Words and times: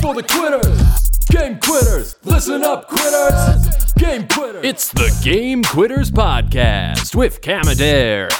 for 0.00 0.14
the 0.14 0.22
quitters. 0.22 1.18
Game 1.28 1.58
quitters, 1.60 2.16
listen 2.24 2.62
up, 2.64 2.88
quitters. 2.88 3.92
Game 3.94 4.26
quitters. 4.26 4.64
It's 4.64 4.90
the 4.90 5.16
Game 5.22 5.62
Quitters 5.62 6.10
Podcast 6.10 7.14
with 7.14 7.40
Cam 7.40 7.62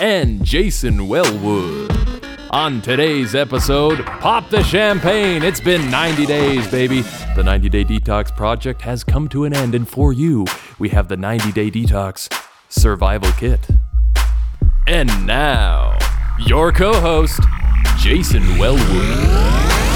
and 0.01 0.45
Jason 0.45 1.07
Wellwood. 1.07 1.93
On 2.51 2.81
today's 2.83 3.35
episode, 3.35 4.05
pop 4.05 4.49
the 4.51 4.63
champagne. 4.65 5.43
It's 5.43 5.61
been 5.61 5.89
90 5.91 6.27
days, 6.27 6.67
baby. 6.69 7.03
The 7.37 7.43
90 7.45 7.69
Day 7.69 7.85
Detox 7.85 8.35
Project 8.35 8.83
has 8.83 9.05
come 9.05 9.29
to 9.29 9.45
an 9.45 9.55
end, 9.55 9.75
and 9.75 9.89
for 9.89 10.13
you, 10.13 10.47
we 10.79 10.89
have 10.89 11.07
the 11.09 11.17
90 11.17 11.53
Day 11.53 11.71
Detox 11.71 12.29
Survival 12.69 13.31
Kit. 13.33 13.69
And 14.89 15.27
now, 15.27 15.97
your 16.45 16.73
co 16.73 16.99
host, 16.99 17.41
Jason 17.99 18.59
Wellwood. 18.59 19.90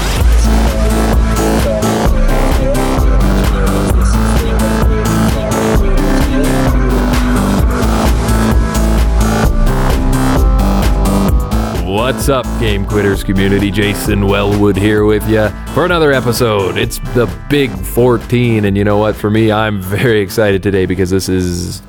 What's 11.95 12.27
up, 12.27 12.43
Game 12.59 12.85
Quitters 12.85 13.23
community? 13.23 13.71
Jason 13.71 14.27
Wellwood 14.27 14.75
here 14.75 15.05
with 15.05 15.25
you 15.29 15.47
for 15.73 15.85
another 15.85 16.11
episode. 16.11 16.77
It's 16.77 16.99
the 17.15 17.25
big 17.49 17.71
14, 17.71 18.65
and 18.65 18.77
you 18.77 18.83
know 18.83 18.97
what? 18.97 19.15
For 19.15 19.29
me, 19.29 19.49
I'm 19.49 19.81
very 19.81 20.19
excited 20.19 20.61
today 20.61 20.85
because 20.85 21.09
this 21.09 21.29
is 21.29 21.81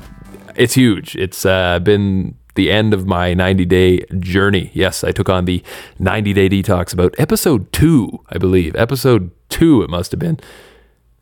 it's 0.55 0.75
huge. 0.75 1.17
It's 1.17 1.45
uh, 1.45 1.79
been 1.79 2.35
the 2.55 2.71
end 2.71 2.93
of 2.93 3.05
my 3.05 3.33
90 3.33 3.65
day 3.65 4.05
journey. 4.17 4.71
Yes, 4.73 5.03
I 5.03 5.11
took 5.11 5.27
on 5.27 5.43
the 5.43 5.61
90 5.99 6.31
day 6.31 6.47
detox 6.47 6.93
about 6.93 7.13
episode 7.19 7.73
two, 7.73 8.23
I 8.29 8.37
believe. 8.37 8.77
Episode 8.77 9.29
two, 9.49 9.81
it 9.81 9.89
must 9.89 10.11
have 10.11 10.19
been. 10.21 10.39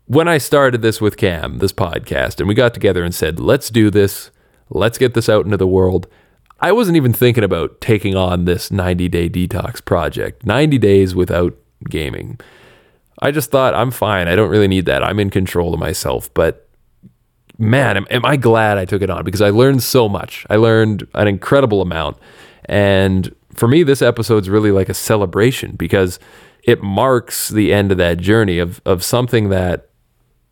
When 0.04 0.28
I 0.28 0.38
started 0.38 0.82
this 0.82 1.00
with 1.00 1.16
Cam, 1.16 1.58
this 1.58 1.72
podcast, 1.72 2.38
and 2.38 2.46
we 2.46 2.54
got 2.54 2.72
together 2.72 3.02
and 3.02 3.12
said, 3.12 3.40
let's 3.40 3.68
do 3.68 3.90
this, 3.90 4.30
let's 4.70 4.96
get 4.96 5.14
this 5.14 5.28
out 5.28 5.44
into 5.44 5.56
the 5.56 5.66
world. 5.66 6.06
I 6.60 6.72
wasn't 6.72 6.96
even 6.96 7.12
thinking 7.12 7.44
about 7.44 7.80
taking 7.80 8.14
on 8.14 8.44
this 8.44 8.70
90 8.70 9.08
day 9.08 9.28
detox 9.28 9.84
project, 9.84 10.46
90 10.46 10.78
days 10.78 11.14
without 11.14 11.56
gaming. 11.88 12.40
I 13.20 13.30
just 13.30 13.50
thought, 13.50 13.74
I'm 13.74 13.90
fine. 13.90 14.28
I 14.28 14.36
don't 14.36 14.50
really 14.50 14.68
need 14.68 14.86
that. 14.86 15.02
I'm 15.02 15.18
in 15.18 15.30
control 15.30 15.74
of 15.74 15.80
myself. 15.80 16.32
But 16.34 16.68
man, 17.58 17.96
am, 17.96 18.06
am 18.10 18.24
I 18.24 18.36
glad 18.36 18.78
I 18.78 18.84
took 18.84 19.02
it 19.02 19.10
on 19.10 19.24
because 19.24 19.42
I 19.42 19.50
learned 19.50 19.82
so 19.82 20.08
much. 20.08 20.46
I 20.50 20.56
learned 20.56 21.06
an 21.14 21.28
incredible 21.28 21.82
amount. 21.82 22.18
And 22.66 23.34
for 23.54 23.68
me, 23.68 23.82
this 23.82 24.02
episode's 24.02 24.50
really 24.50 24.70
like 24.70 24.88
a 24.88 24.94
celebration 24.94 25.76
because 25.76 26.18
it 26.64 26.82
marks 26.82 27.48
the 27.48 27.72
end 27.72 27.92
of 27.92 27.98
that 27.98 28.18
journey 28.18 28.58
of, 28.58 28.80
of 28.84 29.04
something 29.04 29.50
that 29.50 29.88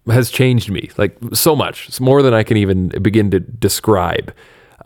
has 0.06 0.30
changed 0.30 0.70
me 0.70 0.90
like 0.96 1.16
so 1.32 1.56
much. 1.56 1.88
It's 1.88 2.00
more 2.00 2.22
than 2.22 2.34
I 2.34 2.42
can 2.42 2.56
even 2.56 2.88
begin 2.88 3.30
to 3.30 3.40
describe 3.40 4.34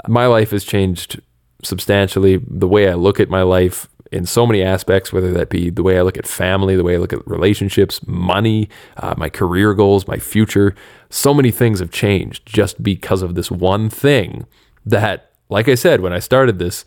my 0.06 0.26
life 0.26 0.50
has 0.50 0.64
changed 0.64 1.20
substantially. 1.62 2.40
The 2.46 2.68
way 2.68 2.88
I 2.88 2.94
look 2.94 3.18
at 3.20 3.28
my 3.28 3.42
life 3.42 3.88
in 4.10 4.24
so 4.24 4.46
many 4.46 4.62
aspects, 4.62 5.12
whether 5.12 5.32
that 5.32 5.50
be 5.50 5.70
the 5.70 5.82
way 5.82 5.98
I 5.98 6.02
look 6.02 6.16
at 6.16 6.26
family, 6.26 6.76
the 6.76 6.84
way 6.84 6.94
I 6.94 6.98
look 6.98 7.12
at 7.12 7.26
relationships, 7.26 8.06
money, 8.06 8.68
uh, 8.96 9.14
my 9.16 9.28
career 9.28 9.74
goals, 9.74 10.06
my 10.06 10.18
future. 10.18 10.74
So 11.10 11.34
many 11.34 11.50
things 11.50 11.80
have 11.80 11.90
changed 11.90 12.46
just 12.46 12.82
because 12.82 13.22
of 13.22 13.34
this 13.34 13.50
one 13.50 13.90
thing 13.90 14.46
that, 14.86 15.32
like 15.50 15.68
I 15.68 15.74
said, 15.74 16.00
when 16.00 16.12
I 16.12 16.20
started 16.20 16.58
this, 16.58 16.84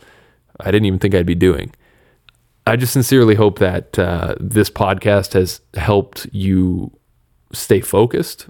I 0.60 0.72
didn't 0.72 0.86
even 0.86 1.00
think 1.00 1.14
I'd 1.14 1.26
be 1.26 1.36
doing. 1.36 1.74
I 2.66 2.76
just 2.76 2.94
sincerely 2.94 3.36
hope 3.36 3.60
that 3.60 3.98
uh, 3.98 4.36
this 4.40 4.70
podcast 4.70 5.34
has 5.34 5.62
helped 5.76 6.28
you 6.32 6.92
stay 7.54 7.82
focused, 7.82 8.48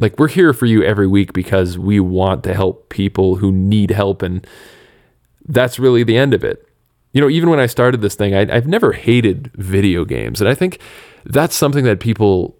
like 0.00 0.18
we're 0.18 0.28
here 0.28 0.52
for 0.52 0.66
you 0.66 0.82
every 0.82 1.06
week 1.06 1.32
because 1.32 1.78
we 1.78 2.00
want 2.00 2.42
to 2.44 2.54
help 2.54 2.88
people 2.88 3.36
who 3.36 3.52
need 3.52 3.90
help 3.90 4.22
and 4.22 4.46
that's 5.46 5.78
really 5.78 6.02
the 6.02 6.16
end 6.16 6.34
of 6.34 6.42
it. 6.42 6.66
You 7.12 7.20
know 7.20 7.28
even 7.28 7.50
when 7.50 7.58
i 7.58 7.66
started 7.66 8.00
this 8.00 8.14
thing 8.14 8.34
I, 8.34 8.52
have 8.52 8.66
never 8.68 8.92
hated 8.92 9.50
video 9.54 10.04
games 10.04 10.40
and 10.40 10.48
i 10.48 10.54
think 10.54 10.80
that's 11.24 11.56
something 11.56 11.84
that 11.84 11.98
people 11.98 12.56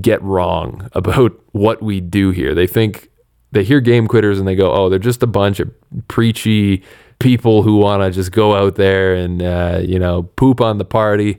get 0.00 0.20
wrong 0.22 0.88
about 0.94 1.40
what 1.52 1.82
we 1.82 2.00
do 2.00 2.30
here. 2.30 2.54
They 2.54 2.66
think 2.66 3.08
they 3.52 3.62
hear 3.64 3.80
game 3.80 4.08
quitters 4.08 4.38
and 4.38 4.48
they 4.48 4.56
go 4.56 4.72
oh 4.72 4.88
they're 4.88 4.98
just 4.98 5.22
a 5.22 5.28
bunch 5.28 5.60
of 5.60 5.70
preachy 6.08 6.82
people 7.20 7.62
who 7.62 7.76
want 7.76 8.02
to 8.02 8.10
just 8.10 8.32
go 8.32 8.56
out 8.56 8.74
there 8.74 9.14
and 9.14 9.42
uh, 9.42 9.80
you 9.82 9.98
know 9.98 10.24
poop 10.24 10.60
on 10.60 10.78
the 10.78 10.84
party. 10.84 11.38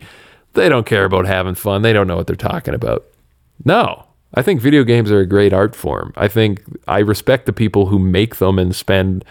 They 0.54 0.70
don't 0.70 0.86
care 0.86 1.04
about 1.04 1.26
having 1.26 1.56
fun. 1.56 1.82
They 1.82 1.94
don't 1.94 2.08
know 2.08 2.16
what 2.16 2.28
they're 2.28 2.36
talking 2.36 2.74
about. 2.74 3.06
No 3.66 4.08
I 4.34 4.42
think 4.42 4.62
video 4.62 4.84
games 4.84 5.12
are 5.12 5.20
a 5.20 5.26
great 5.26 5.54
art 5.54 5.76
form. 5.76 6.14
I 6.16 6.28
think 6.28 6.64
I 6.88 7.00
respect 7.00 7.46
the 7.46 7.54
people 7.54 7.88
who 7.88 8.00
make 8.00 8.38
them 8.38 8.58
and 8.58 8.76
spend 8.76 9.24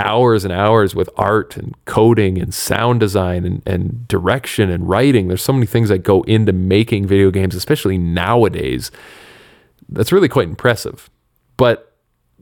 hours 0.00 0.44
and 0.44 0.52
hours 0.52 0.94
with 0.94 1.10
art 1.16 1.56
and 1.56 1.74
coding 1.84 2.38
and 2.40 2.54
sound 2.54 3.00
design 3.00 3.44
and, 3.44 3.62
and 3.66 4.06
direction 4.06 4.70
and 4.70 4.88
writing. 4.88 5.26
There's 5.26 5.42
so 5.42 5.52
many 5.52 5.66
things 5.66 5.88
that 5.88 5.98
go 5.98 6.22
into 6.22 6.52
making 6.52 7.06
video 7.06 7.30
games, 7.32 7.56
especially 7.56 7.98
nowadays. 7.98 8.92
That's 9.88 10.12
really 10.12 10.28
quite 10.28 10.48
impressive. 10.48 11.10
But 11.56 11.92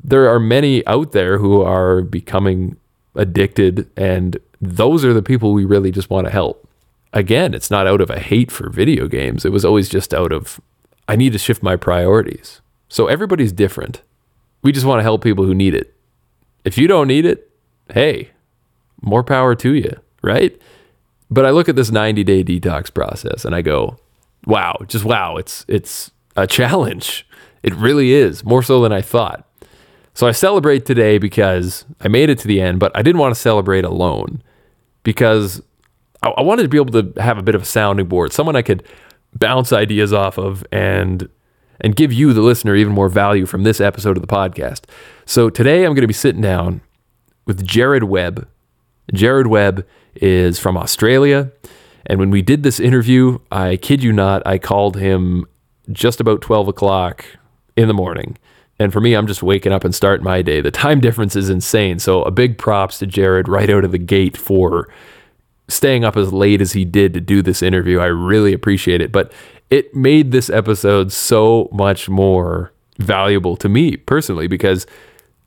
there 0.03 0.29
are 0.29 0.39
many 0.39 0.87
out 0.87 1.13
there 1.13 1.39
who 1.39 1.63
are 1.63 2.03
becoming 2.03 2.77
addicted, 3.15 3.89
and 3.97 4.37
those 4.61 5.03
are 5.05 5.15
the 5.15 5.23
people 5.23 5.55
we 5.55 5.65
really 5.65 5.91
just 5.91 6.11
want 6.11 6.27
to 6.27 6.31
help. 6.31 6.69
Again, 7.15 7.55
it's 7.55 7.71
not 7.71 7.87
out 7.87 8.03
of 8.03 8.11
a 8.11 8.21
hate 8.21 8.51
for 8.51 8.69
video 8.69 9.09
games. 9.09 9.47
It 9.47 9.53
was 9.53 9.65
always 9.65 9.89
just 9.89 10.13
out 10.13 10.33
of 10.33 10.61
I 11.09 11.17
need 11.17 11.33
to 11.33 11.39
shift 11.39 11.63
my 11.63 11.77
priorities. 11.77 12.61
So 12.89 13.07
everybody's 13.07 13.53
different. 13.53 14.03
We 14.63 14.73
just 14.73 14.87
want 14.87 14.99
to 14.99 15.03
help 15.03 15.23
people 15.23 15.45
who 15.45 15.55
need 15.55 15.75
it. 15.75 15.95
If 16.65 16.77
you 16.79 16.89
don't 16.89 17.09
need 17.09 17.25
it, 17.25 17.51
hey, 17.93 18.31
more 19.01 19.23
power 19.23 19.55
to 19.55 19.75
you, 19.75 19.93
right? 20.23 20.61
But 21.31 21.47
I 21.47 21.51
look 21.51 21.69
at 21.69 21.77
this 21.77 21.91
90 21.91 22.25
day 22.25 22.43
detox 22.45 22.93
process 22.93 23.45
and 23.45 23.55
I 23.55 23.63
go, 23.63 23.99
wow, 24.47 24.77
just 24.87 25.05
wow, 25.05 25.37
it's 25.37 25.65
it's 25.69 26.11
a 26.37 26.47
challenge. 26.47 27.27
It 27.63 27.75
really 27.75 28.13
is, 28.13 28.45
more 28.45 28.63
so 28.63 28.81
than 28.83 28.93
I 28.93 29.03
thought. 29.03 29.45
So 30.15 30.27
I 30.27 30.33
celebrate 30.33 30.87
today 30.87 31.19
because 31.19 31.85
I 32.01 32.09
made 32.09 32.31
it 32.31 32.39
to 32.41 32.49
the 32.49 32.61
end, 32.61 32.79
but 32.81 32.93
I 32.97 33.03
didn't 33.03 33.21
want 33.21 33.35
to 33.35 33.41
celebrate 33.41 33.85
alone 33.85 34.43
because 35.03 35.63
I, 36.23 36.29
I 36.31 36.43
wanted 36.43 36.63
to 36.63 36.69
be 36.69 36.79
able 36.79 37.03
to 37.03 37.21
have 37.21 37.39
a 37.39 37.43
bit 37.43 37.55
of 37.55 37.63
a 37.63 37.67
sounding 37.67 38.07
board, 38.07 38.33
someone 38.33 38.57
I 38.57 38.63
could 38.63 38.83
bounce 39.39 39.73
ideas 39.73 40.13
off 40.13 40.39
of 40.39 40.65
and 40.73 41.29
and 41.81 41.95
give 41.95 42.13
you 42.13 42.33
the 42.33 42.41
listener 42.41 42.75
even 42.75 42.93
more 42.93 43.09
value 43.09 43.45
from 43.45 43.63
this 43.63 43.81
episode 43.81 44.17
of 44.17 44.23
the 44.23 44.27
podcast. 44.27 44.83
So 45.27 45.51
today 45.51 45.85
I'm 45.85 45.93
going 45.93 46.03
to 46.03 46.07
be 46.07 46.15
sitting 46.15 46.41
down 46.41 46.81
with 47.47 47.67
Jared 47.67 48.05
Webb. 48.05 48.49
Jared 49.13 49.47
Webb 49.47 49.87
is 50.15 50.59
from 50.59 50.77
Australia. 50.77 51.53
And 52.07 52.19
when 52.19 52.31
we 52.31 52.41
did 52.41 52.63
this 52.63 52.81
interview, 52.81 53.39
I 53.51 53.77
kid 53.77 54.03
you 54.03 54.13
not, 54.13 54.47
I 54.47 54.59
called 54.59 54.97
him 54.97 55.45
just 55.93 56.21
about 56.21 56.41
12 56.41 56.69
o'clock 56.69 57.25
in 57.77 57.89
the 57.89 57.95
morning. 57.95 58.39
And 58.79 58.93
for 58.93 59.01
me, 59.01 59.15
I'm 59.15 59.27
just 59.27 59.43
waking 59.43 59.73
up 59.73 59.85
and 59.85 59.95
starting 59.95 60.25
my 60.25 60.43
day. 60.43 60.61
The 60.61 60.71
time 60.71 61.01
difference 61.01 61.35
is 61.35 61.49
insane. 61.49 61.99
So 61.99 62.23
a 62.23 62.31
big 62.31 62.59
props 62.59 62.99
to 62.99 63.07
Jared 63.07 63.49
right 63.49 63.71
out 63.71 63.85
of 63.85 63.93
the 63.93 63.99
gate 63.99 64.37
for 64.37 64.89
staying 65.69 66.05
up 66.05 66.17
as 66.17 66.33
late 66.33 66.61
as 66.61 66.73
he 66.73 66.85
did 66.85 67.15
to 67.15 67.21
do 67.21 67.43
this 67.43 67.63
interview. 67.63 67.99
I 67.99 68.07
really 68.07 68.53
appreciate 68.53 69.01
it. 69.01 69.13
But 69.13 69.33
it 69.71 69.95
made 69.95 70.31
this 70.31 70.49
episode 70.49 71.13
so 71.13 71.69
much 71.73 72.09
more 72.09 72.73
valuable 72.99 73.57
to 73.57 73.69
me 73.69 73.97
personally 73.97 74.47
because 74.47 74.87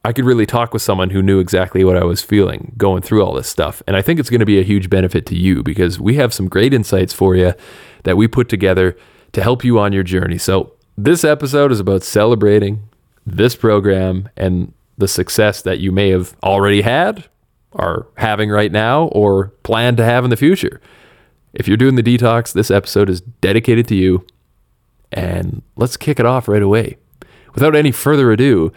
I 0.06 0.14
could 0.14 0.26
really 0.26 0.46
talk 0.46 0.74
with 0.74 0.82
someone 0.82 1.10
who 1.10 1.22
knew 1.22 1.40
exactly 1.40 1.84
what 1.84 1.98
I 1.98 2.04
was 2.04 2.22
feeling 2.22 2.74
going 2.78 3.02
through 3.02 3.24
all 3.24 3.34
this 3.34 3.50
stuff. 3.50 3.82
And 3.88 3.96
I 3.96 4.02
think 4.02 4.20
it's 4.20 4.30
going 4.30 4.40
to 4.40 4.46
be 4.46 4.60
a 4.60 4.64
huge 4.64 4.90
benefit 4.90 5.26
to 5.28 5.36
you 5.36 5.62
because 5.64 6.00
we 6.00 6.16
have 6.16 6.34
some 6.34 6.48
great 6.48 6.74
insights 6.74 7.14
for 7.14 7.36
you 7.36 7.54
that 8.04 8.18
we 8.18 8.28
put 8.28 8.50
together 8.50 8.98
to 9.34 9.44
help 9.44 9.64
you 9.64 9.78
on 9.80 9.94
your 9.94 10.04
journey. 10.04 10.38
So, 10.38 10.74
this 10.98 11.24
episode 11.24 11.72
is 11.72 11.80
about 11.80 12.04
celebrating 12.04 12.90
this 13.26 13.56
program 13.56 14.28
and 14.36 14.74
the 14.98 15.08
success 15.08 15.62
that 15.62 15.80
you 15.80 15.94
may 15.94 16.10
have 16.10 16.36
already 16.44 16.82
had 16.82 17.26
are 17.74 18.08
having 18.18 18.50
right 18.50 18.72
now 18.72 19.06
or 19.06 19.50
plan 19.64 19.96
to 19.98 20.06
have 20.06 20.24
in 20.24 20.30
the 20.30 20.38
future. 20.38 20.82
If 21.54 21.68
you're 21.68 21.78
doing 21.78 21.96
the 21.96 22.04
detox, 22.04 22.54
this 22.54 22.72
episode 22.72 23.10
is 23.10 23.22
dedicated 23.22 23.88
to 23.90 23.96
you. 23.96 24.26
And 25.12 25.64
let's 25.76 25.98
kick 25.98 26.20
it 26.20 26.26
off 26.26 26.48
right 26.48 26.62
away. 26.62 26.98
Without 27.54 27.76
any 27.76 27.92
further 27.92 28.32
ado, 28.32 28.72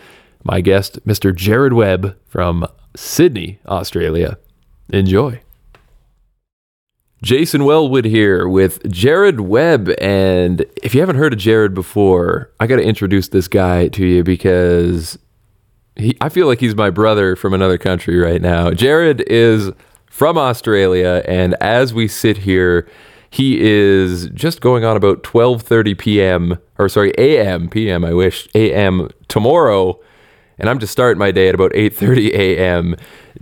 my 0.44 0.60
guest, 0.60 1.04
Mr. 1.06 1.34
Jared 1.34 1.74
Webb 1.74 2.16
from 2.26 2.66
Sydney, 2.96 3.60
Australia. 3.66 4.38
Enjoy. 4.90 5.40
Jason 7.22 7.64
Wellwood 7.64 8.04
here 8.04 8.48
with 8.48 8.90
Jared 8.90 9.40
Webb. 9.40 9.90
And 10.00 10.64
if 10.82 10.94
you 10.94 11.00
haven't 11.00 11.16
heard 11.16 11.32
of 11.32 11.38
Jared 11.38 11.72
before, 11.72 12.50
I 12.58 12.66
got 12.66 12.76
to 12.76 12.82
introduce 12.82 13.28
this 13.28 13.46
guy 13.46 13.88
to 13.88 14.04
you 14.04 14.24
because 14.24 15.18
he, 15.96 16.16
I 16.20 16.28
feel 16.28 16.46
like 16.46 16.60
he's 16.60 16.74
my 16.74 16.90
brother 16.90 17.36
from 17.36 17.54
another 17.54 17.78
country 17.78 18.18
right 18.18 18.40
now. 18.40 18.70
Jared 18.70 19.22
is 19.28 19.70
from 20.06 20.36
Australia, 20.38 21.22
and 21.26 21.54
as 21.60 21.92
we 21.94 22.08
sit 22.08 22.38
here, 22.38 22.86
He 23.32 23.62
is 23.62 24.28
just 24.34 24.60
going 24.60 24.84
on 24.84 24.94
about 24.94 25.22
12:30 25.22 25.96
p.m. 25.98 26.58
or 26.78 26.90
sorry, 26.90 27.14
a.m. 27.16 27.70
p.m. 27.70 28.04
I 28.04 28.12
wish 28.12 28.46
a.m. 28.54 29.08
tomorrow, 29.26 29.98
and 30.58 30.68
I'm 30.68 30.78
just 30.78 30.92
starting 30.92 31.18
my 31.18 31.30
day 31.30 31.48
at 31.48 31.54
about 31.54 31.72
8:30 31.72 32.28
a.m. 32.34 32.94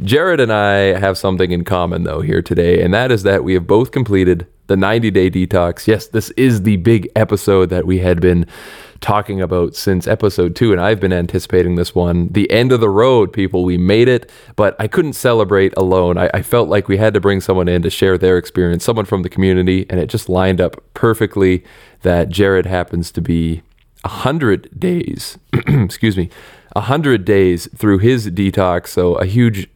Jared 0.03 0.39
and 0.39 0.53
I 0.53 0.97
have 0.97 1.19
something 1.19 1.51
in 1.51 1.65
common 1.65 2.05
though 2.05 2.21
here 2.21 2.41
today, 2.41 2.81
and 2.83 2.95
that 2.95 3.11
is 3.11 3.25
that 3.25 3.43
we 3.43 3.55
have 3.55 3.67
both 3.67 3.91
completed 3.91 4.47
the 4.71 4.77
90-day 4.77 5.29
detox. 5.33 5.89
Yes, 5.89 6.07
this 6.07 6.31
is 6.31 6.63
the 6.63 6.77
big 6.77 7.11
episode 7.17 7.71
that 7.71 7.87
we 7.87 7.99
had 7.99 8.21
been 8.21 8.47
talking 9.01 9.41
about 9.41 9.75
since 9.75 10.07
episode 10.07 10.55
two, 10.55 10.71
and 10.71 10.81
I've 10.81 11.01
been 11.01 11.13
anticipating 11.13 11.75
this 11.75 11.93
one. 11.93 12.29
The 12.29 12.49
end 12.53 12.71
of 12.71 12.79
the 12.79 12.89
road, 12.89 13.33
people. 13.33 13.65
We 13.65 13.77
made 13.77 14.07
it, 14.07 14.31
but 14.55 14.77
I 14.79 14.87
couldn't 14.87 15.15
celebrate 15.15 15.75
alone. 15.77 16.19
I, 16.19 16.31
I, 16.33 16.43
felt 16.43 16.69
like 16.69 16.87
we 16.87 16.99
had 16.99 17.15
to 17.15 17.21
bring 17.21 17.41
someone 17.41 17.67
in 17.67 17.83
to 17.83 17.91
share 17.91 18.17
their 18.17 18.39
experience, 18.39 18.85
someone 18.85 19.07
from 19.07 19.25
the 19.25 19.29
community, 19.29 19.87
and 19.91 19.99
it 19.99 20.07
just 20.07 20.29
lined 20.29 20.61
up 20.61 20.81
perfectly 20.95 21.65
that 22.03 22.29
Jared 22.29 22.67
happens 22.67 23.11
to 23.11 23.21
be 23.21 23.63
a 24.05 24.09
hundred 24.09 24.69
days, 24.79 25.37
excuse 25.67 26.17
me, 26.17 26.31
a 26.77 26.83
hundred 26.83 27.25
days 27.25 27.69
through 27.77 27.99
his 27.99 28.31
detox. 28.31 28.87
So 28.87 29.17
a 29.17 29.27
huge 29.27 29.69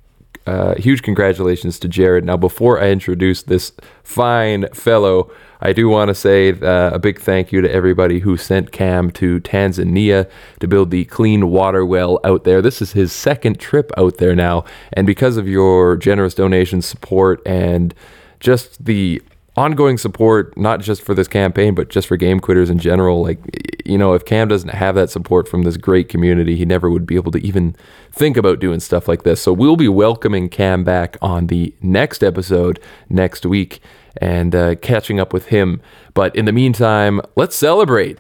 uh, 0.47 0.75
huge 0.75 1.03
congratulations 1.03 1.79
to 1.81 1.89
Jared. 1.89 2.25
Now, 2.25 2.37
before 2.37 2.81
I 2.81 2.91
introduce 2.91 3.43
this 3.43 3.73
fine 4.03 4.69
fellow, 4.75 5.31
I 5.61 5.73
do 5.73 5.89
want 5.89 6.09
to 6.09 6.15
say 6.15 6.53
uh, 6.53 6.91
a 6.91 6.99
big 6.99 7.19
thank 7.19 7.51
you 7.51 7.63
to 7.63 7.71
everybody 7.71 8.19
who 8.19 8.37
sent 8.37 8.71
Cam 8.71 9.11
to 9.13 9.41
Tanzania 9.41 10.29
to 10.61 10.69
build 10.69 10.91
the 10.91 11.07
clean 11.07 11.51
water 11.51 11.87
well 11.87 12.21
out 12.25 12.45
there. 12.45 12.61
This 12.61 12.83
is 12.83 12.93
his 12.93 13.13
second 13.13 13.59
trip 13.59 13.91
out 13.97 14.19
there 14.19 14.35
now, 14.35 14.65
and 14.93 15.07
because 15.07 15.39
of 15.39 15.49
your 15.49 15.97
generous 15.97 16.35
donation 16.35 16.83
support 16.83 17.41
and 17.47 17.95
just 18.41 18.85
the 18.85 19.23
ongoing 19.57 19.99
support, 19.99 20.57
not 20.57 20.81
just 20.81 21.03
for 21.03 21.15
this 21.15 21.29
campaign, 21.29 21.75
but 21.75 21.89
just 21.89 22.09
for 22.09 22.17
game 22.17 22.41
quitters 22.41 22.71
in 22.71 22.79
general. 22.79 23.23
Like, 23.23 23.39
you 23.85 23.97
know, 23.97 24.15
if 24.15 24.25
Cam 24.25 24.49
doesn't 24.49 24.71
have 24.71 24.95
that 24.97 25.11
support 25.11 25.49
from 25.49 25.63
this 25.63 25.77
great 25.77 26.09
community, 26.09 26.57
he 26.57 26.65
never 26.65 26.91
would 26.91 27.07
be 27.07 27.15
able 27.15 27.31
to 27.33 27.39
even 27.39 27.77
think 28.11 28.37
about 28.37 28.59
doing 28.59 28.81
stuff 28.81 29.07
like 29.07 29.23
this. 29.23 29.41
So 29.41 29.53
we'll 29.53 29.77
be 29.77 29.89
welcoming 29.89 30.49
Cam 30.49 30.83
back 30.83 31.17
on 31.23 31.47
the 31.47 31.75
next 31.81 32.25
episode 32.25 32.81
next 33.09 33.47
week 33.47 33.81
and 34.17 34.55
uh, 34.55 34.75
catching 34.77 35.21
up 35.21 35.33
with 35.33 35.47
him. 35.47 35.81
But 36.15 36.35
in 36.35 36.45
the 36.45 36.53
meantime, 36.53 37.21
let's 37.37 37.57
celebrate. 37.57 38.19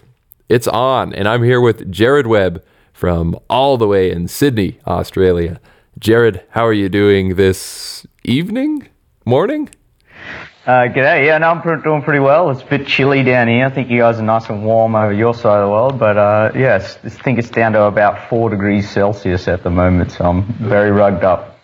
It's 0.48 0.68
on. 0.68 1.12
And 1.14 1.26
I'm 1.26 1.42
here 1.42 1.60
with 1.60 1.90
Jared 1.90 2.26
Webb 2.26 2.64
from 2.92 3.36
all 3.50 3.76
the 3.76 3.88
way 3.88 4.10
in 4.10 4.28
Sydney, 4.28 4.78
Australia. 4.86 5.60
Jared, 5.98 6.44
how 6.50 6.66
are 6.66 6.72
you 6.72 6.88
doing 6.88 7.36
this 7.36 8.06
evening? 8.24 8.88
Morning? 9.24 9.70
Uh, 10.66 10.88
g'day. 10.88 11.26
Yeah, 11.26 11.36
no, 11.36 11.50
I'm 11.50 11.82
doing 11.82 12.00
pretty 12.00 12.20
well. 12.20 12.48
It's 12.48 12.62
a 12.62 12.64
bit 12.64 12.86
chilly 12.86 13.22
down 13.22 13.48
here. 13.48 13.66
I 13.66 13.68
think 13.68 13.90
you 13.90 13.98
guys 13.98 14.18
are 14.18 14.22
nice 14.22 14.48
and 14.48 14.64
warm 14.64 14.94
over 14.94 15.12
your 15.12 15.34
side 15.34 15.58
of 15.58 15.66
the 15.66 15.70
world, 15.70 15.98
but 15.98 16.16
uh, 16.16 16.52
yeah, 16.54 16.76
I 16.76 17.08
think 17.10 17.38
it's 17.38 17.50
down 17.50 17.72
to 17.72 17.82
about 17.82 18.30
four 18.30 18.48
degrees 18.48 18.88
Celsius 18.88 19.46
at 19.46 19.62
the 19.62 19.68
moment, 19.68 20.12
so 20.12 20.24
I'm 20.24 20.42
very 20.54 20.90
rugged 20.90 21.22
up. 21.22 21.58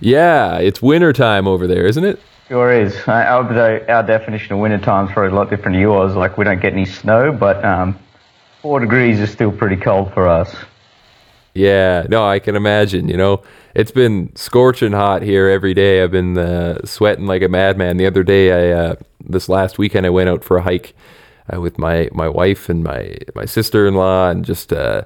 Yeah, 0.00 0.58
it's 0.58 0.82
winter 0.82 1.12
time 1.12 1.46
over 1.46 1.68
there, 1.68 1.86
isn't 1.86 2.04
it? 2.04 2.18
Sure 2.48 2.72
is. 2.72 2.96
Uh, 3.06 3.12
our, 3.12 3.88
our 3.88 4.02
definition 4.02 4.54
of 4.54 4.58
winter 4.58 4.78
time 4.78 5.06
is 5.06 5.12
probably 5.12 5.30
a 5.30 5.36
lot 5.36 5.48
different 5.48 5.76
to 5.76 5.80
yours. 5.80 6.16
Like 6.16 6.36
we 6.36 6.44
don't 6.44 6.60
get 6.60 6.72
any 6.72 6.84
snow, 6.84 7.30
but 7.30 7.64
um, 7.64 7.96
four 8.60 8.80
degrees 8.80 9.20
is 9.20 9.30
still 9.30 9.52
pretty 9.52 9.76
cold 9.76 10.12
for 10.12 10.26
us. 10.26 10.52
Yeah, 11.54 12.06
no, 12.08 12.26
I 12.26 12.38
can 12.38 12.56
imagine. 12.56 13.08
You 13.08 13.16
know, 13.16 13.42
it's 13.74 13.90
been 13.90 14.34
scorching 14.36 14.92
hot 14.92 15.22
here 15.22 15.48
every 15.48 15.74
day. 15.74 16.02
I've 16.02 16.10
been 16.10 16.38
uh, 16.38 16.84
sweating 16.86 17.26
like 17.26 17.42
a 17.42 17.48
madman. 17.48 17.98
The 17.98 18.06
other 18.06 18.22
day, 18.22 18.72
I 18.72 18.80
uh, 18.80 18.94
this 19.20 19.48
last 19.48 19.78
weekend, 19.78 20.06
I 20.06 20.10
went 20.10 20.30
out 20.30 20.44
for 20.44 20.56
a 20.56 20.62
hike 20.62 20.94
uh, 21.52 21.60
with 21.60 21.78
my 21.78 22.08
my 22.12 22.28
wife 22.28 22.68
and 22.70 22.82
my 22.82 23.16
my 23.34 23.44
sister 23.44 23.86
in 23.86 23.94
law, 23.94 24.30
and 24.30 24.46
just 24.46 24.72
uh, 24.72 25.02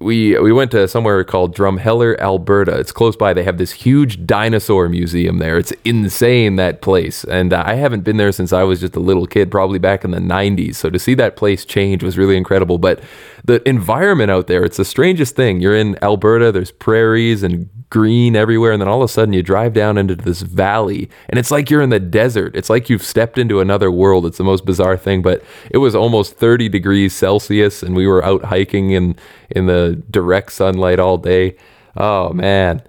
we 0.00 0.38
we 0.38 0.52
went 0.52 0.70
to 0.72 0.86
somewhere 0.86 1.22
called 1.24 1.56
Drumheller, 1.56 2.18
Alberta. 2.18 2.78
It's 2.78 2.92
close 2.92 3.16
by. 3.16 3.32
They 3.32 3.42
have 3.42 3.58
this 3.58 3.72
huge 3.72 4.26
dinosaur 4.26 4.88
museum 4.88 5.38
there. 5.38 5.58
It's 5.58 5.72
insane 5.84 6.56
that 6.56 6.82
place, 6.82 7.24
and 7.24 7.52
I 7.52 7.74
haven't 7.74 8.02
been 8.02 8.16
there 8.16 8.30
since 8.32 8.52
I 8.52 8.62
was 8.62 8.80
just 8.80 8.94
a 8.94 9.00
little 9.00 9.26
kid, 9.26 9.50
probably 9.50 9.78
back 9.78 10.04
in 10.04 10.12
the 10.12 10.18
'90s. 10.20 10.76
So 10.76 10.88
to 10.90 10.98
see 10.98 11.14
that 11.14 11.36
place 11.36 11.64
change 11.64 12.04
was 12.04 12.16
really 12.16 12.36
incredible. 12.36 12.78
But 12.78 13.00
the 13.44 13.66
environment 13.68 14.30
out 14.30 14.46
there, 14.46 14.64
it's 14.64 14.76
the 14.76 14.84
strangest 14.84 15.36
thing. 15.36 15.60
You're 15.60 15.76
in 15.76 16.02
Alberta. 16.02 16.52
There's 16.52 16.70
prairies 16.70 17.42
and 17.42 17.68
green 17.90 18.36
everywhere, 18.36 18.72
and 18.72 18.80
then 18.80 18.88
all 18.88 19.02
of 19.02 19.08
a 19.08 19.12
sudden 19.12 19.32
you 19.32 19.42
drive 19.42 19.72
down 19.72 19.96
into 19.96 20.14
this 20.14 20.42
valley, 20.42 21.08
and 21.28 21.38
it's 21.38 21.50
like 21.50 21.70
you're 21.70 21.82
in 21.82 21.90
the 21.90 22.00
desert. 22.00 22.54
It's 22.54 22.68
like 22.68 22.90
you've 22.90 23.02
stepped 23.02 23.38
into 23.38 23.60
another 23.60 23.90
world. 23.90 24.26
It's 24.26 24.38
the 24.38 24.44
most 24.44 24.64
bizarre 24.64 24.96
thing, 24.96 25.22
but 25.22 25.42
it 25.70 25.78
was 25.78 25.94
almost 25.94 26.34
30 26.34 26.68
degrees 26.68 27.14
Celsius, 27.14 27.82
and 27.82 27.96
we 27.96 28.06
were 28.06 28.24
out 28.24 28.44
hiking 28.44 28.90
in 28.90 29.16
in 29.50 29.66
the 29.66 30.02
direct 30.10 30.52
sunlight 30.52 30.98
all 30.98 31.18
day. 31.18 31.56
Oh 31.96 32.32
man. 32.32 32.82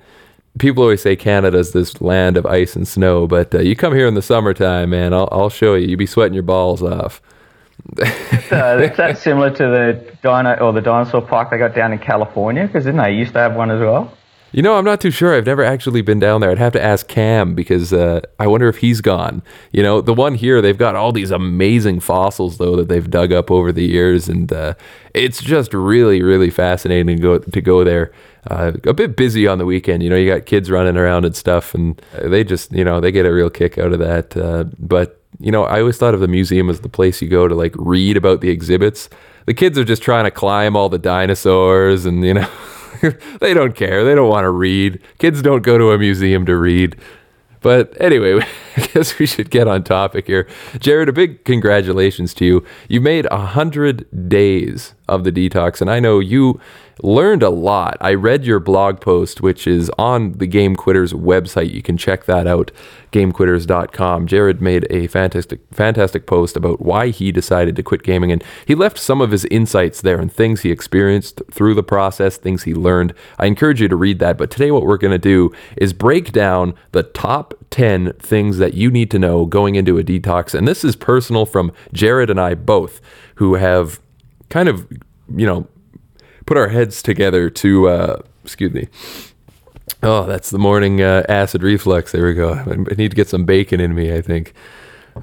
People 0.57 0.83
always 0.83 1.01
say 1.01 1.15
Canada's 1.15 1.71
this 1.71 2.01
land 2.01 2.35
of 2.35 2.45
ice 2.45 2.75
and 2.75 2.85
snow, 2.85 3.27
but 3.27 3.53
uh, 3.55 3.59
you 3.59 3.75
come 3.77 3.95
here 3.95 4.07
in 4.07 4.15
the 4.15 4.21
summertime, 4.21 4.89
man. 4.89 5.13
I'll, 5.13 5.29
I'll 5.31 5.49
show 5.49 5.75
you. 5.75 5.87
You'd 5.87 5.99
be 5.99 6.05
sweating 6.05 6.33
your 6.33 6.43
balls 6.43 6.83
off. 6.83 7.21
Uh, 8.01 8.79
is 8.81 8.97
that 8.97 9.17
similar 9.17 9.49
to 9.51 9.63
the 9.63 10.15
dino 10.21 10.55
or 10.55 10.73
the 10.73 10.81
dinosaur 10.81 11.21
park 11.21 11.49
they 11.51 11.57
got 11.57 11.75
down 11.75 11.93
in 11.93 11.99
California? 11.99 12.67
Because 12.67 12.85
didn't 12.85 13.01
they 13.01 13.13
used 13.13 13.33
to 13.33 13.39
have 13.39 13.55
one 13.55 13.71
as 13.71 13.79
well? 13.79 14.15
You 14.51 14.63
know, 14.63 14.77
I'm 14.77 14.85
not 14.85 14.99
too 14.99 15.11
sure. 15.11 15.35
I've 15.35 15.45
never 15.45 15.63
actually 15.63 16.01
been 16.01 16.19
down 16.19 16.41
there. 16.41 16.49
I'd 16.49 16.57
have 16.57 16.73
to 16.73 16.83
ask 16.83 17.07
Cam 17.07 17.53
because 17.53 17.93
uh, 17.93 18.21
I 18.39 18.47
wonder 18.47 18.67
if 18.67 18.77
he's 18.77 18.99
gone. 18.99 19.43
You 19.71 19.83
know, 19.83 20.01
the 20.01 20.13
one 20.13 20.33
here, 20.33 20.59
they've 20.59 20.77
got 20.77 20.95
all 20.95 21.11
these 21.11 21.29
amazing 21.29 21.99
fossils 21.99 22.57
though 22.57 22.75
that 22.77 22.87
they've 22.87 23.07
dug 23.07 23.31
up 23.31 23.51
over 23.51 23.71
the 23.71 23.85
years, 23.85 24.27
and 24.27 24.51
uh, 24.51 24.73
it's 25.13 25.41
just 25.41 25.73
really, 25.73 26.23
really 26.23 26.49
fascinating 26.49 27.17
to 27.17 27.21
go 27.21 27.37
to 27.37 27.61
go 27.61 27.83
there. 27.83 28.11
Uh, 28.49 28.71
a 28.85 28.93
bit 28.93 29.15
busy 29.15 29.45
on 29.45 29.59
the 29.59 29.65
weekend. 29.65 30.01
You 30.01 30.09
know, 30.09 30.15
you 30.15 30.27
got 30.27 30.47
kids 30.47 30.71
running 30.71 30.97
around 30.97 31.25
and 31.25 31.35
stuff, 31.35 31.75
and 31.75 32.01
they 32.23 32.43
just, 32.43 32.71
you 32.71 32.83
know, 32.83 32.99
they 32.99 33.11
get 33.11 33.27
a 33.27 33.33
real 33.33 33.51
kick 33.51 33.77
out 33.77 33.93
of 33.93 33.99
that. 33.99 34.35
Uh, 34.35 34.63
but 34.79 35.18
you 35.39 35.51
know, 35.51 35.63
I 35.63 35.79
always 35.79 35.97
thought 35.97 36.13
of 36.13 36.19
the 36.19 36.27
museum 36.27 36.69
as 36.69 36.81
the 36.81 36.89
place 36.89 37.21
you 37.21 37.27
go 37.27 37.47
to 37.47 37.55
like 37.55 37.73
read 37.77 38.17
about 38.17 38.41
the 38.41 38.49
exhibits. 38.49 39.09
The 39.45 39.53
kids 39.53 39.77
are 39.77 39.83
just 39.83 40.01
trying 40.01 40.25
to 40.25 40.31
climb 40.31 40.75
all 40.75 40.89
the 40.89 40.99
dinosaurs, 40.99 42.05
and 42.05 42.23
you 42.23 42.33
know. 42.33 42.49
they 43.39 43.53
don't 43.53 43.75
care. 43.75 44.03
They 44.03 44.15
don't 44.15 44.29
want 44.29 44.43
to 44.43 44.49
read. 44.49 44.99
Kids 45.19 45.41
don't 45.41 45.61
go 45.61 45.77
to 45.77 45.91
a 45.91 45.97
museum 45.97 46.45
to 46.45 46.57
read. 46.57 46.97
But 47.61 47.95
anyway, 47.99 48.39
I 48.77 48.81
guess 48.93 49.17
we 49.19 49.25
should 49.25 49.49
get 49.49 49.67
on 49.67 49.83
topic 49.83 50.27
here. 50.27 50.47
Jared, 50.79 51.09
a 51.09 51.13
big 51.13 51.45
congratulations 51.45 52.33
to 52.35 52.45
you. 52.45 52.65
You 52.87 53.01
made 53.01 53.27
a 53.31 53.37
hundred 53.37 54.05
days 54.29 54.93
of 55.09 55.23
the 55.23 55.31
detox, 55.31 55.81
and 55.81 55.89
I 55.89 55.99
know 55.99 56.19
you 56.19 56.59
learned 57.01 57.43
a 57.43 57.49
lot. 57.49 57.97
I 58.01 58.13
read 58.13 58.45
your 58.45 58.59
blog 58.59 58.99
post, 58.99 59.41
which 59.41 59.65
is 59.67 59.89
on 59.97 60.33
the 60.33 60.47
Game 60.47 60.75
Quitters 60.75 61.13
website. 61.13 61.73
You 61.73 61.81
can 61.81 61.97
check 61.97 62.25
that 62.25 62.45
out, 62.45 62.71
gamequitters.com. 63.11 64.27
Jared 64.27 64.61
made 64.61 64.85
a 64.89 65.07
fantastic, 65.07 65.61
fantastic 65.71 66.25
post 66.25 66.57
about 66.57 66.81
why 66.81 67.09
he 67.09 67.31
decided 67.31 67.75
to 67.75 67.83
quit 67.83 68.03
gaming, 68.03 68.31
and 68.31 68.43
he 68.65 68.75
left 68.75 68.97
some 68.97 69.21
of 69.21 69.31
his 69.31 69.45
insights 69.45 70.01
there 70.01 70.19
and 70.19 70.31
things 70.31 70.61
he 70.61 70.71
experienced 70.71 71.41
through 71.51 71.73
the 71.73 71.83
process, 71.83 72.37
things 72.37 72.63
he 72.63 72.73
learned. 72.73 73.13
I 73.37 73.45
encourage 73.45 73.81
you 73.81 73.87
to 73.87 73.95
read 73.95 74.19
that. 74.19 74.37
But 74.37 74.51
today, 74.51 74.71
what 74.71 74.85
we're 74.85 74.97
going 74.97 75.11
to 75.11 75.17
do 75.17 75.51
is 75.77 75.93
break 75.93 76.31
down 76.31 76.73
the 76.91 77.03
top 77.03 77.53
10 77.69 78.13
things 78.13 78.57
that 78.57 78.73
you 78.73 78.91
need 78.91 79.11
to 79.11 79.19
know 79.19 79.45
going 79.45 79.75
into 79.75 79.97
a 79.97 80.03
detox. 80.03 80.53
And 80.53 80.67
this 80.67 80.83
is 80.83 80.95
personal 80.95 81.45
from 81.45 81.71
Jared 81.93 82.29
and 82.29 82.39
I 82.39 82.55
both, 82.55 82.99
who 83.35 83.55
have 83.55 83.99
kind 84.49 84.69
of, 84.69 84.87
you 85.35 85.45
know, 85.45 85.67
put 86.45 86.57
our 86.57 86.69
heads 86.69 87.01
together 87.01 87.49
to, 87.49 87.89
uh, 87.89 88.21
excuse 88.43 88.73
me. 88.73 88.87
Oh, 90.01 90.25
that's 90.25 90.49
the 90.49 90.59
morning 90.59 91.01
uh, 91.01 91.23
acid 91.27 91.61
reflux. 91.61 92.11
There 92.11 92.25
we 92.25 92.33
go. 92.33 92.53
I 92.53 92.95
need 92.95 93.11
to 93.11 93.15
get 93.15 93.27
some 93.27 93.45
bacon 93.45 93.79
in 93.79 93.93
me, 93.93 94.13
I 94.13 94.21
think. 94.21 94.53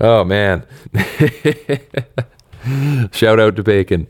Oh, 0.00 0.25
man. 0.25 0.66
Shout 3.12 3.40
out 3.40 3.56
to 3.56 3.62
bacon 3.62 4.09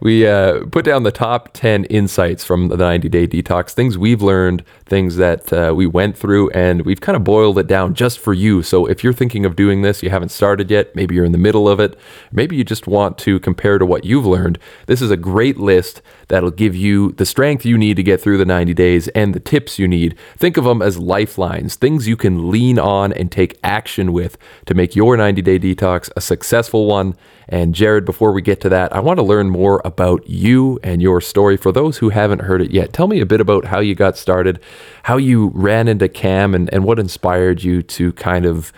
we 0.00 0.26
uh, 0.26 0.64
put 0.66 0.84
down 0.84 1.02
the 1.02 1.10
top 1.10 1.50
10 1.52 1.84
insights 1.86 2.44
from 2.44 2.68
the 2.68 2.76
90 2.76 3.08
day 3.08 3.26
detox, 3.26 3.72
things 3.72 3.98
we've 3.98 4.22
learned, 4.22 4.64
things 4.86 5.16
that 5.16 5.52
uh, 5.52 5.72
we 5.74 5.86
went 5.86 6.16
through, 6.16 6.50
and 6.50 6.82
we've 6.82 7.00
kind 7.00 7.16
of 7.16 7.24
boiled 7.24 7.58
it 7.58 7.66
down 7.66 7.94
just 7.94 8.18
for 8.18 8.32
you. 8.32 8.62
So 8.62 8.86
if 8.86 9.02
you're 9.02 9.12
thinking 9.12 9.44
of 9.44 9.56
doing 9.56 9.82
this, 9.82 10.02
you 10.02 10.10
haven't 10.10 10.30
started 10.30 10.70
yet, 10.70 10.94
maybe 10.94 11.14
you're 11.14 11.24
in 11.24 11.32
the 11.32 11.38
middle 11.38 11.68
of 11.68 11.80
it, 11.80 11.98
maybe 12.30 12.56
you 12.56 12.64
just 12.64 12.86
want 12.86 13.18
to 13.18 13.40
compare 13.40 13.78
to 13.78 13.86
what 13.86 14.04
you've 14.04 14.26
learned, 14.26 14.58
this 14.86 15.02
is 15.02 15.10
a 15.10 15.16
great 15.16 15.58
list 15.58 16.00
that'll 16.28 16.50
give 16.50 16.76
you 16.76 17.12
the 17.12 17.26
strength 17.26 17.64
you 17.64 17.76
need 17.76 17.96
to 17.96 18.02
get 18.02 18.20
through 18.20 18.38
the 18.38 18.44
90 18.44 18.74
days 18.74 19.08
and 19.08 19.34
the 19.34 19.40
tips 19.40 19.78
you 19.78 19.88
need. 19.88 20.16
Think 20.36 20.56
of 20.56 20.64
them 20.64 20.80
as 20.82 20.98
lifelines, 20.98 21.74
things 21.74 22.06
you 22.06 22.16
can 22.16 22.50
lean 22.50 22.78
on 22.78 23.12
and 23.12 23.30
take 23.32 23.58
action 23.62 24.12
with 24.12 24.38
to 24.66 24.74
make 24.74 24.94
your 24.94 25.16
90 25.16 25.42
day 25.42 25.58
detox 25.58 26.10
a 26.16 26.20
successful 26.20 26.86
one 26.86 27.14
and 27.50 27.74
Jared, 27.74 28.04
before 28.04 28.32
we 28.32 28.42
get 28.42 28.60
to 28.60 28.68
that, 28.68 28.94
I 28.94 29.00
want 29.00 29.18
to 29.18 29.22
learn 29.22 29.48
more 29.48 29.80
about 29.82 30.28
you 30.28 30.78
and 30.82 31.00
your 31.00 31.22
story. 31.22 31.56
For 31.56 31.72
those 31.72 31.96
who 31.96 32.10
haven't 32.10 32.40
heard 32.40 32.60
it 32.60 32.70
yet, 32.72 32.92
tell 32.92 33.06
me 33.06 33.20
a 33.20 33.26
bit 33.26 33.40
about 33.40 33.64
how 33.64 33.80
you 33.80 33.94
got 33.94 34.18
started, 34.18 34.60
how 35.04 35.16
you 35.16 35.50
ran 35.54 35.88
into 35.88 36.10
Cam, 36.10 36.54
and, 36.54 36.72
and 36.74 36.84
what 36.84 36.98
inspired 36.98 37.62
you 37.62 37.82
to 37.82 38.12
kind 38.12 38.44
of 38.44 38.70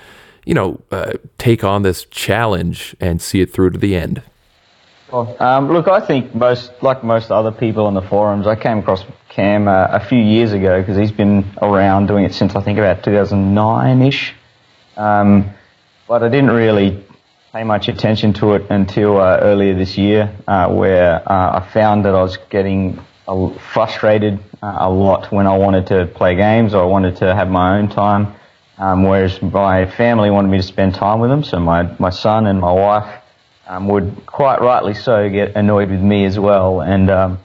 you 0.45 0.55
know, 0.55 0.81
uh, 0.91 1.13
take 1.39 1.65
on 1.65 1.83
this 1.83 2.05
challenge 2.07 2.97
and 3.01 3.21
see 3.21 3.41
it 3.41 3.53
through 3.53 3.71
to 3.71 3.79
the 3.79 3.95
end? 3.95 4.23
Um, 5.13 5.73
look, 5.73 5.89
I 5.89 6.01
think 6.07 6.35
most, 6.35 6.71
like 6.83 7.03
most 7.03 7.33
other 7.33 7.51
people 7.51 7.87
on 7.87 7.95
the 7.95 8.03
forums, 8.03 8.47
I 8.47 8.55
came 8.55 8.79
across 8.79 9.05
Cam 9.29 9.67
uh, 9.67 9.89
a 9.91 10.01
few 10.01 10.19
years 10.19 10.53
ago 10.53 10.81
because 10.81 10.97
he's 10.97 11.11
been 11.11 11.45
around 11.61 12.07
doing 12.07 12.25
it 12.25 12.33
since 12.33 12.55
I 12.55 12.63
think 12.63 12.79
about 12.79 13.03
2009-ish. 13.03 14.35
Um, 14.97 15.51
but 16.07 16.23
I 16.23 16.29
didn't 16.29 16.51
really 16.51 17.05
pay 17.53 17.65
much 17.65 17.89
attention 17.89 18.35
to 18.35 18.53
it 18.55 18.71
until 18.71 19.21
uh, 19.21 19.39
earlier 19.41 19.75
this 19.75 19.99
year, 19.99 20.33
uh, 20.47 20.73
where 20.73 21.17
uh, 21.29 21.61
I 21.61 21.69
found 21.73 22.05
that 22.05 22.15
I 22.15 22.23
was 22.23 22.37
getting 22.49 23.01
frustrated 23.73 24.39
uh, 24.63 24.77
a 24.81 24.91
lot 24.91 25.33
when 25.33 25.47
I 25.47 25.57
wanted 25.57 25.89
to 25.89 26.07
play 26.07 26.37
games 26.37 26.73
or 26.75 26.83
I 26.83 26.87
wanted 26.87 27.17
to 27.17 27.35
have 27.35 27.49
my 27.49 27.79
own 27.79 27.89
time, 27.89 28.35
um, 28.79 29.03
whereas 29.03 29.43
my 29.43 29.87
family 29.87 30.31
wanted 30.31 30.49
me 30.49 30.59
to 30.59 30.63
spend 30.63 30.95
time 30.95 31.19
with 31.19 31.31
them. 31.31 31.43
So 31.43 31.59
my, 31.59 31.97
my 31.99 32.11
son 32.11 32.47
and 32.47 32.61
my 32.61 32.73
wife 32.73 33.20
um, 33.71 33.87
would 33.87 34.27
quite 34.27 34.61
rightly 34.61 34.95
so 34.95 35.31
get 35.31 35.55
annoyed 35.55 35.91
with 35.91 36.01
me 36.01 36.25
as 36.25 36.37
well. 36.37 36.81
And 36.81 37.09
um, 37.09 37.39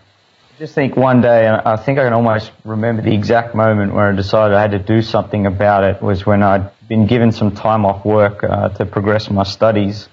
just 0.58 0.74
think 0.74 0.96
one 0.96 1.22
day, 1.22 1.48
I 1.48 1.76
think 1.78 2.00
I 2.00 2.04
can 2.04 2.14
almost 2.14 2.52
remember 2.64 3.04
the 3.04 3.14
exact 3.14 3.54
moment 3.54 3.94
where 3.94 4.10
I 4.12 4.16
decided 4.16 4.56
I 4.56 4.62
had 4.62 4.72
to 4.72 4.80
do 4.80 5.04
something 5.04 5.46
about 5.46 5.84
it 5.84 6.02
was 6.02 6.26
when 6.26 6.42
I'd 6.42 6.72
been 6.88 7.06
given 7.06 7.32
some 7.32 7.54
time 7.54 7.86
off 7.86 8.04
work 8.04 8.44
uh, 8.44 8.70
to 8.70 8.86
progress 8.88 9.30
my 9.30 9.44
studies. 9.44 10.10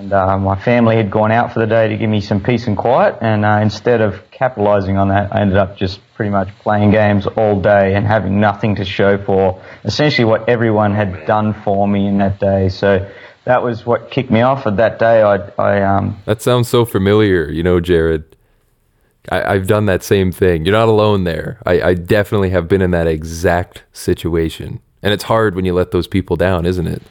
And 0.00 0.14
uh, 0.14 0.38
my 0.38 0.58
family 0.58 0.96
had 0.96 1.10
gone 1.10 1.30
out 1.30 1.52
for 1.52 1.58
the 1.58 1.66
day 1.66 1.88
to 1.88 1.96
give 1.98 2.08
me 2.08 2.22
some 2.22 2.42
peace 2.42 2.66
and 2.66 2.74
quiet. 2.74 3.18
And 3.20 3.44
uh, 3.44 3.58
instead 3.60 4.00
of 4.00 4.30
capitalizing 4.30 4.96
on 4.96 5.08
that, 5.08 5.34
I 5.34 5.42
ended 5.42 5.58
up 5.58 5.76
just 5.76 6.00
pretty 6.14 6.30
much 6.30 6.48
playing 6.60 6.90
games 6.90 7.26
all 7.26 7.60
day 7.60 7.94
and 7.94 8.06
having 8.06 8.40
nothing 8.40 8.76
to 8.76 8.84
show 8.86 9.22
for 9.22 9.62
essentially 9.84 10.24
what 10.24 10.48
everyone 10.48 10.94
had 10.94 11.26
done 11.26 11.52
for 11.52 11.86
me 11.86 12.06
in 12.06 12.16
that 12.16 12.40
day. 12.40 12.70
So 12.70 13.10
that 13.44 13.62
was 13.62 13.84
what 13.84 14.10
kicked 14.10 14.30
me 14.30 14.40
off. 14.40 14.66
At 14.66 14.78
that 14.78 14.98
day, 14.98 15.20
I, 15.20 15.36
I 15.58 15.82
um. 15.82 16.22
That 16.24 16.40
sounds 16.40 16.68
so 16.68 16.86
familiar, 16.86 17.50
you 17.50 17.62
know, 17.62 17.78
Jared. 17.78 18.24
I, 19.28 19.52
have 19.52 19.66
done 19.66 19.84
that 19.84 20.02
same 20.02 20.32
thing. 20.32 20.64
You're 20.64 20.72
not 20.72 20.88
alone 20.88 21.24
there. 21.24 21.60
I, 21.66 21.82
I 21.82 21.94
definitely 21.94 22.50
have 22.50 22.68
been 22.68 22.80
in 22.80 22.90
that 22.92 23.06
exact 23.06 23.84
situation. 23.92 24.80
And 25.02 25.12
it's 25.12 25.24
hard 25.24 25.54
when 25.54 25.66
you 25.66 25.74
let 25.74 25.90
those 25.90 26.06
people 26.06 26.36
down, 26.36 26.64
isn't 26.64 26.86
it? 26.86 27.02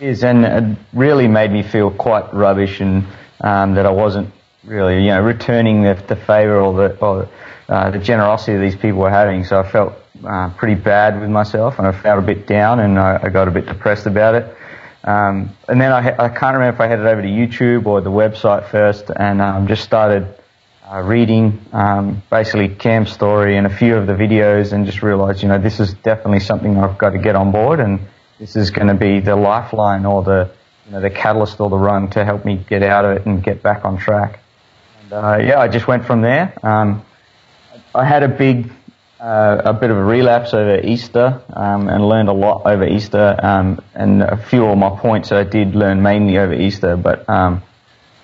Is, 0.00 0.24
and 0.24 0.44
it 0.44 0.78
really 0.92 1.28
made 1.28 1.52
me 1.52 1.62
feel 1.62 1.90
quite 1.90 2.34
rubbish 2.34 2.80
and 2.80 3.06
um, 3.40 3.74
that 3.74 3.86
I 3.86 3.90
wasn't 3.90 4.32
really, 4.64 5.02
you 5.02 5.08
know, 5.08 5.20
returning 5.20 5.82
the, 5.82 5.94
the 6.08 6.16
favour 6.16 6.60
or 6.60 6.74
the 6.74 6.98
or, 6.98 7.28
uh, 7.68 7.90
the 7.90 7.98
generosity 7.98 8.58
these 8.58 8.74
people 8.74 9.00
were 9.00 9.10
having. 9.10 9.44
So 9.44 9.58
I 9.60 9.70
felt 9.70 9.94
uh, 10.24 10.50
pretty 10.50 10.74
bad 10.74 11.20
with 11.20 11.30
myself, 11.30 11.78
and 11.78 11.86
I 11.86 11.92
felt 11.92 12.18
a 12.18 12.26
bit 12.26 12.46
down, 12.46 12.80
and 12.80 12.98
I, 12.98 13.20
I 13.22 13.28
got 13.28 13.46
a 13.46 13.50
bit 13.50 13.66
depressed 13.66 14.06
about 14.06 14.34
it. 14.34 14.56
Um, 15.04 15.50
and 15.68 15.80
then 15.80 15.92
I, 15.92 15.98
I 15.98 16.28
can't 16.28 16.56
remember 16.56 16.74
if 16.74 16.80
I 16.80 16.88
headed 16.88 17.06
over 17.06 17.22
to 17.22 17.28
YouTube 17.28 17.86
or 17.86 18.00
the 18.00 18.10
website 18.10 18.70
first, 18.70 19.10
and 19.14 19.40
um, 19.40 19.68
just 19.68 19.84
started 19.84 20.26
uh, 20.90 21.00
reading 21.00 21.64
um, 21.72 22.22
basically 22.30 22.68
Cam's 22.68 23.12
story 23.12 23.56
and 23.56 23.66
a 23.66 23.74
few 23.74 23.96
of 23.96 24.06
the 24.06 24.14
videos 24.14 24.72
and 24.72 24.86
just 24.86 25.02
realized, 25.02 25.42
you 25.42 25.48
know, 25.48 25.58
this 25.58 25.78
is 25.80 25.94
definitely 25.94 26.40
something 26.40 26.76
I've 26.78 26.98
got 26.98 27.10
to 27.10 27.18
get 27.18 27.36
on 27.36 27.52
board 27.52 27.80
and 27.80 28.00
this 28.44 28.56
is 28.56 28.70
going 28.70 28.88
to 28.88 28.94
be 28.94 29.20
the 29.20 29.34
lifeline 29.34 30.04
or 30.04 30.22
the, 30.22 30.50
you 30.84 30.92
know, 30.92 31.00
the 31.00 31.08
catalyst 31.08 31.58
or 31.60 31.70
the 31.70 31.78
rung 31.78 32.10
to 32.10 32.26
help 32.26 32.44
me 32.44 32.62
get 32.68 32.82
out 32.82 33.06
of 33.06 33.16
it 33.16 33.24
and 33.24 33.42
get 33.42 33.62
back 33.62 33.86
on 33.86 33.96
track. 33.96 34.38
And, 35.00 35.12
uh, 35.14 35.38
yeah, 35.40 35.58
I 35.58 35.68
just 35.68 35.86
went 35.86 36.04
from 36.04 36.20
there. 36.20 36.52
Um, 36.62 37.02
I 37.94 38.04
had 38.04 38.22
a 38.22 38.28
big, 38.28 38.70
uh, 39.18 39.62
a 39.64 39.72
bit 39.72 39.90
of 39.90 39.96
a 39.96 40.04
relapse 40.04 40.52
over 40.52 40.78
Easter 40.78 41.40
um, 41.54 41.88
and 41.88 42.06
learned 42.06 42.28
a 42.28 42.34
lot 42.34 42.66
over 42.66 42.86
Easter 42.86 43.34
um, 43.42 43.82
and 43.94 44.20
a 44.20 44.36
few 44.36 44.66
of 44.66 44.76
my 44.76 44.90
points 44.90 45.32
I 45.32 45.44
did 45.44 45.74
learn 45.74 46.02
mainly 46.02 46.36
over 46.36 46.52
Easter, 46.52 46.98
but 46.98 47.26
um, 47.30 47.62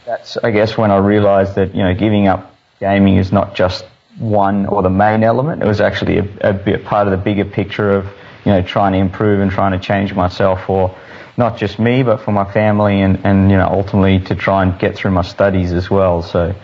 that's, 0.04 0.36
I 0.36 0.50
guess, 0.50 0.76
when 0.76 0.90
I 0.90 0.98
realized 0.98 1.54
that, 1.54 1.74
you 1.74 1.82
know, 1.82 1.94
giving 1.94 2.28
up 2.28 2.54
gaming 2.78 3.16
is 3.16 3.32
not 3.32 3.54
just 3.54 3.86
one 4.18 4.66
or 4.66 4.82
the 4.82 4.90
main 4.90 5.24
element. 5.24 5.62
It 5.62 5.66
was 5.66 5.80
actually 5.80 6.18
a, 6.18 6.50
a 6.50 6.52
bit 6.52 6.84
part 6.84 7.08
of 7.08 7.12
the 7.12 7.24
bigger 7.24 7.46
picture 7.46 7.90
of 7.90 8.06
you 8.44 8.52
know 8.52 8.62
trying 8.62 8.92
to 8.92 8.98
improve 8.98 9.40
and 9.40 9.50
trying 9.50 9.72
to 9.72 9.78
change 9.78 10.14
myself 10.14 10.64
for 10.64 10.96
not 11.36 11.56
just 11.56 11.78
me 11.78 12.02
but 12.02 12.18
for 12.18 12.32
my 12.32 12.50
family 12.52 13.00
and, 13.00 13.24
and 13.24 13.50
you 13.50 13.56
know 13.56 13.68
ultimately 13.68 14.18
to 14.20 14.34
try 14.34 14.62
and 14.62 14.78
get 14.78 14.96
through 14.96 15.10
my 15.10 15.22
studies 15.22 15.72
as 15.72 15.90
well. 15.90 16.22
So 16.22 16.54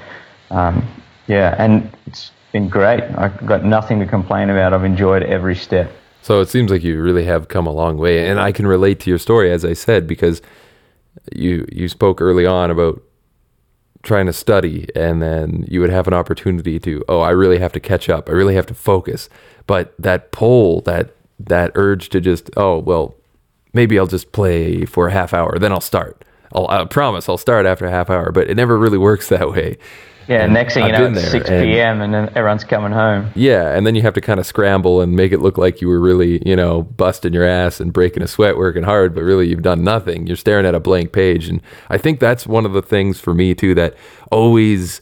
um, 0.50 0.86
yeah, 1.26 1.54
and 1.58 1.90
it's 2.06 2.30
been 2.52 2.68
great. 2.68 3.02
I've 3.02 3.44
got 3.46 3.64
nothing 3.64 3.98
to 4.00 4.06
complain 4.06 4.50
about. 4.50 4.72
I've 4.72 4.84
enjoyed 4.84 5.22
every 5.22 5.56
step. 5.56 5.90
So 6.22 6.40
it 6.40 6.48
seems 6.48 6.70
like 6.70 6.82
you 6.82 7.00
really 7.00 7.24
have 7.24 7.48
come 7.48 7.66
a 7.66 7.72
long 7.72 7.98
way, 7.98 8.28
and 8.28 8.40
I 8.40 8.52
can 8.52 8.66
relate 8.66 9.00
to 9.00 9.10
your 9.10 9.18
story 9.18 9.50
as 9.52 9.64
I 9.64 9.72
said 9.72 10.06
because 10.06 10.42
you 11.34 11.66
you 11.72 11.88
spoke 11.88 12.20
early 12.20 12.46
on 12.46 12.70
about 12.70 13.02
trying 14.02 14.26
to 14.26 14.32
study 14.32 14.86
and 14.94 15.20
then 15.20 15.64
you 15.68 15.80
would 15.80 15.90
have 15.90 16.06
an 16.06 16.14
opportunity 16.14 16.78
to 16.78 17.04
oh 17.08 17.20
i 17.20 17.30
really 17.30 17.58
have 17.58 17.72
to 17.72 17.80
catch 17.80 18.08
up 18.08 18.28
i 18.28 18.32
really 18.32 18.54
have 18.54 18.66
to 18.66 18.74
focus 18.74 19.28
but 19.66 19.94
that 19.98 20.30
pull 20.30 20.80
that 20.82 21.15
that 21.38 21.70
urge 21.74 22.08
to 22.08 22.20
just 22.20 22.50
oh 22.56 22.78
well 22.78 23.14
maybe 23.72 23.98
i'll 23.98 24.06
just 24.06 24.32
play 24.32 24.84
for 24.84 25.08
a 25.08 25.12
half 25.12 25.34
hour 25.34 25.58
then 25.58 25.72
i'll 25.72 25.80
start 25.80 26.24
I'll, 26.52 26.68
i 26.68 26.84
promise 26.84 27.28
i'll 27.28 27.38
start 27.38 27.66
after 27.66 27.86
a 27.86 27.90
half 27.90 28.10
hour 28.10 28.32
but 28.32 28.48
it 28.48 28.56
never 28.56 28.78
really 28.78 28.98
works 28.98 29.28
that 29.28 29.50
way 29.50 29.78
yeah, 30.28 30.42
and 30.42 30.52
next 30.52 30.74
thing 30.74 30.82
I've 30.82 31.00
you 31.00 31.10
know, 31.10 31.20
it's 31.20 31.30
6 31.30 31.48
p.m. 31.48 32.00
And, 32.00 32.14
and 32.14 32.28
then 32.28 32.36
everyone's 32.36 32.64
coming 32.64 32.92
home. 32.92 33.30
Yeah, 33.34 33.76
and 33.76 33.86
then 33.86 33.94
you 33.94 34.02
have 34.02 34.14
to 34.14 34.20
kind 34.20 34.40
of 34.40 34.46
scramble 34.46 35.00
and 35.00 35.14
make 35.14 35.32
it 35.32 35.38
look 35.38 35.56
like 35.56 35.80
you 35.80 35.88
were 35.88 36.00
really, 36.00 36.42
you 36.46 36.56
know, 36.56 36.82
busting 36.82 37.32
your 37.32 37.44
ass 37.44 37.80
and 37.80 37.92
breaking 37.92 38.22
a 38.22 38.26
sweat 38.26 38.56
working 38.56 38.82
hard, 38.82 39.14
but 39.14 39.22
really 39.22 39.48
you've 39.48 39.62
done 39.62 39.84
nothing. 39.84 40.26
You're 40.26 40.36
staring 40.36 40.66
at 40.66 40.74
a 40.74 40.80
blank 40.80 41.12
page. 41.12 41.48
And 41.48 41.62
I 41.90 41.98
think 41.98 42.18
that's 42.18 42.46
one 42.46 42.66
of 42.66 42.72
the 42.72 42.82
things 42.82 43.20
for 43.20 43.34
me, 43.34 43.54
too, 43.54 43.74
that 43.76 43.94
always 44.32 45.00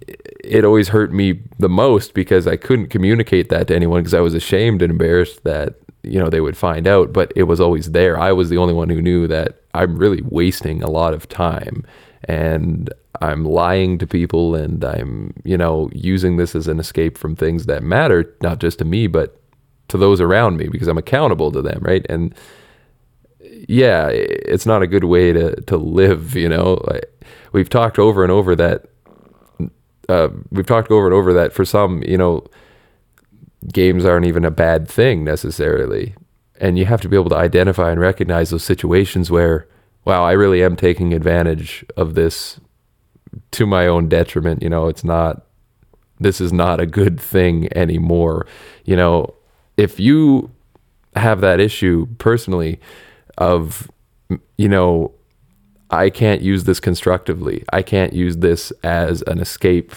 it 0.00 0.64
always 0.64 0.88
hurt 0.88 1.12
me 1.12 1.40
the 1.58 1.68
most 1.68 2.14
because 2.14 2.46
I 2.46 2.56
couldn't 2.56 2.88
communicate 2.88 3.48
that 3.48 3.68
to 3.68 3.74
anyone 3.74 4.00
because 4.00 4.14
I 4.14 4.20
was 4.20 4.34
ashamed 4.34 4.82
and 4.82 4.90
embarrassed 4.90 5.44
that 5.44 5.74
you 6.02 6.20
know 6.20 6.30
they 6.30 6.40
would 6.40 6.56
find 6.56 6.86
out 6.86 7.12
but 7.12 7.32
it 7.34 7.44
was 7.44 7.60
always 7.60 7.90
there 7.90 8.18
I 8.18 8.30
was 8.32 8.48
the 8.48 8.58
only 8.58 8.74
one 8.74 8.88
who 8.88 9.02
knew 9.02 9.26
that 9.26 9.60
I'm 9.74 9.96
really 9.96 10.22
wasting 10.22 10.82
a 10.82 10.90
lot 10.90 11.14
of 11.14 11.28
time 11.28 11.84
and 12.24 12.92
I'm 13.20 13.44
lying 13.44 13.98
to 13.98 14.06
people 14.06 14.54
and 14.54 14.84
I'm, 14.84 15.32
you 15.44 15.56
know, 15.56 15.90
using 15.92 16.36
this 16.36 16.54
as 16.54 16.68
an 16.68 16.78
escape 16.78 17.16
from 17.18 17.36
things 17.36 17.66
that 17.66 17.82
matter, 17.82 18.34
not 18.42 18.58
just 18.58 18.78
to 18.78 18.84
me, 18.84 19.06
but 19.06 19.40
to 19.88 19.96
those 19.96 20.20
around 20.20 20.56
me 20.56 20.68
because 20.68 20.88
I'm 20.88 20.98
accountable 20.98 21.52
to 21.52 21.62
them, 21.62 21.80
right? 21.82 22.04
And 22.08 22.34
yeah, 23.68 24.08
it's 24.08 24.66
not 24.66 24.82
a 24.82 24.86
good 24.86 25.04
way 25.04 25.32
to, 25.32 25.60
to 25.62 25.76
live, 25.76 26.34
you 26.34 26.48
know. 26.48 26.84
We've 27.52 27.70
talked 27.70 27.98
over 27.98 28.22
and 28.22 28.32
over 28.32 28.56
that, 28.56 28.86
uh, 30.08 30.28
we've 30.50 30.66
talked 30.66 30.90
over 30.90 31.06
and 31.06 31.14
over 31.14 31.32
that 31.32 31.52
for 31.52 31.64
some, 31.64 32.02
you 32.02 32.18
know, 32.18 32.46
games 33.72 34.04
aren't 34.04 34.26
even 34.26 34.44
a 34.44 34.50
bad 34.50 34.88
thing 34.88 35.24
necessarily. 35.24 36.14
And 36.60 36.78
you 36.78 36.86
have 36.86 37.00
to 37.02 37.08
be 37.08 37.16
able 37.16 37.30
to 37.30 37.36
identify 37.36 37.90
and 37.90 38.00
recognize 38.00 38.50
those 38.50 38.64
situations 38.64 39.30
where, 39.30 39.66
wow, 40.04 40.24
I 40.24 40.32
really 40.32 40.62
am 40.62 40.76
taking 40.76 41.12
advantage 41.12 41.84
of 41.96 42.14
this 42.14 42.60
to 43.52 43.66
my 43.66 43.86
own 43.86 44.08
detriment. 44.08 44.62
You 44.62 44.70
know, 44.70 44.88
it's 44.88 45.04
not, 45.04 45.44
this 46.18 46.40
is 46.40 46.52
not 46.52 46.80
a 46.80 46.86
good 46.86 47.20
thing 47.20 47.68
anymore. 47.76 48.46
You 48.84 48.96
know, 48.96 49.34
if 49.76 50.00
you 50.00 50.50
have 51.14 51.40
that 51.40 51.60
issue 51.60 52.06
personally 52.18 52.80
of, 53.36 53.90
you 54.56 54.68
know, 54.68 55.12
I 55.90 56.10
can't 56.10 56.42
use 56.42 56.64
this 56.64 56.80
constructively. 56.80 57.64
I 57.72 57.82
can't 57.82 58.12
use 58.12 58.38
this 58.38 58.72
as 58.82 59.22
an 59.22 59.38
escape, 59.38 59.94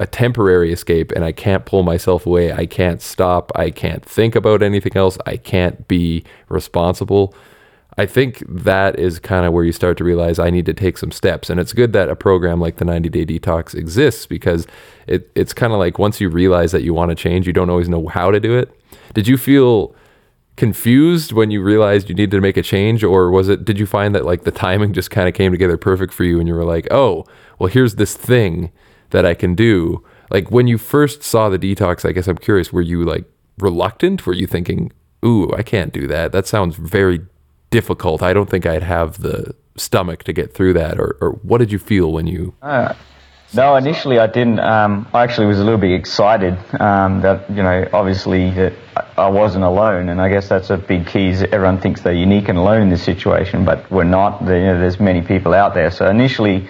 a 0.00 0.06
temporary 0.06 0.72
escape, 0.72 1.12
and 1.12 1.24
I 1.24 1.32
can't 1.32 1.64
pull 1.64 1.82
myself 1.82 2.26
away. 2.26 2.52
I 2.52 2.66
can't 2.66 3.00
stop. 3.00 3.52
I 3.54 3.70
can't 3.70 4.04
think 4.04 4.34
about 4.34 4.62
anything 4.62 4.96
else. 4.96 5.18
I 5.26 5.36
can't 5.36 5.86
be 5.86 6.24
responsible 6.48 7.34
I 7.98 8.06
think 8.06 8.42
that 8.48 8.98
is 8.98 9.18
kind 9.18 9.44
of 9.44 9.52
where 9.52 9.64
you 9.64 9.72
start 9.72 9.98
to 9.98 10.04
realize 10.04 10.38
I 10.38 10.50
need 10.50 10.66
to 10.66 10.72
take 10.72 10.96
some 10.96 11.12
steps. 11.12 11.50
And 11.50 11.60
it's 11.60 11.72
good 11.72 11.92
that 11.92 12.08
a 12.08 12.16
program 12.16 12.58
like 12.58 12.76
the 12.76 12.84
90 12.84 13.08
Day 13.10 13.26
Detox 13.26 13.74
exists 13.74 14.26
because 14.26 14.66
it, 15.06 15.30
it's 15.34 15.52
kind 15.52 15.72
of 15.72 15.78
like 15.78 15.98
once 15.98 16.20
you 16.20 16.30
realize 16.30 16.72
that 16.72 16.82
you 16.82 16.94
want 16.94 17.10
to 17.10 17.14
change, 17.14 17.46
you 17.46 17.52
don't 17.52 17.68
always 17.68 17.90
know 17.90 18.06
how 18.08 18.30
to 18.30 18.40
do 18.40 18.56
it. 18.56 18.70
Did 19.12 19.28
you 19.28 19.36
feel 19.36 19.94
confused 20.56 21.32
when 21.32 21.50
you 21.50 21.62
realized 21.62 22.08
you 22.08 22.14
needed 22.14 22.30
to 22.32 22.40
make 22.40 22.56
a 22.56 22.62
change 22.62 23.02
or 23.02 23.30
was 23.30 23.48
it 23.48 23.64
did 23.64 23.78
you 23.78 23.86
find 23.86 24.14
that 24.14 24.26
like 24.26 24.44
the 24.44 24.50
timing 24.50 24.92
just 24.92 25.10
kind 25.10 25.26
of 25.26 25.34
came 25.34 25.50
together 25.50 25.76
perfect 25.76 26.12
for 26.12 26.24
you 26.24 26.38
and 26.38 26.46
you 26.46 26.54
were 26.54 26.64
like, 26.64 26.86
"Oh, 26.90 27.24
well 27.58 27.70
here's 27.70 27.96
this 27.96 28.14
thing 28.14 28.70
that 29.10 29.24
I 29.24 29.34
can 29.34 29.54
do." 29.54 30.04
Like 30.30 30.50
when 30.50 30.66
you 30.66 30.78
first 30.78 31.22
saw 31.22 31.48
the 31.48 31.58
detox, 31.58 32.08
I 32.08 32.12
guess 32.12 32.28
I'm 32.28 32.38
curious, 32.38 32.72
were 32.72 32.82
you 32.82 33.04
like 33.04 33.24
reluctant? 33.58 34.26
Were 34.26 34.34
you 34.34 34.46
thinking, 34.46 34.92
"Ooh, 35.24 35.52
I 35.54 35.62
can't 35.62 35.92
do 35.92 36.06
that. 36.08 36.32
That 36.32 36.46
sounds 36.46 36.76
very 36.76 37.20
difficult. 37.70 38.22
I 38.22 38.32
don't 38.32 38.48
think 38.48 38.66
I'd 38.66 38.82
have 38.82 39.22
the 39.22 39.54
stomach 39.76 40.22
to 40.24 40.32
get 40.32 40.54
through 40.54 40.74
that. 40.74 40.98
Or, 40.98 41.16
or 41.20 41.30
what 41.42 41.58
did 41.58 41.72
you 41.72 41.78
feel 41.78 42.12
when 42.12 42.26
you 42.26 42.54
uh, 42.62 42.94
No, 43.54 43.76
initially 43.76 44.18
I 44.18 44.28
didn't. 44.28 44.60
Um, 44.60 45.06
I 45.12 45.24
actually 45.24 45.46
was 45.46 45.58
a 45.58 45.64
little 45.64 45.78
bit 45.78 45.92
excited 45.92 46.56
um, 46.80 47.20
that 47.20 47.50
you 47.50 47.62
know, 47.62 47.86
obviously 47.92 48.50
that 48.52 48.72
I 49.18 49.28
wasn't 49.28 49.64
alone, 49.64 50.08
and 50.08 50.22
I 50.22 50.30
guess 50.30 50.48
that's 50.48 50.70
a 50.70 50.78
big 50.78 51.06
key. 51.06 51.28
Is 51.28 51.42
everyone 51.42 51.78
thinks 51.78 52.00
they're 52.00 52.14
unique 52.14 52.48
and 52.48 52.56
alone 52.56 52.80
in 52.80 52.88
this 52.88 53.02
situation, 53.02 53.66
but 53.66 53.90
we're 53.90 54.04
not. 54.04 54.40
You 54.40 54.46
know, 54.46 54.80
there's 54.80 54.98
many 54.98 55.20
people 55.20 55.52
out 55.52 55.74
there. 55.74 55.90
So 55.90 56.08
initially, 56.08 56.66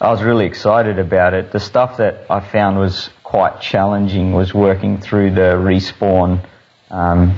I 0.00 0.12
was 0.12 0.22
really 0.22 0.46
excited 0.46 1.00
about 1.00 1.34
it. 1.34 1.50
The 1.50 1.58
stuff 1.58 1.96
that 1.96 2.26
I 2.30 2.38
found 2.38 2.78
was 2.78 3.10
quite 3.24 3.60
challenging 3.60 4.32
was 4.32 4.54
working 4.54 4.98
through 4.98 5.32
the 5.32 5.56
respawn 5.56 6.46
um, 6.90 7.32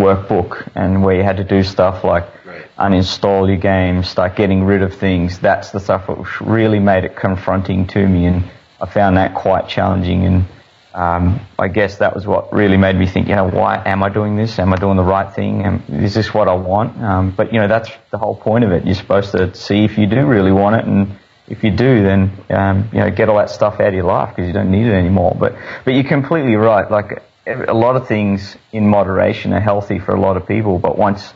workbook, 0.00 0.66
and 0.74 1.04
where 1.04 1.14
you 1.14 1.24
had 1.24 1.36
to 1.36 1.44
do 1.44 1.62
stuff 1.62 2.04
like. 2.04 2.24
Uninstall 2.80 3.46
your 3.46 3.58
game, 3.58 4.02
start 4.02 4.36
getting 4.36 4.64
rid 4.64 4.82
of 4.82 4.94
things. 4.94 5.38
That's 5.38 5.70
the 5.70 5.80
stuff 5.80 6.06
that 6.06 6.40
really 6.40 6.80
made 6.80 7.04
it 7.04 7.16
confronting 7.16 7.86
to 7.88 8.06
me, 8.06 8.26
and 8.26 8.50
I 8.80 8.86
found 8.86 9.16
that 9.16 9.34
quite 9.34 9.68
challenging. 9.68 10.24
And 10.24 10.44
um, 10.94 11.40
I 11.58 11.68
guess 11.68 11.98
that 11.98 12.14
was 12.14 12.26
what 12.26 12.52
really 12.52 12.76
made 12.76 12.96
me 12.96 13.06
think, 13.06 13.28
you 13.28 13.36
know, 13.36 13.48
why 13.48 13.82
am 13.84 14.02
I 14.02 14.08
doing 14.08 14.36
this? 14.36 14.58
Am 14.58 14.72
I 14.72 14.76
doing 14.76 14.96
the 14.96 15.04
right 15.04 15.32
thing? 15.32 15.60
Is 15.88 16.14
this 16.14 16.32
what 16.34 16.48
I 16.48 16.54
want? 16.54 17.00
Um, 17.00 17.30
but 17.30 17.52
you 17.52 17.60
know, 17.60 17.68
that's 17.68 17.90
the 18.10 18.18
whole 18.18 18.34
point 18.34 18.64
of 18.64 18.72
it. 18.72 18.84
You're 18.84 18.94
supposed 18.94 19.32
to 19.32 19.54
see 19.54 19.84
if 19.84 19.98
you 19.98 20.06
do 20.06 20.26
really 20.26 20.52
want 20.52 20.76
it, 20.76 20.84
and 20.86 21.18
if 21.46 21.62
you 21.62 21.70
do, 21.70 22.02
then 22.02 22.32
um, 22.50 22.88
you 22.92 23.00
know, 23.00 23.10
get 23.10 23.28
all 23.28 23.36
that 23.36 23.50
stuff 23.50 23.74
out 23.74 23.88
of 23.88 23.94
your 23.94 24.04
life 24.04 24.34
because 24.34 24.48
you 24.48 24.52
don't 24.54 24.70
need 24.70 24.86
it 24.86 24.94
anymore. 24.94 25.36
But 25.38 25.56
but 25.84 25.92
you're 25.92 26.04
completely 26.04 26.56
right. 26.56 26.90
Like 26.90 27.22
a 27.46 27.74
lot 27.74 27.96
of 27.96 28.08
things 28.08 28.56
in 28.72 28.88
moderation 28.88 29.52
are 29.52 29.60
healthy 29.60 29.98
for 29.98 30.14
a 30.14 30.20
lot 30.20 30.36
of 30.36 30.46
people, 30.46 30.78
but 30.78 30.96
once 30.98 31.32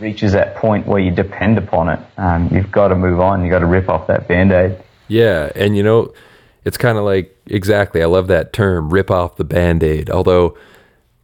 reaches 0.00 0.32
that 0.32 0.56
point 0.56 0.86
where 0.86 0.98
you 0.98 1.10
depend 1.10 1.58
upon 1.58 1.88
it, 1.88 2.00
um, 2.18 2.48
you've 2.52 2.70
got 2.70 2.88
to 2.88 2.96
move 2.96 3.20
on. 3.20 3.42
You've 3.42 3.50
got 3.50 3.60
to 3.60 3.66
rip 3.66 3.88
off 3.88 4.06
that 4.08 4.28
band 4.28 4.52
aid. 4.52 4.76
Yeah, 5.08 5.50
and 5.54 5.76
you 5.76 5.82
know, 5.82 6.12
it's 6.64 6.76
kind 6.76 6.98
of 6.98 7.04
like 7.04 7.36
exactly. 7.46 8.02
I 8.02 8.06
love 8.06 8.28
that 8.28 8.52
term, 8.52 8.90
rip 8.90 9.10
off 9.10 9.36
the 9.36 9.44
band 9.44 9.82
aid. 9.82 10.10
Although, 10.10 10.56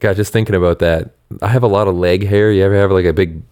God, 0.01 0.17
just 0.17 0.33
thinking 0.33 0.55
about 0.55 0.79
that, 0.81 1.15
I 1.43 1.49
have 1.49 1.63
a 1.63 1.69
lot 1.69 1.89
of 1.89 1.95
leg 1.95 2.27
hair. 2.27 2.53
You 2.53 2.63
ever 2.65 2.77
have 2.77 2.91
like 2.91 3.07
a 3.07 3.13
big 3.13 3.43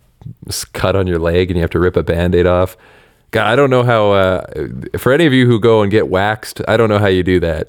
cut 0.72 0.96
on 0.96 1.06
your 1.06 1.18
leg 1.18 1.50
and 1.50 1.56
you 1.56 1.62
have 1.62 1.70
to 1.70 1.80
rip 1.80 1.96
a 1.96 2.02
band 2.02 2.34
aid 2.34 2.46
off? 2.46 2.76
God, 3.30 3.46
I 3.46 3.56
don't 3.56 3.70
know 3.70 3.82
how. 3.82 4.12
Uh, 4.12 4.46
for 4.98 5.12
any 5.12 5.26
of 5.26 5.32
you 5.32 5.46
who 5.46 5.60
go 5.60 5.82
and 5.82 5.90
get 5.90 6.08
waxed, 6.08 6.60
I 6.68 6.76
don't 6.76 6.88
know 6.88 6.98
how 6.98 7.06
you 7.06 7.22
do 7.22 7.40
that. 7.40 7.68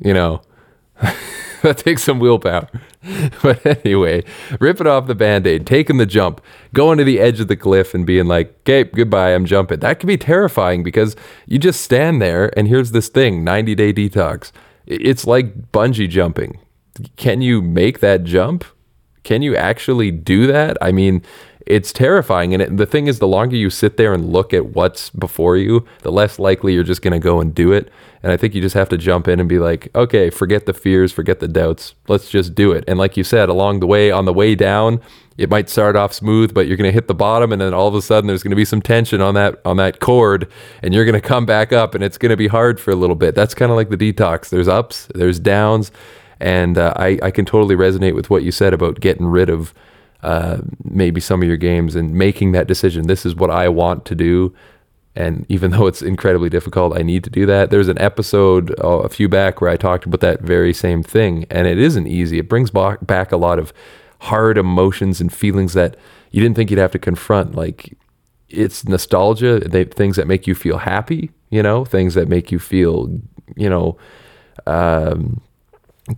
You 0.00 0.14
know, 0.14 0.42
that 1.68 1.78
takes 1.78 2.02
some 2.02 2.18
willpower. 2.18 2.68
But 3.42 3.66
anyway, 3.84 4.22
ripping 4.60 4.86
off 4.86 5.08
the 5.08 5.14
band 5.16 5.44
aid, 5.44 5.66
taking 5.66 5.96
the 5.96 6.06
jump, 6.06 6.40
going 6.72 6.98
to 6.98 7.04
the 7.04 7.18
edge 7.18 7.40
of 7.40 7.48
the 7.48 7.56
cliff 7.56 7.94
and 7.94 8.06
being 8.06 8.26
like, 8.26 8.54
okay, 8.60 8.84
goodbye, 8.84 9.34
I'm 9.34 9.44
jumping. 9.44 9.80
That 9.80 9.98
can 9.98 10.06
be 10.06 10.16
terrifying 10.16 10.84
because 10.84 11.16
you 11.46 11.58
just 11.58 11.80
stand 11.80 12.22
there 12.22 12.56
and 12.56 12.68
here's 12.68 12.92
this 12.92 13.08
thing 13.08 13.42
90 13.42 13.74
day 13.74 13.92
detox. 13.92 14.52
It's 14.86 15.26
like 15.26 15.72
bungee 15.72 16.08
jumping. 16.08 16.60
Can 17.16 17.42
you 17.42 17.60
make 17.60 17.98
that 18.00 18.22
jump? 18.22 18.64
Can 19.24 19.42
you 19.42 19.56
actually 19.56 20.10
do 20.10 20.46
that? 20.46 20.76
I 20.80 20.92
mean, 20.92 21.22
it's 21.66 21.92
terrifying. 21.92 22.54
And 22.54 22.62
it, 22.62 22.76
the 22.76 22.86
thing 22.86 23.06
is, 23.06 23.18
the 23.18 23.28
longer 23.28 23.56
you 23.56 23.70
sit 23.70 23.96
there 23.96 24.12
and 24.12 24.32
look 24.32 24.52
at 24.52 24.66
what's 24.66 25.10
before 25.10 25.56
you, 25.56 25.86
the 26.00 26.12
less 26.12 26.38
likely 26.38 26.74
you're 26.74 26.82
just 26.82 27.02
going 27.02 27.12
to 27.12 27.20
go 27.20 27.40
and 27.40 27.54
do 27.54 27.72
it. 27.72 27.90
And 28.22 28.30
I 28.30 28.36
think 28.36 28.54
you 28.54 28.60
just 28.60 28.74
have 28.74 28.88
to 28.90 28.98
jump 28.98 29.26
in 29.26 29.40
and 29.40 29.48
be 29.48 29.58
like, 29.58 29.88
okay, 29.94 30.30
forget 30.30 30.66
the 30.66 30.72
fears, 30.72 31.12
forget 31.12 31.40
the 31.40 31.48
doubts. 31.48 31.94
Let's 32.08 32.30
just 32.30 32.54
do 32.54 32.72
it. 32.72 32.84
And 32.86 32.98
like 32.98 33.16
you 33.16 33.24
said, 33.24 33.48
along 33.48 33.80
the 33.80 33.86
way, 33.86 34.10
on 34.10 34.26
the 34.26 34.32
way 34.32 34.54
down, 34.54 35.00
it 35.38 35.50
might 35.50 35.68
start 35.68 35.96
off 35.96 36.12
smooth, 36.12 36.54
but 36.54 36.66
you're 36.66 36.76
going 36.76 36.88
to 36.88 36.94
hit 36.94 37.08
the 37.08 37.14
bottom, 37.14 37.52
and 37.52 37.60
then 37.60 37.72
all 37.72 37.88
of 37.88 37.94
a 37.94 38.02
sudden, 38.02 38.28
there's 38.28 38.42
going 38.42 38.50
to 38.50 38.56
be 38.56 38.66
some 38.66 38.82
tension 38.82 39.20
on 39.20 39.34
that 39.34 39.60
on 39.64 39.76
that 39.78 39.98
cord, 39.98 40.46
and 40.82 40.92
you're 40.92 41.06
going 41.06 41.20
to 41.20 41.26
come 41.26 41.46
back 41.46 41.72
up, 41.72 41.94
and 41.94 42.04
it's 42.04 42.18
going 42.18 42.30
to 42.30 42.36
be 42.36 42.48
hard 42.48 42.78
for 42.78 42.90
a 42.90 42.96
little 42.96 43.16
bit. 43.16 43.34
That's 43.34 43.54
kind 43.54 43.70
of 43.70 43.76
like 43.76 43.88
the 43.88 43.96
detox. 43.96 44.50
There's 44.50 44.68
ups, 44.68 45.08
there's 45.14 45.40
downs, 45.40 45.90
and 46.42 46.76
uh, 46.76 46.92
I 46.96 47.18
I 47.22 47.30
can 47.30 47.44
totally 47.46 47.76
resonate 47.76 48.14
with 48.14 48.28
what 48.28 48.42
you 48.42 48.52
said 48.52 48.74
about 48.74 49.00
getting 49.00 49.26
rid 49.26 49.48
of 49.48 49.72
uh, 50.22 50.58
maybe 50.84 51.20
some 51.20 51.40
of 51.40 51.48
your 51.48 51.56
games 51.56 51.94
and 51.94 52.14
making 52.14 52.52
that 52.52 52.66
decision. 52.66 53.06
This 53.06 53.24
is 53.24 53.34
what 53.34 53.50
I 53.50 53.68
want 53.68 54.04
to 54.06 54.14
do. 54.14 54.54
And 55.14 55.44
even 55.48 55.72
though 55.72 55.86
it's 55.86 56.00
incredibly 56.00 56.48
difficult, 56.48 56.96
I 56.96 57.02
need 57.02 57.22
to 57.24 57.30
do 57.30 57.44
that. 57.46 57.70
There's 57.70 57.88
an 57.88 58.00
episode 58.00 58.74
uh, 58.82 59.00
a 59.00 59.08
few 59.08 59.28
back 59.28 59.60
where 59.60 59.70
I 59.70 59.76
talked 59.76 60.06
about 60.06 60.20
that 60.20 60.40
very 60.40 60.72
same 60.72 61.02
thing. 61.02 61.44
And 61.50 61.66
it 61.66 61.78
isn't 61.78 62.06
easy. 62.06 62.38
It 62.38 62.48
brings 62.48 62.70
ba- 62.70 62.98
back 63.02 63.30
a 63.30 63.36
lot 63.36 63.58
of 63.58 63.72
hard 64.20 64.56
emotions 64.56 65.20
and 65.20 65.32
feelings 65.32 65.74
that 65.74 65.96
you 66.30 66.40
didn't 66.40 66.56
think 66.56 66.70
you'd 66.70 66.78
have 66.78 66.92
to 66.92 66.98
confront. 66.98 67.54
Like 67.54 67.96
it's 68.48 68.86
nostalgia, 68.86 69.60
they, 69.60 69.84
things 69.84 70.16
that 70.16 70.26
make 70.26 70.46
you 70.46 70.54
feel 70.54 70.78
happy, 70.78 71.30
you 71.50 71.62
know, 71.62 71.84
things 71.84 72.14
that 72.14 72.28
make 72.28 72.50
you 72.50 72.58
feel, 72.58 73.20
you 73.56 73.68
know, 73.68 73.98
um, 74.66 75.40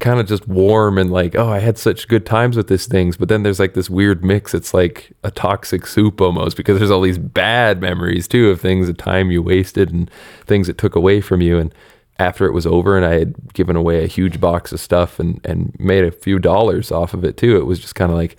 kind 0.00 0.18
of 0.18 0.26
just 0.26 0.48
warm 0.48 0.96
and 0.96 1.10
like, 1.10 1.34
oh, 1.34 1.48
I 1.48 1.58
had 1.58 1.76
such 1.76 2.08
good 2.08 2.24
times 2.24 2.56
with 2.56 2.68
these 2.68 2.86
things. 2.86 3.16
But 3.16 3.28
then 3.28 3.42
there's 3.42 3.60
like 3.60 3.74
this 3.74 3.90
weird 3.90 4.24
mix. 4.24 4.54
It's 4.54 4.72
like 4.72 5.12
a 5.22 5.30
toxic 5.30 5.86
soup 5.86 6.20
almost 6.20 6.56
because 6.56 6.78
there's 6.78 6.90
all 6.90 7.02
these 7.02 7.18
bad 7.18 7.80
memories 7.80 8.26
too 8.26 8.50
of 8.50 8.60
things, 8.60 8.86
the 8.86 8.94
time 8.94 9.30
you 9.30 9.42
wasted 9.42 9.92
and 9.92 10.10
things 10.46 10.68
it 10.68 10.78
took 10.78 10.96
away 10.96 11.20
from 11.20 11.42
you. 11.42 11.58
And 11.58 11.74
after 12.18 12.46
it 12.46 12.52
was 12.52 12.66
over 12.66 12.96
and 12.96 13.04
I 13.04 13.18
had 13.18 13.52
given 13.52 13.76
away 13.76 14.02
a 14.02 14.08
huge 14.08 14.40
box 14.40 14.72
of 14.72 14.80
stuff 14.80 15.18
and, 15.18 15.38
and 15.44 15.76
made 15.78 16.04
a 16.04 16.10
few 16.10 16.38
dollars 16.38 16.90
off 16.90 17.12
of 17.12 17.22
it 17.22 17.36
too, 17.36 17.58
it 17.58 17.66
was 17.66 17.78
just 17.78 17.94
kind 17.94 18.10
of 18.10 18.16
like, 18.16 18.38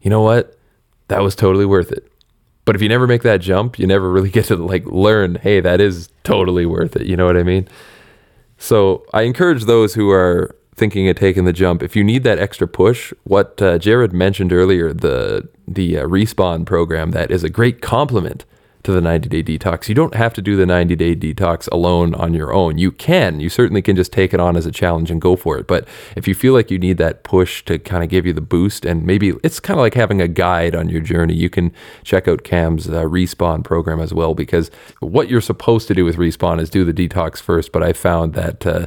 you 0.00 0.08
know 0.08 0.22
what? 0.22 0.56
That 1.08 1.22
was 1.22 1.34
totally 1.34 1.66
worth 1.66 1.92
it. 1.92 2.10
But 2.64 2.74
if 2.74 2.80
you 2.80 2.88
never 2.88 3.06
make 3.06 3.22
that 3.22 3.42
jump, 3.42 3.78
you 3.78 3.86
never 3.86 4.10
really 4.10 4.30
get 4.30 4.46
to 4.46 4.56
like 4.56 4.86
learn, 4.86 5.34
hey, 5.34 5.60
that 5.60 5.78
is 5.82 6.08
totally 6.24 6.64
worth 6.64 6.96
it. 6.96 7.06
You 7.06 7.16
know 7.16 7.26
what 7.26 7.36
I 7.36 7.42
mean? 7.42 7.68
So 8.56 9.04
I 9.12 9.22
encourage 9.22 9.64
those 9.64 9.92
who 9.92 10.10
are 10.10 10.54
thinking 10.80 11.08
of 11.08 11.16
taking 11.16 11.44
the 11.44 11.52
jump. 11.52 11.82
If 11.82 11.94
you 11.94 12.02
need 12.02 12.24
that 12.24 12.40
extra 12.40 12.66
push, 12.66 13.12
what 13.24 13.60
uh, 13.62 13.78
Jared 13.78 14.12
mentioned 14.12 14.52
earlier, 14.52 14.92
the 14.92 15.48
the 15.68 15.98
uh, 15.98 16.06
respawn 16.06 16.66
program, 16.66 17.12
that 17.12 17.30
is 17.30 17.44
a 17.44 17.50
great 17.50 17.80
complement 17.80 18.44
to 18.82 18.92
the 18.92 19.00
90 19.00 19.28
day 19.28 19.42
detox. 19.42 19.88
You 19.88 19.94
don't 19.94 20.14
have 20.14 20.32
to 20.32 20.42
do 20.42 20.56
the 20.56 20.64
90 20.64 20.96
day 20.96 21.14
detox 21.14 21.68
alone 21.70 22.14
on 22.14 22.32
your 22.32 22.52
own. 22.52 22.78
You 22.78 22.90
can. 22.90 23.40
You 23.40 23.50
certainly 23.50 23.82
can 23.82 23.94
just 23.94 24.10
take 24.10 24.32
it 24.32 24.40
on 24.40 24.56
as 24.56 24.64
a 24.64 24.72
challenge 24.72 25.10
and 25.10 25.20
go 25.20 25.36
for 25.36 25.58
it. 25.58 25.66
But 25.66 25.86
if 26.16 26.26
you 26.26 26.34
feel 26.34 26.54
like 26.54 26.70
you 26.70 26.78
need 26.78 26.96
that 26.96 27.22
push 27.22 27.62
to 27.66 27.78
kind 27.78 28.02
of 28.02 28.08
give 28.08 28.24
you 28.24 28.32
the 28.32 28.40
boost, 28.40 28.86
and 28.86 29.04
maybe 29.04 29.34
it's 29.44 29.60
kind 29.60 29.78
of 29.78 29.82
like 29.82 29.94
having 29.94 30.22
a 30.22 30.28
guide 30.28 30.74
on 30.74 30.88
your 30.88 31.02
journey, 31.02 31.34
you 31.34 31.50
can 31.50 31.72
check 32.04 32.26
out 32.26 32.42
Cam's 32.42 32.88
uh, 32.88 33.04
respawn 33.04 33.62
program 33.62 34.00
as 34.00 34.14
well. 34.14 34.34
Because 34.34 34.70
what 35.00 35.28
you're 35.28 35.42
supposed 35.42 35.88
to 35.88 35.94
do 35.94 36.06
with 36.06 36.16
respawn 36.16 36.58
is 36.58 36.70
do 36.70 36.84
the 36.84 36.94
detox 36.94 37.36
first. 37.36 37.70
But 37.70 37.82
I 37.82 37.92
found 37.92 38.32
that, 38.32 38.66
uh, 38.66 38.86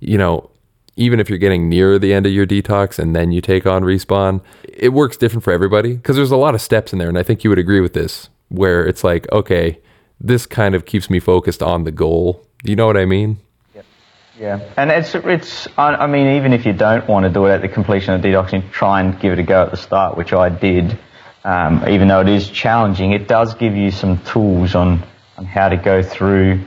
you 0.00 0.18
know, 0.18 0.50
even 0.96 1.20
if 1.20 1.28
you're 1.28 1.38
getting 1.38 1.68
near 1.68 1.98
the 1.98 2.12
end 2.12 2.26
of 2.26 2.32
your 2.32 2.46
detox 2.46 2.98
and 2.98 3.16
then 3.16 3.32
you 3.32 3.40
take 3.40 3.66
on 3.66 3.82
respawn, 3.82 4.42
it 4.64 4.90
works 4.90 5.16
different 5.16 5.42
for 5.42 5.52
everybody 5.52 5.94
because 5.94 6.16
there's 6.16 6.30
a 6.30 6.36
lot 6.36 6.54
of 6.54 6.60
steps 6.60 6.92
in 6.92 6.98
there. 6.98 7.08
And 7.08 7.18
I 7.18 7.22
think 7.22 7.44
you 7.44 7.50
would 7.50 7.58
agree 7.58 7.80
with 7.80 7.94
this, 7.94 8.28
where 8.48 8.86
it's 8.86 9.02
like, 9.02 9.30
okay, 9.32 9.78
this 10.20 10.46
kind 10.46 10.74
of 10.74 10.84
keeps 10.84 11.08
me 11.08 11.18
focused 11.18 11.62
on 11.62 11.84
the 11.84 11.90
goal. 11.90 12.46
You 12.62 12.76
know 12.76 12.86
what 12.86 12.96
I 12.96 13.06
mean? 13.06 13.38
Yeah, 13.74 13.82
yeah. 14.38 14.60
and 14.76 14.90
it's 14.90 15.14
it's. 15.14 15.66
I 15.76 16.06
mean, 16.06 16.36
even 16.36 16.52
if 16.52 16.64
you 16.66 16.72
don't 16.72 17.08
want 17.08 17.24
to 17.24 17.30
do 17.30 17.46
it 17.46 17.50
at 17.50 17.62
the 17.62 17.68
completion 17.68 18.14
of 18.14 18.20
detoxing, 18.20 18.70
try 18.70 19.00
and 19.00 19.18
give 19.18 19.32
it 19.32 19.38
a 19.38 19.42
go 19.42 19.62
at 19.62 19.70
the 19.70 19.76
start, 19.76 20.16
which 20.16 20.32
I 20.32 20.48
did. 20.48 20.98
Um, 21.44 21.84
even 21.88 22.06
though 22.06 22.20
it 22.20 22.28
is 22.28 22.48
challenging, 22.48 23.12
it 23.12 23.26
does 23.26 23.54
give 23.54 23.74
you 23.74 23.90
some 23.90 24.22
tools 24.24 24.76
on 24.76 25.02
on 25.36 25.44
how 25.44 25.68
to 25.68 25.76
go 25.76 26.02
through. 26.02 26.60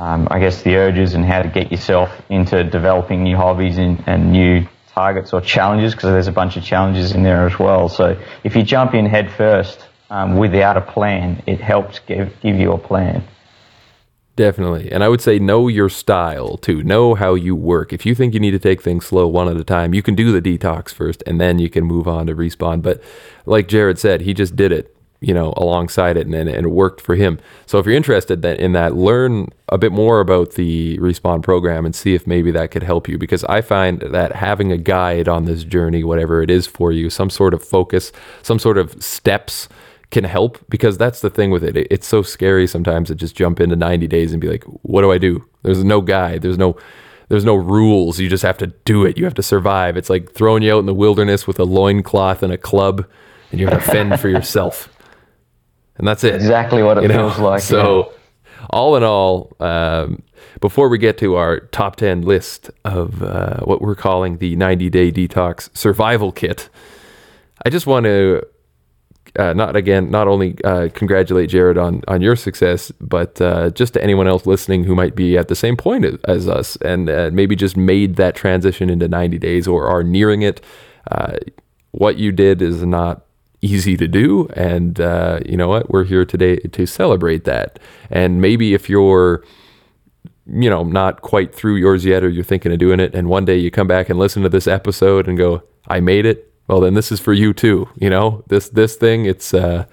Um, 0.00 0.28
I 0.30 0.40
guess 0.40 0.62
the 0.62 0.76
urges 0.76 1.12
and 1.12 1.26
how 1.26 1.42
to 1.42 1.48
get 1.50 1.70
yourself 1.70 2.10
into 2.30 2.64
developing 2.64 3.22
new 3.22 3.36
hobbies 3.36 3.76
and, 3.76 4.02
and 4.06 4.32
new 4.32 4.66
targets 4.94 5.34
or 5.34 5.42
challenges 5.42 5.94
because 5.94 6.10
there's 6.10 6.26
a 6.26 6.32
bunch 6.32 6.56
of 6.56 6.64
challenges 6.64 7.12
in 7.12 7.22
there 7.22 7.46
as 7.46 7.58
well. 7.58 7.90
So 7.90 8.18
if 8.42 8.56
you 8.56 8.62
jump 8.62 8.94
in 8.94 9.04
head 9.04 9.30
first 9.30 9.86
um, 10.08 10.38
without 10.38 10.78
a 10.78 10.80
plan, 10.80 11.42
it 11.46 11.60
helps 11.60 11.98
give 11.98 12.34
give 12.40 12.56
you 12.56 12.72
a 12.72 12.78
plan. 12.78 13.22
Definitely. 14.36 14.90
And 14.90 15.04
I 15.04 15.08
would 15.10 15.20
say 15.20 15.38
know 15.38 15.68
your 15.68 15.90
style 15.90 16.56
too. 16.56 16.82
Know 16.82 17.14
how 17.14 17.34
you 17.34 17.54
work. 17.54 17.92
If 17.92 18.06
you 18.06 18.14
think 18.14 18.32
you 18.32 18.40
need 18.40 18.52
to 18.52 18.58
take 18.58 18.80
things 18.80 19.04
slow 19.04 19.28
one 19.28 19.48
at 19.48 19.58
a 19.58 19.64
time, 19.64 19.92
you 19.92 20.02
can 20.02 20.14
do 20.14 20.32
the 20.32 20.40
detox 20.40 20.94
first 20.94 21.22
and 21.26 21.38
then 21.38 21.58
you 21.58 21.68
can 21.68 21.84
move 21.84 22.08
on 22.08 22.26
to 22.28 22.34
respawn. 22.34 22.80
But 22.80 23.02
like 23.44 23.68
Jared 23.68 23.98
said, 23.98 24.22
he 24.22 24.32
just 24.32 24.56
did 24.56 24.72
it, 24.72 24.96
you 25.20 25.34
know, 25.34 25.52
alongside 25.56 26.16
it 26.16 26.26
and, 26.26 26.34
and 26.34 26.48
it 26.48 26.70
worked 26.70 27.00
for 27.00 27.14
him. 27.14 27.38
So 27.66 27.78
if 27.78 27.84
you're 27.86 27.94
interested 27.94 28.42
in 28.44 28.72
that, 28.72 28.96
learn 28.96 29.48
a 29.68 29.76
bit 29.76 29.92
more 29.92 30.20
about 30.20 30.52
the 30.52 30.96
respawn 30.98 31.42
program 31.42 31.84
and 31.84 31.94
see 31.94 32.14
if 32.14 32.26
maybe 32.26 32.50
that 32.52 32.70
could 32.70 32.82
help 32.82 33.06
you 33.08 33.18
because 33.18 33.44
I 33.44 33.60
find 33.60 34.00
that 34.00 34.32
having 34.36 34.72
a 34.72 34.78
guide 34.78 35.28
on 35.28 35.44
this 35.44 35.62
journey, 35.64 36.02
whatever 36.04 36.42
it 36.42 36.50
is 36.50 36.66
for 36.66 36.90
you, 36.90 37.10
some 37.10 37.28
sort 37.28 37.52
of 37.52 37.62
focus, 37.62 38.12
some 38.42 38.58
sort 38.58 38.78
of 38.78 39.02
steps 39.02 39.68
can 40.10 40.24
help 40.24 40.58
because 40.70 40.96
that's 40.96 41.20
the 41.20 41.30
thing 41.30 41.50
with 41.50 41.62
it. 41.62 41.76
It- 41.76 41.88
It's 41.90 42.06
so 42.06 42.22
scary 42.22 42.66
sometimes 42.66 43.08
to 43.08 43.14
just 43.14 43.36
jump 43.36 43.60
into 43.60 43.76
90 43.76 44.06
days 44.08 44.32
and 44.32 44.40
be 44.40 44.48
like, 44.48 44.64
what 44.82 45.02
do 45.02 45.12
I 45.12 45.18
do? 45.18 45.44
There's 45.62 45.84
no 45.84 46.00
guide. 46.00 46.42
There's 46.42 46.58
no 46.58 46.76
there's 47.28 47.44
no 47.44 47.54
rules. 47.54 48.18
You 48.18 48.28
just 48.28 48.42
have 48.42 48.58
to 48.58 48.66
do 48.84 49.04
it. 49.04 49.16
You 49.16 49.24
have 49.24 49.34
to 49.34 49.42
survive. 49.42 49.96
It's 49.96 50.10
like 50.10 50.32
throwing 50.32 50.64
you 50.64 50.74
out 50.74 50.80
in 50.80 50.86
the 50.86 50.94
wilderness 50.94 51.46
with 51.46 51.60
a 51.60 51.64
loincloth 51.64 52.42
and 52.42 52.52
a 52.52 52.58
club 52.58 53.06
and 53.52 53.60
you 53.60 53.68
have 53.68 53.84
to 53.84 53.90
fend 53.92 54.18
for 54.18 54.28
yourself. 54.28 54.88
And 56.00 56.08
that's 56.08 56.24
it 56.24 56.34
Exactly 56.34 56.82
what 56.82 56.96
it 56.96 57.02
you 57.02 57.08
know? 57.08 57.28
feels 57.28 57.38
like. 57.38 57.60
So 57.60 58.14
all 58.70 58.96
in 58.96 59.02
all, 59.02 59.54
um, 59.60 60.22
before 60.62 60.88
we 60.88 60.96
get 60.96 61.18
to 61.18 61.36
our 61.36 61.60
top 61.60 61.96
10 61.96 62.22
list 62.22 62.70
of 62.86 63.22
uh, 63.22 63.60
what 63.64 63.82
we're 63.82 63.94
calling 63.94 64.38
the 64.38 64.56
90 64.56 64.88
day 64.88 65.12
detox 65.12 65.68
survival 65.76 66.32
kit, 66.32 66.70
I 67.66 67.68
just 67.68 67.86
want 67.86 68.04
to 68.04 68.42
uh, 69.38 69.52
not 69.52 69.76
again, 69.76 70.10
not 70.10 70.26
only 70.26 70.56
uh, 70.64 70.88
congratulate 70.94 71.50
Jared 71.50 71.76
on 71.76 72.02
on 72.08 72.22
your 72.22 72.34
success, 72.34 72.90
but 72.98 73.38
uh, 73.42 73.68
just 73.70 73.92
to 73.92 74.02
anyone 74.02 74.26
else 74.26 74.46
listening 74.46 74.84
who 74.84 74.94
might 74.94 75.14
be 75.14 75.36
at 75.36 75.48
the 75.48 75.54
same 75.54 75.76
point 75.76 76.06
as 76.24 76.48
us 76.48 76.76
and 76.76 77.10
uh, 77.10 77.30
maybe 77.30 77.54
just 77.54 77.76
made 77.76 78.16
that 78.16 78.34
transition 78.34 78.88
into 78.88 79.06
90 79.06 79.38
days 79.38 79.68
or 79.68 79.86
are 79.86 80.02
nearing 80.02 80.40
it. 80.40 80.62
Uh, 81.10 81.34
what 81.90 82.16
you 82.16 82.32
did 82.32 82.62
is 82.62 82.84
not 82.84 83.26
easy 83.62 83.96
to 83.96 84.08
do, 84.08 84.48
and 84.54 85.00
uh, 85.00 85.40
you 85.44 85.56
know 85.56 85.68
what? 85.68 85.90
We're 85.90 86.04
here 86.04 86.24
today 86.24 86.56
to 86.56 86.86
celebrate 86.86 87.44
that. 87.44 87.78
And 88.10 88.40
maybe 88.40 88.74
if 88.74 88.88
you're 88.88 89.44
you 90.52 90.68
know, 90.68 90.82
not 90.82 91.20
quite 91.20 91.54
through 91.54 91.76
yours 91.76 92.04
yet, 92.04 92.24
or 92.24 92.28
you're 92.28 92.42
thinking 92.42 92.72
of 92.72 92.78
doing 92.78 92.98
it, 92.98 93.14
and 93.14 93.28
one 93.28 93.44
day 93.44 93.56
you 93.56 93.70
come 93.70 93.86
back 93.86 94.08
and 94.08 94.18
listen 94.18 94.42
to 94.42 94.48
this 94.48 94.66
episode 94.66 95.28
and 95.28 95.38
go, 95.38 95.62
I 95.86 96.00
made 96.00 96.26
it 96.26 96.50
well 96.70 96.80
then 96.80 96.94
this 96.94 97.10
is 97.10 97.18
for 97.18 97.32
you 97.32 97.52
too 97.52 97.88
you 97.96 98.08
know 98.08 98.44
this 98.46 98.68
this 98.68 98.94
thing 98.94 99.26
it's 99.26 99.52
uh 99.52 99.84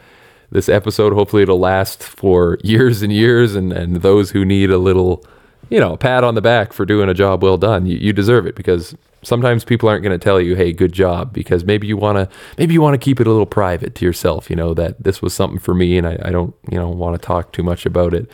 this 0.52 0.70
episode 0.70 1.12
hopefully 1.12 1.42
it'll 1.42 1.60
last 1.60 2.04
for 2.04 2.60
years 2.64 3.02
and 3.02 3.12
years 3.12 3.56
and 3.56 3.74
and 3.74 3.98
those 3.98 4.32
who 4.32 4.46
need 4.46 4.70
a 4.70 4.78
little 4.78 5.26
you 5.70 5.80
know 5.80 5.94
a 5.94 5.98
pat 5.98 6.24
on 6.24 6.36
the 6.36 6.42
back 6.42 6.74
for 6.74 6.86
doing 6.86 7.10
a 7.10 7.14
job 7.14 7.44
well 7.44 7.58
done 7.58 7.86
you, 7.86 7.98
you 7.98 8.14
deserve 8.14 8.46
it 8.46 8.56
because 8.56 8.96
sometimes 9.24 9.66
people 9.66 9.90
aren't 9.90 10.04
going 10.04 10.18
to 10.18 10.24
tell 10.24 10.40
you 10.40 10.56
hey 10.56 10.72
good 10.72 10.94
job 10.94 11.34
because 11.34 11.66
maybe 11.66 11.88
you 11.88 11.98
want 11.98 12.18
to 12.18 12.30
maybe 12.58 12.74
you 12.74 12.82
want 12.82 12.94
to 12.94 13.04
keep 13.04 13.20
it 13.20 13.28
a 13.28 13.32
little 13.32 13.46
private 13.46 13.96
to 13.96 14.06
yourself 14.06 14.50
you 14.50 14.56
know 14.56 14.74
that 14.74 15.02
this 15.04 15.22
was 15.22 15.34
something 15.34 15.60
for 15.60 15.74
me 15.74 15.98
and 15.98 16.08
i, 16.08 16.18
I 16.24 16.32
don't 16.32 16.56
you 16.72 16.78
know 16.78 16.90
want 16.90 17.20
to 17.20 17.26
talk 17.26 17.54
too 17.54 17.64
much 17.64 17.86
about 17.86 18.14
it 18.14 18.30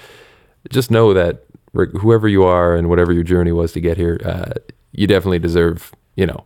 just 0.69 0.91
know 0.91 1.13
that 1.13 1.46
whoever 1.74 2.28
you 2.28 2.43
are 2.43 2.76
and 2.76 2.89
whatever 2.89 3.12
your 3.12 3.24
journey 3.24 3.52
was 3.52 3.72
to 3.74 3.82
get 3.82 3.98
here 3.98 4.19
uh, 4.24 4.54
you 4.91 5.08
definitely 5.08 5.39
deserve 5.39 5.91
you 6.15 6.26
know 6.26 6.46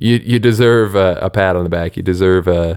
you 0.00 0.16
you 0.24 0.38
deserve 0.38 0.94
a, 0.94 1.18
a, 1.20 1.30
pat 1.30 1.56
on 1.56 1.64
the 1.64 1.70
back. 1.70 1.96
You 1.96 2.02
deserve 2.02 2.46
a, 2.46 2.52
uh, 2.52 2.76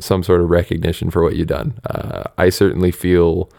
some 0.00 0.22
sort 0.22 0.40
of 0.40 0.48
recognition 0.48 1.10
for 1.10 1.22
what 1.22 1.36
you've 1.36 1.48
done. 1.48 1.78
Uh, 1.84 2.24
I 2.38 2.48
certainly 2.48 2.90
feel 2.90 3.50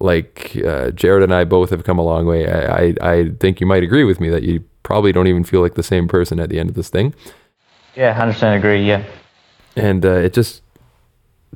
like 0.00 0.56
uh, 0.64 0.90
Jared 0.90 1.22
and 1.22 1.34
I 1.34 1.44
both 1.44 1.70
have 1.70 1.84
come 1.84 1.98
a 1.98 2.04
long 2.04 2.26
way. 2.26 2.50
I, 2.50 2.86
I, 2.86 2.94
I 3.00 3.30
think 3.40 3.60
you 3.60 3.66
might 3.66 3.82
agree 3.82 4.04
with 4.04 4.20
me 4.20 4.28
that 4.30 4.42
you 4.42 4.64
probably 4.82 5.12
don't 5.12 5.26
even 5.26 5.44
feel 5.44 5.60
like 5.60 5.74
the 5.74 5.82
same 5.82 6.08
person 6.08 6.38
at 6.38 6.50
the 6.50 6.58
end 6.58 6.68
of 6.68 6.74
this 6.74 6.88
thing. 6.88 7.14
Yeah, 7.94 8.12
hundred 8.12 8.34
percent 8.34 8.56
agree. 8.56 8.86
Yeah, 8.86 9.04
and 9.74 10.04
uh, 10.04 10.16
it 10.16 10.32
just 10.32 10.62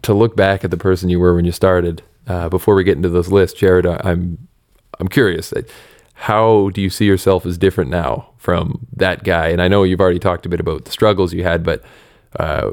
to 0.03 0.15
look 0.15 0.37
back 0.37 0.65
at 0.65 0.71
the 0.71 0.77
person 0.77 1.09
you 1.11 1.21
were 1.21 1.35
when 1.35 1.45
you 1.45 1.53
started. 1.53 2.03
Uh, 2.27 2.49
before 2.49 2.75
we 2.75 2.85
get 2.85 2.97
into 2.97 3.09
this 3.09 3.29
list, 3.29 3.57
Jared, 3.57 3.87
I, 3.87 4.01
I'm 4.05 4.49
I'm 5.01 5.09
curious 5.09 5.53
how 6.15 6.69
do 6.75 6.83
you 6.83 6.91
see 6.91 7.07
yourself 7.07 7.47
as 7.47 7.57
different 7.57 7.91
now 7.91 8.29
from 8.37 8.87
that 8.95 9.25
guy? 9.25 9.49
And 9.49 9.63
I 9.63 9.69
know 9.69 9.85
you've 9.85 10.03
already 10.03 10.19
talked 10.19 10.45
a 10.45 10.51
bit 10.51 10.61
about 10.61 10.85
the 10.85 10.91
struggles 10.91 11.33
you 11.33 11.43
had, 11.43 11.65
but 11.65 11.83
uh, 12.39 12.71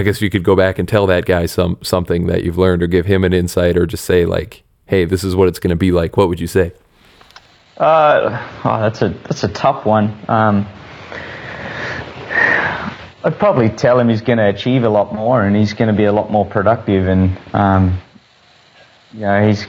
I 0.00 0.02
guess 0.02 0.22
you 0.22 0.30
could 0.30 0.44
go 0.44 0.56
back 0.56 0.78
and 0.78 0.88
tell 0.88 1.06
that 1.08 1.26
guy 1.26 1.44
some 1.44 1.76
something 1.82 2.26
that 2.26 2.42
you've 2.42 2.56
learned, 2.56 2.82
or 2.82 2.86
give 2.86 3.04
him 3.04 3.22
an 3.22 3.34
insight, 3.34 3.76
or 3.76 3.84
just 3.84 4.06
say 4.06 4.24
like, 4.24 4.62
"Hey, 4.86 5.04
this 5.04 5.22
is 5.22 5.36
what 5.36 5.46
it's 5.48 5.58
going 5.58 5.70
to 5.70 5.76
be 5.76 5.92
like." 5.92 6.16
What 6.16 6.28
would 6.28 6.40
you 6.40 6.46
say? 6.46 6.72
Uh, 7.76 8.46
oh, 8.64 8.80
that's 8.80 9.02
a 9.02 9.10
that's 9.10 9.44
a 9.44 9.48
tough 9.48 9.84
one. 9.84 10.16
Um, 10.26 10.66
I'd 13.22 13.38
probably 13.38 13.68
tell 13.68 14.00
him 14.00 14.08
he's 14.08 14.22
going 14.22 14.38
to 14.38 14.48
achieve 14.48 14.84
a 14.84 14.88
lot 14.88 15.14
more, 15.14 15.42
and 15.42 15.54
he's 15.54 15.74
going 15.74 15.88
to 15.88 15.96
be 15.96 16.04
a 16.04 16.12
lot 16.12 16.30
more 16.30 16.46
productive, 16.46 17.06
and 17.06 17.38
um, 17.52 18.00
you 19.12 19.20
know, 19.20 19.46
he's 19.46 19.66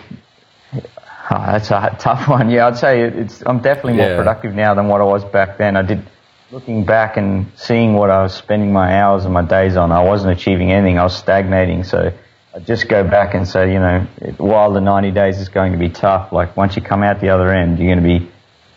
Oh, 1.34 1.46
that's 1.46 1.72
a 1.72 1.96
tough 2.00 2.28
one. 2.28 2.50
Yeah, 2.50 2.67
I'd 2.67 2.78
say 2.78 3.02
it's. 3.02 3.44
I'm 3.46 3.60
definitely 3.60 3.94
more 3.94 4.08
yeah. 4.08 4.17
productive 4.17 4.54
now 4.54 4.74
than 4.74 4.88
what 4.88 5.02
I 5.02 5.06
was 5.06 5.24
back 5.26 5.58
then. 5.58 5.78
I 5.78 5.82
did, 5.82 6.06
looking 6.52 6.84
back 6.84 7.16
and 7.16 7.50
seeing 7.56 7.94
what 7.94 8.10
I 8.10 8.22
was 8.22 8.34
spending 8.34 8.74
my 8.74 9.00
hours 9.00 9.24
and 9.24 9.34
my 9.34 9.42
days 9.42 9.78
on, 9.78 9.92
I 9.92 10.04
wasn't 10.04 10.38
achieving 10.38 10.72
anything. 10.72 11.00
I 11.00 11.04
was 11.04 11.16
stagnating. 11.16 11.84
So 11.86 12.14
I 12.54 12.60
just 12.60 12.90
go 12.90 13.04
back 13.04 13.34
and 13.34 13.48
say, 13.48 13.72
you 13.72 13.80
know, 13.80 14.06
while 14.38 14.74
the 14.74 14.82
90 14.82 15.12
days 15.12 15.40
is 15.40 15.48
going 15.48 15.72
to 15.72 15.78
be 15.78 15.90
tough, 15.90 16.34
like 16.34 16.58
once 16.58 16.76
you 16.76 16.82
come 16.82 17.04
out 17.04 17.22
the 17.22 17.30
other 17.30 17.50
end, 17.50 17.80
you're 17.80 17.96
going 17.96 18.04
to 18.04 18.20
be 18.20 18.30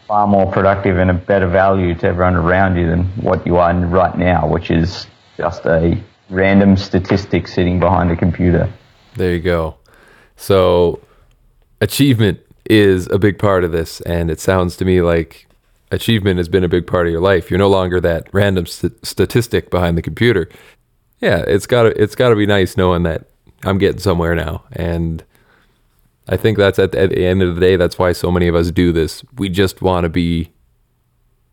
far 0.06 0.26
more 0.28 0.50
productive 0.52 0.98
and 0.98 1.10
a 1.10 1.14
better 1.14 1.48
value 1.48 1.94
to 1.96 2.06
everyone 2.06 2.36
around 2.36 2.76
you 2.76 2.86
than 2.86 3.04
what 3.22 3.44
you 3.46 3.56
are 3.56 3.74
right 3.74 4.16
now, 4.16 4.46
which 4.46 4.70
is 4.70 5.06
just 5.36 5.66
a 5.66 6.00
random 6.30 6.76
statistic 6.76 7.48
sitting 7.48 7.80
behind 7.80 8.10
a 8.10 8.16
computer. 8.16 8.72
There 9.14 9.32
you 9.32 9.40
go. 9.40 9.76
So 10.36 11.00
achievement 11.80 12.40
is 12.70 13.08
a 13.08 13.18
big 13.18 13.38
part 13.38 13.64
of 13.64 13.72
this, 13.72 14.00
and 14.02 14.30
it 14.30 14.38
sounds 14.40 14.76
to 14.76 14.84
me 14.84 15.02
like 15.02 15.48
achievement 15.94 16.38
has 16.38 16.48
been 16.48 16.64
a 16.64 16.68
big 16.68 16.86
part 16.86 17.06
of 17.06 17.12
your 17.12 17.20
life. 17.20 17.50
You're 17.50 17.58
no 17.58 17.70
longer 17.70 18.00
that 18.00 18.28
random 18.32 18.66
st- 18.66 19.04
statistic 19.04 19.70
behind 19.70 19.96
the 19.96 20.02
computer. 20.02 20.48
Yeah, 21.20 21.44
it's 21.46 21.66
got 21.66 21.84
to 21.84 22.02
it's 22.02 22.14
got 22.14 22.28
to 22.28 22.36
be 22.36 22.46
nice 22.46 22.76
knowing 22.76 23.04
that 23.04 23.30
I'm 23.64 23.78
getting 23.78 24.00
somewhere 24.00 24.34
now, 24.34 24.64
and 24.72 25.24
I 26.28 26.36
think 26.36 26.58
that's 26.58 26.78
at 26.78 26.92
the, 26.92 27.00
at 27.00 27.10
the 27.10 27.24
end 27.24 27.42
of 27.42 27.54
the 27.54 27.60
day. 27.60 27.76
That's 27.76 27.98
why 27.98 28.12
so 28.12 28.30
many 28.30 28.48
of 28.48 28.54
us 28.54 28.70
do 28.70 28.92
this. 28.92 29.24
We 29.36 29.48
just 29.48 29.80
want 29.80 30.04
to 30.04 30.10
be 30.10 30.50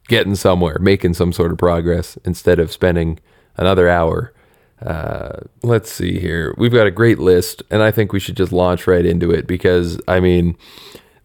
getting 0.08 0.36
somewhere, 0.36 0.78
making 0.80 1.14
some 1.14 1.32
sort 1.32 1.52
of 1.52 1.58
progress, 1.58 2.18
instead 2.26 2.60
of 2.60 2.72
spending 2.72 3.20
another 3.58 3.88
hour 3.88 4.34
uh, 4.86 5.42
let's 5.62 5.92
see 5.92 6.20
here. 6.20 6.56
We've 6.58 6.72
got 6.72 6.88
a 6.88 6.92
great 6.92 7.20
list, 7.20 7.62
and 7.70 7.84
I 7.84 7.92
think 7.92 8.14
we 8.14 8.20
should 8.20 8.36
just 8.36 8.52
launch 8.52 8.88
right 8.88 9.06
into 9.06 9.32
it 9.32 9.46
because, 9.46 10.00
I 10.08 10.20
mean, 10.20 10.58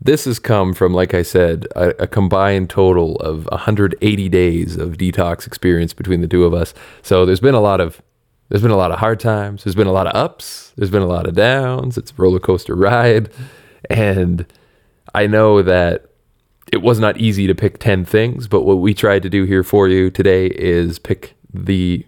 this 0.01 0.25
has 0.27 0.39
come 0.39 0.75
from, 0.75 0.93
like 0.93 1.15
I 1.15 1.23
said, 1.23 1.67
a, 1.75 2.03
a, 2.03 2.07
combined 2.07 2.69
total 2.69 3.17
of 3.17 3.47
180 3.47 4.29
days 4.29 4.77
of 4.77 4.99
detox 4.99 5.47
experience 5.47 5.95
between 5.95 6.21
the 6.21 6.29
two 6.29 6.45
of 6.45 6.53
us. 6.53 6.75
So 7.03 7.25
there's 7.25 7.41
been 7.41 7.55
a 7.55 7.61
lot 7.61 7.81
of 7.81 8.03
there's 8.49 8.63
been 8.63 8.71
a 8.71 8.77
lot 8.77 8.93
of 8.93 9.01
hard 9.01 9.19
times. 9.19 9.65
There's 9.65 9.75
been 9.75 9.89
a 9.89 9.93
lot 9.93 10.07
of 10.07 10.15
ups. 10.15 10.73
There's 10.77 10.91
been 10.91 11.03
a 11.03 11.07
lot 11.07 11.27
of 11.27 11.35
downs. 11.35 11.99
It's 11.99 12.13
a 12.13 12.15
roller 12.17 12.39
coaster 12.39 12.77
ride, 12.77 13.29
and 13.91 14.47
I 15.15 15.27
know 15.27 15.63
that 15.63 16.07
it 16.73 16.83
was 16.83 17.01
not 17.01 17.19
easy 17.19 17.47
to 17.47 17.55
pick 17.55 17.79
10 17.79 18.05
things. 18.05 18.47
But 18.47 18.63
what 18.63 18.77
we 18.77 18.95
tried 18.95 19.23
to 19.23 19.31
do 19.31 19.45
here 19.45 19.65
for 19.65 19.89
you 19.89 20.11
today 20.11 20.47
is 20.47 20.99
pick 20.99 21.35
the 21.53 22.05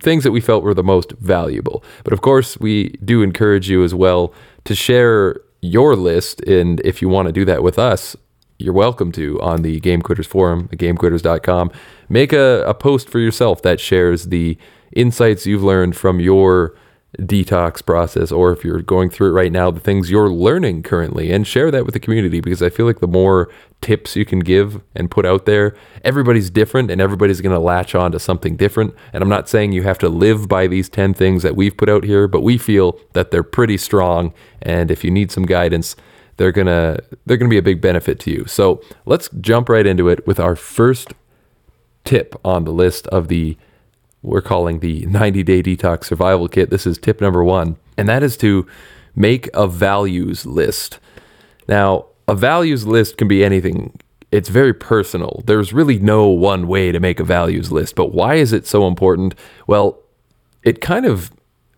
things 0.00 0.24
that 0.24 0.32
we 0.32 0.40
felt 0.40 0.62
were 0.62 0.74
the 0.74 0.82
most 0.82 1.12
valuable. 1.12 1.84
But 2.04 2.12
of 2.12 2.20
course, 2.20 2.58
we 2.58 2.90
do 3.04 3.22
encourage 3.22 3.68
you 3.68 3.84
as 3.84 3.94
well 3.94 4.32
to 4.64 4.74
share 4.74 5.40
your 5.62 5.96
list. 5.96 6.40
And 6.42 6.80
if 6.80 7.02
you 7.02 7.08
want 7.08 7.26
to 7.26 7.32
do 7.32 7.44
that 7.44 7.62
with 7.62 7.78
us, 7.78 8.16
you're 8.58 8.74
welcome 8.74 9.10
to 9.12 9.40
on 9.40 9.62
the 9.62 9.80
Game 9.80 10.02
Quitters 10.02 10.26
forum, 10.26 10.68
gamequitters.com. 10.68 11.70
Make 12.08 12.32
a, 12.32 12.62
a 12.66 12.74
post 12.74 13.08
for 13.08 13.18
yourself 13.18 13.62
that 13.62 13.80
shares 13.80 14.26
the 14.26 14.58
insights 14.94 15.46
you've 15.46 15.62
learned 15.62 15.96
from 15.96 16.20
your 16.20 16.74
detox 17.18 17.84
process 17.84 18.30
or 18.30 18.52
if 18.52 18.64
you're 18.64 18.82
going 18.82 19.10
through 19.10 19.28
it 19.28 19.32
right 19.32 19.50
now 19.50 19.68
the 19.70 19.80
things 19.80 20.10
you're 20.10 20.30
learning 20.30 20.80
currently 20.80 21.32
and 21.32 21.44
share 21.44 21.70
that 21.70 21.84
with 21.84 21.92
the 21.92 21.98
community 21.98 22.40
because 22.40 22.62
i 22.62 22.70
feel 22.70 22.86
like 22.86 23.00
the 23.00 23.08
more 23.08 23.50
tips 23.80 24.14
you 24.14 24.24
can 24.24 24.38
give 24.38 24.80
and 24.94 25.10
put 25.10 25.26
out 25.26 25.44
there 25.44 25.74
everybody's 26.04 26.50
different 26.50 26.88
and 26.88 27.00
everybody's 27.00 27.40
going 27.40 27.54
to 27.54 27.58
latch 27.58 27.94
on 27.94 28.12
to 28.12 28.18
something 28.18 28.56
different. 28.56 28.94
And 29.12 29.22
i'm 29.22 29.28
not 29.28 29.48
saying 29.48 29.72
you 29.72 29.82
have 29.82 29.98
to 29.98 30.08
live 30.08 30.48
by 30.48 30.68
these 30.68 30.88
10 30.88 31.14
things 31.14 31.42
that 31.42 31.56
we've 31.56 31.76
put 31.76 31.88
out 31.88 32.04
here 32.04 32.28
but 32.28 32.42
we 32.42 32.56
feel 32.56 32.98
that 33.14 33.32
they're 33.32 33.42
pretty 33.42 33.76
strong 33.76 34.32
and 34.62 34.90
if 34.90 35.02
you 35.02 35.10
need 35.10 35.32
some 35.32 35.46
guidance 35.46 35.96
they're 36.40 36.52
going 36.52 36.68
to 36.68 36.98
they're 37.26 37.36
going 37.36 37.50
to 37.50 37.54
be 37.54 37.58
a 37.58 37.62
big 37.62 37.82
benefit 37.82 38.18
to 38.20 38.30
you. 38.30 38.46
So 38.46 38.80
let's 39.04 39.28
jump 39.42 39.68
right 39.68 39.86
into 39.86 40.08
it 40.08 40.26
with 40.26 40.40
our 40.40 40.56
first 40.56 41.12
tip 42.04 42.34
on 42.42 42.64
the 42.64 42.70
list 42.70 43.06
of 43.08 43.28
the 43.28 43.58
we're 44.22 44.42
calling 44.42 44.80
the 44.80 45.06
90 45.06 45.42
day 45.42 45.62
detox 45.62 46.04
survival 46.04 46.48
kit. 46.48 46.70
This 46.70 46.86
is 46.86 46.98
tip 46.98 47.20
number 47.20 47.42
one, 47.42 47.76
and 47.96 48.08
that 48.08 48.22
is 48.22 48.36
to 48.38 48.66
make 49.14 49.48
a 49.54 49.66
values 49.66 50.46
list. 50.46 50.98
Now, 51.68 52.06
a 52.28 52.34
values 52.34 52.86
list 52.86 53.16
can 53.16 53.28
be 53.28 53.44
anything. 53.44 53.98
It's 54.30 54.48
very 54.48 54.72
personal. 54.72 55.42
There's 55.46 55.72
really 55.72 55.98
no 55.98 56.28
one 56.28 56.68
way 56.68 56.92
to 56.92 57.00
make 57.00 57.18
a 57.18 57.24
values 57.24 57.72
list, 57.72 57.96
but 57.96 58.12
why 58.12 58.36
is 58.36 58.52
it 58.52 58.66
so 58.66 58.86
important? 58.86 59.34
Well, 59.66 59.98
it 60.62 60.80
kind 60.80 61.06
of 61.06 61.30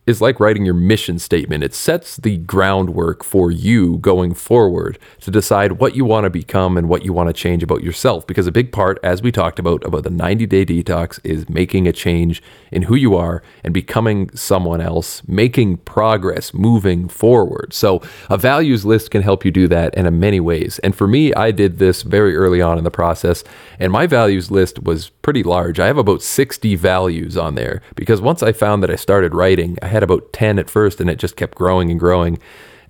is 0.05 0.21
like 0.21 0.41
writing 0.41 0.65
your 0.65 0.75
mission 0.75 1.19
statement. 1.19 1.63
It 1.63 1.75
sets 1.75 2.17
the 2.17 2.39
groundwork 2.39 3.23
for 3.23 3.53
you 3.53 3.99
going 3.99 4.35
forward 4.35 4.99
to 5.21 5.31
decide 5.31 5.73
what 5.73 5.95
you 5.95 6.05
want 6.05 6.25
to 6.25 6.31
become 6.31 6.77
and 6.77 6.89
what 6.89 7.05
you 7.05 7.13
want 7.13 7.29
to 7.29 7.33
change 7.33 7.63
about 7.63 7.85
yourself. 7.85 8.27
Because 8.27 8.49
a 8.49 8.53
big 8.53 8.73
part, 8.73 8.99
as 9.05 9.23
we 9.23 9.31
talked 9.31 9.61
about, 9.61 9.85
about 9.85 10.03
the 10.03 10.11
90 10.11 10.47
day 10.47 10.67
detox 10.67 11.21
is 11.23 11.49
making 11.49 11.87
a 11.87 11.93
change 11.93 12.43
in 12.73 12.83
who 12.83 12.97
you 12.97 13.15
are 13.15 13.43
and 13.63 13.73
becoming 13.73 14.29
someone 14.35 14.81
else, 14.81 15.23
making 15.29 15.77
progress, 15.79 16.53
moving 16.53 17.09
forward. 17.09 17.73
So 17.73 18.03
a 18.29 18.37
values 18.37 18.85
list 18.85 19.13
can 19.13 19.23
help 19.23 19.45
you 19.45 19.53
do 19.53 19.69
that 19.69 19.95
in 19.95 20.19
many 20.19 20.41
ways. 20.41 20.81
And 20.81 20.97
for 20.97 21.07
me, 21.07 21.33
I 21.35 21.53
did 21.53 21.79
this 21.79 22.03
very 22.03 22.35
early 22.35 22.61
on 22.61 22.77
in 22.77 22.85
the 22.85 22.91
process, 22.91 23.45
and 23.79 23.93
my 23.93 24.07
values 24.07 24.51
list 24.51 24.83
was 24.83 25.11
pretty 25.11 25.45
large. 25.45 25.79
I 25.79 25.87
have 25.87 25.99
about 25.99 26.23
60 26.23 26.75
values 26.75 27.37
on 27.37 27.55
there 27.55 27.83
because 27.95 28.21
once 28.21 28.43
I 28.43 28.53
found 28.53 28.83
that 28.83 28.91
I 28.91 28.97
started 28.97 29.35
writing, 29.35 29.79
I 29.81 29.92
had 29.93 30.03
about 30.03 30.33
10 30.33 30.59
at 30.59 30.69
first 30.69 31.01
and 31.01 31.09
it 31.09 31.19
just 31.19 31.37
kept 31.37 31.57
growing 31.57 31.91
and 31.91 32.01
growing. 32.01 32.39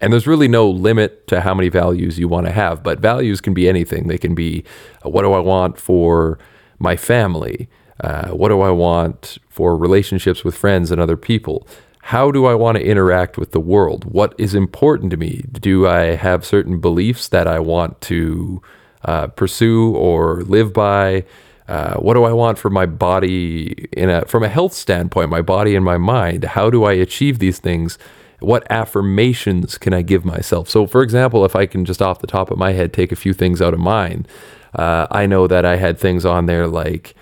And 0.00 0.12
there's 0.12 0.26
really 0.26 0.48
no 0.48 0.68
limit 0.68 1.26
to 1.28 1.42
how 1.42 1.54
many 1.54 1.68
values 1.68 2.18
you 2.18 2.26
want 2.26 2.46
to 2.46 2.52
have, 2.52 2.82
but 2.82 2.98
values 2.98 3.40
can 3.40 3.54
be 3.54 3.68
anything. 3.68 4.08
They 4.08 4.18
can 4.18 4.34
be 4.34 4.64
uh, 5.04 5.10
what 5.10 5.22
do 5.22 5.32
I 5.32 5.38
want 5.38 5.78
for 5.78 6.38
my 6.78 6.96
family? 6.96 7.68
Uh, 8.00 8.30
what 8.30 8.48
do 8.48 8.60
I 8.60 8.70
want 8.70 9.38
for 9.48 9.76
relationships 9.76 10.42
with 10.42 10.56
friends 10.56 10.90
and 10.90 11.00
other 11.00 11.16
people? 11.16 11.68
How 12.06 12.32
do 12.32 12.46
I 12.46 12.54
want 12.54 12.78
to 12.78 12.84
interact 12.84 13.38
with 13.38 13.52
the 13.52 13.60
world? 13.60 14.04
What 14.04 14.34
is 14.38 14.56
important 14.56 15.12
to 15.12 15.16
me? 15.16 15.44
Do 15.52 15.86
I 15.86 16.16
have 16.16 16.44
certain 16.44 16.80
beliefs 16.80 17.28
that 17.28 17.46
I 17.46 17.60
want 17.60 18.00
to 18.02 18.60
uh, 19.04 19.28
pursue 19.28 19.94
or 19.94 20.42
live 20.42 20.72
by? 20.72 21.24
Uh, 21.68 21.94
what 21.94 22.14
do 22.14 22.24
I 22.24 22.32
want 22.32 22.58
for 22.58 22.70
my 22.70 22.86
body 22.86 23.88
in 23.92 24.10
a 24.10 24.24
from 24.26 24.42
a 24.42 24.48
health 24.48 24.72
standpoint, 24.72 25.30
my 25.30 25.42
body 25.42 25.74
and 25.76 25.84
my 25.84 25.98
mind? 25.98 26.44
How 26.44 26.70
do 26.70 26.84
I 26.84 26.92
achieve 26.92 27.38
these 27.38 27.58
things? 27.58 27.98
What 28.40 28.66
affirmations 28.70 29.78
can 29.78 29.94
I 29.94 30.02
give 30.02 30.24
myself? 30.24 30.68
So, 30.68 30.86
for 30.86 31.02
example, 31.02 31.44
if 31.44 31.54
I 31.54 31.66
can 31.66 31.84
just 31.84 32.02
off 32.02 32.20
the 32.20 32.26
top 32.26 32.50
of 32.50 32.58
my 32.58 32.72
head 32.72 32.92
take 32.92 33.12
a 33.12 33.16
few 33.16 33.32
things 33.32 33.62
out 33.62 33.72
of 33.72 33.80
mine, 33.80 34.26
uh, 34.74 35.06
I 35.10 35.26
know 35.26 35.46
that 35.46 35.64
I 35.64 35.76
had 35.76 35.98
things 35.98 36.24
on 36.24 36.46
there 36.46 36.66
like 36.66 37.14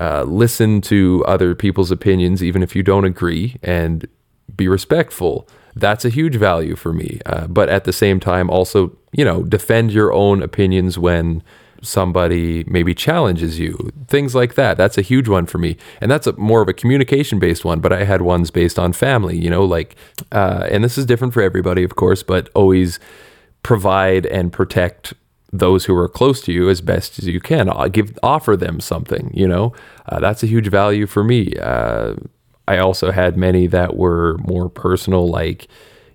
uh, 0.00 0.24
listen 0.24 0.80
to 0.82 1.24
other 1.26 1.54
people's 1.54 1.90
opinions, 1.90 2.42
even 2.42 2.62
if 2.62 2.74
you 2.74 2.82
don't 2.82 3.04
agree, 3.04 3.56
and 3.62 4.06
be 4.56 4.66
respectful. 4.68 5.48
That's 5.76 6.04
a 6.04 6.08
huge 6.08 6.36
value 6.36 6.76
for 6.76 6.92
me. 6.92 7.20
Uh, 7.26 7.46
but 7.46 7.68
at 7.68 7.84
the 7.84 7.92
same 7.92 8.20
time, 8.20 8.50
also, 8.50 8.96
you 9.12 9.24
know, 9.24 9.42
defend 9.42 9.92
your 9.92 10.12
own 10.12 10.42
opinions 10.42 10.98
when 10.98 11.42
somebody 11.84 12.64
maybe 12.66 12.94
challenges 12.94 13.58
you, 13.58 13.92
things 14.08 14.34
like 14.34 14.54
that. 14.54 14.76
That's 14.76 14.98
a 14.98 15.02
huge 15.02 15.28
one 15.28 15.46
for 15.46 15.58
me. 15.58 15.76
And 16.00 16.10
that's 16.10 16.26
a, 16.26 16.32
more 16.34 16.62
of 16.62 16.68
a 16.68 16.72
communication 16.72 17.38
based 17.38 17.64
one, 17.64 17.80
but 17.80 17.92
I 17.92 18.04
had 18.04 18.22
ones 18.22 18.50
based 18.50 18.78
on 18.78 18.92
family, 18.92 19.38
you 19.38 19.50
know, 19.50 19.64
like, 19.64 19.96
uh, 20.32 20.66
and 20.70 20.82
this 20.82 20.98
is 20.98 21.06
different 21.06 21.34
for 21.34 21.42
everybody, 21.42 21.84
of 21.84 21.96
course, 21.96 22.22
but 22.22 22.48
always 22.54 22.98
provide 23.62 24.26
and 24.26 24.52
protect 24.52 25.14
those 25.52 25.84
who 25.84 25.96
are 25.96 26.08
close 26.08 26.40
to 26.42 26.52
you 26.52 26.68
as 26.68 26.80
best 26.80 27.18
as 27.18 27.28
you 27.28 27.40
can. 27.40 27.68
I'll 27.68 27.88
give 27.88 28.18
offer 28.22 28.56
them 28.56 28.80
something, 28.80 29.30
you 29.32 29.46
know. 29.46 29.72
Uh, 30.06 30.18
that's 30.18 30.42
a 30.42 30.46
huge 30.46 30.68
value 30.68 31.06
for 31.06 31.22
me. 31.22 31.52
Uh, 31.60 32.14
I 32.66 32.78
also 32.78 33.12
had 33.12 33.36
many 33.36 33.66
that 33.68 33.96
were 33.96 34.38
more 34.38 34.68
personal, 34.68 35.28
like 35.28 35.68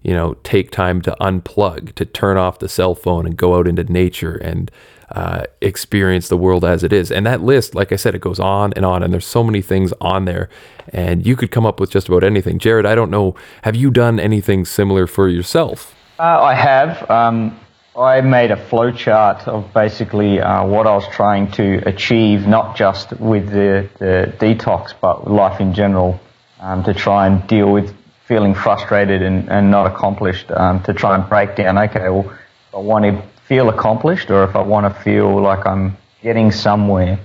you 0.03 0.13
know, 0.13 0.36
take 0.43 0.71
time 0.71 1.01
to 1.01 1.15
unplug, 1.19 1.93
to 1.95 2.05
turn 2.05 2.38
off 2.38 2.60
the 2.60 2.69
cell 2.69 2.95
phone 2.95 3.25
and 3.25 3.36
go 3.36 3.58
out 3.58 3.67
into 3.67 3.84
nature 3.84 4.36
and 4.36 4.71
uh, 5.11 5.43
experience 5.61 6.27
the 6.27 6.37
world 6.37 6.63
as 6.63 6.83
it 6.83 6.93
is. 6.93 7.11
And 7.11 7.25
that 7.25 7.41
list, 7.41 7.75
like 7.75 7.91
I 7.91 7.95
said, 7.95 8.15
it 8.15 8.21
goes 8.21 8.39
on 8.39 8.73
and 8.73 8.85
on, 8.85 9.03
and 9.03 9.11
there's 9.13 9.25
so 9.25 9.43
many 9.43 9.61
things 9.61 9.93
on 9.99 10.25
there, 10.25 10.49
and 10.93 11.25
you 11.25 11.35
could 11.35 11.51
come 11.51 11.65
up 11.65 11.79
with 11.79 11.91
just 11.91 12.07
about 12.07 12.23
anything. 12.23 12.59
Jared, 12.59 12.85
I 12.85 12.95
don't 12.95 13.11
know, 13.11 13.35
have 13.63 13.75
you 13.75 13.91
done 13.91 14.19
anything 14.19 14.65
similar 14.65 15.07
for 15.07 15.27
yourself? 15.27 15.95
Uh, 16.19 16.23
I 16.23 16.53
have. 16.53 17.09
Um, 17.09 17.59
I 17.97 18.21
made 18.21 18.51
a 18.51 18.55
flowchart 18.55 19.47
of 19.47 19.73
basically 19.73 20.39
uh, 20.39 20.65
what 20.65 20.87
I 20.87 20.95
was 20.95 21.07
trying 21.07 21.51
to 21.53 21.81
achieve, 21.87 22.47
not 22.47 22.77
just 22.77 23.11
with 23.19 23.49
the, 23.49 23.89
the 23.99 24.33
detox, 24.37 24.93
but 25.01 25.29
life 25.29 25.59
in 25.59 25.73
general, 25.73 26.19
um, 26.59 26.83
to 26.83 26.93
try 26.93 27.27
and 27.27 27.45
deal 27.47 27.71
with 27.71 27.93
feeling 28.25 28.53
frustrated 28.53 29.21
and, 29.21 29.49
and 29.49 29.71
not 29.71 29.87
accomplished, 29.91 30.51
um, 30.51 30.83
to 30.83 30.93
try 30.93 31.15
and 31.15 31.27
break 31.27 31.55
down, 31.55 31.77
okay, 31.77 32.09
well, 32.09 32.31
I 32.73 32.77
want 32.77 33.05
to 33.05 33.23
feel 33.49 33.67
accomplished 33.67 34.29
or 34.29 34.43
if 34.43 34.55
I 34.55 34.62
want 34.62 34.85
to 34.93 35.01
feel 35.01 35.41
like 35.41 35.65
I'm 35.65 35.97
getting 36.21 36.51
somewhere, 36.51 37.19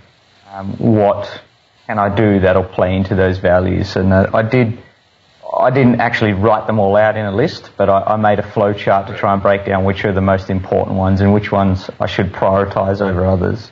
um, 0.51 0.73
what 0.79 1.43
can 1.87 1.99
I 1.99 2.15
do 2.15 2.41
that'll 2.41 2.65
play 2.65 2.97
into 2.97 3.15
those 3.15 3.37
values? 3.39 3.95
And 3.95 4.13
uh, 4.13 4.31
I 4.33 4.43
did 4.43 4.79
I 5.57 5.71
didn't 5.71 6.01
actually 6.01 6.33
write 6.33 6.67
them 6.67 6.81
all 6.81 6.97
out 6.97 7.17
in 7.17 7.25
a 7.27 7.31
list, 7.31 7.71
but 7.77 7.89
I, 7.89 8.01
I 8.01 8.17
made 8.17 8.39
a 8.39 8.43
flow 8.43 8.73
chart 8.73 9.07
to 9.09 9.17
try 9.17 9.35
and 9.35 9.43
break 9.43 9.67
down 9.67 9.85
which 9.85 10.05
are 10.05 10.13
the 10.13 10.23
most 10.23 10.51
important 10.51 10.97
ones 10.97 11.21
and 11.21 11.33
which 11.33 11.53
ones 11.53 11.89
I 12.01 12.07
should 12.07 12.33
prioritize 12.33 13.01
over 13.01 13.25
others. 13.27 13.71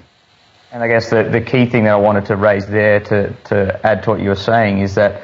And 0.71 0.83
I 0.83 0.89
guess 0.89 1.11
the, 1.11 1.25
the 1.25 1.41
key 1.41 1.67
thing 1.67 1.85
that 1.85 1.95
I 1.95 1.97
wanted 1.97 2.27
to 2.27 2.37
raise 2.37 2.67
there 2.67 3.01
to, 3.01 3.33
to 3.45 3.81
add 3.85 4.05
to 4.05 4.11
what 4.11 4.21
you 4.21 4.29
were 4.29 4.37
saying 4.37 4.81
is 4.81 4.95
that 4.95 5.23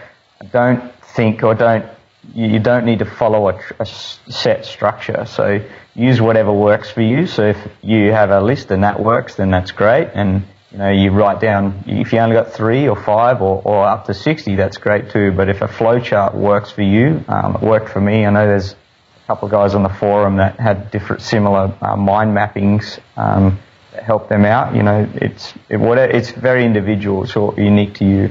don't 0.51 0.93
think 1.15 1.43
or 1.43 1.55
don't 1.55 1.87
you 2.35 2.59
don't 2.59 2.85
need 2.85 2.99
to 2.99 3.05
follow 3.05 3.49
a, 3.49 3.61
a, 3.79 3.87
set 3.87 4.67
structure. 4.67 5.25
So 5.27 5.61
use 5.99 6.21
whatever 6.21 6.53
works 6.53 6.91
for 6.91 7.03
you. 7.03 7.27
So 7.27 7.49
if 7.49 7.59
you 7.83 8.13
have 8.13 8.31
a 8.31 8.41
list 8.41 8.71
and 8.71 8.85
that 8.85 9.01
works, 9.01 9.35
then 9.35 9.51
that's 9.51 9.73
great. 9.73 10.09
And 10.15 10.45
you 10.71 10.79
know, 10.79 10.91
you 10.91 11.11
write 11.11 11.41
down, 11.41 11.83
if 11.87 12.13
you 12.13 12.21
only 12.21 12.37
got 12.37 12.53
three 12.53 12.89
or 12.89 12.97
five 12.97 13.43
or, 13.43 13.61
or 13.65 13.85
up 13.85 14.07
to 14.07 14.15
60, 14.15 14.55
that's 14.55 14.77
great 14.77 15.11
too. 15.11 15.33
But 15.33 15.49
if 15.49 15.61
a 15.61 15.67
flowchart 15.67 16.35
works 16.35 16.71
for 16.71 16.83
you, 16.83 17.25
um, 17.27 17.57
it 17.57 17.63
worked 17.63 17.89
for 17.89 18.01
me. 18.01 18.25
I 18.25 18.31
know 18.31 18.47
there's 18.47 18.73
a 18.73 19.27
couple 19.27 19.47
of 19.47 19.53
guys 19.53 19.75
on 19.75 19.83
the 19.83 19.89
forum 19.89 20.37
that 20.37 20.61
had 20.61 20.91
different, 20.91 21.23
similar 21.23 21.75
uh, 21.81 21.97
mind 21.97 22.37
mappings 22.37 23.01
um, 23.17 23.59
that 23.93 24.05
helped 24.05 24.29
them 24.29 24.45
out. 24.45 24.77
You 24.77 24.85
know, 24.85 25.09
it's, 25.15 25.53
it, 25.69 25.79
what 25.79 25.99
it's 25.99 26.31
very 26.31 26.65
individual, 26.65 27.25
it's 27.25 27.37
all 27.37 27.55
unique 27.57 27.95
to 27.95 28.05
you. 28.05 28.31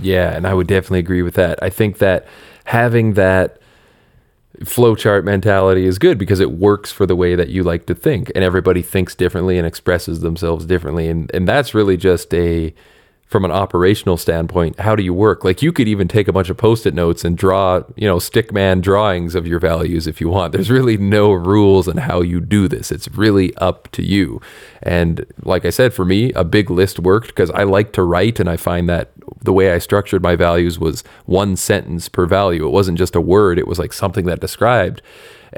Yeah, 0.00 0.34
and 0.34 0.46
I 0.46 0.54
would 0.54 0.68
definitely 0.68 1.00
agree 1.00 1.22
with 1.22 1.34
that. 1.34 1.62
I 1.62 1.68
think 1.68 1.98
that 1.98 2.26
having 2.64 3.14
that 3.14 3.58
flowchart 4.60 5.24
mentality 5.24 5.86
is 5.86 5.98
good 5.98 6.18
because 6.18 6.40
it 6.40 6.52
works 6.52 6.92
for 6.92 7.06
the 7.06 7.16
way 7.16 7.34
that 7.34 7.48
you 7.48 7.62
like 7.62 7.86
to 7.86 7.94
think 7.94 8.30
and 8.34 8.44
everybody 8.44 8.82
thinks 8.82 9.14
differently 9.14 9.56
and 9.56 9.66
expresses 9.66 10.20
themselves 10.20 10.66
differently 10.66 11.08
and 11.08 11.30
and 11.34 11.48
that's 11.48 11.74
really 11.74 11.96
just 11.96 12.32
a 12.34 12.72
from 13.32 13.44
an 13.44 13.50
operational 13.50 14.16
standpoint 14.16 14.78
how 14.78 14.94
do 14.94 15.02
you 15.02 15.14
work? 15.14 15.44
Like 15.44 15.62
you 15.62 15.72
could 15.72 15.88
even 15.88 16.06
take 16.06 16.28
a 16.28 16.32
bunch 16.32 16.50
of 16.50 16.56
post-it 16.56 16.94
notes 16.94 17.24
and 17.24 17.36
draw 17.36 17.82
you 17.96 18.06
know 18.06 18.18
stickman 18.18 18.80
drawings 18.80 19.34
of 19.34 19.46
your 19.46 19.58
values 19.58 20.06
if 20.06 20.20
you 20.20 20.28
want. 20.28 20.52
There's 20.52 20.70
really 20.70 20.96
no 20.96 21.32
rules 21.32 21.88
on 21.88 21.96
how 21.96 22.20
you 22.20 22.40
do 22.40 22.68
this. 22.68 22.92
It's 22.92 23.08
really 23.08 23.54
up 23.56 23.90
to 23.92 24.02
you. 24.04 24.40
And 24.82 25.26
like 25.42 25.64
i 25.64 25.70
said 25.70 25.94
for 25.94 26.04
me 26.04 26.32
a 26.32 26.44
big 26.44 26.70
list 26.70 26.98
worked 26.98 27.28
because 27.28 27.50
i 27.50 27.62
like 27.62 27.92
to 27.92 28.02
write 28.02 28.38
and 28.38 28.50
i 28.50 28.56
find 28.56 28.88
that 28.88 29.12
the 29.40 29.52
way 29.52 29.72
I 29.72 29.78
structured 29.78 30.22
my 30.22 30.36
values 30.36 30.78
was 30.78 31.02
one 31.26 31.56
sentence 31.56 32.08
per 32.08 32.26
value. 32.26 32.66
It 32.66 32.70
wasn't 32.70 32.98
just 32.98 33.16
a 33.16 33.20
word, 33.20 33.58
it 33.58 33.66
was 33.66 33.78
like 33.78 33.92
something 33.92 34.26
that 34.26 34.40
described. 34.40 35.02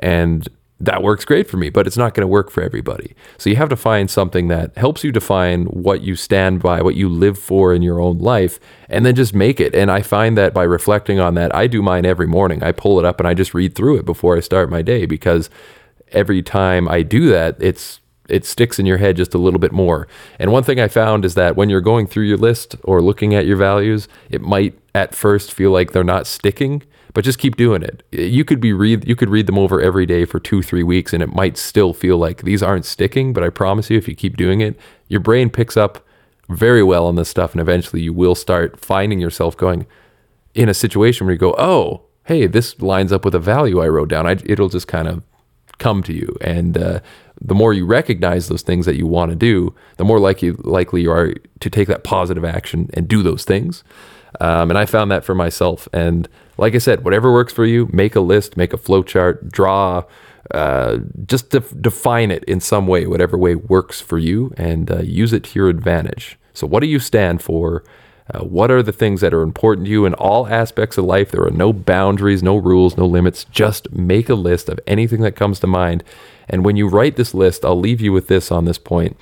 And 0.00 0.48
that 0.84 1.02
works 1.02 1.24
great 1.24 1.48
for 1.48 1.56
me, 1.56 1.70
but 1.70 1.86
it's 1.86 1.96
not 1.96 2.14
going 2.14 2.22
to 2.22 2.28
work 2.28 2.50
for 2.50 2.62
everybody. 2.62 3.14
So 3.38 3.50
you 3.50 3.56
have 3.56 3.68
to 3.70 3.76
find 3.76 4.10
something 4.10 4.48
that 4.48 4.76
helps 4.76 5.04
you 5.04 5.12
define 5.12 5.64
what 5.66 6.02
you 6.02 6.16
stand 6.16 6.62
by, 6.62 6.82
what 6.82 6.94
you 6.94 7.08
live 7.08 7.38
for 7.38 7.74
in 7.74 7.82
your 7.82 8.00
own 8.00 8.18
life, 8.18 8.58
and 8.88 9.04
then 9.04 9.14
just 9.14 9.34
make 9.34 9.60
it. 9.60 9.74
And 9.74 9.90
I 9.90 10.02
find 10.02 10.36
that 10.38 10.54
by 10.54 10.64
reflecting 10.64 11.20
on 11.20 11.34
that, 11.34 11.54
I 11.54 11.66
do 11.66 11.82
mine 11.82 12.04
every 12.04 12.26
morning. 12.26 12.62
I 12.62 12.72
pull 12.72 12.98
it 12.98 13.04
up 13.04 13.20
and 13.20 13.28
I 13.28 13.34
just 13.34 13.54
read 13.54 13.74
through 13.74 13.98
it 13.98 14.04
before 14.04 14.36
I 14.36 14.40
start 14.40 14.70
my 14.70 14.82
day 14.82 15.06
because 15.06 15.50
every 16.12 16.42
time 16.42 16.88
I 16.88 17.02
do 17.02 17.28
that, 17.30 17.56
it's 17.60 18.00
it 18.28 18.44
sticks 18.46 18.78
in 18.78 18.86
your 18.86 18.96
head 18.96 19.16
just 19.16 19.34
a 19.34 19.38
little 19.38 19.60
bit 19.60 19.72
more. 19.72 20.08
And 20.38 20.50
one 20.50 20.62
thing 20.62 20.80
I 20.80 20.88
found 20.88 21.24
is 21.24 21.34
that 21.34 21.56
when 21.56 21.68
you're 21.68 21.80
going 21.82 22.06
through 22.06 22.24
your 22.24 22.38
list 22.38 22.74
or 22.82 23.02
looking 23.02 23.34
at 23.34 23.46
your 23.46 23.56
values, 23.56 24.08
it 24.30 24.40
might 24.40 24.78
at 24.94 25.14
first 25.14 25.52
feel 25.52 25.70
like 25.70 25.92
they're 25.92 26.04
not 26.04 26.26
sticking, 26.26 26.82
but 27.14 27.24
just 27.24 27.38
keep 27.38 27.56
doing 27.56 27.82
it. 27.82 28.02
You 28.10 28.44
could 28.44 28.60
be 28.60 28.72
read 28.72 29.08
you 29.08 29.16
could 29.16 29.30
read 29.30 29.46
them 29.46 29.58
over 29.58 29.80
every 29.80 30.04
day 30.04 30.24
for 30.24 30.40
2-3 30.40 30.84
weeks 30.84 31.12
and 31.12 31.22
it 31.22 31.32
might 31.32 31.56
still 31.56 31.94
feel 31.94 32.18
like 32.18 32.42
these 32.42 32.62
aren't 32.62 32.84
sticking, 32.84 33.32
but 33.32 33.42
I 33.42 33.48
promise 33.48 33.88
you 33.88 33.96
if 33.96 34.08
you 34.08 34.14
keep 34.14 34.36
doing 34.36 34.60
it, 34.60 34.78
your 35.08 35.20
brain 35.20 35.48
picks 35.48 35.76
up 35.76 36.04
very 36.48 36.82
well 36.82 37.06
on 37.06 37.14
this 37.14 37.28
stuff 37.30 37.52
and 37.52 37.60
eventually 37.60 38.02
you 38.02 38.12
will 38.12 38.34
start 38.34 38.78
finding 38.78 39.20
yourself 39.20 39.56
going 39.56 39.86
in 40.54 40.68
a 40.68 40.74
situation 40.74 41.26
where 41.26 41.32
you 41.32 41.38
go, 41.38 41.54
"Oh, 41.56 42.02
hey, 42.24 42.46
this 42.46 42.80
lines 42.82 43.12
up 43.12 43.24
with 43.24 43.34
a 43.34 43.40
value 43.40 43.80
I 43.80 43.88
wrote 43.88 44.08
down." 44.08 44.26
I, 44.26 44.32
it'll 44.44 44.68
just 44.68 44.88
kind 44.88 45.08
of 45.08 45.22
come 45.78 46.02
to 46.02 46.12
you 46.12 46.36
and 46.40 46.76
uh, 46.76 47.00
the 47.40 47.54
more 47.54 47.72
you 47.72 47.84
recognize 47.84 48.48
those 48.48 48.62
things 48.62 48.86
that 48.86 48.96
you 48.96 49.06
want 49.06 49.30
to 49.30 49.36
do, 49.36 49.74
the 49.96 50.04
more 50.04 50.18
likely 50.18 50.52
likely 50.52 51.02
you 51.02 51.10
are 51.10 51.34
to 51.60 51.70
take 51.70 51.88
that 51.88 52.04
positive 52.04 52.44
action 52.44 52.90
and 52.94 53.08
do 53.08 53.22
those 53.22 53.44
things. 53.44 53.84
Um, 54.40 54.70
and 54.70 54.78
I 54.78 54.86
found 54.86 55.10
that 55.10 55.24
for 55.24 55.34
myself. 55.34 55.88
And 55.92 56.28
like 56.56 56.74
I 56.74 56.78
said, 56.78 57.04
whatever 57.04 57.32
works 57.32 57.52
for 57.52 57.64
you, 57.64 57.88
make 57.92 58.14
a 58.14 58.20
list, 58.20 58.56
make 58.56 58.72
a 58.72 58.78
flowchart, 58.78 59.50
draw, 59.50 60.04
uh, 60.50 60.98
just 61.26 61.50
def- 61.50 61.80
define 61.80 62.30
it 62.30 62.44
in 62.44 62.60
some 62.60 62.86
way, 62.86 63.06
whatever 63.06 63.36
way 63.36 63.54
works 63.54 64.00
for 64.00 64.18
you, 64.18 64.52
and 64.56 64.90
uh, 64.90 65.00
use 65.02 65.32
it 65.32 65.44
to 65.44 65.58
your 65.58 65.68
advantage. 65.68 66.38
So, 66.52 66.66
what 66.66 66.80
do 66.80 66.86
you 66.86 66.98
stand 66.98 67.42
for? 67.42 67.84
Uh, 68.32 68.40
what 68.40 68.70
are 68.70 68.82
the 68.82 68.92
things 68.92 69.20
that 69.20 69.34
are 69.34 69.42
important 69.42 69.84
to 69.84 69.90
you 69.90 70.06
in 70.06 70.14
all 70.14 70.46
aspects 70.46 70.96
of 70.96 71.04
life? 71.04 71.30
There 71.30 71.44
are 71.44 71.50
no 71.50 71.74
boundaries, 71.74 72.42
no 72.42 72.56
rules, 72.56 72.96
no 72.96 73.04
limits. 73.04 73.44
Just 73.44 73.92
make 73.92 74.30
a 74.30 74.34
list 74.34 74.70
of 74.70 74.80
anything 74.86 75.20
that 75.20 75.36
comes 75.36 75.60
to 75.60 75.66
mind 75.66 76.02
and 76.48 76.64
when 76.64 76.76
you 76.76 76.88
write 76.88 77.16
this 77.16 77.34
list, 77.34 77.64
I'll 77.64 77.78
leave 77.78 78.00
you 78.00 78.12
with 78.12 78.28
this 78.28 78.50
on 78.50 78.64
this 78.64 78.78
point. 78.78 79.16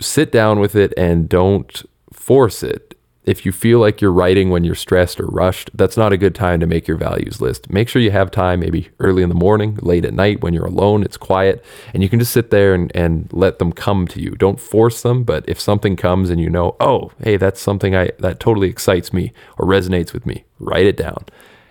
Sit 0.00 0.32
down 0.32 0.60
with 0.60 0.74
it 0.74 0.92
and 0.96 1.28
don't 1.28 1.82
force 2.12 2.62
it. 2.62 2.91
If 3.24 3.46
you 3.46 3.52
feel 3.52 3.78
like 3.78 4.00
you're 4.00 4.12
writing 4.12 4.50
when 4.50 4.64
you're 4.64 4.74
stressed 4.74 5.20
or 5.20 5.26
rushed, 5.26 5.70
that's 5.74 5.96
not 5.96 6.12
a 6.12 6.16
good 6.16 6.34
time 6.34 6.58
to 6.58 6.66
make 6.66 6.88
your 6.88 6.96
values 6.96 7.40
list. 7.40 7.70
Make 7.70 7.88
sure 7.88 8.02
you 8.02 8.10
have 8.10 8.32
time, 8.32 8.58
maybe 8.58 8.88
early 8.98 9.22
in 9.22 9.28
the 9.28 9.34
morning, 9.36 9.78
late 9.80 10.04
at 10.04 10.12
night 10.12 10.40
when 10.40 10.52
you're 10.52 10.66
alone, 10.66 11.04
it's 11.04 11.16
quiet, 11.16 11.64
and 11.94 12.02
you 12.02 12.08
can 12.08 12.18
just 12.18 12.32
sit 12.32 12.50
there 12.50 12.74
and, 12.74 12.90
and 12.96 13.32
let 13.32 13.60
them 13.60 13.72
come 13.72 14.08
to 14.08 14.20
you. 14.20 14.32
Don't 14.32 14.58
force 14.58 15.02
them, 15.02 15.22
but 15.22 15.44
if 15.46 15.60
something 15.60 15.94
comes 15.94 16.30
and 16.30 16.40
you 16.40 16.50
know, 16.50 16.74
oh, 16.80 17.12
hey, 17.22 17.36
that's 17.36 17.60
something 17.60 17.94
I 17.94 18.10
that 18.18 18.40
totally 18.40 18.68
excites 18.68 19.12
me 19.12 19.32
or 19.56 19.66
resonates 19.66 20.12
with 20.12 20.26
me, 20.26 20.44
write 20.58 20.86
it 20.86 20.96
down 20.96 21.24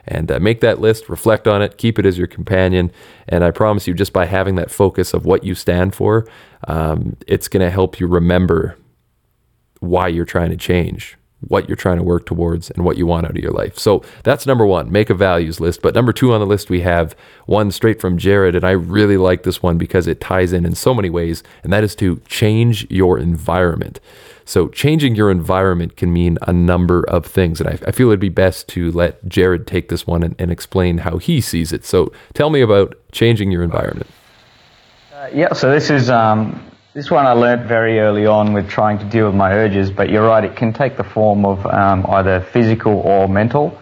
And 0.08 0.32
uh, 0.32 0.40
make 0.40 0.62
that 0.62 0.80
list, 0.80 1.10
reflect 1.10 1.50
on 1.50 1.62
it, 1.62 1.78
keep 1.78 2.00
it 2.00 2.06
as 2.06 2.18
your 2.18 2.28
companion. 2.28 2.94
And 3.28 3.44
I 3.44 3.52
promise 3.52 3.88
you, 3.88 3.94
just 3.94 4.14
by 4.14 4.26
having 4.26 4.56
that 4.56 4.72
focus 4.72 5.14
of 5.14 5.26
what 5.26 5.44
you 5.44 5.56
stand 5.56 5.96
for, 5.96 6.26
um, 6.68 7.18
it's 7.28 7.50
going 7.50 7.66
to 7.66 7.70
help 7.72 8.00
you 8.00 8.08
remember 8.08 8.78
why 9.82 10.08
you're 10.08 10.24
trying 10.24 10.52
to 10.52 10.58
change 10.58 11.18
what 11.47 11.67
you're 11.67 11.75
trying 11.75 11.97
to 11.97 12.04
work 12.04 12.25
towards 12.25 12.69
and 12.71 12.86
what 12.86 12.97
you 12.97 13.06
want 13.06 13.25
out 13.25 13.32
of 13.32 13.43
your 13.43 13.51
life. 13.51 13.77
So 13.77 14.04
that's 14.23 14.45
number 14.45 14.65
one, 14.65 14.91
make 14.91 15.10
a 15.10 15.15
values 15.15 15.60
list. 15.60 15.82
But 15.82 15.95
number 15.95 16.13
two 16.13 16.34
on 16.34 16.39
the 16.39 16.45
list, 16.45 16.69
we 16.69 16.82
have 16.82 17.15
one 17.45 17.71
straight 17.71 17.99
from 17.99 18.17
Jared. 18.17 18.56
And 18.56 18.63
I 18.63 18.71
really 18.71 19.17
like 19.17 19.43
this 19.43 19.62
one 19.62 19.77
because 19.77 20.08
it 20.08 20.21
ties 20.21 20.54
in 20.54 20.65
in 20.65 20.75
so 20.75 20.93
many 20.93 21.10
ways, 21.10 21.43
and 21.63 21.73
that 21.73 21.84
is 21.84 21.95
to 21.95 22.21
change 22.27 22.89
your 22.89 23.17
environment. 23.17 23.99
So 24.45 24.67
changing 24.67 25.15
your 25.15 25.32
environment 25.32 25.95
can 25.95 26.12
mean 26.12 26.38
a 26.41 26.54
number 26.54 27.04
of 27.10 27.25
things. 27.25 27.62
And 27.62 27.69
I, 27.69 27.80
I 27.88 27.91
feel 27.91 28.08
it'd 28.08 28.19
be 28.19 28.30
best 28.30 28.67
to 28.69 28.91
let 28.91 29.25
Jared 29.27 29.67
take 29.67 29.89
this 29.89 30.06
one 30.06 30.23
and, 30.23 30.36
and, 30.39 30.51
explain 30.51 30.99
how 30.99 31.17
he 31.19 31.39
sees 31.39 31.71
it. 31.71 31.86
So 31.86 32.12
tell 32.34 32.49
me 32.49 32.62
about 32.62 32.95
changing 33.12 33.51
your 33.51 33.63
environment. 33.63 34.10
Uh, 35.13 35.30
yeah, 35.34 35.54
so 35.54 35.71
this 35.71 35.89
is 35.89 36.10
um, 36.10 36.70
this 36.93 37.10
one 37.10 37.25
I 37.25 37.32
learnt 37.32 37.67
very 37.67 37.99
early 37.99 38.25
on 38.25 38.51
with 38.51 38.69
trying 38.69 38.99
to 38.99 39.06
deal 39.06 39.27
with 39.27 39.36
my 39.36 39.54
urges, 39.54 39.89
but 39.89 40.10
you're 40.10 40.27
right, 40.27 40.43
it 40.43 40.58
can 40.58 40.73
take 40.73 40.97
the 40.97 41.06
form 41.06 41.45
of 41.45 41.65
um, 41.65 42.06
either 42.10 42.41
physical 42.41 42.93
or 42.93 43.30
mental. 43.30 43.80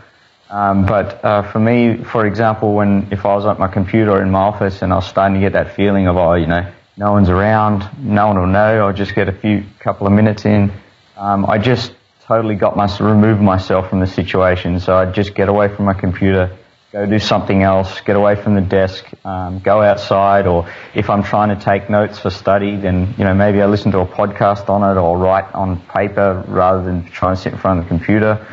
Um, 0.50 0.86
but 0.86 1.24
uh, 1.26 1.52
for 1.52 1.60
me, 1.60 2.04
for 2.04 2.28
example, 2.28 2.74
when 2.74 3.08
if 3.12 3.26
I 3.26 3.34
was 3.36 3.46
at 3.48 3.58
my 3.58 3.68
computer 3.68 4.22
in 4.22 4.30
my 4.30 4.42
office 4.42 4.84
and 4.84 4.94
I 4.94 4.98
was 4.98 5.08
starting 5.08 5.36
to 5.36 5.42
get 5.42 5.54
that 5.54 5.76
feeling 5.76 6.08
of, 6.08 6.18
oh, 6.18 6.36
you 6.36 6.46
know, 6.46 6.72
no 6.98 7.12
one's 7.12 7.30
around, 7.30 7.88
no 8.00 8.28
one 8.28 8.38
will 8.38 8.48
know, 8.48 8.86
I'll 8.86 8.94
just 8.94 9.16
get 9.16 9.28
a 9.28 9.34
few 9.34 9.64
couple 9.80 10.06
of 10.06 10.14
minutes 10.14 10.46
in, 10.46 10.72
um, 11.18 11.46
I 11.48 11.58
just 11.58 11.94
totally 12.26 12.56
got 12.56 12.78
my 12.78 12.96
remove 13.00 13.42
myself 13.42 13.90
from 13.90 14.02
the 14.02 14.08
situation. 14.08 14.80
So 14.80 14.96
I'd 14.96 15.16
just 15.16 15.34
get 15.34 15.50
away 15.50 15.74
from 15.74 15.86
my 15.86 15.96
computer, 15.96 16.56
go 16.92 17.06
do 17.06 17.20
something 17.20 17.62
else, 17.62 18.02
get 18.02 18.16
away 18.16 18.36
from 18.36 18.56
the 18.56 18.62
desk, 18.62 19.06
um, 19.24 19.60
go 19.60 19.82
outside, 19.82 20.48
or 20.48 20.72
if 20.96 21.10
I'm 21.10 21.24
trying 21.24 21.56
to 21.56 21.64
take 21.64 21.90
notes 21.90 22.20
for 22.20 22.30
study, 22.32 22.76
then 22.76 23.14
you 23.18 23.24
know 23.24 23.34
maybe 23.34 23.62
I 23.62 23.68
listen 23.68 23.92
to 23.92 24.00
a 24.00 24.08
podcast 24.08 24.70
on 24.70 24.84
it 24.84 25.00
or 25.00 25.18
write 25.18 25.54
on 25.54 25.80
paper 25.82 26.44
rather 26.48 26.84
than 26.84 27.06
trying 27.06 27.36
to 27.36 27.42
sit 27.42 27.54
in 27.54 27.60
front 27.60 27.80
of 27.80 27.86
the 27.86 27.90
computer. 27.90 28.46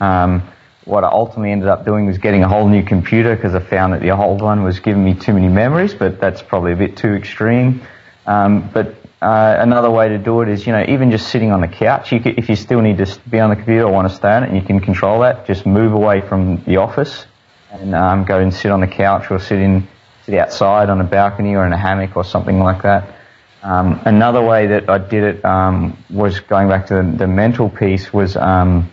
Um, 0.00 0.42
what 0.84 1.04
I 1.04 1.08
ultimately 1.08 1.52
ended 1.52 1.68
up 1.68 1.84
doing 1.84 2.06
was 2.06 2.18
getting 2.18 2.42
a 2.42 2.48
whole 2.48 2.68
new 2.68 2.82
computer 2.82 3.34
because 3.34 3.54
I 3.54 3.60
found 3.60 3.94
that 3.94 4.00
the 4.00 4.10
old 4.10 4.42
one 4.42 4.64
was 4.64 4.80
giving 4.80 5.02
me 5.02 5.14
too 5.14 5.32
many 5.32 5.48
memories, 5.48 5.94
but 5.94 6.20
that's 6.20 6.42
probably 6.42 6.72
a 6.72 6.76
bit 6.76 6.96
too 6.96 7.14
extreme. 7.14 7.82
Um, 8.26 8.68
but 8.70 8.96
uh, 9.22 9.56
another 9.60 9.90
way 9.90 10.08
to 10.08 10.18
do 10.18 10.42
it 10.42 10.48
is, 10.48 10.66
you 10.66 10.72
know, 10.72 10.84
even 10.86 11.10
just 11.10 11.28
sitting 11.28 11.52
on 11.52 11.62
the 11.62 11.68
couch, 11.68 12.12
you 12.12 12.20
could, 12.20 12.38
if 12.38 12.50
you 12.50 12.56
still 12.56 12.82
need 12.82 12.98
to 12.98 13.20
be 13.30 13.40
on 13.40 13.48
the 13.48 13.56
computer 13.56 13.84
or 13.84 13.92
want 13.92 14.10
to 14.10 14.14
stay 14.14 14.28
on 14.28 14.42
it, 14.42 14.50
and 14.50 14.58
you 14.58 14.64
can 14.64 14.80
control 14.80 15.20
that, 15.20 15.46
just 15.46 15.64
move 15.64 15.92
away 15.92 16.20
from 16.20 16.62
the 16.64 16.76
office 16.76 17.24
and 17.80 17.94
um, 17.94 18.24
go 18.24 18.38
and 18.38 18.52
sit 18.52 18.70
on 18.70 18.80
the 18.80 18.86
couch 18.86 19.30
or 19.30 19.38
sit 19.38 19.58
in 19.58 19.86
sit 20.24 20.34
outside 20.34 20.88
on 20.88 21.00
a 21.00 21.04
balcony 21.04 21.54
or 21.54 21.66
in 21.66 21.72
a 21.72 21.76
hammock 21.76 22.16
or 22.16 22.24
something 22.24 22.58
like 22.58 22.82
that. 22.82 23.14
Um, 23.62 24.00
another 24.04 24.42
way 24.42 24.66
that 24.68 24.88
I 24.88 24.98
did 24.98 25.24
it 25.24 25.44
um, 25.44 26.02
was 26.10 26.40
going 26.40 26.68
back 26.68 26.86
to 26.86 26.94
the, 26.96 27.02
the 27.02 27.26
mental 27.26 27.68
piece 27.68 28.12
was 28.12 28.36
um, 28.36 28.90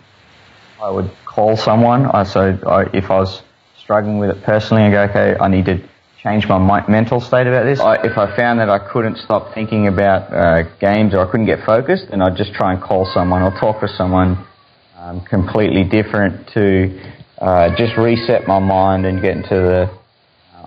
I 0.82 0.90
would 0.90 1.10
call 1.24 1.56
someone. 1.56 2.06
I, 2.06 2.24
so 2.24 2.58
I, 2.66 2.84
if 2.96 3.10
I 3.10 3.20
was 3.20 3.42
struggling 3.78 4.18
with 4.18 4.30
it 4.30 4.42
personally, 4.42 4.82
I 4.82 4.90
go, 4.90 5.02
okay, 5.02 5.36
I 5.38 5.48
need 5.48 5.66
to 5.66 5.82
change 6.22 6.46
my 6.48 6.86
mental 6.88 7.20
state 7.20 7.46
about 7.46 7.64
this. 7.64 7.80
I, 7.80 7.96
if 8.04 8.16
I 8.16 8.34
found 8.36 8.60
that 8.60 8.70
I 8.70 8.78
couldn't 8.78 9.18
stop 9.18 9.54
thinking 9.54 9.88
about 9.88 10.32
uh, 10.32 10.62
games 10.78 11.14
or 11.14 11.26
I 11.26 11.30
couldn't 11.30 11.46
get 11.46 11.64
focused, 11.64 12.10
then 12.10 12.22
I'd 12.22 12.36
just 12.36 12.54
try 12.54 12.72
and 12.72 12.82
call 12.82 13.06
someone 13.12 13.42
or 13.42 13.50
talk 13.58 13.80
to 13.80 13.88
someone 13.88 14.46
um, 14.96 15.20
completely 15.20 15.84
different 15.84 16.48
to 16.54 17.00
uh, 17.42 17.74
just 17.76 17.96
reset 17.98 18.46
my 18.46 18.60
mind 18.60 19.04
and 19.04 19.20
get 19.20 19.36
into 19.36 19.50
the. 19.50 19.90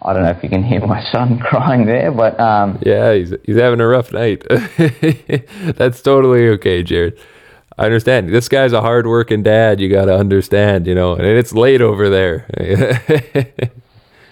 I 0.01 0.13
don't 0.13 0.23
know 0.23 0.29
if 0.29 0.43
you 0.43 0.49
can 0.49 0.63
hear 0.63 0.85
my 0.85 1.01
son 1.11 1.39
crying 1.39 1.85
there, 1.85 2.11
but 2.11 2.39
um, 2.39 2.77
yeah, 2.85 3.13
he's 3.13 3.33
he's 3.45 3.55
having 3.55 3.79
a 3.79 3.87
rough 3.87 4.11
night. 4.11 4.45
That's 5.77 6.01
totally 6.01 6.49
okay, 6.49 6.83
Jared. 6.83 7.17
I 7.77 7.85
understand. 7.85 8.33
This 8.33 8.47
guy's 8.47 8.71
a 8.71 8.81
hard-working 8.81 9.43
dad. 9.43 9.81
You 9.81 9.89
got 9.89 10.05
to 10.05 10.15
understand, 10.15 10.87
you 10.87 10.95
know, 10.95 11.13
and 11.13 11.25
it's 11.25 11.51
late 11.51 11.81
over 11.81 12.09
there. 12.09 12.47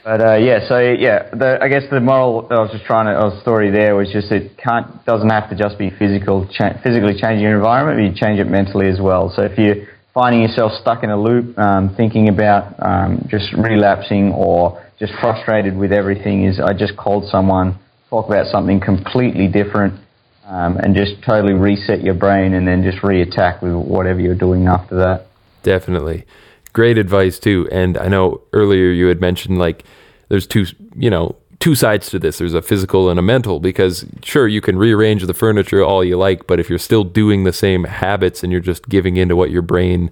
but 0.04 0.22
uh, 0.22 0.36
yeah, 0.36 0.66
so 0.68 0.80
yeah, 0.80 1.30
the, 1.32 1.58
I 1.62 1.68
guess 1.68 1.84
the 1.92 2.00
moral 2.00 2.48
I 2.52 2.60
was 2.60 2.72
just 2.72 2.86
trying 2.86 3.06
to, 3.06 3.22
or 3.22 3.42
story 3.42 3.70
there 3.70 3.96
was 3.96 4.10
just 4.12 4.32
it 4.32 4.58
can't 4.58 5.06
doesn't 5.06 5.30
have 5.30 5.50
to 5.50 5.56
just 5.56 5.78
be 5.78 5.90
physical, 5.90 6.48
cha- 6.48 6.80
physically 6.84 7.20
change 7.20 7.42
your 7.42 7.56
environment, 7.56 8.00
you 8.00 8.14
change 8.16 8.40
it 8.40 8.48
mentally 8.48 8.88
as 8.88 9.00
well. 9.02 9.34
So 9.36 9.44
if 9.44 9.58
you 9.58 9.88
finding 10.14 10.42
yourself 10.42 10.72
stuck 10.80 11.04
in 11.04 11.10
a 11.10 11.20
loop, 11.20 11.58
um, 11.58 11.96
thinking 11.96 12.30
about 12.30 12.76
um, 12.80 13.26
just 13.30 13.52
relapsing 13.54 14.32
or 14.32 14.82
just 15.00 15.14
frustrated 15.20 15.76
with 15.76 15.92
everything, 15.92 16.46
is 16.46 16.60
I 16.60 16.74
just 16.74 16.96
called 16.96 17.30
someone, 17.30 17.80
talk 18.10 18.28
about 18.28 18.48
something 18.48 18.80
completely 18.80 19.48
different, 19.48 20.00
um, 20.46 20.78
and 20.78 20.96
just 20.96 21.24
totally 21.24 21.54
reset 21.54 22.02
your 22.02 22.14
brain 22.14 22.54
and 22.54 22.68
then 22.68 22.84
just 22.84 23.00
reattack 23.00 23.62
with 23.62 23.74
whatever 23.74 24.20
you're 24.20 24.36
doing 24.36 24.68
after 24.68 24.96
that. 24.98 25.28
Definitely. 25.64 26.26
Great 26.74 26.98
advice, 26.98 27.40
too. 27.40 27.68
And 27.72 27.98
I 27.98 28.08
know 28.08 28.42
earlier 28.52 28.92
you 28.92 29.08
had 29.08 29.22
mentioned 29.22 29.58
like 29.58 29.84
there's 30.30 30.46
two, 30.46 30.66
you 30.96 31.10
know, 31.10 31.36
two 31.64 31.76
sides 31.76 32.10
to 32.10 32.20
this. 32.20 32.40
There's 32.40 32.54
a 32.54 32.62
physical 32.62 33.10
and 33.10 33.18
a 33.18 33.22
mental 33.22 33.62
because 33.62 34.06
sure 34.22 34.50
you 34.50 34.60
can 34.60 34.78
rearrange 34.78 35.26
the 35.26 35.34
furniture 35.34 35.82
all 35.82 36.04
you 36.04 36.18
like, 36.18 36.46
but 36.46 36.60
if 36.60 36.70
you're 36.70 36.78
still 36.78 37.06
doing 37.06 37.46
the 37.46 37.54
same 37.54 37.86
habits 37.86 38.44
and 38.44 38.52
you're 38.52 38.60
just 38.60 38.90
giving 38.90 39.16
into 39.16 39.38
what 39.38 39.50
your 39.50 39.62
brain 39.62 40.12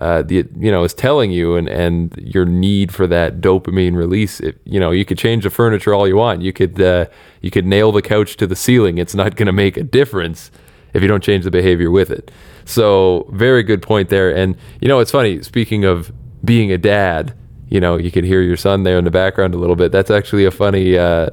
uh, 0.00 0.22
the, 0.22 0.44
you 0.56 0.72
know 0.72 0.82
is 0.82 0.94
telling 0.94 1.30
you 1.30 1.54
and 1.54 1.68
and 1.68 2.16
your 2.16 2.44
need 2.44 2.92
for 2.92 3.06
that 3.06 3.40
dopamine 3.40 3.96
release 3.96 4.40
it, 4.40 4.60
you 4.64 4.80
know 4.80 4.90
you 4.90 5.04
could 5.04 5.18
change 5.18 5.44
the 5.44 5.50
furniture 5.50 5.94
all 5.94 6.08
you 6.08 6.16
want. 6.16 6.42
You 6.42 6.52
could 6.52 6.80
uh, 6.80 7.06
you 7.42 7.52
could 7.52 7.64
nail 7.64 7.92
the 7.92 8.02
couch 8.02 8.36
to 8.38 8.48
the 8.48 8.56
ceiling. 8.56 8.98
It's 8.98 9.14
not 9.14 9.36
going 9.36 9.46
to 9.46 9.52
make 9.52 9.76
a 9.76 9.84
difference 9.84 10.50
if 10.94 11.02
you 11.02 11.06
don't 11.06 11.22
change 11.22 11.44
the 11.44 11.52
behavior 11.52 11.92
with 11.92 12.10
it. 12.10 12.32
So 12.64 13.28
very 13.32 13.62
good 13.62 13.82
point 13.82 14.08
there. 14.08 14.34
And 14.34 14.56
you 14.80 14.88
know 14.88 14.98
it's 14.98 15.12
funny 15.12 15.42
speaking 15.42 15.84
of 15.84 16.12
being 16.44 16.72
a 16.72 16.78
dad 16.78 17.34
you 17.68 17.80
know, 17.80 17.96
you 17.96 18.10
can 18.10 18.24
hear 18.24 18.40
your 18.40 18.56
son 18.56 18.82
there 18.82 18.98
in 18.98 19.04
the 19.04 19.10
background 19.10 19.54
a 19.54 19.58
little 19.58 19.76
bit. 19.76 19.92
That's 19.92 20.10
actually 20.10 20.44
a 20.44 20.50
funny 20.50 20.96
uh, 20.96 21.30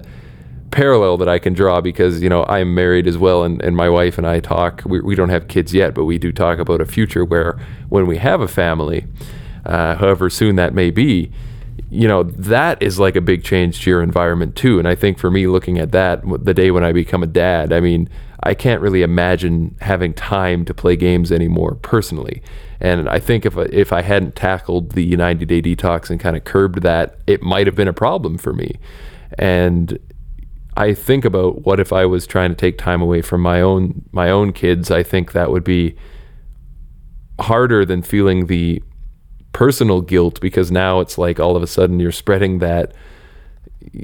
parallel 0.72 1.18
that 1.18 1.30
I 1.30 1.40
can 1.40 1.54
draw 1.54 1.82
because, 1.82 2.22
you 2.22 2.30
know, 2.30 2.46
I'm 2.46 2.76
married 2.76 3.08
as 3.08 3.18
well, 3.18 3.44
and, 3.44 3.62
and 3.62 3.76
my 3.76 3.90
wife 3.90 4.18
and 4.18 4.28
I 4.28 4.40
talk. 4.40 4.82
We, 4.86 5.00
we 5.00 5.16
don't 5.16 5.30
have 5.30 5.48
kids 5.48 5.74
yet, 5.74 5.94
but 5.94 6.06
we 6.06 6.18
do 6.18 6.32
talk 6.32 6.60
about 6.60 6.82
a 6.82 6.86
future 6.86 7.24
where 7.24 7.58
when 7.90 8.08
we 8.08 8.18
have 8.18 8.42
a 8.42 8.48
family, 8.48 9.06
uh, 9.66 9.96
however 9.96 10.30
soon 10.30 10.58
that 10.58 10.74
may 10.74 10.92
be, 10.92 11.32
you 11.90 12.08
know, 12.08 12.24
that 12.24 12.82
is 12.82 13.00
like 13.00 13.16
a 13.16 13.22
big 13.22 13.44
change 13.44 13.82
to 13.82 13.90
your 13.90 14.02
environment 14.02 14.56
too. 14.56 14.80
And 14.80 14.88
I 14.88 14.96
think 14.96 15.18
for 15.18 15.30
me, 15.30 15.48
looking 15.48 15.78
at 15.78 15.92
that, 15.92 16.24
the 16.44 16.54
day 16.54 16.72
when 16.72 16.84
I 16.84 16.92
become 16.92 17.24
a 17.24 17.28
dad, 17.28 17.72
I 17.72 17.80
mean, 17.80 18.10
I 18.44 18.54
can't 18.54 18.82
really 18.82 19.02
imagine 19.02 19.76
having 19.82 20.14
time 20.14 20.66
to 20.66 20.74
play 20.74 20.96
games 20.96 21.32
anymore 21.32 21.76
personally. 21.76 22.42
And 22.80 23.08
I 23.10 23.20
think 23.20 23.46
if 23.46 23.58
I, 23.58 23.64
if 23.64 23.94
I 23.94 24.02
hadn't 24.02 24.36
tackled 24.36 24.92
the 24.92 25.16
90 25.16 25.46
day 25.46 25.62
detox 25.62 26.10
and 26.10 26.20
kind 26.20 26.36
of 26.36 26.44
curbed 26.44 26.82
that, 26.82 27.18
it 27.28 27.42
might 27.42 27.66
have 27.68 27.76
been 27.76 27.88
a 27.88 27.94
problem 27.94 28.38
for 28.38 28.54
me. 28.54 28.76
And 29.38 29.98
I 30.78 30.94
think 30.94 31.24
about 31.24 31.66
what 31.66 31.80
if 31.80 31.94
I 31.94 32.06
was 32.06 32.28
trying 32.28 32.50
to 32.50 32.56
take 32.56 32.78
time 32.78 33.02
away 33.02 33.22
from 33.22 33.42
my 33.42 33.62
own 33.62 34.04
my 34.12 34.30
own 34.30 34.52
kids. 34.52 34.92
I 34.92 35.04
think 35.04 35.32
that 35.32 35.50
would 35.52 35.64
be 35.64 35.96
harder 37.40 37.86
than 37.86 38.02
feeling 38.02 38.48
the 38.48 38.84
personal 39.56 40.02
guilt 40.02 40.42
because 40.42 40.70
now 40.70 41.00
it's 41.00 41.18
like 41.18 41.40
all 41.40 41.56
of 41.56 41.64
a 41.64 41.68
sudden 41.68 41.98
you're 41.98 42.12
spreading 42.12 42.60
that 42.60 42.94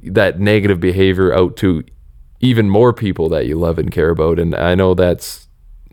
that 0.04 0.40
negative 0.40 0.80
behavior 0.80 1.34
out 1.34 1.58
to 1.58 1.84
even 2.40 2.70
more 2.70 2.94
people 2.94 3.28
that 3.28 3.46
you 3.46 3.60
love 3.60 3.78
and 3.78 3.92
care 3.92 4.12
about. 4.12 4.40
And 4.40 4.56
I 4.56 4.76
know 4.76 4.94
that's 4.94 5.50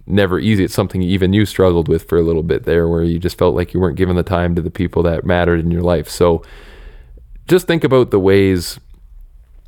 never 0.07 0.39
easy. 0.39 0.63
It's 0.63 0.75
something 0.75 1.03
even 1.03 1.33
you 1.33 1.45
struggled 1.45 1.89
with 1.89 2.09
for 2.09 2.17
a 2.17 2.23
little 2.23 2.45
bit 2.45 2.67
there, 2.67 2.87
where 2.87 3.03
you 3.03 3.19
just 3.19 3.37
felt 3.37 3.57
like 3.57 3.75
you 3.75 3.81
weren't 3.81 3.97
giving 3.97 4.15
the 4.15 4.23
time 4.23 4.55
to 4.55 4.63
the 4.63 4.71
people 4.71 5.03
that 5.03 5.27
mattered 5.27 5.59
in 5.59 5.73
your 5.73 5.83
life. 5.83 6.09
So 6.09 6.45
just 7.49 7.67
think 7.67 7.83
about 7.83 8.13
the 8.13 8.21
ways 8.21 8.79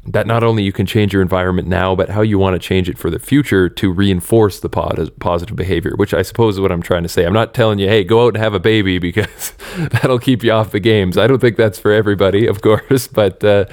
that 0.06 0.26
not 0.26 0.42
only 0.42 0.62
you 0.62 0.72
can 0.72 0.86
change 0.86 1.12
your 1.12 1.20
environment 1.20 1.68
now, 1.68 1.94
but 1.94 2.08
how 2.08 2.22
you 2.22 2.38
want 2.38 2.54
to 2.54 2.58
change 2.58 2.88
it 2.88 2.96
for 2.96 3.10
the 3.10 3.18
future 3.18 3.68
to 3.68 3.92
reinforce 3.92 4.58
the 4.60 4.68
positive 4.68 5.56
behavior, 5.56 5.92
which 5.96 6.14
I 6.14 6.22
suppose 6.22 6.54
is 6.54 6.60
what 6.60 6.72
I'm 6.72 6.80
trying 6.80 7.02
to 7.02 7.08
say. 7.08 7.24
I'm 7.26 7.34
not 7.34 7.52
telling 7.52 7.78
you, 7.78 7.86
hey, 7.86 8.02
go 8.02 8.24
out 8.24 8.34
and 8.34 8.38
have 8.38 8.54
a 8.54 8.60
baby 8.60 8.98
because 9.10 9.52
that'll 9.76 10.18
keep 10.18 10.42
you 10.42 10.52
off 10.52 10.70
the 10.70 10.80
games. 10.80 11.18
I 11.18 11.26
don't 11.26 11.38
think 11.38 11.56
that's 11.56 11.78
for 11.78 11.92
everybody, 11.92 12.46
of 12.46 12.62
course, 12.62 13.06
but 13.12 13.44
uh, 13.44 13.66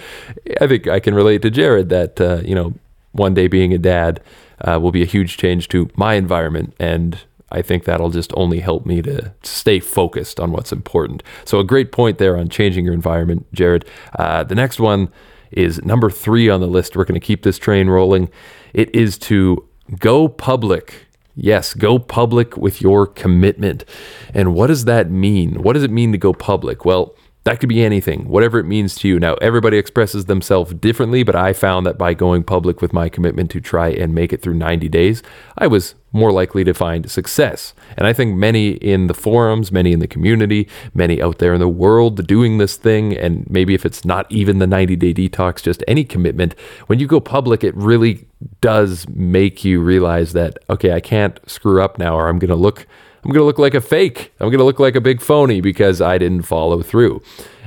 I 0.60 0.68
think 0.68 0.88
I 0.88 0.99
can 0.99 1.16
relate 1.16 1.41
to 1.43 1.49
Jared 1.49 1.89
that, 1.89 2.20
uh, 2.20 2.41
you 2.43 2.56
know, 2.56 2.74
one 3.14 3.34
day 3.34 3.47
being 3.47 3.74
a 3.74 3.78
dad 3.78 4.22
uh, 4.62 4.80
will 4.82 4.91
be 4.91 5.01
a 5.01 5.08
huge 5.08 5.38
change 5.38 5.70
to 5.70 5.89
my 5.95 6.16
environment. 6.16 6.76
And 6.80 7.20
I 7.51 7.62
think 7.62 7.86
that'll 7.86 8.10
just 8.10 8.34
only 8.36 8.60
help 8.60 8.86
me 8.86 9.01
to 9.04 9.34
stay 9.43 9.80
focused 9.80 10.39
on 10.39 10.51
what's 10.51 10.74
important. 10.74 11.24
So, 11.45 11.60
a 11.60 11.64
great 11.64 11.93
point 11.93 12.18
there 12.18 12.38
on 12.38 12.49
changing 12.49 12.84
your 12.84 12.93
environment, 12.93 13.45
Jared. 13.54 13.86
Uh, 14.20 14.43
the 14.43 14.56
next 14.56 14.80
one 14.80 15.10
is 15.52 15.84
number 15.84 16.10
three 16.10 16.50
on 16.50 16.62
the 16.62 16.68
list. 16.68 16.95
We're 16.95 17.06
going 17.06 17.20
to 17.20 17.26
keep 17.26 17.43
this 17.43 17.58
train 17.58 17.89
rolling. 17.89 18.30
It 18.74 18.93
is 18.95 19.18
to 19.20 19.68
go 20.00 20.28
public. 20.28 21.08
Yes, 21.36 21.74
go 21.74 22.00
public 22.00 22.58
with 22.58 22.82
your 22.82 23.06
commitment. 23.06 23.86
And 24.34 24.54
what 24.56 24.68
does 24.68 24.86
that 24.86 25.12
mean? 25.12 25.62
What 25.62 25.74
does 25.74 25.84
it 25.84 25.91
mean 25.91 26.12
to 26.12 26.18
go 26.18 26.34
public? 26.34 26.84
Well, 26.84 27.16
That 27.48 27.62
could 27.62 27.70
be 27.70 27.82
anything, 27.82 28.28
whatever 28.28 28.60
it 28.60 28.66
means 28.66 28.93
to 28.95 29.08
you. 29.08 29.22
Now, 29.22 29.36
everybody 29.36 29.78
expresses 29.78 30.26
themselves 30.26 30.74
differently, 30.74 31.24
but 31.24 31.34
I 31.34 31.54
found 31.54 31.86
that 31.86 31.98
by 31.98 32.14
going 32.14 32.43
public 32.43 32.82
with 32.82 32.91
my 32.91 33.08
commitment 33.08 33.50
to 33.52 33.62
try 33.62 33.88
and 33.88 34.14
make 34.14 34.34
it 34.34 34.41
through 34.41 34.56
90 34.56 34.89
days, 34.89 35.24
I 35.58 35.68
was 35.68 35.95
more 36.12 36.34
likely 36.34 36.66
to 36.66 36.74
find 36.74 37.10
success. 37.10 37.74
And 37.95 38.06
I 38.06 38.12
think 38.12 38.36
many 38.36 38.72
in 38.72 39.08
the 39.08 39.14
forums, 39.14 39.72
many 39.72 39.93
in 39.93 40.00
the 40.00 40.10
community, 40.10 40.68
many 40.93 41.22
out 41.22 41.38
there 41.38 41.54
in 41.54 41.62
the 41.62 41.70
world 41.70 42.28
doing 42.28 42.58
this 42.58 42.76
thing, 42.76 43.16
and 43.16 43.50
maybe 43.50 43.74
if 43.74 43.86
it's 43.86 44.04
not 44.04 44.30
even 44.30 44.60
the 44.60 44.68
90 44.68 44.98
day 44.98 45.14
detox, 45.14 45.64
just 45.64 45.82
any 45.88 46.04
commitment, 46.04 46.54
when 46.88 47.00
you 47.00 47.08
go 47.08 47.22
public, 47.22 47.64
it 47.64 47.74
really 47.78 48.28
does 48.60 49.08
make 49.08 49.64
you 49.64 49.80
realize 49.80 50.34
that, 50.34 50.58
okay, 50.70 50.91
I 50.91 51.00
can't 51.00 51.39
screw 51.50 51.82
up 51.82 51.98
now, 51.98 52.14
or 52.14 52.28
I'm 52.28 52.39
going 52.39 52.50
to 52.50 52.56
look 52.56 52.88
I'm 53.28 53.34
going 53.34 53.41
to 53.41 53.45
look 53.45 53.59
like 53.59 53.73
a 53.73 53.82
fake. 53.82 54.32
I'm 54.39 54.47
going 54.47 54.59
to 54.59 54.63
look 54.63 54.80
like 54.80 54.95
a 54.95 55.01
big 55.01 55.19
phony 55.19 55.59
because 55.59 56.01
I 56.01 56.17
didn't 56.17 56.43
follow 56.43 56.82
through. 56.82 57.21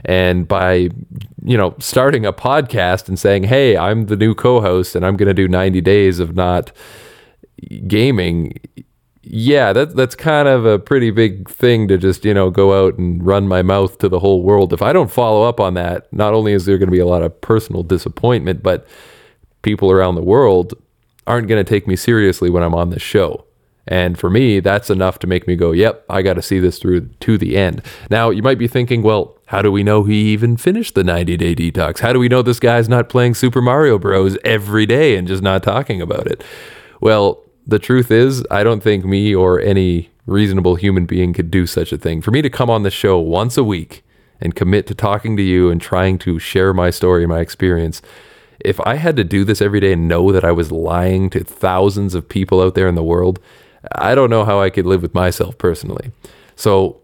And 0.06 0.48
by, 0.48 0.88
you 1.44 1.58
know, 1.58 1.74
starting 1.78 2.24
a 2.24 2.32
podcast 2.32 3.08
and 3.08 3.18
saying, 3.18 3.42
hey, 3.42 3.76
I'm 3.76 4.06
the 4.06 4.16
new 4.16 4.34
co 4.34 4.62
host 4.62 4.96
and 4.96 5.04
I'm 5.04 5.18
going 5.18 5.28
to 5.28 5.34
do 5.34 5.48
90 5.48 5.82
days 5.82 6.18
of 6.18 6.34
not 6.34 6.72
gaming, 7.86 8.58
yeah, 9.20 9.74
that, 9.74 9.96
that's 9.96 10.14
kind 10.14 10.48
of 10.48 10.64
a 10.64 10.78
pretty 10.78 11.11
big 11.11 11.50
thing 11.50 11.88
to 11.88 11.98
just, 11.98 12.24
you 12.24 12.32
know, 12.32 12.48
go 12.48 12.86
out 12.86 12.96
and 12.96 13.22
run 13.22 13.46
my 13.46 13.61
mouth 13.61 13.98
to 13.98 14.08
the 14.08 14.18
whole 14.18 14.42
world. 14.42 14.72
If 14.72 14.80
I 14.80 14.94
don't 14.94 15.12
follow 15.12 15.42
up 15.46 15.61
on 15.61 15.74
that, 15.74 16.11
not 16.11 16.32
only 16.32 16.54
is 16.54 16.64
there 16.64 16.78
going 16.78 16.88
to 16.88 16.92
be 16.92 17.00
a 17.00 17.06
lot 17.06 17.20
of 17.20 17.38
personal 17.42 17.82
disappointment, 17.82 18.62
but 18.62 18.88
people 19.61 19.90
around 19.90 20.14
the 20.14 20.22
world 20.22 20.72
aren't 21.26 21.48
going 21.48 21.62
to 21.62 21.68
take 21.68 21.86
me 21.86 21.96
seriously 21.96 22.48
when 22.48 22.62
I'm 22.62 22.74
on 22.74 22.88
this 22.88 23.02
show. 23.02 23.44
And 23.87 24.18
for 24.18 24.31
me, 24.31 24.61
that's 24.61 24.91
enough 24.91 25.18
to 25.20 25.26
make 25.26 25.47
me 25.47 25.57
go, 25.57 25.72
yep, 25.72 26.05
I 26.09 26.22
got 26.22 26.35
to 26.35 26.43
see 26.43 26.61
this 26.61 26.78
through 26.78 27.09
to 27.20 27.39
the 27.39 27.57
end. 27.57 27.83
Now, 28.11 28.31
you 28.31 28.43
might 28.43 28.59
be 28.59 28.68
thinking, 28.68 29.03
well, 29.03 29.37
how 29.47 29.62
do 29.62 29.72
we 29.72 29.83
know 29.83 30.05
he 30.05 30.33
even 30.33 30.57
finished 30.57 30.95
the 30.95 31.03
90 31.03 31.37
day 31.37 31.55
detox? 31.55 32.01
How 32.01 32.12
do 32.12 32.18
we 32.18 32.28
know 32.28 32.43
this 32.43 32.61
guy's 32.61 32.89
not 32.89 33.09
playing 33.09 33.35
Super 33.35 33.61
Mario 33.61 33.99
Bros. 33.99 34.37
every 34.45 34.87
day 34.87 35.16
and 35.16 35.26
just 35.26 35.43
not 35.43 35.62
talking 35.62 36.01
about 36.01 36.26
it? 36.26 36.45
Well, 37.01 37.43
the 37.66 37.78
truth 37.78 38.11
is, 38.11 38.45
I 38.51 38.62
don't 38.62 38.83
think 38.83 39.05
me 39.05 39.35
or 39.35 39.61
any 39.61 40.11
reasonable 40.26 40.76
human 40.76 41.07
being 41.07 41.33
could 41.33 41.51
do 41.51 41.66
such 41.66 41.93
a 41.93 41.99
thing. 41.99 42.22
For 42.22 42.31
me 42.31 42.43
to 42.43 42.51
come 42.51 42.70
on 42.70 42.83
the 42.83 42.91
show 42.91 43.18
once 43.18 43.57
a 43.57 43.64
week 43.64 44.05
and 44.41 44.55
commit 44.55 44.87
to 44.87 44.95
talking 44.95 45.37
to 45.37 45.43
you 45.43 45.70
and 45.70 45.81
trying 45.81 46.18
to 46.18 46.39
share 46.39 46.72
my 46.72 46.91
story, 46.91 47.24
and 47.24 47.31
my 47.31 47.41
experience, 47.41 48.01
if 48.61 48.81
I 48.81 48.95
had 48.97 49.16
to 49.16 49.24
do 49.24 49.45
this 49.45 49.61
every 49.61 49.81
day 49.81 49.93
and 49.93 50.09
know 50.09 50.33
that 50.33 50.45
I 50.45 50.53
was 50.53 50.70
lying 50.70 51.31
to 51.31 51.43
thousands 51.43 52.14
of 52.14 52.28
people 52.28 52.61
out 52.61 52.74
there 52.74 52.89
in 52.89 52.95
the 52.95 53.03
world, 53.03 53.41
I 53.93 54.14
don't 54.14 54.31
know 54.31 54.45
how 54.45 54.61
I 54.61 54.70
could 54.70 54.87
live 54.87 55.03
with 55.03 55.14
myself 55.14 55.57
personally. 55.59 56.12
So 56.57 57.01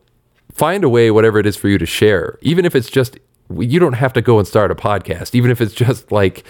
find 0.52 0.84
a 0.84 0.88
way, 0.88 1.10
whatever 1.10 1.38
it 1.38 1.46
is 1.46 1.56
for 1.56 1.68
you 1.68 1.78
to 1.78 1.86
share, 1.86 2.38
even 2.42 2.64
if 2.64 2.74
it's 2.74 2.90
just, 2.90 3.18
you 3.58 3.78
don't 3.78 3.94
have 3.94 4.12
to 4.14 4.22
go 4.22 4.38
and 4.38 4.46
start 4.46 4.70
a 4.70 4.74
podcast, 4.74 5.34
even 5.34 5.50
if 5.50 5.60
it's 5.60 5.74
just 5.74 6.10
like 6.10 6.44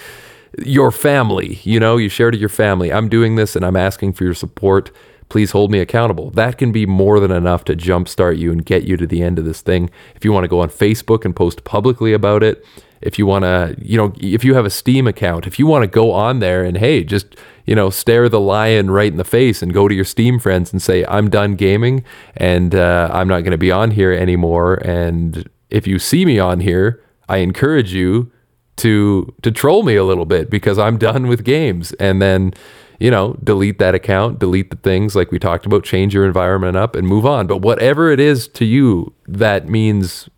your 0.64 0.90
family, 0.90 1.60
you 1.62 1.78
know, 1.78 1.96
you 1.96 2.08
share 2.08 2.30
to 2.30 2.38
your 2.38 2.48
family. 2.48 2.92
I'm 2.92 3.08
doing 3.08 3.36
this 3.36 3.56
and 3.56 3.64
I'm 3.64 3.76
asking 3.76 4.14
for 4.14 4.24
your 4.24 4.34
support. 4.34 4.90
Please 5.28 5.50
hold 5.50 5.70
me 5.70 5.80
accountable. 5.80 6.30
That 6.30 6.56
can 6.56 6.72
be 6.72 6.86
more 6.86 7.18
than 7.18 7.32
enough 7.32 7.64
to 7.64 7.74
jumpstart 7.74 8.38
you 8.38 8.52
and 8.52 8.64
get 8.64 8.84
you 8.84 8.96
to 8.96 9.06
the 9.06 9.22
end 9.22 9.38
of 9.38 9.44
this 9.44 9.60
thing. 9.60 9.90
If 10.14 10.24
you 10.24 10.32
want 10.32 10.44
to 10.44 10.48
go 10.48 10.60
on 10.60 10.70
Facebook 10.70 11.24
and 11.24 11.34
post 11.34 11.64
publicly 11.64 12.12
about 12.12 12.42
it, 12.42 12.64
if 13.02 13.18
you 13.18 13.26
want 13.26 13.42
to, 13.42 13.76
you 13.82 13.96
know, 13.96 14.12
if 14.18 14.44
you 14.44 14.54
have 14.54 14.64
a 14.64 14.70
Steam 14.70 15.06
account, 15.06 15.46
if 15.46 15.58
you 15.58 15.66
want 15.66 15.82
to 15.82 15.88
go 15.88 16.12
on 16.12 16.38
there 16.38 16.64
and 16.64 16.76
hey, 16.76 17.04
just 17.04 17.36
you 17.66 17.74
know, 17.74 17.90
stare 17.90 18.28
the 18.28 18.40
lion 18.40 18.90
right 18.90 19.10
in 19.10 19.18
the 19.18 19.24
face 19.24 19.60
and 19.60 19.74
go 19.74 19.88
to 19.88 19.94
your 19.94 20.04
Steam 20.04 20.38
friends 20.38 20.72
and 20.72 20.80
say, 20.80 21.04
I'm 21.06 21.28
done 21.28 21.56
gaming 21.56 22.04
and 22.36 22.74
uh, 22.74 23.10
I'm 23.12 23.28
not 23.28 23.40
going 23.40 23.50
to 23.50 23.58
be 23.58 23.72
on 23.72 23.90
here 23.90 24.12
anymore. 24.12 24.74
And 24.74 25.48
if 25.68 25.86
you 25.86 25.98
see 25.98 26.24
me 26.24 26.38
on 26.38 26.60
here, 26.60 27.02
I 27.28 27.38
encourage 27.38 27.92
you 27.92 28.30
to 28.76 29.34
to 29.42 29.50
troll 29.50 29.82
me 29.82 29.96
a 29.96 30.04
little 30.04 30.26
bit 30.26 30.48
because 30.48 30.78
I'm 30.78 30.96
done 30.96 31.26
with 31.26 31.44
games. 31.44 31.92
And 31.94 32.22
then, 32.22 32.54
you 33.00 33.10
know, 33.10 33.34
delete 33.42 33.78
that 33.80 33.94
account, 33.94 34.38
delete 34.38 34.70
the 34.70 34.76
things 34.76 35.16
like 35.16 35.32
we 35.32 35.38
talked 35.38 35.66
about, 35.66 35.82
change 35.82 36.14
your 36.14 36.24
environment 36.24 36.76
up 36.76 36.94
and 36.94 37.08
move 37.08 37.26
on. 37.26 37.46
But 37.48 37.58
whatever 37.58 38.10
it 38.10 38.20
is 38.20 38.46
to 38.48 38.64
you 38.64 39.12
that 39.26 39.68
means 39.68 40.28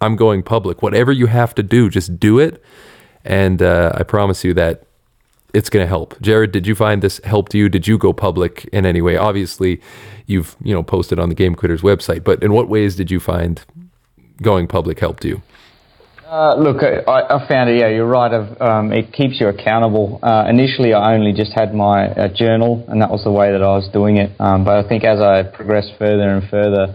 I'm 0.00 0.14
going 0.14 0.42
public, 0.42 0.82
whatever 0.82 1.10
you 1.10 1.26
have 1.26 1.54
to 1.56 1.62
do, 1.62 1.90
just 1.90 2.20
do 2.20 2.38
it. 2.38 2.62
And 3.24 3.60
uh, 3.60 3.92
I 3.94 4.02
promise 4.04 4.44
you 4.44 4.54
that 4.54 4.84
it's 5.54 5.70
going 5.70 5.84
to 5.84 5.88
help. 5.88 6.20
Jared, 6.20 6.52
did 6.52 6.66
you 6.66 6.74
find 6.74 7.02
this 7.02 7.20
helped 7.24 7.54
you? 7.54 7.68
Did 7.68 7.86
you 7.86 7.98
go 7.98 8.12
public 8.12 8.64
in 8.72 8.86
any 8.86 9.02
way? 9.02 9.16
Obviously, 9.16 9.80
you've 10.26 10.56
you 10.62 10.74
know 10.74 10.82
posted 10.82 11.18
on 11.18 11.28
the 11.28 11.34
Game 11.34 11.54
Quitters 11.54 11.82
website, 11.82 12.24
but 12.24 12.42
in 12.42 12.52
what 12.52 12.68
ways 12.68 12.96
did 12.96 13.10
you 13.10 13.20
find 13.20 13.62
going 14.42 14.66
public 14.66 15.00
helped 15.00 15.24
you? 15.24 15.42
Uh, 16.30 16.54
look, 16.54 16.80
I, 16.84 17.22
I, 17.26 17.48
found 17.48 17.70
it. 17.70 17.80
Yeah, 17.80 17.88
you're 17.88 18.06
right. 18.06 18.30
Um, 18.60 18.92
it 18.92 19.12
keeps 19.12 19.40
you 19.40 19.48
accountable. 19.48 20.20
Uh, 20.22 20.46
initially, 20.48 20.94
I 20.94 21.14
only 21.14 21.32
just 21.32 21.50
had 21.52 21.74
my 21.74 22.06
uh, 22.06 22.28
journal, 22.32 22.84
and 22.86 23.02
that 23.02 23.10
was 23.10 23.24
the 23.24 23.32
way 23.32 23.50
that 23.50 23.60
I 23.60 23.74
was 23.74 23.90
doing 23.92 24.18
it. 24.18 24.30
Um, 24.40 24.64
but 24.64 24.78
I 24.78 24.88
think 24.88 25.02
as 25.02 25.18
I 25.18 25.42
progressed 25.42 25.90
further 25.98 26.30
and 26.30 26.48
further, 26.48 26.94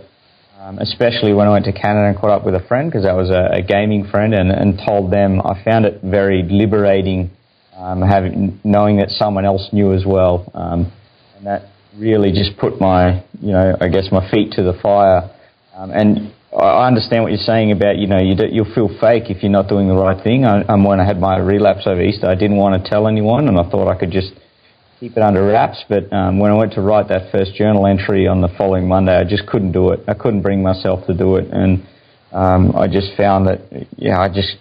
um, 0.61 0.79
especially 0.79 1.33
when 1.33 1.47
I 1.47 1.51
went 1.51 1.65
to 1.65 1.73
Canada 1.73 2.07
and 2.07 2.17
caught 2.17 2.29
up 2.29 2.45
with 2.45 2.55
a 2.55 2.63
friend, 2.65 2.89
because 2.89 3.05
I 3.05 3.11
was 3.11 3.29
a, 3.29 3.59
a 3.59 3.61
gaming 3.61 4.07
friend, 4.07 4.33
and, 4.33 4.49
and 4.49 4.79
told 4.87 5.11
them, 5.11 5.41
I 5.41 5.61
found 5.65 5.83
it 5.83 5.99
very 6.01 6.41
liberating 6.41 7.29
um, 7.77 8.01
having 8.01 8.59
knowing 8.63 8.97
that 8.97 9.09
someone 9.09 9.45
else 9.45 9.69
knew 9.71 9.93
as 9.93 10.03
well, 10.05 10.49
um, 10.53 10.91
and 11.37 11.45
that 11.45 11.69
really 11.97 12.31
just 12.31 12.57
put 12.57 12.79
my 12.79 13.23
you 13.41 13.51
know 13.51 13.75
I 13.79 13.87
guess 13.89 14.07
my 14.11 14.29
feet 14.31 14.53
to 14.53 14.63
the 14.63 14.77
fire. 14.81 15.31
Um, 15.75 15.91
and 15.91 16.33
I 16.57 16.87
understand 16.87 17.23
what 17.23 17.33
you're 17.33 17.45
saying 17.45 17.71
about 17.71 17.97
you 17.97 18.07
know 18.07 18.19
you 18.19 18.35
do, 18.35 18.45
you'll 18.49 18.73
feel 18.73 18.87
fake 18.99 19.29
if 19.29 19.43
you're 19.43 19.51
not 19.51 19.67
doing 19.67 19.87
the 19.87 19.95
right 19.95 20.21
thing. 20.23 20.45
I, 20.45 20.73
when 20.75 20.99
I 20.99 21.05
had 21.05 21.19
my 21.19 21.37
relapse 21.37 21.83
over 21.85 22.01
Easter, 22.01 22.27
I 22.27 22.35
didn't 22.35 22.57
want 22.57 22.81
to 22.81 22.89
tell 22.89 23.07
anyone, 23.07 23.47
and 23.47 23.59
I 23.59 23.69
thought 23.69 23.89
I 23.89 23.99
could 23.99 24.11
just 24.11 24.31
keep 24.99 25.17
it 25.17 25.23
under 25.23 25.45
wraps. 25.45 25.83
But 25.89 26.11
um, 26.13 26.39
when 26.39 26.51
I 26.51 26.55
went 26.55 26.73
to 26.73 26.81
write 26.81 27.09
that 27.09 27.31
first 27.31 27.55
journal 27.55 27.85
entry 27.85 28.27
on 28.27 28.39
the 28.39 28.49
following 28.57 28.87
Monday, 28.87 29.15
I 29.15 29.25
just 29.25 29.47
couldn't 29.47 29.73
do 29.73 29.89
it. 29.91 29.99
I 30.07 30.13
couldn't 30.13 30.41
bring 30.41 30.63
myself 30.63 31.05
to 31.07 31.13
do 31.13 31.35
it, 31.35 31.51
and 31.51 31.85
um, 32.31 32.73
I 32.75 32.87
just 32.87 33.15
found 33.17 33.47
that 33.47 33.59
yeah, 33.97 34.19
I 34.19 34.29
just 34.29 34.55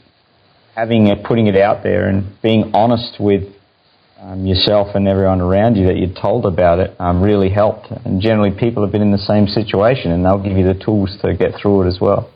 having 0.74 1.06
it, 1.06 1.24
putting 1.24 1.46
it 1.46 1.56
out 1.56 1.82
there 1.82 2.08
and 2.08 2.40
being 2.42 2.72
honest 2.74 3.16
with 3.20 3.44
um, 4.20 4.46
yourself 4.46 4.94
and 4.94 5.06
everyone 5.06 5.40
around 5.40 5.76
you 5.76 5.86
that 5.86 5.96
you're 5.96 6.20
told 6.20 6.46
about 6.46 6.78
it 6.78 6.94
um, 6.98 7.22
really 7.22 7.50
helped. 7.50 7.90
And 8.04 8.20
generally, 8.20 8.50
people 8.50 8.82
have 8.82 8.92
been 8.92 9.02
in 9.02 9.12
the 9.12 9.18
same 9.18 9.46
situation, 9.46 10.10
and 10.10 10.24
they'll 10.24 10.42
give 10.42 10.56
you 10.56 10.66
the 10.66 10.78
tools 10.82 11.16
to 11.22 11.34
get 11.34 11.52
through 11.60 11.82
it 11.82 11.88
as 11.88 11.98
well. 12.00 12.30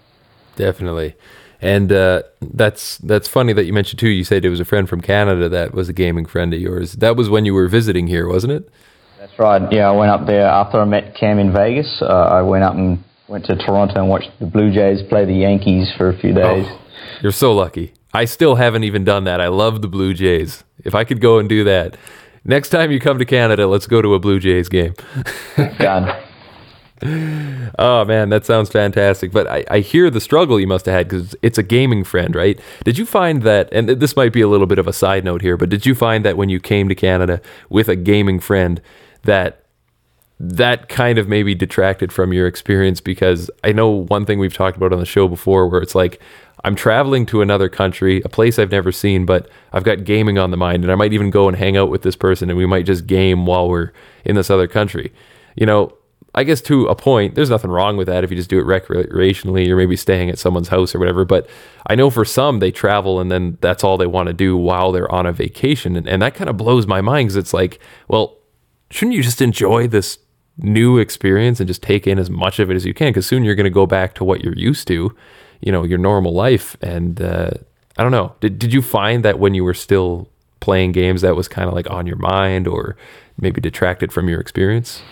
Definitely. 0.57 1.15
And 1.61 1.91
uh, 1.91 2.23
that's 2.41 2.99
that's 2.99 3.27
funny 3.27 3.53
that 3.53 3.65
you 3.65 3.73
mentioned 3.73 3.99
too. 3.99 4.09
You 4.09 4.23
said 4.23 4.45
it 4.45 4.49
was 4.49 4.61
a 4.61 4.65
friend 4.65 4.89
from 4.89 5.01
Canada 5.01 5.49
that 5.49 5.75
was 5.75 5.89
a 5.89 5.93
gaming 5.93 6.25
friend 6.25 6.55
of 6.55 6.61
yours. 6.61 6.93
That 6.93 7.17
was 7.17 7.29
when 7.29 7.45
you 7.45 7.55
were 7.55 7.69
visiting 7.69 8.07
here, 8.07 8.29
wasn't 8.29 8.53
it? 8.53 8.71
That's 9.19 9.37
right. 9.39 9.61
Yeah, 9.73 9.89
I 9.89 9.91
went 9.91 10.13
up 10.13 10.27
there 10.27 10.47
after 10.47 10.79
I 10.79 10.85
met 10.85 11.17
Cam 11.17 11.41
in 11.41 11.53
Vegas. 11.53 12.01
Uh, 12.01 12.07
I 12.07 12.43
went 12.43 12.63
up 12.63 12.75
and 12.75 13.03
went 13.29 13.47
to 13.47 13.57
Toronto 13.57 13.95
and 13.97 14.09
watched 14.09 14.31
the 14.39 14.47
Blue 14.47 14.73
Jays 14.73 15.03
play 15.09 15.25
the 15.25 15.35
Yankees 15.35 15.93
for 15.99 16.11
a 16.11 16.19
few 16.19 16.33
days. 16.33 16.67
Oh, 16.69 16.81
you're 17.23 17.33
so 17.33 17.53
lucky. 17.53 17.93
I 18.19 18.25
still 18.25 18.57
haven't 18.57 18.83
even 18.83 19.05
done 19.05 19.23
that. 19.25 19.41
I 19.41 19.47
love 19.47 19.81
the 19.81 19.87
Blue 19.87 20.13
Jays. 20.13 20.65
If 20.85 20.93
I 20.93 21.05
could 21.05 21.21
go 21.21 21.39
and 21.39 21.49
do 21.49 21.63
that, 21.63 21.97
next 22.45 22.71
time 22.71 22.91
you 22.91 22.99
come 22.99 23.17
to 23.21 23.25
Canada, 23.25 23.69
let's 23.69 23.87
go 23.87 24.03
to 24.03 24.13
a 24.15 24.19
Blue 24.19 24.41
Jays 24.41 24.69
game. 24.69 24.95
Done. 25.79 26.21
oh 27.79 28.05
man, 28.05 28.29
that 28.31 28.45
sounds 28.45 28.71
fantastic. 28.71 29.31
But 29.31 29.47
I, 29.47 29.65
I 29.71 29.79
hear 29.79 30.11
the 30.11 30.21
struggle 30.21 30.59
you 30.59 30.67
must 30.67 30.87
have 30.87 30.97
had 30.97 31.09
because 31.09 31.37
it's 31.43 31.59
a 31.59 31.63
gaming 31.63 32.03
friend, 32.03 32.35
right? 32.35 32.59
Did 32.83 32.99
you 32.99 33.07
find 33.07 33.45
that, 33.45 33.73
and 33.73 33.89
this 33.89 34.17
might 34.17 34.33
be 34.33 34.41
a 34.41 34.49
little 34.49 34.67
bit 34.67 34.81
of 34.81 34.89
a 34.89 34.93
side 34.93 35.25
note 35.25 35.41
here, 35.41 35.57
but 35.57 35.69
did 35.69 35.87
you 35.87 35.95
find 35.95 36.25
that 36.25 36.37
when 36.37 36.49
you 36.49 36.59
came 36.59 36.89
to 36.89 36.97
Canada 36.97 37.41
with 37.71 37.89
a 37.89 37.95
gaming 37.95 38.41
friend, 38.41 38.83
that 39.23 39.63
that 40.41 40.89
kind 40.89 41.19
of 41.19 41.29
maybe 41.29 41.55
detracted 41.55 42.13
from 42.13 42.33
your 42.33 42.49
experience? 42.49 43.01
Because 43.01 43.49
I 43.63 43.71
know 43.71 43.89
one 43.89 44.27
thing 44.27 44.41
we've 44.41 44.55
talked 44.55 44.77
about 44.77 44.93
on 44.93 44.99
the 44.99 45.07
show 45.07 45.29
before 45.29 45.69
where 45.69 45.81
it's 45.81 45.95
like, 45.95 46.21
I'm 46.69 46.77
traveling 46.77 47.25
to 47.27 47.41
another 47.41 47.71
country, 47.71 48.21
a 48.27 48.29
place 48.29 48.59
I've 48.59 48.71
never 48.71 48.93
seen, 48.93 49.25
but 49.25 49.49
I've 49.73 49.85
got 49.85 50.05
gaming 50.05 50.37
on 50.37 50.51
the 50.51 50.59
mind, 50.59 50.85
and 50.85 50.93
I 50.93 50.97
might 50.97 51.15
even 51.15 51.31
go 51.31 51.49
and 51.49 51.57
hang 51.57 51.79
out 51.79 51.89
with 51.89 52.03
this 52.03 52.15
person, 52.15 52.51
and 52.51 52.59
we 52.59 52.67
might 52.67 52.85
just 52.85 53.07
game 53.07 53.47
while 53.47 53.71
we're 53.71 53.91
in 54.27 54.37
this 54.37 54.51
other 54.51 54.69
country. 54.69 55.11
You 55.57 55.65
know, 55.65 55.97
I 56.35 56.45
guess 56.45 56.61
to 56.61 56.85
a 56.89 56.95
point, 56.95 57.37
there's 57.37 57.49
nothing 57.49 57.71
wrong 57.71 57.97
with 57.97 58.07
that 58.09 58.23
if 58.23 58.31
you 58.31 58.37
just 58.37 58.51
do 58.51 58.61
it 58.61 58.67
recreationally 58.67 59.67
or 59.71 59.77
maybe 59.77 59.97
staying 59.97 60.29
at 60.29 60.39
someone's 60.39 60.69
house 60.69 60.95
or 60.95 60.99
whatever. 60.99 61.25
But 61.25 61.49
I 61.87 61.95
know 61.95 62.11
for 62.11 62.27
some, 62.27 62.59
they 62.59 62.71
travel 62.71 63.19
and 63.19 63.33
then 63.33 63.57
that's 63.63 63.83
all 63.83 63.97
they 63.97 64.07
want 64.07 64.27
to 64.27 64.35
do 64.35 64.55
while 64.55 64.93
they're 64.93 65.11
on 65.11 65.25
a 65.25 65.33
vacation. 65.33 65.97
And, 65.97 66.07
and 66.07 66.21
that 66.21 66.35
kind 66.35 66.51
of 66.51 66.59
blows 66.59 66.87
my 66.87 67.01
mind 67.01 67.29
because 67.29 67.37
it's 67.37 67.55
like, 67.55 67.81
well, 68.09 68.37
shouldn't 68.91 69.17
you 69.17 69.23
just 69.23 69.41
enjoy 69.41 69.89
this 69.89 70.19
new 70.59 70.99
experience 70.99 71.61
and 71.61 71.67
just 71.67 71.83
take 71.83 72.07
in 72.07 72.19
as 72.19 72.29
much 72.29 72.59
of 72.59 72.71
it 72.71 72.75
as 72.75 72.85
you 72.85 72.93
can? 72.93 73.09
Because 73.09 73.27
soon 73.27 73.43
you're 73.43 73.55
going 73.55 73.65
to 73.65 73.71
go 73.71 73.87
back 73.87 74.15
to 74.17 74.23
what 74.23 74.45
you're 74.45 74.59
used 74.59 74.87
to 74.89 75.17
you 75.61 75.73
know 75.73 75.85
your 75.85 75.99
normal 75.99 76.33
life 76.33 76.77
and 76.81 77.21
uh, 77.21 77.51
i 77.97 78.03
don't 78.03 78.13
know 78.13 78.35
did, 78.41 78.59
did 78.59 78.73
you 78.73 78.83
find 78.83 79.25
that 79.25 79.39
when 79.39 79.55
you 79.55 79.65
were 79.65 79.75
still 79.75 80.29
playing 80.61 80.93
games 80.93 81.23
that 81.23 81.37
was 81.37 81.49
kind 81.49 81.69
of 81.69 81.75
like 81.75 81.89
on 81.91 82.07
your 82.07 82.17
mind 82.17 82.67
or 82.67 82.97
maybe 83.39 83.61
detracted 83.61 84.13
from 84.13 84.29
your 84.29 84.41
experience 84.41 85.03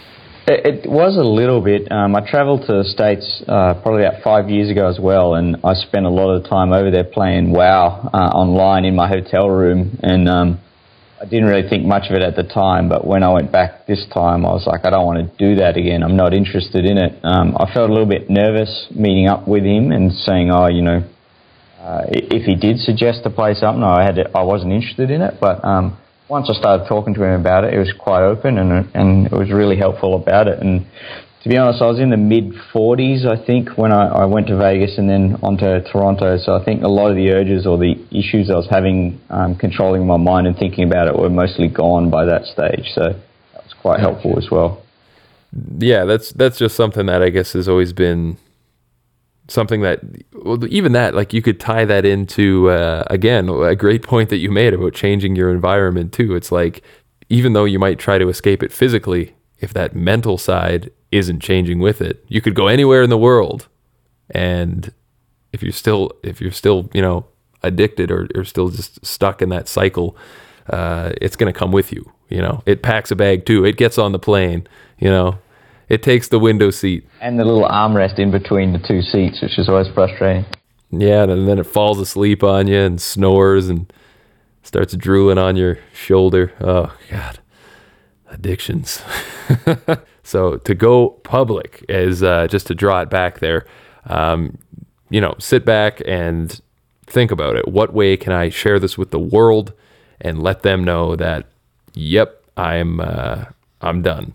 It, 0.49 0.89
was 0.89 1.17
a 1.17 1.27
little 1.27 1.61
bit. 1.61 1.91
Um, 1.91 2.15
I 2.15 2.21
travelled 2.21 2.67
to 2.69 2.73
the 2.73 2.85
States 2.85 3.43
uh, 3.49 3.75
probably 3.83 4.05
about 4.05 4.23
five 4.23 4.49
years 4.49 4.71
ago 4.71 4.87
as 4.87 4.99
well, 5.01 5.35
and 5.35 5.57
I 5.65 5.75
spent 5.75 6.07
a 6.07 6.09
lot 6.09 6.31
of 6.31 6.49
time 6.49 6.73
over 6.73 6.89
there 6.89 7.03
playing 7.03 7.51
WoW 7.51 8.11
uh, 8.15 8.17
online 8.17 8.85
in 8.85 8.95
my 8.95 9.09
hotel 9.09 9.51
room. 9.51 9.99
And 10.05 10.29
um, 10.29 10.61
I 11.21 11.25
didn't 11.25 11.47
really 11.47 11.67
think 11.67 11.87
much 11.87 12.11
of 12.11 12.17
it 12.17 12.23
at 12.23 12.37
the 12.37 12.43
time, 12.43 12.91
but 12.91 13.07
when 13.07 13.23
I 13.23 13.33
went 13.33 13.51
back 13.51 13.87
this 13.87 14.05
time, 14.13 14.45
I 14.45 14.51
was 14.51 14.67
like, 14.67 14.85
I 14.85 14.91
don't 14.91 15.07
want 15.07 15.19
to 15.25 15.39
do 15.39 15.57
that 15.57 15.79
again. 15.79 16.03
I'm 16.03 16.17
not 16.17 16.35
interested 16.35 16.85
in 16.85 16.99
it. 16.99 17.19
Um, 17.25 17.57
I 17.57 17.73
felt 17.73 17.89
a 17.89 17.93
little 17.93 18.09
bit 18.09 18.29
nervous 18.29 18.89
meeting 18.95 19.27
up 19.27 19.49
with 19.49 19.65
him 19.65 19.93
and 19.93 20.13
saying, 20.13 20.51
oh, 20.51 20.69
you 20.69 20.83
know, 20.83 21.03
uh, 21.81 22.03
if 22.09 22.45
he 22.45 22.55
did 22.55 22.81
suggest 22.81 23.23
to 23.25 23.31
play 23.31 23.55
something, 23.55 23.83
I 23.83 24.03
had 24.03 24.19
I 24.35 24.43
wasn't 24.43 24.73
interested 24.73 25.11
in 25.11 25.23
it, 25.23 25.35
but 25.41 25.65
um, 25.65 25.97
once 26.29 26.51
I 26.51 26.59
started 26.59 26.87
talking 26.89 27.15
to 27.15 27.25
him 27.25 27.41
about 27.41 27.65
it, 27.65 27.73
it 27.73 27.79
was 27.79 27.93
quite 27.99 28.23
open 28.23 28.59
and 28.59 28.91
and 28.95 29.27
it 29.27 29.33
was 29.33 29.51
really 29.51 29.77
helpful 29.77 30.17
about 30.21 30.49
it. 30.49 30.61
And 30.61 30.85
to 31.47 31.51
be 31.51 31.59
honest, 31.59 31.81
I 31.81 31.87
was 31.87 32.01
in 32.01 32.11
the 32.11 32.17
mid 32.17 32.55
40s, 32.75 33.25
I 33.25 33.37
think, 33.47 33.79
when 33.79 33.93
I, 33.93 34.09
I 34.09 34.25
went 34.25 34.49
to 34.49 34.57
Vegas 34.57 34.99
and 34.99 35.09
then 35.09 35.37
onto 35.45 35.81
Toronto. 35.93 36.39
So 36.39 36.57
I 36.57 36.65
think 36.65 36.83
a 36.83 36.89
lot 36.89 37.13
of 37.13 37.17
the 37.17 37.31
urges 37.31 37.69
or 37.69 37.79
the 37.79 37.95
issues 38.11 38.51
I 38.51 38.57
was 38.57 38.67
having 38.69 39.21
um, 39.31 39.55
controlling 39.55 40.09
my 40.09 40.17
mind 40.17 40.49
and 40.49 40.59
thinking 40.59 40.83
about 40.83 41.07
it 41.07 41.17
were 41.17 41.31
mostly 41.31 41.69
gone 41.69 42.11
by 42.11 42.25
that 42.25 42.47
stage. 42.47 42.91
So 42.97 43.11
that 43.53 43.63
was 43.63 43.73
quite 43.81 44.01
helpful 44.01 44.37
as 44.37 44.51
well. 44.51 44.83
Yeah, 45.79 46.05
that's 46.05 46.31
that's 46.31 46.59
just 46.59 46.75
something 46.75 47.07
that 47.07 47.23
I 47.23 47.31
guess 47.31 47.53
has 47.53 47.69
always 47.69 47.93
been 47.93 48.39
something 49.47 49.83
that 49.83 50.01
well, 50.33 50.67
even 50.67 50.91
that 50.95 51.15
like 51.15 51.33
you 51.33 51.43
could 51.43 51.61
tie 51.61 51.85
that 51.85 52.05
into 52.05 52.71
uh, 52.71 53.05
again 53.09 53.49
a 53.49 53.77
great 53.77 54.03
point 54.03 54.31
that 54.31 54.39
you 54.39 54.51
made 54.51 54.75
about 54.75 54.95
changing 54.95 55.37
your 55.37 55.53
environment 55.53 56.13
too 56.13 56.35
it's 56.35 56.51
like 56.51 56.83
even 57.29 57.53
though 57.53 57.65
you 57.65 57.79
might 57.79 58.01
try 58.01 58.19
to 58.19 58.29
escape 58.29 58.65
it 58.65 58.73
physically 58.73 59.37
if 59.61 59.73
that 59.73 59.95
mental 59.95 60.37
side 60.37 60.91
isn't 61.13 61.41
changing 61.41 61.79
with 61.79 62.01
it 62.01 62.25
you 62.29 62.41
could 62.41 62.55
go 62.55 62.67
anywhere 62.67 63.03
in 63.03 63.11
the 63.11 63.19
world 63.19 63.69
and 64.31 64.93
if 65.53 65.63
you're 65.63 65.73
still 65.73 66.13
if 66.23 66.41
you're 66.41 66.51
still 66.51 66.91
you 66.93 67.03
know 67.03 67.27
addicted 67.63 68.11
or, 68.11 68.29
or 68.35 68.45
still 68.45 68.69
just 68.69 69.05
stuck 69.05 69.41
in 69.41 69.49
that 69.49 69.69
cycle 69.69 70.17
uh, 70.71 71.13
it's 71.21 71.37
going 71.37 71.53
to 71.53 71.59
come 71.59 71.73
with 71.73 71.93
you 71.93 72.11
you 72.29 72.39
know 72.39 72.63
it 72.67 72.83
packs 72.83 73.11
a 73.11 73.17
bag 73.17 73.47
too 73.47 73.65
it 73.65 73.77
gets 73.77 73.99
on 73.99 74.13
the 74.13 74.19
plane 74.19 74.67
you 74.99 75.09
know 75.09 75.39
it 75.89 76.03
takes 76.03 76.29
the 76.29 76.39
window 76.39 76.71
seat. 76.71 77.07
And 77.21 77.39
the 77.39 77.45
little 77.45 77.69
armrest 77.69 78.19
in 78.19 78.31
between 78.31 78.73
the 78.73 78.79
two 78.81 79.03
seats, 79.03 79.41
which 79.41 79.59
is 79.59 79.69
always 79.69 79.87
frustrating. 79.95 80.45
Yeah, 80.91 81.25
and 81.25 81.49
then 81.49 81.59
it 81.59 81.67
falls 81.67 82.01
asleep 82.01 82.43
on 82.43 82.67
you 82.67 82.79
and 82.79 83.01
snores 83.01 83.69
and 83.69 83.93
starts 84.63 84.97
drooling 84.97 85.39
on 85.39 85.57
your 85.57 85.79
shoulder. 85.93 86.53
Oh, 86.61 86.97
God. 87.11 87.39
Addictions. 88.31 89.03
so 90.23 90.57
to 90.59 90.75
go 90.75 91.11
public 91.25 91.85
is 91.89 92.23
uh, 92.23 92.47
just 92.49 92.67
to 92.67 92.75
draw 92.75 93.01
it 93.01 93.11
back 93.11 93.39
there. 93.39 93.67
Um, 94.07 94.59
you 95.11 95.21
know, 95.21 95.35
sit 95.39 95.65
back 95.65 96.03
and 96.07 96.61
think 97.07 97.31
about 97.31 97.57
it. 97.57 97.69
What 97.69 97.93
way 97.93 98.17
can 98.17 98.33
I 98.33 98.49
share 98.49 98.79
this 98.79 98.99
with 98.99 99.11
the 99.11 99.19
world 99.19 99.73
and 100.21 100.43
let 100.43 100.63
them 100.63 100.83
know 100.83 101.17
that, 101.17 101.47
yep, 101.95 102.43
I'm 102.57 103.01
uh, 103.01 103.45
I'm 103.81 104.03
done. 104.03 104.35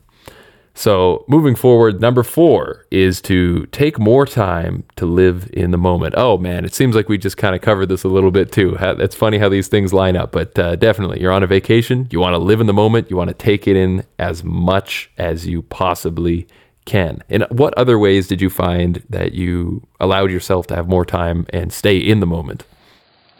So, 0.74 1.26
moving 1.28 1.55
forward, 1.55 1.99
number 1.99 2.24
four 2.24 2.86
is 2.91 3.22
to 3.24 3.65
take 3.67 3.99
more 3.99 4.26
time 4.26 4.84
to 4.95 5.05
live 5.05 5.49
in 5.51 5.72
the 5.72 5.78
moment. 5.78 6.15
Oh 6.17 6.38
man, 6.38 6.63
it 6.63 6.74
seems 6.74 6.95
like 6.95 7.09
we 7.09 7.17
just 7.17 7.38
kind 7.38 7.53
of 7.53 7.61
covered 7.61 7.88
this 7.88 8.03
a 8.03 8.07
little 8.07 8.32
bit 8.32 8.51
too. 8.51 8.78
It's 8.80 9.15
funny 9.15 9.38
how 9.38 9.49
these 9.49 9.67
things 9.67 9.93
line 9.93 10.15
up, 10.15 10.32
but 10.32 10.57
uh, 10.57 10.78
definitely, 10.78 11.19
you're 11.19 11.34
on 11.34 11.43
a 11.43 11.47
vacation, 11.47 12.07
you 12.09 12.19
want 12.19 12.34
to 12.34 12.38
live 12.38 12.61
in 12.61 12.67
the 12.67 12.74
moment, 12.74 13.09
you 13.09 13.17
want 13.17 13.28
to 13.28 13.34
take 13.34 13.67
it 13.67 13.76
in 13.76 14.05
as 14.17 14.43
much 14.43 15.11
as 15.17 15.45
you 15.45 15.61
possibly 15.63 16.47
can. 16.86 17.22
In 17.30 17.45
what 17.49 17.78
other 17.78 17.99
ways 17.99 18.28
did 18.28 18.41
you 18.41 18.49
find 18.49 19.03
that 19.09 19.34
you 19.34 19.86
allowed 19.99 20.32
yourself 20.32 20.67
to 20.67 20.76
have 20.76 20.88
more 20.88 21.05
time 21.05 21.45
and 21.49 21.72
stay 21.72 21.97
in 21.97 22.22
the 22.22 22.26
moment? 22.26 22.63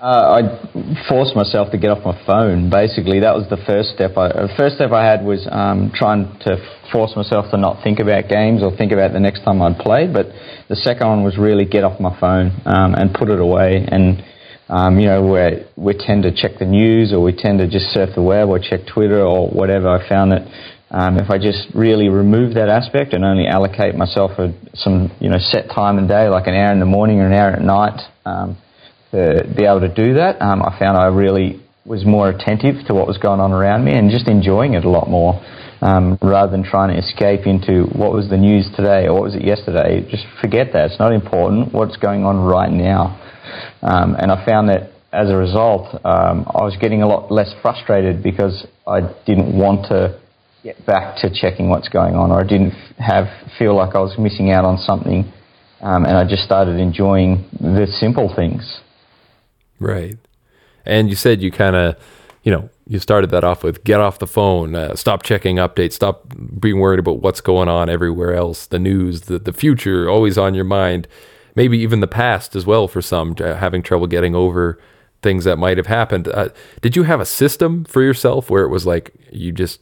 Uh, 0.02 0.42
I 0.42 1.06
forced 1.08 1.36
myself 1.36 1.70
to 1.70 1.78
get 1.78 1.92
off 1.92 2.04
my 2.04 2.18
phone. 2.26 2.72
Basically, 2.72 3.20
that 3.20 3.36
was 3.38 3.46
the 3.54 3.62
first 3.70 3.94
step. 3.94 4.18
I, 4.18 4.30
the 4.34 4.54
first 4.58 4.82
step 4.82 4.90
I 4.90 5.06
had 5.06 5.24
was 5.24 5.48
um, 5.52 5.92
trying 5.94 6.26
to 6.42 6.58
force 6.92 7.14
myself 7.16 7.52
to 7.52 7.58
not 7.58 7.84
think 7.84 8.00
about 8.00 8.28
games 8.28 8.64
or 8.64 8.76
think 8.76 8.92
about 8.92 9.14
the 9.14 9.20
next 9.20 9.46
time 9.46 9.62
I'd 9.62 9.78
played. 9.78 10.12
But 10.12 10.34
the 10.70 10.76
second 10.76 11.06
one 11.06 11.24
was 11.24 11.38
really 11.38 11.66
get 11.66 11.84
off 11.84 12.02
my 12.02 12.18
phone 12.20 12.50
um, 12.66 12.96
and 12.98 13.14
put 13.14 13.30
it 13.30 13.40
away. 13.40 13.86
And 13.86 14.26
um, 14.70 14.98
you 14.98 15.06
know, 15.06 15.22
we 15.22 15.70
we 15.78 15.94
tend 15.94 16.24
to 16.24 16.34
check 16.34 16.58
the 16.58 16.66
news 16.66 17.14
or 17.14 17.22
we 17.22 17.38
tend 17.38 17.60
to 17.60 17.70
just 17.70 17.94
surf 17.94 18.10
the 18.16 18.26
web 18.26 18.50
or 18.50 18.58
check 18.58 18.82
Twitter 18.92 19.22
or 19.22 19.54
whatever. 19.54 19.88
I 19.88 20.02
found 20.10 20.32
that 20.32 20.50
um, 20.90 21.22
if 21.22 21.30
I 21.30 21.38
just 21.38 21.70
really 21.76 22.10
remove 22.10 22.56
that 22.56 22.70
aspect 22.70 23.14
and 23.14 23.24
only 23.24 23.46
allocate 23.46 23.94
myself 23.94 24.32
a, 24.42 24.50
some 24.74 25.14
you 25.22 25.30
know 25.30 25.38
set 25.38 25.70
time 25.70 26.00
and 26.00 26.08
day, 26.10 26.26
like 26.28 26.48
an 26.48 26.56
hour 26.56 26.74
in 26.74 26.80
the 26.80 26.90
morning 26.90 27.20
or 27.20 27.28
an 27.28 27.34
hour 27.34 27.52
at 27.52 27.62
night. 27.62 28.02
Um, 28.26 28.58
to 29.12 29.44
be 29.56 29.66
able 29.66 29.82
to 29.82 29.94
do 29.94 30.16
that. 30.16 30.42
Um, 30.42 30.62
I 30.62 30.78
found 30.80 30.98
I 30.98 31.08
really 31.08 31.62
was 31.86 32.06
more 32.06 32.30
attentive 32.30 32.86
to 32.88 32.94
what 32.94 33.08
was 33.08 33.18
going 33.18 33.40
on 33.40 33.52
around 33.52 33.84
me 33.84 33.94
and 33.94 34.12
just 34.12 34.28
enjoying 34.28 34.74
it 34.74 34.86
a 34.86 34.90
lot 34.90 35.10
more 35.10 35.42
um, 35.82 36.18
rather 36.22 36.52
than 36.52 36.64
trying 36.64 36.94
to 36.94 37.00
escape 37.00 37.48
into 37.48 37.86
what 37.98 38.14
was 38.14 38.30
the 38.30 38.38
news 38.38 38.70
today 38.76 39.08
or 39.08 39.14
what 39.14 39.24
was 39.24 39.36
it 39.36 39.44
yesterday. 39.44 40.08
Just 40.10 40.26
forget 40.40 40.74
that. 40.74 40.92
It's 40.92 41.00
not 41.00 41.12
important. 41.12 41.74
What's 41.74 41.98
going 41.98 42.24
on 42.24 42.40
right 42.40 42.72
now? 42.72 43.18
Um, 43.82 44.16
and 44.16 44.32
I 44.32 44.46
found 44.46 44.70
that 44.70 44.92
as 45.12 45.30
a 45.30 45.36
result, 45.36 45.94
um, 46.06 46.46
I 46.48 46.64
was 46.64 46.78
getting 46.80 47.02
a 47.02 47.08
lot 47.08 47.32
less 47.32 47.52
frustrated 47.62 48.24
because 48.24 48.66
I 48.88 49.02
didn't 49.26 49.58
want 49.58 49.88
to 49.88 50.22
get 50.64 50.86
back 50.86 51.18
to 51.18 51.30
checking 51.34 51.70
what's 51.70 51.90
going 51.90 52.14
on 52.16 52.32
or 52.32 52.40
I 52.40 52.48
didn't 52.48 52.74
have 53.00 53.26
feel 53.58 53.76
like 53.76 53.96
I 53.96 54.00
was 54.00 54.16
missing 54.18 54.52
out 54.52 54.64
on 54.64 54.78
something. 54.78 55.32
Um, 55.82 56.06
and 56.06 56.16
I 56.16 56.30
just 56.30 56.44
started 56.44 56.80
enjoying 56.80 57.50
the 57.60 57.88
simple 58.00 58.32
things. 58.36 58.82
Right. 59.82 60.18
And 60.86 61.10
you 61.10 61.16
said 61.16 61.42
you 61.42 61.52
kind 61.52 61.76
of, 61.76 61.96
you 62.44 62.52
know, 62.52 62.70
you 62.88 63.00
started 63.00 63.30
that 63.32 63.44
off 63.44 63.64
with 63.64 63.84
get 63.84 64.00
off 64.00 64.20
the 64.20 64.28
phone, 64.28 64.76
uh, 64.76 64.96
stop 64.96 65.24
checking 65.24 65.58
updates, 65.58 65.94
stop 65.94 66.26
being 66.60 66.80
worried 66.80 67.00
about 67.00 67.22
what's 67.22 67.42
going 67.42 67.70
on 67.70 67.90
everywhere 67.90 68.34
else, 68.34 68.68
the 68.68 68.80
news, 68.80 69.22
the, 69.22 69.40
the 69.40 69.54
future, 69.54 70.10
always 70.10 70.38
on 70.38 70.54
your 70.54 70.66
mind, 70.66 71.08
maybe 71.56 71.78
even 71.78 72.00
the 72.00 72.08
past 72.08 72.56
as 72.56 72.66
well 72.66 72.88
for 72.88 73.02
some, 73.02 73.36
having 73.36 73.82
trouble 73.84 74.08
getting 74.08 74.36
over 74.36 74.80
things 75.22 75.44
that 75.46 75.58
might 75.58 75.78
have 75.78 75.88
happened. 75.88 76.28
Uh, 76.28 76.50
did 76.82 76.96
you 76.96 77.04
have 77.04 77.20
a 77.20 77.26
system 77.26 77.86
for 77.86 78.02
yourself 78.02 78.50
where 78.50 78.64
it 78.64 78.70
was 78.70 78.86
like 78.86 79.14
you 79.32 79.52
just 79.52 79.80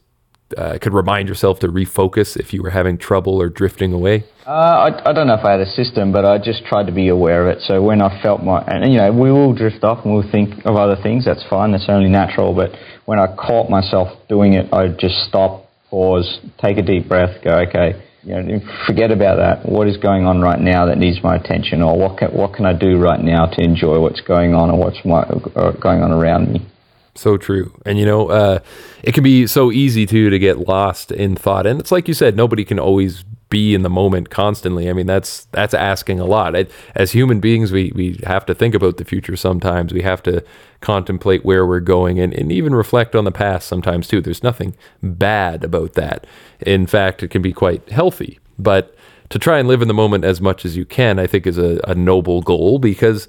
uh, 0.57 0.77
could 0.81 0.93
remind 0.93 1.27
yourself 1.27 1.59
to 1.59 1.67
refocus 1.67 2.37
if 2.37 2.53
you 2.53 2.63
were 2.63 2.69
having 2.69 2.97
trouble 2.97 3.41
or 3.41 3.49
drifting 3.49 3.93
away? 3.93 4.23
Uh, 4.45 4.89
I, 4.89 5.09
I, 5.09 5.13
don't 5.13 5.27
know 5.27 5.35
if 5.35 5.45
I 5.45 5.51
had 5.51 5.59
a 5.59 5.65
system, 5.65 6.11
but 6.11 6.25
I 6.25 6.37
just 6.37 6.65
tried 6.65 6.87
to 6.87 6.91
be 6.91 7.09
aware 7.09 7.47
of 7.47 7.55
it. 7.55 7.61
So 7.61 7.81
when 7.81 8.01
I 8.01 8.21
felt 8.21 8.43
my, 8.43 8.63
and 8.65 8.91
you 8.91 8.97
know, 8.97 9.11
we 9.11 9.31
will 9.31 9.53
drift 9.53 9.83
off 9.83 10.03
and 10.05 10.13
we'll 10.13 10.31
think 10.31 10.65
of 10.65 10.75
other 10.75 10.97
things. 11.01 11.25
That's 11.25 11.43
fine. 11.49 11.71
That's 11.71 11.87
only 11.87 12.09
natural. 12.09 12.55
But 12.55 12.71
when 13.05 13.19
I 13.19 13.27
caught 13.35 13.69
myself 13.69 14.07
doing 14.27 14.53
it, 14.53 14.73
I'd 14.73 14.97
just 14.97 15.15
stop, 15.27 15.69
pause, 15.89 16.39
take 16.59 16.77
a 16.77 16.81
deep 16.81 17.07
breath, 17.07 17.43
go, 17.43 17.59
okay, 17.69 18.01
you 18.23 18.41
know, 18.41 18.59
forget 18.87 19.11
about 19.11 19.37
that. 19.37 19.69
What 19.69 19.87
is 19.87 19.97
going 19.97 20.25
on 20.25 20.41
right 20.41 20.59
now 20.59 20.87
that 20.87 20.97
needs 20.97 21.23
my 21.23 21.35
attention, 21.35 21.81
or 21.81 21.97
what 21.97 22.17
can, 22.17 22.29
what 22.29 22.53
can 22.53 22.65
I 22.65 22.73
do 22.73 22.97
right 22.97 23.21
now 23.21 23.45
to 23.45 23.61
enjoy 23.61 23.99
what's 23.99 24.21
going 24.21 24.53
on 24.53 24.71
or 24.71 24.79
what's 24.79 25.03
my, 25.05 25.21
uh, 25.21 25.71
going 25.79 26.01
on 26.01 26.11
around 26.11 26.51
me? 26.51 26.67
So 27.15 27.37
true. 27.37 27.73
And 27.85 27.97
you 27.99 28.05
know, 28.05 28.29
uh, 28.29 28.59
it 29.03 29.13
can 29.13 29.23
be 29.23 29.47
so 29.47 29.71
easy 29.71 30.05
too 30.05 30.29
to 30.29 30.39
get 30.39 30.67
lost 30.67 31.11
in 31.11 31.35
thought. 31.35 31.65
And 31.65 31.79
it's 31.79 31.91
like 31.91 32.07
you 32.07 32.13
said, 32.13 32.35
nobody 32.35 32.63
can 32.63 32.79
always 32.79 33.23
be 33.49 33.73
in 33.73 33.81
the 33.81 33.89
moment 33.89 34.29
constantly. 34.29 34.89
I 34.89 34.93
mean, 34.93 35.07
that's 35.07 35.45
that's 35.45 35.73
asking 35.73 36.19
a 36.19 36.25
lot. 36.25 36.55
As 36.95 37.11
human 37.11 37.39
beings, 37.39 37.71
we 37.71 37.91
we 37.95 38.19
have 38.23 38.45
to 38.45 38.55
think 38.55 38.75
about 38.75 38.97
the 38.97 39.05
future 39.05 39.35
sometimes. 39.35 39.91
We 39.91 40.03
have 40.03 40.21
to 40.23 40.43
contemplate 40.81 41.43
where 41.43 41.65
we're 41.65 41.79
going 41.79 42.19
and, 42.19 42.33
and 42.33 42.51
even 42.51 42.75
reflect 42.75 43.15
on 43.15 43.25
the 43.25 43.31
past 43.31 43.67
sometimes 43.67 44.07
too. 44.07 44.21
There's 44.21 44.43
nothing 44.43 44.75
bad 45.01 45.63
about 45.63 45.93
that. 45.93 46.25
In 46.61 46.85
fact, 46.85 47.23
it 47.23 47.29
can 47.29 47.41
be 47.41 47.53
quite 47.53 47.89
healthy. 47.89 48.39
But 48.57 48.95
to 49.29 49.39
try 49.39 49.59
and 49.59 49.67
live 49.67 49.81
in 49.81 49.87
the 49.87 49.93
moment 49.93 50.25
as 50.25 50.41
much 50.41 50.65
as 50.65 50.77
you 50.77 50.85
can, 50.85 51.19
I 51.19 51.27
think 51.27 51.47
is 51.47 51.57
a, 51.57 51.79
a 51.87 51.95
noble 51.95 52.41
goal 52.41 52.79
because 52.79 53.27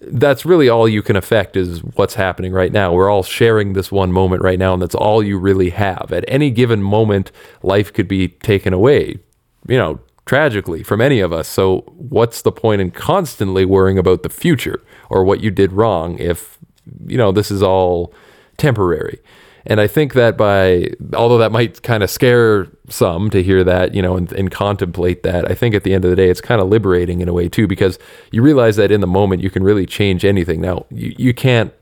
that's 0.00 0.44
really 0.44 0.68
all 0.68 0.88
you 0.88 1.02
can 1.02 1.16
affect 1.16 1.56
is 1.56 1.82
what's 1.94 2.14
happening 2.14 2.52
right 2.52 2.72
now. 2.72 2.92
We're 2.92 3.10
all 3.10 3.22
sharing 3.22 3.72
this 3.72 3.90
one 3.90 4.12
moment 4.12 4.42
right 4.42 4.58
now, 4.58 4.74
and 4.74 4.82
that's 4.82 4.94
all 4.94 5.22
you 5.22 5.38
really 5.38 5.70
have. 5.70 6.12
At 6.12 6.24
any 6.28 6.50
given 6.50 6.82
moment, 6.82 7.32
life 7.62 7.92
could 7.92 8.06
be 8.06 8.28
taken 8.28 8.72
away, 8.72 9.18
you 9.66 9.78
know, 9.78 10.00
tragically 10.26 10.82
from 10.82 11.00
any 11.00 11.20
of 11.20 11.32
us. 11.32 11.48
So, 11.48 11.78
what's 11.96 12.42
the 12.42 12.52
point 12.52 12.82
in 12.82 12.90
constantly 12.90 13.64
worrying 13.64 13.98
about 13.98 14.22
the 14.22 14.28
future 14.28 14.82
or 15.08 15.24
what 15.24 15.40
you 15.40 15.50
did 15.50 15.72
wrong 15.72 16.18
if, 16.18 16.58
you 17.06 17.16
know, 17.16 17.32
this 17.32 17.50
is 17.50 17.62
all 17.62 18.12
temporary? 18.58 19.20
And 19.66 19.80
I 19.80 19.86
think 19.86 20.14
that 20.14 20.36
by, 20.36 20.90
although 21.14 21.38
that 21.38 21.52
might 21.52 21.82
kind 21.82 22.02
of 22.02 22.10
scare 22.10 22.68
some 22.88 23.30
to 23.30 23.42
hear 23.42 23.64
that, 23.64 23.94
you 23.94 24.02
know, 24.02 24.16
and, 24.16 24.32
and, 24.32 24.50
contemplate 24.50 25.24
that, 25.24 25.50
I 25.50 25.54
think 25.54 25.74
at 25.74 25.82
the 25.82 25.92
end 25.92 26.04
of 26.04 26.10
the 26.10 26.16
day, 26.16 26.30
it's 26.30 26.40
kind 26.40 26.60
of 26.60 26.68
liberating 26.68 27.20
in 27.20 27.28
a 27.28 27.32
way 27.32 27.48
too, 27.48 27.66
because 27.66 27.98
you 28.30 28.42
realize 28.42 28.76
that 28.76 28.92
in 28.92 29.00
the 29.00 29.08
moment 29.08 29.42
you 29.42 29.50
can 29.50 29.64
really 29.64 29.84
change 29.84 30.24
anything. 30.24 30.60
Now, 30.60 30.86
you, 30.90 31.14
you 31.18 31.34
can't, 31.34 31.72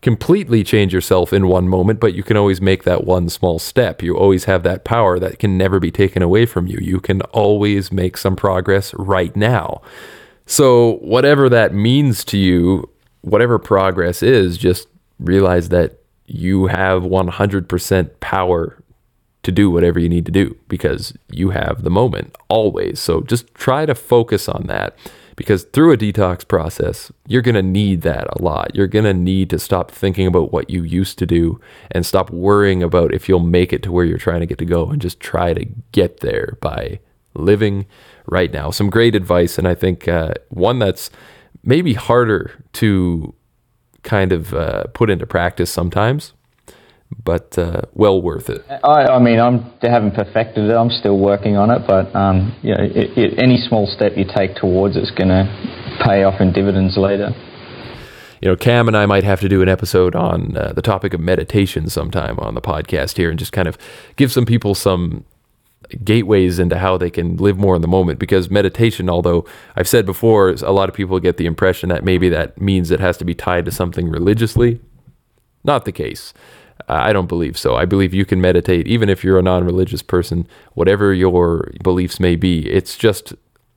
completely 0.00 0.62
change 0.62 0.94
yourself 0.94 1.32
in 1.32 1.48
one 1.48 1.68
moment, 1.68 1.98
but 1.98 2.14
you 2.14 2.22
can 2.22 2.36
always 2.36 2.60
make 2.60 2.84
that 2.84 3.04
one 3.04 3.28
small 3.28 3.58
step. 3.58 4.02
You 4.02 4.16
always 4.16 4.44
have 4.44 4.62
that 4.62 4.84
power 4.84 5.18
that 5.18 5.38
can 5.38 5.58
never 5.58 5.80
be 5.80 5.90
taken 5.90 6.22
away 6.22 6.46
from 6.46 6.66
you. 6.66 6.78
You 6.80 7.00
can 7.00 7.20
always 7.32 7.90
make 7.90 8.16
some 8.16 8.36
progress 8.36 8.94
right 8.94 9.34
now. 9.34 9.82
So, 10.46 10.98
whatever 10.98 11.48
that 11.48 11.74
means 11.74 12.24
to 12.26 12.38
you, 12.38 12.88
whatever 13.22 13.58
progress 13.58 14.22
is, 14.22 14.56
just 14.56 14.88
realize 15.18 15.68
that 15.70 15.97
you 16.28 16.66
have 16.66 17.02
100% 17.02 18.20
power 18.20 18.82
to 19.42 19.52
do 19.52 19.70
whatever 19.70 19.98
you 19.98 20.08
need 20.08 20.26
to 20.26 20.32
do 20.32 20.56
because 20.68 21.14
you 21.30 21.50
have 21.50 21.82
the 21.82 21.90
moment 21.90 22.36
always. 22.48 23.00
So, 23.00 23.22
just 23.22 23.54
try 23.54 23.86
to 23.86 23.94
focus 23.94 24.48
on 24.48 24.66
that 24.66 24.96
because 25.36 25.62
through 25.64 25.92
a 25.92 25.96
detox 25.96 26.46
process, 26.46 27.12
you're 27.28 27.42
going 27.42 27.54
to 27.54 27.62
need 27.62 28.02
that 28.02 28.26
a 28.36 28.42
lot. 28.42 28.74
You're 28.74 28.88
going 28.88 29.04
to 29.04 29.14
need 29.14 29.48
to 29.50 29.58
stop 29.58 29.90
thinking 29.90 30.26
about 30.26 30.52
what 30.52 30.68
you 30.68 30.82
used 30.82 31.16
to 31.18 31.26
do 31.26 31.60
and 31.92 32.04
stop 32.04 32.30
worrying 32.30 32.82
about 32.82 33.14
if 33.14 33.28
you'll 33.28 33.38
make 33.38 33.72
it 33.72 33.82
to 33.84 33.92
where 33.92 34.04
you're 34.04 34.18
trying 34.18 34.40
to 34.40 34.46
get 34.46 34.58
to 34.58 34.64
go 34.64 34.90
and 34.90 35.00
just 35.00 35.20
try 35.20 35.54
to 35.54 35.64
get 35.92 36.20
there 36.20 36.58
by 36.60 36.98
living 37.34 37.86
right 38.26 38.52
now. 38.52 38.70
Some 38.70 38.90
great 38.90 39.14
advice, 39.14 39.58
and 39.58 39.68
I 39.68 39.76
think 39.76 40.08
uh, 40.08 40.34
one 40.48 40.80
that's 40.80 41.08
maybe 41.62 41.94
harder 41.94 42.64
to 42.72 43.32
kind 44.02 44.32
of 44.32 44.54
uh, 44.54 44.84
put 44.94 45.10
into 45.10 45.26
practice 45.26 45.70
sometimes 45.70 46.32
but 47.24 47.56
uh, 47.58 47.82
well 47.94 48.20
worth 48.20 48.50
it. 48.50 48.64
I, 48.68 49.04
I, 49.04 49.18
mean, 49.18 49.40
I'm 49.40 49.72
haven't 49.80 50.14
perfected 50.14 50.70
it. 50.70 50.74
I'm 50.74 50.90
still 50.90 51.18
working 51.18 51.56
on 51.56 51.70
it, 51.70 51.86
but 51.86 52.14
um, 52.14 52.54
you 52.62 52.74
know, 52.74 52.82
it, 52.82 53.16
it, 53.16 53.38
any 53.38 53.56
small 53.56 53.86
step 53.86 54.12
you 54.16 54.24
take 54.24 54.56
towards 54.56 54.96
it's 54.96 55.10
going 55.12 55.28
to 55.28 55.44
pay 56.04 56.24
off 56.24 56.40
in 56.40 56.52
dividends 56.52 56.96
later. 56.96 57.30
You 58.40 58.50
know, 58.50 58.56
Cam 58.56 58.86
and 58.86 58.96
I 58.96 59.06
might 59.06 59.24
have 59.24 59.40
to 59.40 59.48
do 59.48 59.62
an 59.62 59.68
episode 59.68 60.14
on 60.14 60.56
uh, 60.56 60.72
the 60.72 60.82
topic 60.82 61.12
of 61.12 61.20
meditation 61.20 61.88
sometime 61.88 62.38
on 62.38 62.54
the 62.54 62.60
podcast 62.60 63.16
here, 63.16 63.30
and 63.30 63.38
just 63.38 63.52
kind 63.52 63.66
of 63.66 63.76
give 64.16 64.30
some 64.30 64.46
people 64.46 64.74
some 64.74 65.24
gateways 66.04 66.58
into 66.58 66.78
how 66.78 66.96
they 66.96 67.10
can 67.10 67.36
live 67.36 67.58
more 67.58 67.74
in 67.74 67.82
the 67.82 67.88
moment 67.88 68.18
because 68.18 68.50
meditation 68.50 69.08
although 69.08 69.44
i've 69.76 69.88
said 69.88 70.04
before 70.04 70.50
a 70.50 70.72
lot 70.72 70.88
of 70.88 70.94
people 70.94 71.18
get 71.18 71.36
the 71.38 71.46
impression 71.46 71.88
that 71.88 72.04
maybe 72.04 72.28
that 72.28 72.60
means 72.60 72.90
it 72.90 73.00
has 73.00 73.16
to 73.16 73.24
be 73.24 73.34
tied 73.34 73.64
to 73.64 73.70
something 73.70 74.08
religiously 74.08 74.80
not 75.64 75.84
the 75.84 75.92
case 75.92 76.34
uh, 76.88 76.94
I 76.94 77.12
don't 77.12 77.26
believe 77.26 77.58
so. 77.58 77.74
I 77.74 77.84
believe 77.84 78.14
you 78.14 78.24
can 78.24 78.40
meditate 78.40 78.86
even 78.86 79.08
if 79.08 79.22
you're 79.22 79.38
a 79.38 79.42
non-religious 79.42 80.00
person, 80.00 80.46
whatever 80.74 81.12
your 81.12 81.72
beliefs 81.82 82.20
may 82.20 82.36
be. 82.36 82.70
It's 82.70 82.96
just 82.96 83.34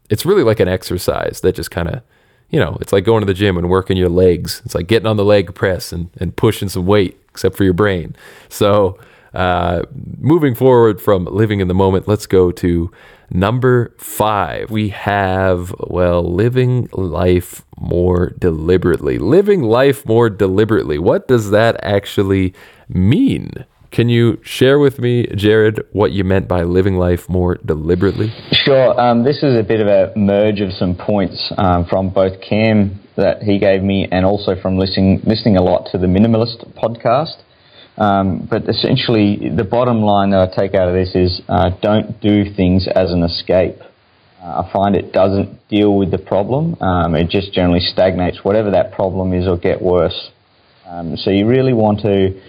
it's 0.09 0.25
really 0.25 0.43
like 0.43 0.59
an 0.59 0.67
exercise 0.67 1.41
that 1.41 1.55
just 1.55 1.71
kind 1.71 1.89
of 1.89 2.03
you 2.51 2.59
know, 2.59 2.77
it's 2.81 2.91
like 2.91 3.05
going 3.05 3.21
to 3.21 3.25
the 3.25 3.33
gym 3.33 3.57
and 3.57 3.69
working 3.69 3.97
your 3.97 4.09
legs. 4.09 4.61
It's 4.65 4.75
like 4.75 4.87
getting 4.87 5.07
on 5.07 5.15
the 5.15 5.23
leg 5.23 5.55
press 5.55 5.93
and, 5.93 6.09
and 6.17 6.35
pushing 6.35 6.67
some 6.67 6.85
weight, 6.85 7.17
except 7.29 7.55
for 7.55 7.63
your 7.63 7.73
brain. 7.73 8.13
So, 8.49 8.99
uh, 9.33 9.83
moving 10.17 10.55
forward 10.55 11.01
from 11.01 11.25
living 11.25 11.59
in 11.59 11.67
the 11.67 11.73
moment, 11.73 12.07
let's 12.07 12.25
go 12.25 12.51
to 12.51 12.91
number 13.29 13.93
five. 13.97 14.69
We 14.69 14.89
have, 14.89 15.73
well, 15.79 16.23
living 16.23 16.89
life 16.91 17.63
more 17.79 18.31
deliberately. 18.39 19.17
Living 19.17 19.61
life 19.61 20.05
more 20.05 20.29
deliberately. 20.29 20.99
What 20.99 21.27
does 21.27 21.51
that 21.51 21.81
actually 21.83 22.53
mean? 22.89 23.65
Can 23.91 24.07
you 24.07 24.39
share 24.41 24.79
with 24.79 24.99
me, 24.99 25.27
Jared, 25.35 25.81
what 25.91 26.13
you 26.13 26.23
meant 26.23 26.47
by 26.47 26.63
living 26.63 26.95
life 26.95 27.27
more 27.27 27.55
deliberately? 27.65 28.33
Sure. 28.51 28.99
Um, 28.99 29.25
this 29.25 29.43
is 29.43 29.59
a 29.59 29.63
bit 29.63 29.81
of 29.81 29.87
a 29.87 30.13
merge 30.15 30.61
of 30.61 30.71
some 30.71 30.95
points 30.95 31.51
um, 31.57 31.85
from 31.89 32.09
both 32.09 32.39
Cam 32.41 33.01
that 33.17 33.43
he 33.43 33.59
gave 33.59 33.83
me 33.83 34.07
and 34.09 34.25
also 34.25 34.55
from 34.61 34.77
listening 34.77 35.21
listening 35.25 35.57
a 35.57 35.61
lot 35.61 35.89
to 35.91 35.97
the 35.97 36.07
Minimalist 36.07 36.65
podcast. 36.75 37.43
Um, 37.97 38.47
but 38.49 38.67
essentially, 38.69 39.49
the 39.55 39.63
bottom 39.63 40.01
line 40.01 40.31
that 40.31 40.39
I 40.39 40.55
take 40.55 40.73
out 40.73 40.87
of 40.87 40.93
this 40.93 41.15
is 41.15 41.41
uh, 41.47 41.71
don't 41.81 42.19
do 42.21 42.53
things 42.55 42.87
as 42.87 43.11
an 43.11 43.23
escape. 43.23 43.77
Uh, 44.41 44.63
I 44.63 44.71
find 44.73 44.95
it 44.95 45.11
doesn't 45.13 45.67
deal 45.67 45.95
with 45.95 46.09
the 46.09 46.17
problem. 46.17 46.81
Um, 46.81 47.15
it 47.15 47.29
just 47.29 47.53
generally 47.53 47.81
stagnates 47.81 48.39
whatever 48.43 48.71
that 48.71 48.93
problem 48.93 49.33
is 49.33 49.47
or 49.47 49.57
get 49.57 49.81
worse. 49.81 50.31
Um, 50.87 51.15
so 51.15 51.29
you 51.29 51.47
really 51.47 51.73
want 51.73 51.99
to 52.01 52.41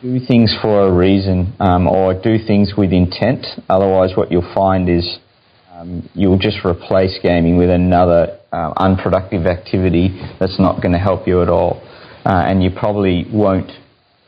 do 0.00 0.20
things 0.26 0.54
for 0.62 0.86
a 0.86 0.92
reason 0.92 1.54
um, 1.58 1.88
or 1.88 2.14
do 2.14 2.38
things 2.46 2.74
with 2.76 2.92
intent. 2.92 3.44
Otherwise, 3.68 4.12
what 4.16 4.30
you'll 4.30 4.54
find 4.54 4.88
is 4.88 5.18
um, 5.72 6.08
you'll 6.14 6.38
just 6.38 6.64
replace 6.64 7.18
gaming 7.22 7.56
with 7.56 7.70
another 7.70 8.38
uh, 8.52 8.72
unproductive 8.76 9.46
activity 9.46 10.20
that's 10.38 10.58
not 10.58 10.80
going 10.80 10.92
to 10.92 10.98
help 10.98 11.26
you 11.26 11.42
at 11.42 11.48
all. 11.48 11.82
Uh, 12.24 12.44
and 12.46 12.62
you 12.62 12.70
probably 12.70 13.26
won't. 13.32 13.70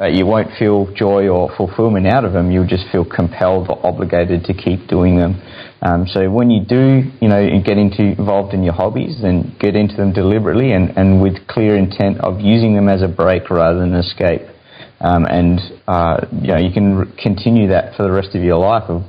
Uh, 0.01 0.07
you 0.07 0.25
won't 0.25 0.49
feel 0.59 0.91
joy 0.95 1.29
or 1.29 1.55
fulfillment 1.59 2.07
out 2.07 2.25
of 2.25 2.33
them. 2.33 2.51
You'll 2.51 2.67
just 2.67 2.85
feel 2.91 3.05
compelled 3.05 3.69
or 3.69 3.85
obligated 3.85 4.45
to 4.45 4.55
keep 4.55 4.89
doing 4.89 5.19
them. 5.19 5.43
Um, 5.83 6.07
so 6.07 6.31
when 6.31 6.51
you 6.51 6.65
do, 6.65 7.03
you 7.21 7.29
know, 7.29 7.47
get 7.63 7.77
into 7.77 8.03
involved 8.03 8.55
in 8.55 8.63
your 8.63 8.73
hobbies, 8.73 9.21
then 9.21 9.55
get 9.61 9.77
into 9.77 9.97
them 9.97 10.15
deliberately 10.15 10.73
and, 10.73 10.97
and 10.97 11.21
with 11.21 11.47
clear 11.49 11.77
intent 11.77 12.19
of 12.21 12.41
using 12.41 12.75
them 12.75 12.89
as 12.89 13.03
a 13.03 13.09
break 13.09 13.51
rather 13.51 13.79
than 13.79 13.93
an 13.93 14.01
escape. 14.01 14.43
Um, 15.03 15.27
and 15.27 15.61
uh, 15.87 16.27
you 16.33 16.49
know 16.49 16.59
you 16.59 16.73
can 16.73 17.13
continue 17.17 17.69
that 17.69 17.97
for 17.97 18.03
the 18.03 18.13
rest 18.13 18.35
of 18.35 18.43
your 18.43 18.59
life 18.59 18.85
of 18.89 19.03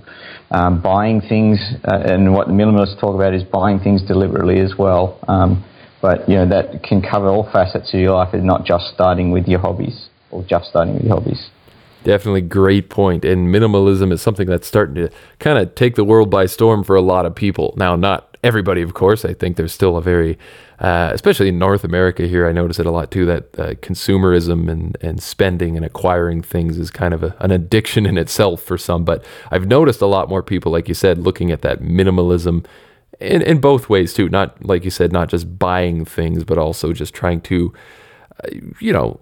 um, 0.49 0.81
buying 0.81 1.21
things. 1.21 1.59
Uh, 1.85 1.99
and 2.03 2.33
what 2.33 2.47
the 2.47 2.53
minimalists 2.53 2.99
talk 2.99 3.15
about 3.15 3.33
is 3.33 3.43
buying 3.43 3.79
things 3.79 4.01
deliberately 4.03 4.59
as 4.59 4.73
well. 4.77 5.19
Um, 5.27 5.65
but 6.01 6.27
you 6.27 6.35
know 6.35 6.49
that 6.49 6.83
can 6.83 7.01
cover 7.01 7.27
all 7.27 7.49
facets 7.51 7.93
of 7.93 7.99
your 7.99 8.15
life, 8.15 8.33
and 8.33 8.43
not 8.43 8.65
just 8.65 8.93
starting 8.93 9.31
with 9.31 9.47
your 9.47 9.59
hobbies 9.59 10.10
or 10.31 10.43
just 10.43 10.69
starting 10.69 10.95
with 10.95 11.07
hobbies. 11.07 11.49
Definitely 12.03 12.41
great 12.41 12.89
point. 12.89 13.23
And 13.23 13.53
minimalism 13.53 14.11
is 14.11 14.21
something 14.21 14.47
that's 14.47 14.67
starting 14.67 14.95
to 14.95 15.09
kind 15.39 15.59
of 15.59 15.75
take 15.75 15.95
the 15.95 16.03
world 16.03 16.31
by 16.31 16.47
storm 16.47 16.83
for 16.83 16.95
a 16.95 17.01
lot 17.01 17.25
of 17.25 17.35
people. 17.35 17.73
Now, 17.77 17.95
not 17.95 18.37
everybody, 18.43 18.81
of 18.81 18.95
course. 18.95 19.23
I 19.23 19.33
think 19.33 19.55
there's 19.55 19.71
still 19.71 19.97
a 19.97 20.01
very 20.01 20.39
uh, 20.81 21.11
especially 21.13 21.47
in 21.47 21.59
North 21.59 21.83
America 21.83 22.25
here, 22.25 22.47
I 22.47 22.51
notice 22.51 22.79
it 22.79 22.87
a 22.87 22.91
lot 22.91 23.11
too. 23.11 23.23
That 23.27 23.59
uh, 23.59 23.73
consumerism 23.75 24.67
and, 24.67 24.97
and 24.99 25.21
spending 25.21 25.77
and 25.77 25.85
acquiring 25.85 26.41
things 26.41 26.79
is 26.79 26.89
kind 26.89 27.13
of 27.13 27.21
a, 27.21 27.35
an 27.39 27.51
addiction 27.51 28.07
in 28.07 28.17
itself 28.17 28.63
for 28.63 28.79
some. 28.79 29.05
But 29.05 29.23
I've 29.51 29.67
noticed 29.67 30.01
a 30.01 30.07
lot 30.07 30.27
more 30.27 30.41
people, 30.41 30.71
like 30.71 30.87
you 30.87 30.95
said, 30.95 31.19
looking 31.19 31.51
at 31.51 31.61
that 31.61 31.81
minimalism 31.81 32.65
in, 33.19 33.43
in 33.43 33.61
both 33.61 33.89
ways 33.89 34.15
too. 34.15 34.27
Not 34.27 34.65
like 34.65 34.83
you 34.83 34.89
said, 34.89 35.11
not 35.11 35.29
just 35.29 35.59
buying 35.59 36.03
things, 36.03 36.43
but 36.43 36.57
also 36.57 36.93
just 36.93 37.13
trying 37.13 37.41
to, 37.41 37.71
uh, 38.43 38.49
you 38.79 38.91
know, 38.91 39.19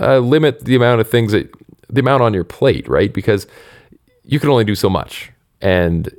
uh, 0.00 0.18
limit 0.18 0.64
the 0.64 0.76
amount 0.76 1.00
of 1.00 1.08
things 1.08 1.32
that 1.32 1.50
the 1.88 2.00
amount 2.00 2.22
on 2.22 2.34
your 2.34 2.44
plate, 2.44 2.88
right? 2.88 3.12
Because 3.12 3.46
you 4.24 4.40
can 4.40 4.50
only 4.50 4.64
do 4.64 4.74
so 4.74 4.90
much, 4.90 5.30
and 5.60 6.12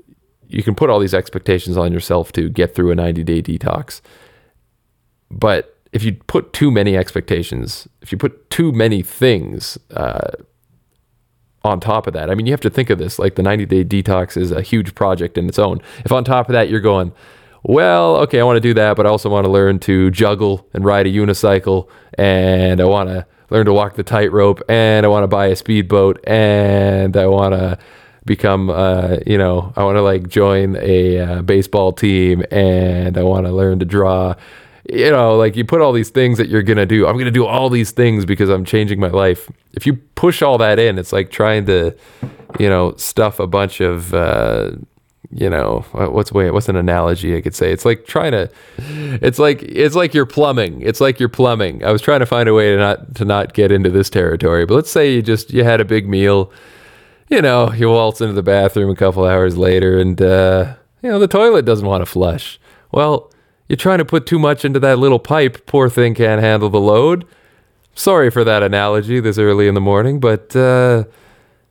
you 0.47 0.63
can 0.63 0.75
put 0.75 0.89
all 0.89 0.99
these 0.99 1.13
expectations 1.13 1.77
on 1.77 1.91
yourself 1.91 2.31
to 2.31 2.49
get 2.49 2.73
through 2.73 2.91
a 2.91 2.95
90 2.95 3.23
day 3.23 3.41
detox 3.41 4.01
but 5.29 5.77
if 5.93 6.03
you 6.03 6.13
put 6.13 6.53
too 6.53 6.71
many 6.71 6.97
expectations, 6.97 7.87
if 8.01 8.11
you 8.11 8.17
put 8.17 8.49
too 8.49 8.71
many 8.71 9.01
things 9.01 9.77
uh, 9.91 10.31
on 11.63 11.79
top 11.79 12.07
of 12.07 12.13
that, 12.13 12.29
I 12.29 12.35
mean, 12.35 12.45
you 12.45 12.53
have 12.53 12.61
to 12.61 12.69
think 12.69 12.89
of 12.89 12.97
this 12.97 13.19
like 13.19 13.35
the 13.35 13.43
90 13.43 13.65
day 13.65 13.83
detox 13.83 14.37
is 14.37 14.51
a 14.51 14.61
huge 14.61 14.95
project 14.95 15.37
in 15.37 15.47
its 15.47 15.59
own. 15.59 15.81
If 16.05 16.11
on 16.11 16.23
top 16.23 16.49
of 16.49 16.53
that 16.53 16.69
you're 16.69 16.79
going, 16.79 17.11
well, 17.63 18.17
okay, 18.17 18.39
I 18.39 18.43
want 18.43 18.57
to 18.57 18.61
do 18.61 18.73
that, 18.75 18.95
but 18.95 19.05
I 19.05 19.09
also 19.09 19.29
want 19.29 19.45
to 19.45 19.51
learn 19.51 19.79
to 19.79 20.11
juggle 20.11 20.67
and 20.73 20.85
ride 20.85 21.07
a 21.07 21.11
unicycle, 21.11 21.89
and 22.17 22.79
I 22.79 22.85
want 22.85 23.09
to 23.09 23.25
learn 23.49 23.65
to 23.65 23.73
walk 23.73 23.95
the 23.95 24.03
tightrope, 24.03 24.61
and 24.69 25.05
I 25.05 25.09
want 25.09 25.23
to 25.23 25.27
buy 25.27 25.47
a 25.47 25.55
speedboat, 25.55 26.23
and 26.27 27.15
I 27.15 27.27
want 27.27 27.53
to 27.53 27.77
become, 28.25 28.69
uh, 28.69 29.17
you 29.25 29.37
know, 29.37 29.73
I 29.75 29.83
want 29.83 29.95
to 29.95 30.01
like 30.01 30.27
join 30.27 30.75
a 30.77 31.19
uh, 31.19 31.41
baseball 31.41 31.93
team, 31.93 32.43
and 32.51 33.17
I 33.17 33.23
want 33.23 33.45
to 33.45 33.51
learn 33.51 33.79
to 33.79 33.85
draw 33.85 34.35
you 34.89 35.11
know, 35.11 35.35
like 35.35 35.55
you 35.55 35.65
put 35.65 35.81
all 35.81 35.91
these 35.91 36.09
things 36.09 36.37
that 36.37 36.47
you're 36.47 36.63
going 36.63 36.77
to 36.77 36.85
do. 36.85 37.07
I'm 37.07 37.15
going 37.15 37.25
to 37.25 37.31
do 37.31 37.45
all 37.45 37.69
these 37.69 37.91
things 37.91 38.25
because 38.25 38.49
I'm 38.49 38.63
changing 38.63 38.99
my 38.99 39.09
life. 39.09 39.49
If 39.73 39.85
you 39.85 39.95
push 40.15 40.41
all 40.41 40.57
that 40.59 40.79
in, 40.79 40.97
it's 40.97 41.11
like 41.11 41.29
trying 41.29 41.65
to, 41.65 41.95
you 42.59 42.69
know, 42.69 42.95
stuff 42.95 43.39
a 43.39 43.47
bunch 43.47 43.81
of, 43.81 44.13
uh, 44.13 44.71
you 45.31 45.49
know, 45.49 45.85
what's 45.91 46.31
way, 46.31 46.49
what's 46.51 46.69
an 46.69 46.75
analogy 46.75 47.35
I 47.35 47.41
could 47.41 47.55
say? 47.55 47.71
It's 47.71 47.85
like 47.85 48.05
trying 48.05 48.31
to, 48.31 48.49
it's 48.77 49.39
like, 49.39 49.61
it's 49.63 49.95
like 49.95 50.13
you're 50.13 50.25
plumbing. 50.25 50.81
It's 50.81 51.01
like 51.01 51.19
you're 51.19 51.29
plumbing. 51.29 51.83
I 51.83 51.91
was 51.91 52.01
trying 52.01 52.21
to 52.21 52.25
find 52.25 52.47
a 52.47 52.53
way 52.53 52.71
to 52.71 52.77
not, 52.77 53.15
to 53.15 53.25
not 53.25 53.53
get 53.53 53.71
into 53.71 53.89
this 53.89 54.09
territory, 54.09 54.65
but 54.65 54.75
let's 54.75 54.91
say 54.91 55.13
you 55.13 55.21
just, 55.21 55.51
you 55.51 55.63
had 55.63 55.81
a 55.81 55.85
big 55.85 56.07
meal, 56.07 56.51
you 57.29 57.41
know, 57.41 57.73
you 57.73 57.89
waltz 57.89 58.21
into 58.21 58.33
the 58.33 58.43
bathroom 58.43 58.89
a 58.89 58.95
couple 58.95 59.25
hours 59.25 59.57
later 59.57 59.99
and, 59.99 60.21
uh, 60.21 60.75
you 61.01 61.09
know, 61.09 61.19
the 61.19 61.27
toilet 61.27 61.65
doesn't 61.65 61.85
want 61.85 62.01
to 62.01 62.05
flush. 62.05 62.59
Well, 62.91 63.31
you're 63.67 63.75
trying 63.75 63.97
to 63.97 64.05
put 64.05 64.25
too 64.25 64.39
much 64.39 64.63
into 64.63 64.79
that 64.79 64.97
little 64.97 65.19
pipe. 65.19 65.65
Poor 65.65 65.89
thing 65.89 66.15
can't 66.15 66.41
handle 66.41 66.69
the 66.69 66.79
load. 66.79 67.25
Sorry 67.95 68.29
for 68.29 68.43
that 68.43 68.63
analogy 68.63 69.19
this 69.19 69.37
early 69.37 69.67
in 69.67 69.73
the 69.73 69.81
morning, 69.81 70.19
but 70.19 70.55
uh, 70.55 71.03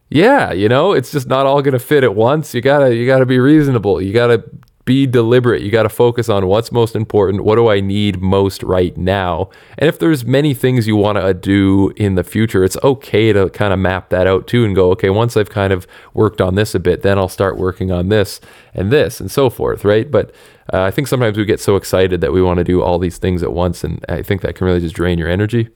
yeah, 0.09 0.53
you 0.53 0.69
know, 0.69 0.93
it's 0.93 1.11
just 1.11 1.27
not 1.27 1.47
all 1.47 1.63
going 1.63 1.73
to 1.73 1.79
fit 1.79 2.05
at 2.05 2.15
once. 2.15 2.55
You 2.55 2.61
gotta 2.61 2.95
you 2.95 3.07
gotta 3.07 3.27
be 3.27 3.39
reasonable. 3.39 4.01
You 4.01 4.13
gotta 4.13 4.45
be 4.87 5.05
deliberate. 5.05 5.63
You 5.63 5.71
got 5.71 5.83
to 5.83 5.89
focus 5.89 6.29
on 6.29 6.47
what's 6.47 6.71
most 6.71 6.95
important. 6.95 7.43
What 7.45 7.57
do 7.57 7.69
I 7.69 7.81
need 7.81 8.23
most 8.23 8.63
right 8.63 8.97
now? 8.97 9.51
And 9.79 9.89
if 9.89 9.99
there's 9.99 10.25
many 10.25 10.55
things 10.55 10.87
you 10.87 10.95
want 10.95 11.19
to 11.19 11.35
do 11.35 11.93
in 11.97 12.15
the 12.15 12.23
future, 12.23 12.63
it's 12.63 12.79
okay 12.85 13.33
to 13.33 13.51
kind 13.51 13.73
of 13.73 13.81
map 13.81 14.11
that 14.11 14.29
out 14.29 14.47
too 14.47 14.65
and 14.65 14.77
go, 14.77 14.93
okay, 14.93 15.11
once 15.11 15.37
I've 15.37 15.51
kind 15.51 15.73
of 15.73 15.89
worked 16.15 16.41
on 16.41 16.55
this 16.55 16.73
a 16.73 16.79
bit, 16.79 17.03
then 17.03 17.19
I'll 17.19 17.29
start 17.29 17.59
working 17.59 17.91
on 17.91 18.11
this 18.11 18.41
and 18.75 18.93
this 18.93 19.21
and 19.21 19.29
so 19.29 19.51
forth, 19.51 19.85
right? 19.85 20.09
But 20.09 20.33
uh, 20.73 20.83
I 20.83 20.93
think 20.93 21.09
sometimes 21.09 21.37
we 21.37 21.45
get 21.45 21.61
so 21.61 21.75
excited 21.75 22.21
that 22.21 22.33
we 22.33 22.41
want 22.41 22.59
to 22.59 22.65
do 22.65 22.81
all 22.81 23.01
these 23.01 23.19
things 23.19 23.43
at 23.43 23.53
once, 23.53 23.83
and 23.83 24.05
I 24.09 24.23
think 24.23 24.41
that 24.43 24.55
can 24.55 24.69
really 24.69 24.81
just 24.81 24.95
drain 24.95 25.19
your 25.19 25.29
energy. 25.29 25.69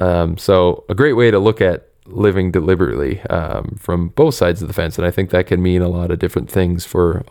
Um, 0.00 0.36
so, 0.36 0.84
a 0.88 0.96
great 0.96 1.12
way 1.12 1.30
to 1.30 1.38
look 1.38 1.60
at 1.60 1.91
living 2.06 2.50
deliberately 2.50 3.20
um, 3.22 3.76
from 3.78 4.08
both 4.08 4.34
sides 4.34 4.62
of 4.62 4.68
the 4.68 4.74
fence, 4.74 4.98
and 4.98 5.06
I 5.06 5.10
think 5.10 5.30
that 5.30 5.46
can 5.46 5.62
mean 5.62 5.82
a 5.82 5.88
lot 5.88 6.10
of 6.10 6.18
different 6.18 6.50
things 6.50 6.84
for 6.84 7.24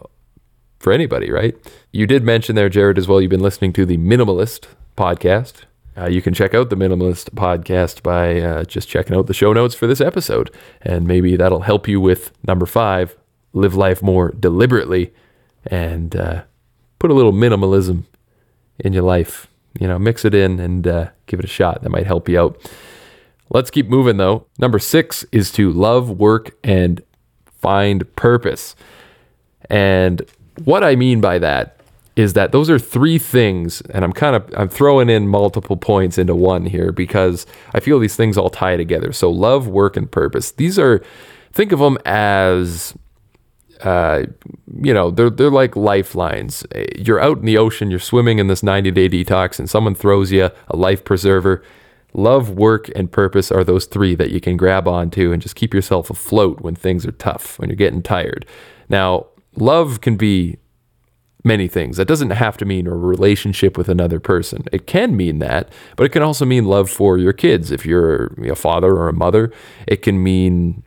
for 0.80 0.92
anybody, 0.92 1.30
right? 1.30 1.56
You 1.92 2.08
did 2.08 2.24
mention 2.24 2.56
there, 2.56 2.70
Jared, 2.70 2.98
as 2.98 3.08
well. 3.08 3.22
You've 3.22 3.30
been 3.30 3.40
listening 3.40 3.72
to 3.74 3.86
the 3.86 3.98
Minimalist 3.98 4.66
podcast. 4.98 5.64
Uh, 5.96 6.08
you 6.08 6.22
can 6.22 6.34
check 6.34 6.56
out 6.56 6.70
the 6.70 6.76
Minimalist 6.76 7.32
podcast 7.32 8.02
by 8.02 8.40
uh, 8.40 8.64
just 8.64 8.88
checking 8.88 9.16
out 9.16 9.28
the 9.28 9.34
show 9.34 9.54
notes 9.54 9.76
for 9.76 9.88
this 9.88 10.02
episode, 10.02 10.50
and 10.82 11.08
maybe 11.08 11.36
that'll 11.36 11.62
help 11.62 11.88
you 11.88 12.00
with 12.00 12.32
number 12.48 12.66
five: 12.66 13.18
live 13.54 13.76
life 13.76 14.02
more 14.02 14.32
deliberately, 14.32 15.14
and 15.66 16.16
uh, 16.16 16.44
put 16.98 17.12
a 17.12 17.14
little 17.14 17.34
minimalism 17.34 18.06
in 18.80 18.94
your 18.94 19.04
life. 19.04 19.48
You 19.80 19.88
know, 19.88 20.00
mix 20.00 20.26
it 20.26 20.34
in 20.34 20.60
and 20.60 20.88
uh, 20.88 21.10
give 21.28 21.40
it 21.40 21.46
a 21.46 21.50
shot. 21.50 21.82
That 21.84 21.90
might 21.90 22.08
help 22.08 22.28
you 22.28 22.40
out. 22.40 22.72
Let's 23.54 23.70
keep 23.70 23.88
moving 23.88 24.18
though. 24.18 24.47
Number 24.58 24.80
six 24.80 25.26
is 25.32 25.52
to 25.54 25.72
love, 25.72 26.10
work, 26.10 26.58
and 26.64 27.02
find 27.60 28.14
purpose. 28.16 28.76
And 29.70 30.24
what 30.64 30.84
I 30.84 30.95
mean 30.95 31.22
by 31.22 31.38
that 31.39 31.78
is 32.16 32.34
that 32.34 32.52
those 32.52 32.70
are 32.70 32.80
three 32.80 33.18
things 33.18 33.82
and 33.93 34.04
I'm 34.04 34.14
kind 34.14 34.36
of 34.36 34.54
I'm 34.56 34.70
throwing 34.70 35.10
in 35.10 35.28
multiple 35.28 35.78
points 35.78 36.18
into 36.18 36.36
one 36.36 36.66
here 36.66 36.91
because 36.91 37.45
I 37.74 37.80
feel 37.80 37.99
these 37.99 38.16
things 38.16 38.38
all 38.38 38.49
tie 38.49 38.78
together. 38.78 39.12
So 39.12 39.30
love, 39.30 39.68
work 39.68 39.97
and 39.97 40.10
purpose. 40.10 40.52
These 40.52 40.80
are 40.80 41.04
think 41.52 41.72
of 41.72 41.80
them 41.80 41.97
as 42.06 42.93
uh, 43.82 44.26
you 44.82 44.93
know, 44.93 45.12
they're 45.12 45.30
they're 45.30 45.49
like 45.49 45.76
lifelines. 45.76 46.66
You're 46.95 47.20
out 47.20 47.39
in 47.39 47.45
the 47.45 47.58
ocean, 47.58 47.89
you're 47.89 47.99
swimming 47.99 48.39
in 48.39 48.47
this 48.47 48.62
90-day 48.62 49.10
detox 49.10 49.60
and 49.60 49.70
someone 49.70 49.95
throws 49.95 50.32
you 50.32 50.52
a 50.68 50.76
life 50.76 51.04
preserver. 51.04 51.64
Love, 52.14 52.49
work, 52.49 52.89
and 52.95 53.12
purpose 53.12 53.51
are 53.51 53.64
those 53.64 53.86
three 53.86 54.16
that 54.16 54.32
you 54.32 54.41
can 54.41 54.57
grab 54.57 54.88
onto 54.88 55.32
and 55.32 55.41
just 55.41 55.55
keep 55.55 55.74
yourself 55.74 56.09
afloat 56.09 56.62
when 56.62 56.76
things 56.76 57.05
are 57.05 57.14
tough, 57.14 57.57
when 57.59 57.70
you're 57.70 57.76
getting 57.76 58.01
tired. 58.01 58.45
Now, 58.89 59.28
love 59.55 60.01
can 60.01 60.18
be 60.18 60.57
many 61.43 61.68
things. 61.68 61.97
That 61.97 62.07
doesn't 62.07 62.32
have 62.32 62.57
to 62.57 62.66
mean 62.66 62.88
a 62.88 62.95
relationship 62.95 63.78
with 63.78 63.89
another 63.89 64.20
person. 64.20 64.66
It 64.72 64.88
can 64.88 65.16
mean 65.16 65.39
that, 65.39 65.72
but 65.95 66.03
it 66.03 66.09
can 66.09 66.22
also 66.22 66.45
mean 66.45 66.66
love 66.66 66.89
for 66.89 67.18
your 67.18 67.34
kids. 67.34 67.72
If 67.72 67.86
you're 67.86 68.28
a 68.43 68.55
father 68.55 68.95
or 68.95 69.07
a 69.07 69.14
mother, 69.14 69.51
it 69.88 70.01
can 70.03 70.22
mean 70.22 70.84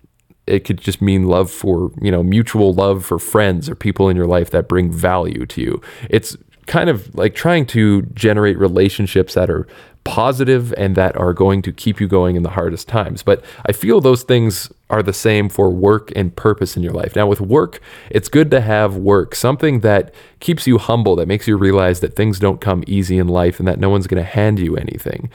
it 0.47 0.65
could 0.65 0.79
just 0.79 1.01
mean 1.01 1.27
love 1.27 1.51
for, 1.51 1.91
you 2.03 2.11
know, 2.11 2.23
mutual 2.23 2.73
love 2.73 3.05
for 3.05 3.19
friends 3.19 3.69
or 3.69 3.75
people 3.75 4.09
in 4.09 4.17
your 4.17 4.27
life 4.27 4.51
that 4.51 4.69
bring 4.69 4.93
value 4.93 5.47
to 5.47 5.61
you. 5.61 5.81
It's 6.11 6.37
kind 6.67 6.91
of 6.91 7.15
like 7.15 7.35
trying 7.35 7.67
to 7.67 8.03
generate 8.15 8.59
relationships 8.59 9.35
that 9.35 9.51
are 9.51 9.67
positive 10.05 10.73
and 10.77 10.97
that 10.97 11.17
are 11.17 11.33
going 11.33 11.63
to 11.63 11.73
keep 11.73 11.99
you 12.01 12.07
going 12.07 12.37
in 12.37 12.43
the 12.43 12.51
hardest 12.51 12.87
times. 12.87 13.23
But 13.23 13.43
I 13.67 13.73
feel 13.73 14.01
those 14.01 14.23
things 14.23 14.71
are 14.91 15.03
the 15.03 15.15
same 15.15 15.49
for 15.49 15.71
work 15.71 16.13
and 16.15 16.37
purpose 16.37 16.77
in 16.77 16.83
your 16.83 16.93
life. 16.93 17.17
Now, 17.17 17.27
with 17.27 17.41
work, 17.41 17.81
it's 18.11 18.29
good 18.29 18.51
to 18.51 18.61
have 18.61 18.97
work, 18.97 19.35
something 19.35 19.81
that 19.81 20.15
keeps 20.41 20.67
you 20.67 20.77
humble, 20.77 21.17
that 21.17 21.27
makes 21.27 21.49
you 21.49 21.57
realize 21.57 22.01
that 22.01 22.15
things 22.15 22.39
don't 22.39 22.61
come 22.61 22.85
easy 22.87 23.17
in 23.17 23.29
life 23.29 23.59
and 23.59 23.67
that 23.67 23.81
no 23.81 23.89
one's 23.89 24.07
going 24.07 24.23
to 24.23 24.29
hand 24.29 24.59
you 24.59 24.77
anything. 24.77 25.31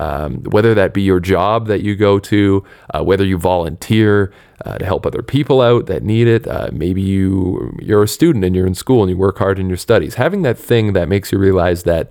Um, 0.00 0.42
whether 0.44 0.74
that 0.74 0.94
be 0.94 1.02
your 1.02 1.20
job 1.20 1.66
that 1.66 1.82
you 1.82 1.94
go 1.94 2.18
to, 2.18 2.64
uh, 2.94 3.04
whether 3.04 3.24
you 3.24 3.36
volunteer 3.36 4.32
uh, 4.64 4.78
to 4.78 4.84
help 4.86 5.04
other 5.06 5.22
people 5.22 5.60
out 5.60 5.86
that 5.86 6.02
need 6.02 6.26
it, 6.26 6.48
uh, 6.48 6.70
maybe 6.72 7.02
you 7.02 7.76
you're 7.80 8.02
a 8.02 8.08
student 8.08 8.44
and 8.44 8.56
you're 8.56 8.66
in 8.66 8.74
school 8.74 9.02
and 9.02 9.10
you 9.10 9.16
work 9.16 9.38
hard 9.38 9.58
in 9.58 9.68
your 9.68 9.76
studies. 9.76 10.14
Having 10.14 10.42
that 10.42 10.58
thing 10.58 10.94
that 10.94 11.08
makes 11.08 11.30
you 11.30 11.38
realize 11.38 11.82
that 11.84 12.10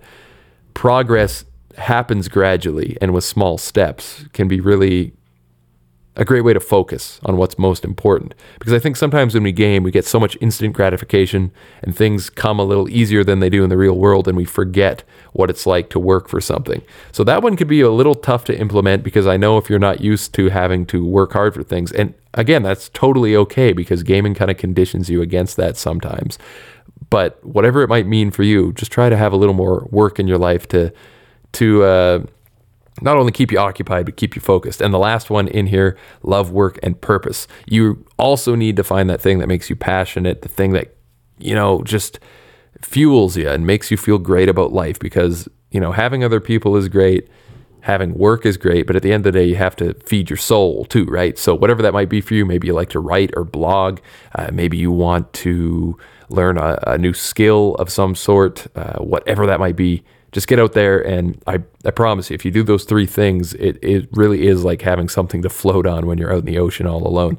progress 0.74 1.44
happens 1.78 2.28
gradually 2.28 2.98
and 3.02 3.14
with 3.14 3.24
small 3.24 3.58
steps 3.58 4.26
can 4.34 4.48
be 4.48 4.60
really 4.60 5.14
a 6.16 6.24
great 6.24 6.42
way 6.42 6.54
to 6.54 6.60
focus 6.60 7.20
on 7.24 7.38
what's 7.38 7.58
most 7.58 7.84
important. 7.84 8.36
Because 8.60 8.74
I 8.74 8.80
think 8.80 8.96
sometimes 8.96 9.34
when 9.34 9.44
we 9.44 9.52
game, 9.52 9.82
we 9.82 9.90
get 9.90 10.06
so 10.06 10.20
much 10.20 10.38
instant 10.42 10.74
gratification 10.74 11.52
and 11.82 11.96
things 11.96 12.30
come 12.30 12.60
a 12.60 12.64
little 12.64 12.88
easier 12.88 13.24
than 13.24 13.40
they 13.40 13.50
do 13.50 13.64
in 13.64 13.70
the 13.70 13.78
real 13.78 13.98
world, 13.98 14.28
and 14.28 14.38
we 14.38 14.46
forget 14.46 15.04
what 15.32 15.50
it's 15.50 15.66
like 15.66 15.90
to 15.90 16.00
work 16.00 16.28
for 16.30 16.40
something. 16.40 16.84
So 17.12 17.24
that 17.24 17.42
one 17.42 17.56
could 17.56 17.68
be 17.68 17.82
a 17.82 17.90
little 17.90 18.16
tough 18.16 18.46
to 18.46 18.58
implement 18.58 19.04
because 19.04 19.26
I 19.26 19.38
know 19.38 19.58
if 19.58 19.70
you're 19.70 19.80
not 19.80 20.02
used 20.02 20.34
to 20.36 20.50
having 20.50 20.86
to 20.88 21.04
work 21.04 21.34
hard 21.34 21.56
for 21.56 21.64
things, 21.64 21.92
and 21.92 22.14
again, 22.36 22.62
that's 22.62 22.90
totally 22.90 23.36
okay 23.36 23.74
because 23.74 24.04
gaming 24.04 24.36
kind 24.36 24.52
of 24.52 24.58
conditions 24.58 25.10
you 25.10 25.22
against 25.22 25.58
that 25.58 25.78
sometimes. 25.78 26.38
But 27.10 27.44
whatever 27.44 27.82
it 27.82 27.90
might 27.90 28.08
mean 28.08 28.32
for 28.32 28.44
you, 28.44 28.74
just 28.74 28.92
try 28.92 29.10
to 29.10 29.18
have 29.18 29.34
a 29.34 29.38
little 29.38 29.54
more 29.54 29.88
work 29.92 30.20
in 30.20 30.28
your 30.28 30.38
life 30.38 30.68
to 30.70 30.94
to 31.54 31.84
uh, 31.84 32.24
not 33.02 33.18
only 33.18 33.32
keep 33.32 33.52
you 33.52 33.58
occupied, 33.58 34.06
but 34.06 34.18
keep 34.18 34.36
you 34.36 34.42
focused. 34.42 34.82
And 34.82 34.94
the 34.94 35.00
last 35.00 35.30
one 35.30 35.48
in 35.48 35.68
here 35.68 35.98
love, 36.22 36.52
work, 36.52 36.80
and 36.84 37.00
purpose. 37.00 37.48
You 37.66 38.06
also 38.18 38.56
need 38.56 38.76
to 38.76 38.84
find 38.84 39.10
that 39.10 39.22
thing 39.22 39.40
that 39.40 39.48
makes 39.48 39.70
you 39.70 39.76
passionate, 39.76 40.42
the 40.42 40.50
thing 40.50 40.74
that, 40.74 40.96
you 41.40 41.56
know, 41.56 41.82
just 41.84 42.20
fuels 42.82 43.38
you 43.38 43.50
and 43.50 43.66
makes 43.66 43.90
you 43.90 43.98
feel 43.98 44.18
great 44.18 44.50
about 44.50 44.74
life 44.74 45.00
because, 45.00 45.48
you 45.72 45.80
know, 45.80 45.92
having 45.92 46.24
other 46.24 46.40
people 46.40 46.76
is 46.76 46.90
great. 46.90 47.28
Having 47.82 48.14
work 48.14 48.46
is 48.46 48.56
great, 48.56 48.88
but 48.88 48.96
at 48.96 49.02
the 49.02 49.12
end 49.12 49.26
of 49.26 49.34
the 49.34 49.40
day, 49.40 49.46
you 49.46 49.58
have 49.58 49.76
to 49.76 49.94
feed 50.06 50.30
your 50.30 50.38
soul 50.38 50.86
too, 50.86 51.04
right? 51.04 51.38
So, 51.38 51.54
whatever 51.54 51.82
that 51.82 51.92
might 51.92 52.08
be 52.08 52.22
for 52.22 52.34
you, 52.34 52.46
maybe 52.46 52.68
you 52.68 52.74
like 52.74 52.88
to 52.92 53.00
write 53.02 53.32
or 53.36 53.44
blog, 53.44 54.00
uh, 54.36 54.52
maybe 54.54 54.78
you 54.78 54.90
want 54.90 55.34
to 55.34 55.98
learn 56.30 56.58
a, 56.58 56.80
a 56.88 56.98
new 56.98 57.12
skill 57.12 57.76
of 57.76 57.90
some 57.90 58.16
sort, 58.16 58.68
uh, 58.78 59.00
whatever 59.00 59.46
that 59.48 59.60
might 59.60 59.76
be 59.76 60.02
just 60.34 60.48
get 60.48 60.60
out 60.60 60.74
there 60.74 61.00
and 61.00 61.42
I, 61.48 61.60
I 61.86 61.92
promise 61.92 62.30
you 62.30 62.34
if 62.34 62.44
you 62.44 62.52
do 62.52 62.64
those 62.64 62.84
three 62.84 63.06
things 63.06 63.54
it, 63.54 63.78
it 63.82 64.10
really 64.12 64.48
is 64.48 64.64
like 64.64 64.82
having 64.82 65.08
something 65.08 65.44
to 65.44 65.50
float 65.50 65.86
on 65.86 66.06
when 66.06 66.18
you're 66.18 66.34
out 66.34 66.40
in 66.40 66.46
the 66.46 66.58
ocean 66.58 66.86
all 66.88 67.08
alone. 67.08 67.38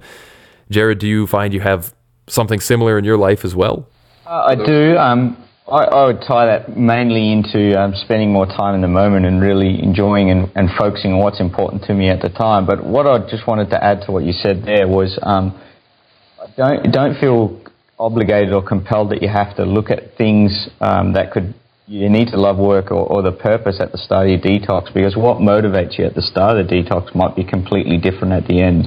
Jared 0.70 1.00
do 1.00 1.06
you 1.06 1.26
find 1.26 1.52
you 1.52 1.60
have 1.60 1.94
something 2.28 2.60
similar 2.60 2.96
in 2.96 3.04
your 3.04 3.18
life 3.18 3.44
as 3.44 3.54
well? 3.54 3.86
Uh, 4.24 4.44
i 4.48 4.54
do. 4.54 4.96
Um, 4.96 5.36
I, 5.66 5.84
I, 5.84 6.06
would 6.06 6.20
tie 6.26 6.46
that 6.46 6.76
mainly 6.76 7.32
into 7.32 7.78
um, 7.78 7.94
spending 7.94 8.32
more 8.32 8.46
time 8.46 8.74
in 8.74 8.80
the 8.82 8.88
moment 8.88 9.26
and 9.26 9.40
really 9.40 9.82
enjoying 9.82 10.30
and, 10.30 10.50
and, 10.54 10.68
focusing 10.78 11.12
on 11.12 11.20
what's 11.20 11.40
important 11.40 11.84
to 11.84 11.94
me 11.94 12.10
at 12.10 12.20
the 12.20 12.28
time. 12.28 12.66
But 12.66 12.84
what 12.84 13.06
i 13.06 13.18
just 13.30 13.46
wanted 13.46 13.70
to 13.70 13.82
add 13.82 14.02
to 14.06 14.12
what 14.12 14.24
you 14.24 14.32
said 14.32 14.62
there 14.64 14.86
was 14.86 15.18
um, 15.22 15.58
don't, 16.56 16.92
don't 16.92 17.18
feel 17.18 17.60
obligated 17.98 18.52
or 18.52 18.62
compelled 18.62 19.10
that 19.10 19.22
you 19.22 19.28
have 19.28 19.56
to 19.56 19.64
look 19.64 19.90
at 19.90 20.16
things 20.16 20.68
um, 20.80 21.14
that 21.14 21.32
could 21.32 21.54
you 21.86 22.08
need 22.08 22.28
to 22.28 22.38
love 22.38 22.56
work 22.56 22.90
or, 22.90 23.04
or, 23.04 23.22
the 23.22 23.32
purpose 23.32 23.76
at 23.78 23.92
the 23.92 23.98
start 23.98 24.26
of 24.26 24.30
your 24.30 24.40
detox 24.40 24.92
because 24.94 25.16
what 25.16 25.38
motivates 25.38 25.98
you 25.98 26.04
at 26.06 26.14
the 26.14 26.22
start 26.22 26.56
of 26.56 26.66
the 26.66 26.72
detox 26.72 27.14
might 27.14 27.36
be 27.36 27.44
completely 27.44 27.98
different 27.98 28.32
at 28.32 28.48
the 28.48 28.62
end. 28.62 28.86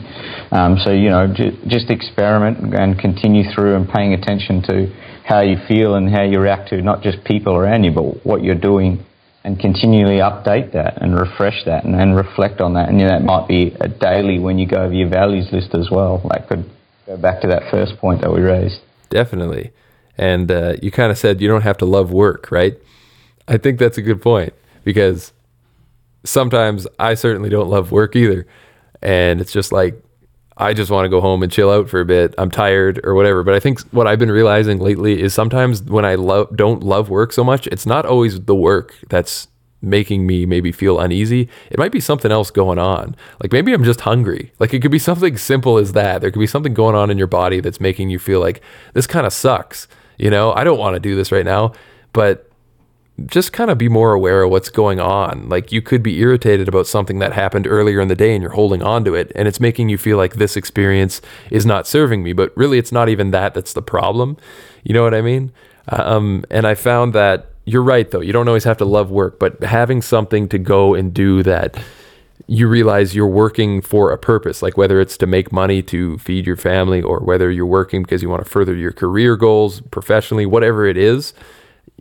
Um, 0.52 0.78
so, 0.84 0.92
you 0.92 1.10
know, 1.10 1.28
just 1.68 1.92
experiment 1.92 2.74
and 2.74 2.98
continue 2.98 3.44
through 3.54 3.76
and 3.76 3.88
paying 3.88 4.14
attention 4.14 4.64
to 4.64 4.88
how 5.24 5.42
you 5.42 5.58
feel 5.68 5.94
and 5.94 6.10
how 6.10 6.24
you 6.24 6.40
react 6.40 6.70
to 6.70 6.82
not 6.82 7.04
just 7.04 7.24
people 7.24 7.56
around 7.56 7.84
you, 7.84 7.92
but 7.92 8.26
what 8.26 8.42
you're 8.42 8.56
doing 8.56 9.06
and 9.44 9.60
continually 9.60 10.18
update 10.18 10.74
that 10.74 11.00
and 11.02 11.14
refresh 11.14 11.64
that 11.66 11.86
and, 11.86 11.94
and 11.94 12.16
reflect 12.16 12.62
on 12.62 12.74
that. 12.74 12.90
And 12.90 13.00
you 13.00 13.06
know, 13.06 13.12
that 13.12 13.24
might 13.24 13.48
be 13.48 13.76
a 13.80 13.88
daily 13.88 14.40
when 14.40 14.58
you 14.58 14.68
go 14.68 14.78
over 14.78 14.94
your 14.94 15.10
values 15.10 15.48
list 15.52 15.76
as 15.76 15.90
well. 15.92 16.22
That 16.32 16.50
could 16.50 16.66
go 17.06 17.16
back 17.16 17.42
to 17.42 17.48
that 17.48 17.70
first 17.70 17.98
point 18.00 18.22
that 18.22 18.34
we 18.34 18.42
raised. 18.42 18.80
Definitely. 19.10 19.72
And 20.18 20.52
uh, 20.52 20.76
you 20.82 20.92
kind 20.92 21.12
of 21.12 21.18
said 21.18 21.42
you 21.42 21.48
don't 21.48 21.62
have 21.62 21.78
to 21.78 21.86
love 21.86 22.12
work, 22.12 22.50
right? 22.52 22.78
I 23.48 23.58
think 23.58 23.80
that's 23.80 23.98
a 23.98 24.02
good 24.02 24.22
point 24.22 24.54
because 24.84 25.32
sometimes 26.24 26.88
I 27.00 27.14
certainly 27.14 27.50
don't 27.50 27.70
love 27.70 27.92
work 27.92 28.16
either. 28.16 28.46
And 29.02 29.40
it's 29.40 29.52
just 29.52 29.72
like, 29.72 30.02
I 30.58 30.74
just 30.74 30.90
want 30.90 31.06
to 31.06 31.10
go 31.10 31.22
home 31.22 31.44
and 31.44 31.52
chill 31.52 31.70
out 31.70 31.88
for 31.88 32.00
a 32.00 32.06
bit. 32.06 32.34
I'm 32.38 32.50
tired 32.50 33.00
or 33.04 33.14
whatever. 33.14 33.44
But 33.44 33.54
I 33.54 33.60
think 33.60 33.80
what 33.92 34.08
I've 34.08 34.18
been 34.18 34.32
realizing 34.32 34.80
lately 34.80 35.22
is 35.22 35.34
sometimes 35.34 35.84
when 35.84 36.04
I 36.04 36.16
love 36.16 36.56
don't 36.56 36.82
love 36.82 37.10
work 37.10 37.32
so 37.32 37.44
much, 37.44 37.68
it's 37.68 37.86
not 37.86 38.06
always 38.06 38.42
the 38.42 38.56
work 38.56 38.96
that's 39.10 39.48
making 39.82 40.26
me 40.26 40.48
maybe 40.48 40.72
feel 40.72 41.00
uneasy. 41.00 41.48
It 41.70 41.78
might 41.78 41.92
be 41.92 42.00
something 42.00 42.32
else 42.32 42.50
going 42.50 42.80
on. 42.80 43.16
Like 43.42 43.52
maybe 43.52 43.72
I'm 43.72 43.84
just 43.84 44.02
hungry. 44.02 44.52
Like 44.58 44.74
it 44.74 44.82
could 44.82 44.92
be 44.92 45.00
something 45.00 45.38
simple 45.38 45.78
as 45.78 45.94
that. 45.94 46.22
There 46.22 46.32
could 46.32 46.40
be 46.40 46.48
something 46.48 46.74
going 46.74 46.96
on 46.96 47.12
in 47.12 47.20
your 47.20 47.28
body 47.28 47.60
that's 47.60 47.80
making 47.80 48.10
you 48.10 48.18
feel 48.18 48.40
like 48.40 48.64
this 48.94 49.06
kind 49.06 49.28
of 49.28 49.34
sucks. 49.34 49.88
You 50.18 50.30
know, 50.30 50.54
I 50.54 50.64
don't 50.64 50.80
want 50.80 50.96
to 50.96 51.00
do 51.00 51.16
this 51.16 51.32
right 51.32 51.46
now, 51.46 51.74
but 52.14 52.48
just 53.26 53.52
kind 53.52 53.72
of 53.72 53.78
be 53.78 53.90
more 53.90 54.14
aware 54.14 54.44
of 54.44 54.52
what's 54.52 54.70
going 54.70 55.00
on. 55.00 55.50
Like 55.50 55.72
you 55.72 55.82
could 55.82 56.04
be 56.04 56.20
irritated 56.20 56.68
about 56.68 56.86
something 56.86 57.18
that 57.20 57.34
happened 57.34 57.66
earlier 57.66 58.00
in 58.00 58.10
the 58.10 58.16
day 58.16 58.34
and 58.34 58.44
you're 58.44 58.52
holding 58.52 58.84
on 58.84 59.04
to 59.06 59.16
it 59.16 59.32
and 59.34 59.48
it's 59.48 59.60
making 59.60 59.90
you 59.90 59.98
feel 59.98 60.18
like 60.18 60.36
this 60.36 60.56
experience 60.56 61.20
is 61.50 61.66
not 61.66 61.88
serving 61.88 62.22
me, 62.22 62.34
but 62.34 62.56
really 62.56 62.78
it's 62.78 62.92
not 62.92 63.10
even 63.10 63.32
that 63.32 63.56
that's 63.56 63.74
the 63.74 63.82
problem. 63.82 64.38
You 64.84 64.94
know 64.94 65.04
what 65.04 65.16
I 65.16 65.22
mean? 65.22 65.52
Um, 65.90 66.46
and 66.52 66.68
I 66.68 66.76
found 66.76 67.14
that 67.14 67.48
you're 67.66 67.84
right 67.84 68.10
though. 68.10 68.22
You 68.22 68.34
don't 68.34 68.48
always 68.48 68.66
have 68.66 68.78
to 68.78 68.86
love 68.86 69.10
work, 69.10 69.40
but 69.40 69.64
having 69.64 70.04
something 70.04 70.48
to 70.50 70.60
go 70.60 70.94
and 70.94 71.12
do 71.12 71.42
that 71.44 71.76
you 72.48 72.68
realize 72.68 73.14
you're 73.14 73.28
working 73.28 73.82
for 73.82 74.12
a 74.12 74.18
purpose, 74.18 74.62
like 74.62 74.78
whether 74.78 75.02
it's 75.02 75.18
to 75.18 75.28
make 75.28 75.52
money 75.52 75.84
to 75.84 76.18
feed 76.18 76.48
your 76.48 76.56
family 76.56 77.02
or 77.02 77.20
whether 77.20 77.52
you're 77.52 77.66
working 77.66 78.04
because 78.04 78.24
you 78.24 78.30
want 78.30 78.44
to 78.44 78.50
further 78.50 78.74
your 78.74 78.94
career 78.94 79.36
goals 79.36 79.82
professionally, 79.82 80.46
whatever 80.46 80.86
it 80.86 80.98
is, 80.98 81.34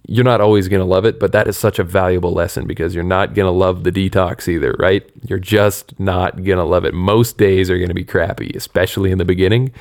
you're 0.06 0.24
not 0.24 0.40
always 0.40 0.68
going 0.68 0.80
to 0.80 0.86
love 0.86 1.04
it, 1.04 1.18
but 1.18 1.32
that 1.32 1.48
is 1.48 1.58
such 1.58 1.80
a 1.80 1.84
valuable 1.84 2.32
lesson 2.32 2.64
because 2.64 2.94
you're 2.94 3.02
not 3.02 3.34
going 3.34 3.46
to 3.46 3.50
love 3.50 3.82
the 3.82 3.90
detox 3.90 4.46
either, 4.46 4.72
right? 4.78 5.08
You're 5.26 5.40
just 5.40 5.98
not 5.98 6.36
going 6.36 6.58
to 6.58 6.64
love 6.64 6.84
it. 6.84 6.94
Most 6.94 7.38
days 7.38 7.68
are 7.68 7.78
going 7.78 7.88
to 7.88 7.94
be 7.94 8.04
crappy, 8.04 8.52
especially 8.54 9.10
in 9.10 9.18
the 9.18 9.24
beginning. 9.24 9.72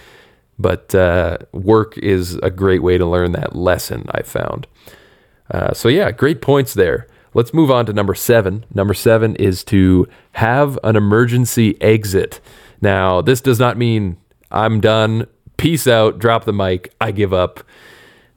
But 0.57 0.95
uh, 0.95 1.37
work 1.51 1.97
is 1.99 2.35
a 2.37 2.49
great 2.49 2.81
way 2.81 2.97
to 2.97 3.05
learn 3.05 3.33
that 3.33 3.55
lesson, 3.55 4.05
I 4.11 4.23
found. 4.23 4.65
Uh, 5.51 5.73
so, 5.73 5.89
yeah, 5.89 6.11
great 6.11 6.41
points 6.41 6.73
there. 6.73 7.07
Let's 7.35 7.53
move 7.53 7.69
on 7.69 7.85
to 7.87 7.93
number 7.93 8.15
seven. 8.15 8.65
Number 8.73 8.93
seven 8.93 9.35
is 9.35 9.63
to 9.65 10.07
have 10.31 10.79
an 10.85 10.95
emergency 10.95 11.79
exit. 11.81 12.39
Now, 12.81 13.21
this 13.21 13.41
does 13.41 13.59
not 13.59 13.77
mean 13.77 14.15
I'm 14.51 14.79
done, 14.79 15.27
peace 15.57 15.85
out, 15.85 16.17
drop 16.17 16.45
the 16.45 16.53
mic, 16.53 16.93
I 17.01 17.11
give 17.11 17.33
up. 17.33 17.59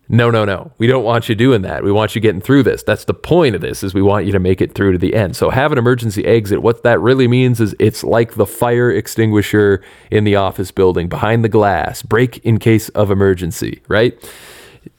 No, 0.09 0.31
no, 0.31 0.45
no. 0.45 0.73
We 0.79 0.87
don't 0.87 1.05
want 1.05 1.29
you 1.29 1.35
doing 1.37 1.63
that. 1.63 1.85
We 1.85 1.93
want 1.93 2.15
you 2.15 2.21
getting 2.21 2.41
through 2.41 2.65
this. 2.65 2.83
That's 2.83 3.05
the 3.05 3.15
point 3.15 3.55
of 3.55 3.61
this 3.61 3.85
is 3.85 3.95
we 3.95 4.03
want 4.03 4.27
you 4.27 4.33
to 4.33 4.39
make 4.41 4.61
it 4.61 4.75
through 4.75 4.93
to 4.93 4.99
the 4.99 5.15
end. 5.15 5.37
So 5.37 5.51
have 5.51 5.71
an 5.71 5.79
emergency 5.79 6.25
exit. 6.25 6.63
What 6.63 6.83
that 6.83 6.99
really 6.99 7.29
means 7.29 7.61
is 7.61 7.77
it's 7.79 8.03
like 8.03 8.35
the 8.35 8.47
fire 8.47 8.91
extinguisher 8.91 9.83
in 10.11 10.25
the 10.25 10.35
office 10.35 10.73
building 10.73 11.09
behind 11.09 11.45
the 11.45 11.49
glass. 11.49 12.03
Break 12.03 12.39
in 12.39 12.59
case 12.59 12.89
of 12.91 13.11
emergency, 13.11 13.83
right? 13.87 14.19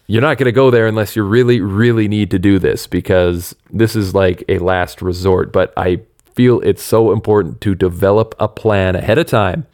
You're 0.09 0.23
not 0.23 0.39
going 0.39 0.45
to 0.45 0.51
go 0.51 0.71
there 0.71 0.87
unless 0.87 1.15
you 1.15 1.21
really 1.21 1.61
really 1.61 2.07
need 2.07 2.31
to 2.31 2.39
do 2.39 2.57
this 2.57 2.87
because 2.87 3.55
this 3.69 3.95
is 3.95 4.15
like 4.15 4.43
a 4.49 4.57
last 4.57 5.03
resort, 5.03 5.53
but 5.53 5.71
I 5.77 6.01
feel 6.33 6.61
it's 6.61 6.81
so 6.81 7.11
important 7.11 7.61
to 7.61 7.75
develop 7.75 8.33
a 8.39 8.47
plan 8.47 8.95
ahead 8.95 9.19
of 9.19 9.27
time 9.27 9.67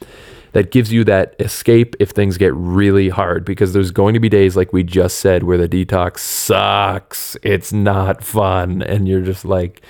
that 0.52 0.72
gives 0.72 0.92
you 0.92 1.06
that 1.06 1.38
escape 1.40 1.96
if 2.02 2.10
things 2.10 2.38
get 2.38 2.54
really 2.54 3.08
hard 3.08 3.46
because 3.46 3.72
there's 3.72 3.92
going 3.92 4.14
to 4.14 4.20
be 4.20 4.28
days 4.28 4.58
like 4.58 4.74
we 4.74 4.84
just 4.84 5.20
said 5.20 5.44
where 5.44 5.58
the 5.58 5.70
detox 5.70 6.18
sucks. 6.20 7.38
It's 7.42 7.72
not 7.72 8.22
fun. 8.22 8.82
And 8.82 9.08
you're 9.08 9.22
just 9.22 9.46
like 9.46 9.84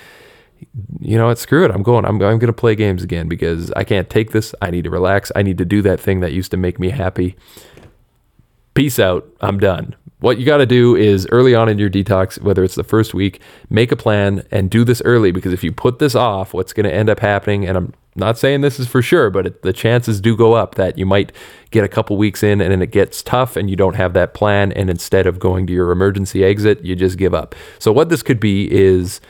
you 1.00 1.18
know 1.18 1.26
what? 1.26 1.40
Screw 1.40 1.64
it. 1.64 1.72
I'm 1.72 1.82
going. 1.82 2.04
I'm, 2.04 2.22
I'm 2.22 2.38
going 2.38 2.46
to 2.46 2.52
play 2.52 2.76
games 2.76 3.02
again 3.02 3.26
because 3.26 3.72
i 3.72 3.82
can't 3.82 4.08
take 4.08 4.30
this. 4.30 4.54
I 4.62 4.70
need 4.70 4.84
to 4.84 4.90
relax. 4.90 5.32
I 5.34 5.42
need 5.42 5.58
to 5.58 5.64
do 5.64 5.82
that 5.82 5.98
thing 5.98 6.20
that 6.20 6.32
used 6.32 6.52
to 6.52 6.56
make 6.56 6.78
me 6.78 6.90
happy 6.90 7.34
peace 8.76 8.98
out 8.98 9.26
i'm 9.40 9.58
done 9.58 9.96
what 10.20 10.38
you 10.38 10.46
got 10.46 10.56
to 10.58 10.66
do 10.66 10.96
is 10.96 11.26
early 11.30 11.54
on 11.54 11.68
in 11.68 11.78
your 11.78 11.90
detox, 11.90 12.40
whether 12.40 12.64
it's 12.64 12.74
the 12.74 12.82
first 12.82 13.12
week, 13.12 13.40
make 13.68 13.92
a 13.92 13.96
plan 13.96 14.46
and 14.50 14.70
do 14.70 14.82
this 14.82 15.02
early 15.04 15.30
because 15.30 15.52
if 15.52 15.62
you 15.62 15.72
put 15.72 15.98
this 15.98 16.14
off, 16.14 16.54
what's 16.54 16.72
going 16.72 16.84
to 16.84 16.92
end 16.92 17.10
up 17.10 17.20
happening, 17.20 17.66
and 17.66 17.76
I'm 17.76 17.92
not 18.14 18.38
saying 18.38 18.62
this 18.62 18.80
is 18.80 18.88
for 18.88 19.02
sure, 19.02 19.28
but 19.28 19.46
it, 19.46 19.62
the 19.62 19.74
chances 19.74 20.20
do 20.20 20.34
go 20.34 20.54
up 20.54 20.76
that 20.76 20.96
you 20.96 21.04
might 21.04 21.32
get 21.70 21.84
a 21.84 21.88
couple 21.88 22.16
weeks 22.16 22.42
in 22.42 22.62
and 22.62 22.72
then 22.72 22.80
it 22.80 22.90
gets 22.90 23.22
tough 23.22 23.56
and 23.56 23.68
you 23.68 23.76
don't 23.76 23.94
have 23.94 24.14
that 24.14 24.32
plan. 24.32 24.72
And 24.72 24.88
instead 24.88 25.26
of 25.26 25.38
going 25.38 25.66
to 25.66 25.72
your 25.74 25.90
emergency 25.90 26.42
exit, 26.42 26.82
you 26.82 26.96
just 26.96 27.18
give 27.18 27.34
up. 27.34 27.54
So, 27.78 27.92
what 27.92 28.08
this 28.08 28.22
could 28.22 28.40
be 28.40 28.72
is 28.72 29.20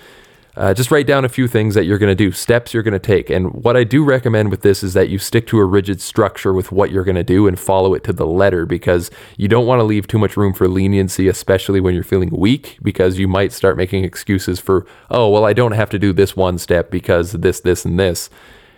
uh, 0.56 0.72
just 0.72 0.90
write 0.90 1.06
down 1.06 1.24
a 1.24 1.28
few 1.28 1.46
things 1.46 1.74
that 1.74 1.84
you're 1.84 1.98
going 1.98 2.10
to 2.10 2.14
do, 2.14 2.32
steps 2.32 2.72
you're 2.72 2.82
going 2.82 2.92
to 2.92 2.98
take. 2.98 3.28
And 3.28 3.52
what 3.52 3.76
I 3.76 3.84
do 3.84 4.02
recommend 4.02 4.50
with 4.50 4.62
this 4.62 4.82
is 4.82 4.94
that 4.94 5.10
you 5.10 5.18
stick 5.18 5.46
to 5.48 5.58
a 5.58 5.64
rigid 5.64 6.00
structure 6.00 6.54
with 6.54 6.72
what 6.72 6.90
you're 6.90 7.04
going 7.04 7.16
to 7.16 7.24
do 7.24 7.46
and 7.46 7.60
follow 7.60 7.92
it 7.92 8.02
to 8.04 8.12
the 8.12 8.26
letter 8.26 8.64
because 8.64 9.10
you 9.36 9.48
don't 9.48 9.66
want 9.66 9.80
to 9.80 9.84
leave 9.84 10.06
too 10.06 10.18
much 10.18 10.36
room 10.36 10.54
for 10.54 10.66
leniency, 10.66 11.28
especially 11.28 11.80
when 11.80 11.94
you're 11.94 12.04
feeling 12.04 12.30
weak, 12.30 12.78
because 12.82 13.18
you 13.18 13.28
might 13.28 13.52
start 13.52 13.76
making 13.76 14.04
excuses 14.04 14.58
for, 14.58 14.86
oh, 15.10 15.28
well, 15.28 15.44
I 15.44 15.52
don't 15.52 15.72
have 15.72 15.90
to 15.90 15.98
do 15.98 16.14
this 16.14 16.34
one 16.34 16.56
step 16.56 16.90
because 16.90 17.32
this, 17.32 17.60
this, 17.60 17.84
and 17.84 18.00
this. 18.00 18.30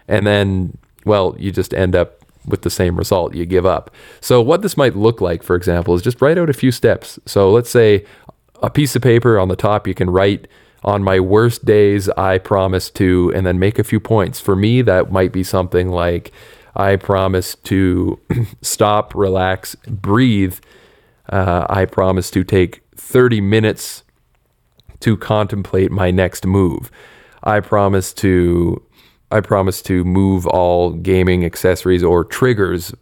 And 0.09 0.26
then, 0.26 0.76
well, 1.05 1.37
you 1.39 1.53
just 1.53 1.72
end 1.72 1.95
up 1.95 2.24
with 2.45 2.62
the 2.62 2.70
same 2.70 2.97
result. 2.97 3.35
You 3.35 3.47
give 3.47 3.66
up. 3.66 3.91
So, 4.20 4.41
what 4.41 4.62
this 4.62 4.76
might 4.76 4.97
look 4.97 5.20
like, 5.20 5.43
for 5.43 5.55
example, 5.55 5.95
is 5.95 6.03
just 6.03 6.20
write 6.20 6.39
out 6.39 6.51
a 6.51 6.55
few 6.55 6.72
steps. 6.72 7.18
So, 7.26 7.51
let's 7.53 7.70
say 7.70 8.05
a 8.62 8.70
piece 8.70 8.97
of 8.97 9.03
paper 9.03 9.39
on 9.39 9.49
the 9.49 9.57
top, 9.57 9.87
you 9.87 9.95
can 9.95 10.11
write 10.11 10.49
on 10.85 11.03
my 11.03 11.20
worst 11.20 11.64
days, 11.64 12.09
I 12.11 12.39
promise 12.39 12.91
to, 12.91 13.33
and 13.35 13.47
then 13.47 13.59
make 13.59 13.79
a 13.79 13.85
few 13.85 14.01
points. 14.01 14.41
For 14.41 14.55
me, 14.55 14.83
that 14.83 15.11
might 15.11 15.33
be 15.33 15.43
something 15.43 15.91
like 15.91 16.33
I 16.76 16.97
promise 16.97 17.57
to 17.64 18.20
stop, 18.62 19.14
relax, 19.14 19.74
breathe. 19.87 20.59
Uh, 21.29 21.66
I 21.68 21.85
promise 21.85 22.31
to 22.31 22.45
take 22.45 22.83
30 22.97 23.41
minutes 23.41 24.05
to 25.01 25.16
contemplate 25.16 25.91
my 25.91 26.11
next 26.11 26.47
move. 26.47 26.91
I 27.43 27.61
promise 27.61 28.12
to 28.14 28.83
I 29.31 29.41
promise 29.41 29.83
to 29.83 30.05
move 30.05 30.47
all 30.47 30.93
gaming 30.93 31.45
accessories 31.45 32.03
or 32.03 32.24
triggers 32.24 32.95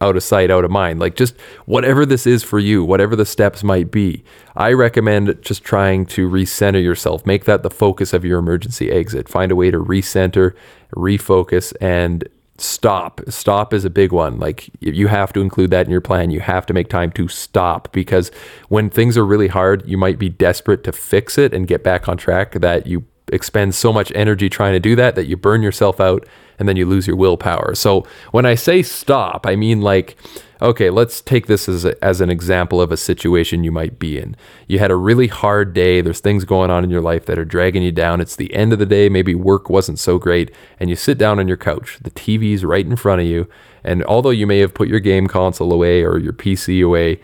out 0.00 0.16
of 0.16 0.22
sight, 0.22 0.50
out 0.50 0.64
of 0.64 0.70
mind. 0.70 1.00
Like 1.00 1.16
just 1.16 1.34
whatever 1.66 2.04
this 2.04 2.26
is 2.26 2.42
for 2.42 2.58
you, 2.58 2.84
whatever 2.84 3.16
the 3.16 3.26
steps 3.26 3.62
might 3.62 3.90
be, 3.90 4.24
I 4.56 4.72
recommend 4.72 5.40
just 5.42 5.64
trying 5.64 6.06
to 6.06 6.28
recenter 6.28 6.82
yourself. 6.82 7.24
Make 7.26 7.44
that 7.44 7.62
the 7.62 7.70
focus 7.70 8.12
of 8.12 8.24
your 8.24 8.38
emergency 8.38 8.90
exit. 8.90 9.28
Find 9.28 9.52
a 9.52 9.56
way 9.56 9.70
to 9.70 9.78
recenter, 9.78 10.54
refocus, 10.94 11.72
and 11.80 12.28
stop. 12.58 13.20
Stop 13.28 13.74
is 13.74 13.84
a 13.84 13.90
big 13.90 14.12
one. 14.12 14.38
Like 14.38 14.70
you 14.80 15.08
have 15.08 15.32
to 15.32 15.40
include 15.40 15.70
that 15.70 15.86
in 15.86 15.92
your 15.92 16.00
plan. 16.00 16.30
You 16.30 16.40
have 16.40 16.66
to 16.66 16.74
make 16.74 16.88
time 16.88 17.10
to 17.12 17.28
stop 17.28 17.92
because 17.92 18.30
when 18.68 18.90
things 18.90 19.16
are 19.18 19.26
really 19.26 19.48
hard, 19.48 19.86
you 19.86 19.98
might 19.98 20.18
be 20.18 20.28
desperate 20.28 20.84
to 20.84 20.92
fix 20.92 21.38
it 21.38 21.52
and 21.52 21.66
get 21.66 21.82
back 21.82 22.08
on 22.08 22.16
track 22.16 22.52
that 22.52 22.86
you 22.86 23.04
expend 23.32 23.74
so 23.74 23.92
much 23.92 24.12
energy 24.14 24.48
trying 24.48 24.74
to 24.74 24.80
do 24.80 24.94
that 24.96 25.14
that 25.14 25.26
you 25.26 25.36
burn 25.36 25.62
yourself 25.62 26.00
out 26.00 26.26
and 26.58 26.68
then 26.68 26.76
you 26.76 26.86
lose 26.86 27.06
your 27.06 27.16
willpower. 27.16 27.74
So 27.74 28.06
when 28.32 28.46
I 28.46 28.54
say 28.54 28.82
stop, 28.82 29.46
I 29.46 29.56
mean 29.56 29.80
like, 29.80 30.16
okay, 30.62 30.90
let's 30.90 31.20
take 31.20 31.46
this 31.46 31.68
as, 31.68 31.84
a, 31.84 32.02
as 32.02 32.20
an 32.20 32.30
example 32.30 32.80
of 32.80 32.90
a 32.90 32.96
situation 32.96 33.64
you 33.64 33.72
might 33.72 33.98
be 33.98 34.18
in. 34.18 34.36
You 34.66 34.78
had 34.78 34.90
a 34.90 34.96
really 34.96 35.26
hard 35.26 35.74
day, 35.74 36.00
there's 36.00 36.20
things 36.20 36.44
going 36.44 36.70
on 36.70 36.84
in 36.84 36.90
your 36.90 37.02
life 37.02 37.26
that 37.26 37.38
are 37.38 37.44
dragging 37.44 37.82
you 37.82 37.92
down. 37.92 38.20
It's 38.20 38.36
the 38.36 38.52
end 38.54 38.72
of 38.72 38.78
the 38.78 38.86
day, 38.86 39.08
maybe 39.08 39.34
work 39.34 39.68
wasn't 39.68 39.98
so 39.98 40.18
great, 40.18 40.50
and 40.80 40.88
you 40.88 40.96
sit 40.96 41.18
down 41.18 41.38
on 41.38 41.48
your 41.48 41.56
couch. 41.56 41.98
The 42.02 42.10
TV's 42.10 42.64
right 42.64 42.86
in 42.86 42.96
front 42.96 43.20
of 43.20 43.26
you, 43.26 43.48
and 43.82 44.02
although 44.04 44.30
you 44.30 44.46
may 44.46 44.58
have 44.58 44.74
put 44.74 44.88
your 44.88 45.00
game 45.00 45.26
console 45.26 45.72
away 45.72 46.02
or 46.02 46.18
your 46.18 46.32
PC 46.32 46.84
away, 46.84 47.20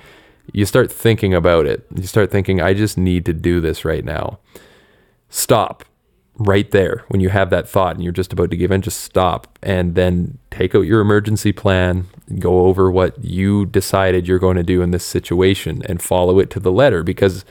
you 0.52 0.66
start 0.66 0.92
thinking 0.92 1.32
about 1.32 1.66
it. 1.66 1.86
You 1.94 2.06
start 2.06 2.30
thinking, 2.30 2.60
I 2.60 2.74
just 2.74 2.98
need 2.98 3.24
to 3.26 3.32
do 3.32 3.60
this 3.60 3.84
right 3.84 4.04
now. 4.04 4.40
Stop 5.28 5.84
right 6.36 6.70
there 6.70 7.04
when 7.08 7.20
you 7.20 7.28
have 7.28 7.50
that 7.50 7.68
thought 7.68 7.94
and 7.94 8.02
you're 8.02 8.12
just 8.12 8.32
about 8.32 8.50
to 8.50 8.56
give 8.56 8.70
in, 8.70 8.82
just 8.82 9.00
stop 9.00 9.58
and 9.62 9.94
then 9.94 10.38
take 10.50 10.74
out 10.74 10.82
your 10.82 11.00
emergency 11.00 11.52
plan, 11.52 12.06
go 12.38 12.66
over 12.66 12.90
what 12.90 13.22
you 13.22 13.66
decided 13.66 14.26
you're 14.26 14.38
going 14.38 14.56
to 14.56 14.62
do 14.62 14.80
in 14.80 14.90
this 14.90 15.04
situation 15.04 15.82
and 15.86 16.02
follow 16.02 16.38
it 16.38 16.50
to 16.50 16.60
the 16.60 16.72
letter 16.72 17.02
because 17.02 17.44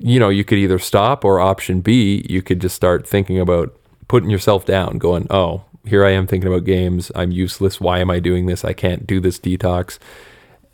you 0.00 0.18
know, 0.18 0.30
you 0.30 0.44
could 0.44 0.58
either 0.58 0.78
stop 0.78 1.24
or 1.24 1.40
option 1.40 1.80
B, 1.80 2.24
you 2.28 2.42
could 2.42 2.60
just 2.60 2.74
start 2.74 3.06
thinking 3.06 3.38
about 3.38 3.76
putting 4.08 4.30
yourself 4.30 4.64
down, 4.64 4.98
going, 4.98 5.26
"Oh, 5.30 5.64
here 5.84 6.04
I 6.04 6.10
am 6.10 6.26
thinking 6.26 6.48
about 6.48 6.64
games. 6.64 7.12
I'm 7.14 7.30
useless. 7.30 7.80
Why 7.80 7.98
am 7.98 8.10
I 8.10 8.18
doing 8.18 8.46
this? 8.46 8.64
I 8.64 8.72
can't 8.72 9.06
do 9.06 9.20
this 9.20 9.38
detox." 9.38 9.98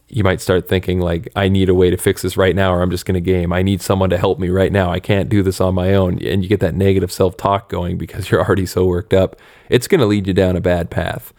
You 0.08 0.22
might 0.22 0.40
start 0.40 0.68
thinking 0.68 1.00
like 1.00 1.28
i 1.34 1.48
need 1.48 1.68
a 1.68 1.74
way 1.74 1.90
to 1.90 1.96
fix 1.96 2.22
this 2.22 2.36
right 2.36 2.54
now 2.54 2.72
or 2.72 2.82
i'm 2.82 2.90
just 2.90 3.04
going 3.04 3.14
to 3.14 3.20
game. 3.26 3.52
I 3.52 3.62
need 3.62 3.82
someone 3.82 4.08
to 4.10 4.16
help 4.16 4.38
me 4.38 4.48
right 4.48 4.72
now. 4.72 4.90
I 4.90 5.00
can't 5.00 5.28
do 5.28 5.42
this 5.42 5.60
on 5.60 5.74
my 5.74 5.94
own. 5.94 6.22
And 6.24 6.42
you 6.42 6.48
get 6.48 6.60
that 6.60 6.74
negative 6.74 7.12
self-talk 7.12 7.68
going 7.68 7.98
because 7.98 8.30
you're 8.30 8.42
already 8.42 8.64
so 8.64 8.86
worked 8.86 9.12
up. 9.12 9.36
It's 9.68 9.88
going 9.88 10.00
to 10.00 10.06
lead 10.06 10.26
you 10.26 10.32
down 10.32 10.56
a 10.56 10.60
bad 10.60 10.90
path. 10.90 11.34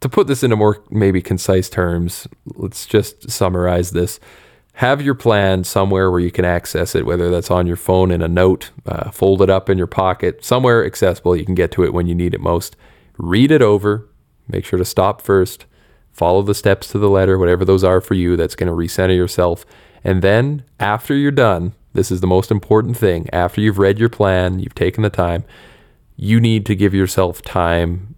To 0.00 0.08
put 0.08 0.26
this 0.26 0.42
into 0.42 0.56
more 0.56 0.82
maybe 0.90 1.20
concise 1.20 1.68
terms 1.68 2.26
let's 2.46 2.86
just 2.86 3.30
summarize 3.30 3.90
this. 3.90 4.18
Have 4.76 5.02
your 5.02 5.14
plan 5.14 5.64
somewhere 5.64 6.10
where 6.10 6.20
you 6.20 6.30
can 6.30 6.44
access 6.46 6.94
it 6.94 7.04
whether 7.04 7.30
that's 7.30 7.50
on 7.50 7.66
your 7.66 7.76
phone 7.76 8.10
in 8.10 8.22
a 8.22 8.28
note 8.28 8.70
uh, 8.86 9.10
fold 9.10 9.42
it 9.42 9.50
up 9.50 9.68
in 9.68 9.78
your 9.78 9.86
pocket 9.86 10.44
somewhere 10.44 10.84
accessible. 10.84 11.36
You 11.36 11.44
can 11.44 11.54
get 11.54 11.70
to 11.72 11.84
it 11.84 11.92
when 11.92 12.06
you 12.06 12.14
need 12.14 12.34
it 12.34 12.40
most. 12.40 12.76
Read 13.18 13.50
it 13.50 13.62
over. 13.62 14.08
Make 14.48 14.64
sure 14.64 14.78
to 14.78 14.84
stop 14.84 15.22
first 15.22 15.66
follow 16.12 16.42
the 16.42 16.54
steps 16.54 16.88
to 16.88 16.98
the 16.98 17.10
letter, 17.10 17.38
whatever 17.38 17.64
those 17.64 17.84
are 17.84 18.00
for 18.00 18.14
you, 18.14 18.36
that's 18.36 18.54
going 18.54 18.68
to 18.68 18.74
recenter 18.74 19.16
yourself. 19.16 19.64
And 20.04 20.22
then 20.22 20.64
after 20.78 21.14
you're 21.14 21.30
done, 21.30 21.74
this 21.94 22.10
is 22.10 22.20
the 22.20 22.26
most 22.26 22.50
important 22.50 22.96
thing. 22.96 23.28
After 23.32 23.60
you've 23.60 23.78
read 23.78 23.98
your 23.98 24.08
plan, 24.08 24.58
you've 24.58 24.74
taken 24.74 25.02
the 25.02 25.10
time, 25.10 25.44
you 26.16 26.40
need 26.40 26.66
to 26.66 26.74
give 26.74 26.94
yourself 26.94 27.42
time 27.42 28.14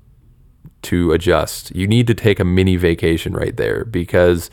to 0.82 1.12
adjust. 1.12 1.74
You 1.74 1.86
need 1.86 2.06
to 2.06 2.14
take 2.14 2.38
a 2.38 2.44
mini 2.44 2.76
vacation 2.76 3.32
right 3.32 3.56
there 3.56 3.84
because 3.84 4.50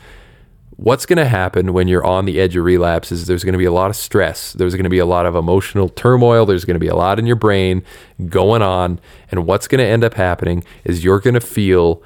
what's 0.76 1.06
going 1.06 1.18
to 1.18 1.26
happen 1.26 1.72
when 1.72 1.86
you're 1.86 2.04
on 2.04 2.24
the 2.24 2.40
edge 2.40 2.56
of 2.56 2.64
relapse 2.64 3.12
is 3.12 3.26
there's 3.26 3.44
going 3.44 3.52
to 3.52 3.58
be 3.58 3.66
a 3.66 3.72
lot 3.72 3.90
of 3.90 3.96
stress. 3.96 4.52
There's 4.54 4.74
going 4.74 4.84
to 4.84 4.90
be 4.90 4.98
a 4.98 5.06
lot 5.06 5.26
of 5.26 5.36
emotional 5.36 5.88
turmoil. 5.88 6.46
There's 6.46 6.64
going 6.64 6.74
to 6.74 6.80
be 6.80 6.88
a 6.88 6.96
lot 6.96 7.18
in 7.18 7.26
your 7.26 7.36
brain 7.36 7.84
going 8.28 8.62
on. 8.62 8.98
And 9.30 9.46
what's 9.46 9.68
going 9.68 9.80
to 9.80 9.86
end 9.86 10.04
up 10.04 10.14
happening 10.14 10.64
is 10.84 11.04
you're 11.04 11.20
going 11.20 11.34
to 11.34 11.40
feel 11.40 12.02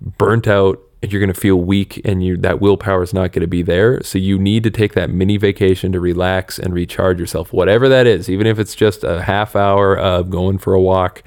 burnt 0.00 0.48
out 0.48 0.80
and 1.02 1.10
you're 1.10 1.20
going 1.20 1.32
to 1.32 1.40
feel 1.40 1.56
weak 1.56 2.00
and 2.04 2.22
you 2.22 2.36
that 2.36 2.60
willpower 2.60 3.02
is 3.02 3.14
not 3.14 3.32
going 3.32 3.40
to 3.40 3.46
be 3.46 3.62
there. 3.62 4.02
So 4.02 4.18
you 4.18 4.38
need 4.38 4.62
to 4.64 4.70
take 4.70 4.92
that 4.94 5.10
mini 5.10 5.36
vacation 5.36 5.92
to 5.92 6.00
relax 6.00 6.58
and 6.58 6.74
recharge 6.74 7.18
yourself, 7.18 7.52
whatever 7.52 7.88
that 7.88 8.06
is, 8.06 8.28
even 8.28 8.46
if 8.46 8.58
it's 8.58 8.74
just 8.74 9.02
a 9.02 9.22
half 9.22 9.56
hour 9.56 9.96
of 9.98 10.30
going 10.30 10.58
for 10.58 10.74
a 10.74 10.80
walk, 10.80 11.22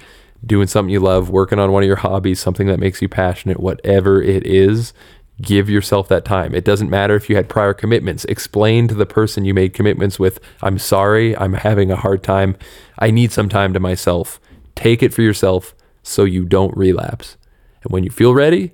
doing 0.46 0.68
something 0.68 0.92
you 0.92 1.00
love, 1.00 1.30
working 1.30 1.60
on 1.60 1.72
one 1.72 1.84
of 1.84 1.88
your 1.88 1.98
hobbies, 1.98 2.40
something 2.40 2.68
that 2.68 2.80
makes 2.80 3.02
you 3.02 3.10
passionate, 3.10 3.60
whatever 3.60 4.22
it 4.22 4.46
is, 4.46 4.94
give 5.42 5.70
yourself 5.70 6.08
that 6.10 6.26
time. 6.26 6.54
It 6.54 6.66
doesn't 6.66 6.90
matter 6.90 7.16
if 7.16 7.30
you 7.30 7.36
had 7.36 7.50
prior 7.50 7.74
commitments. 7.74 8.26
Explain 8.26 8.88
to 8.90 8.94
the 8.94 9.08
person 9.08 9.46
you 9.46 9.54
made 9.54 9.74
commitments 9.74 10.20
with, 10.20 10.40
I'm 10.62 10.78
sorry, 10.78 11.36
I'm 11.36 11.54
having 11.54 11.90
a 11.90 11.96
hard 11.96 12.22
time. 12.24 12.56
I 13.00 13.10
need 13.10 13.32
some 13.32 13.50
time 13.50 13.74
to 13.74 13.80
myself. 13.80 14.40
Take 14.76 15.02
it 15.02 15.14
for 15.14 15.24
yourself 15.24 15.74
so 16.04 16.24
you 16.24 16.46
don't 16.46 16.76
relapse. 16.78 17.38
And 17.84 17.92
when 17.92 18.04
you 18.04 18.10
feel 18.10 18.34
ready, 18.34 18.74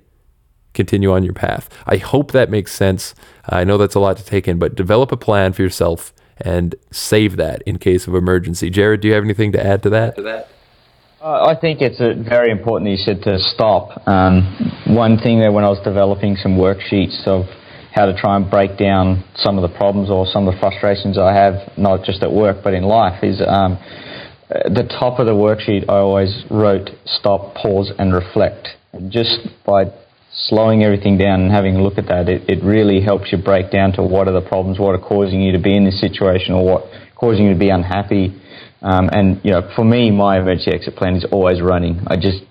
continue 0.74 1.12
on 1.12 1.24
your 1.24 1.34
path. 1.34 1.68
I 1.86 1.96
hope 1.96 2.32
that 2.32 2.50
makes 2.50 2.72
sense. 2.72 3.14
I 3.48 3.64
know 3.64 3.78
that's 3.78 3.94
a 3.94 4.00
lot 4.00 4.16
to 4.18 4.24
take 4.24 4.46
in, 4.46 4.58
but 4.58 4.74
develop 4.74 5.12
a 5.12 5.16
plan 5.16 5.52
for 5.52 5.62
yourself 5.62 6.12
and 6.38 6.74
save 6.90 7.36
that 7.36 7.62
in 7.62 7.78
case 7.78 8.06
of 8.06 8.14
emergency. 8.14 8.70
Jared, 8.70 9.00
do 9.00 9.08
you 9.08 9.14
have 9.14 9.24
anything 9.24 9.52
to 9.52 9.64
add 9.64 9.82
to 9.82 9.90
that? 9.90 10.16
To 10.16 10.22
that? 10.22 10.48
Uh, 11.20 11.44
I 11.44 11.60
think 11.60 11.82
it's 11.82 11.98
very 11.98 12.50
important 12.50 12.86
that 12.86 12.92
you 12.92 13.04
said 13.04 13.22
to 13.24 13.38
stop. 13.38 14.08
Um, 14.08 14.56
one 14.86 15.18
thing 15.18 15.40
that 15.40 15.52
when 15.52 15.64
I 15.64 15.68
was 15.68 15.78
developing 15.84 16.36
some 16.36 16.56
worksheets 16.56 17.26
of 17.26 17.44
how 17.92 18.06
to 18.06 18.18
try 18.18 18.36
and 18.36 18.50
break 18.50 18.78
down 18.78 19.24
some 19.36 19.58
of 19.58 19.68
the 19.68 19.76
problems 19.76 20.08
or 20.08 20.24
some 20.26 20.48
of 20.48 20.54
the 20.54 20.60
frustrations 20.60 21.18
I 21.18 21.34
have, 21.34 21.76
not 21.76 22.04
just 22.04 22.22
at 22.22 22.32
work 22.32 22.64
but 22.64 22.72
in 22.72 22.84
life, 22.84 23.22
is 23.22 23.42
um, 23.46 23.76
the 24.48 24.88
top 24.98 25.18
of 25.18 25.26
the 25.26 25.34
worksheet 25.34 25.90
I 25.90 25.98
always 25.98 26.44
wrote 26.50 26.88
stop, 27.04 27.54
pause, 27.54 27.92
and 27.98 28.14
reflect. 28.14 28.68
Just 29.08 29.46
by 29.64 29.92
slowing 30.32 30.82
everything 30.82 31.18
down 31.18 31.42
and 31.42 31.50
having 31.50 31.76
a 31.76 31.82
look 31.82 31.98
at 31.98 32.06
that, 32.06 32.28
it, 32.28 32.48
it 32.48 32.64
really 32.64 33.00
helps 33.00 33.32
you 33.32 33.38
break 33.38 33.70
down 33.70 33.92
to 33.92 34.02
what 34.02 34.28
are 34.28 34.32
the 34.32 34.46
problems, 34.46 34.78
what 34.78 34.94
are 34.94 35.02
causing 35.02 35.40
you 35.40 35.52
to 35.52 35.58
be 35.58 35.76
in 35.76 35.84
this 35.84 36.00
situation, 36.00 36.54
or 36.54 36.64
what 36.64 36.84
causing 37.16 37.46
you 37.46 37.52
to 37.52 37.58
be 37.58 37.70
unhappy. 37.70 38.34
Um, 38.82 39.10
and 39.12 39.40
you 39.44 39.50
know, 39.50 39.70
for 39.76 39.84
me, 39.84 40.10
my 40.10 40.38
emergency 40.38 40.72
exit 40.72 40.96
plan 40.96 41.16
is 41.16 41.24
always 41.30 41.60
running. 41.60 42.00
I 42.06 42.16
just, 42.16 42.42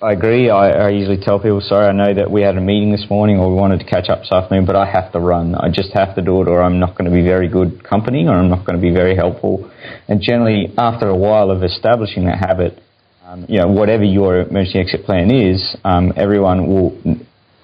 I 0.00 0.12
agree. 0.12 0.50
I, 0.50 0.70
I 0.70 0.88
usually 0.90 1.18
tell 1.18 1.38
people, 1.38 1.60
sorry, 1.60 1.86
I 1.86 1.92
know 1.92 2.14
that 2.14 2.30
we 2.30 2.42
had 2.42 2.56
a 2.56 2.60
meeting 2.60 2.92
this 2.92 3.06
morning 3.10 3.38
or 3.38 3.50
we 3.50 3.56
wanted 3.56 3.80
to 3.80 3.86
catch 3.86 4.08
up 4.08 4.20
this 4.20 4.32
afternoon, 4.32 4.66
but 4.66 4.76
I 4.76 4.90
have 4.90 5.12
to 5.12 5.20
run. 5.20 5.54
I 5.54 5.68
just 5.68 5.92
have 5.94 6.14
to 6.16 6.22
do 6.22 6.42
it, 6.42 6.48
or 6.48 6.62
I'm 6.62 6.78
not 6.78 6.96
going 6.96 7.10
to 7.10 7.14
be 7.14 7.22
very 7.22 7.48
good 7.48 7.84
company, 7.84 8.26
or 8.26 8.34
I'm 8.34 8.48
not 8.48 8.64
going 8.64 8.76
to 8.76 8.82
be 8.82 8.92
very 8.92 9.16
helpful. 9.16 9.70
And 10.08 10.20
generally, 10.20 10.72
after 10.78 11.08
a 11.08 11.16
while 11.16 11.50
of 11.50 11.62
establishing 11.62 12.24
that 12.26 12.38
habit, 12.38 12.82
um, 13.26 13.44
you 13.48 13.58
know, 13.58 13.66
whatever 13.66 14.04
your 14.04 14.42
emergency 14.42 14.78
exit 14.78 15.04
plan 15.04 15.32
is, 15.32 15.76
um, 15.84 16.12
everyone 16.16 16.68
will 16.68 16.96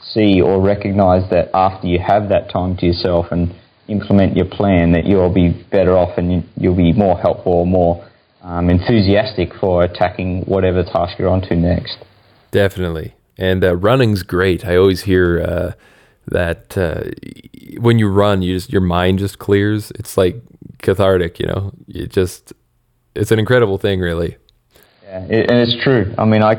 see 0.03 0.41
or 0.41 0.61
recognize 0.61 1.29
that 1.31 1.51
after 1.55 1.87
you 1.87 2.01
have 2.01 2.29
that 2.31 2.51
time 2.51 2.77
to 2.79 2.87
yourself 2.87 3.27
and 3.31 3.55
implement 3.89 4.37
your 4.37 4.47
plan, 4.47 4.93
that 4.93 5.05
you'll 5.07 5.33
be 5.33 5.51
better 5.71 5.97
off 5.97 6.19
and 6.19 6.45
you'll 6.57 6.77
be 6.77 6.93
more 6.93 7.17
helpful 7.19 7.53
or 7.53 7.67
more 7.67 8.09
um, 8.43 8.69
enthusiastic 8.71 9.55
for 9.61 9.85
attacking 9.85 10.43
whatever 10.43 10.83
task 10.83 11.19
you're 11.19 11.29
onto 11.29 11.55
next. 11.55 11.97
Definitely. 12.51 13.15
And 13.39 13.63
uh, 13.63 13.77
running's 13.77 14.25
great. 14.25 14.65
I 14.65 14.77
always 14.77 15.03
hear 15.03 15.41
uh, 15.41 15.73
that 16.27 16.77
uh, 16.77 17.05
when 17.81 18.01
you 18.01 18.09
run, 18.09 18.43
you 18.43 18.57
just 18.57 18.73
your 18.73 18.83
mind 18.83 19.21
just 19.21 19.39
clears. 19.39 19.93
It's 19.93 20.17
like 20.17 20.43
cathartic, 20.79 21.39
you 21.39 21.47
know. 21.47 21.73
It 21.87 22.11
just 22.11 22.53
it's 23.15 23.31
an 23.31 23.39
incredible 23.39 23.79
thing, 23.79 24.01
really. 24.01 24.37
Yeah, 25.13 25.27
it, 25.29 25.51
and 25.51 25.61
it's 25.61 25.77
true. 25.85 26.15
I 26.17 26.25
mean, 26.25 26.43
I 26.43 26.55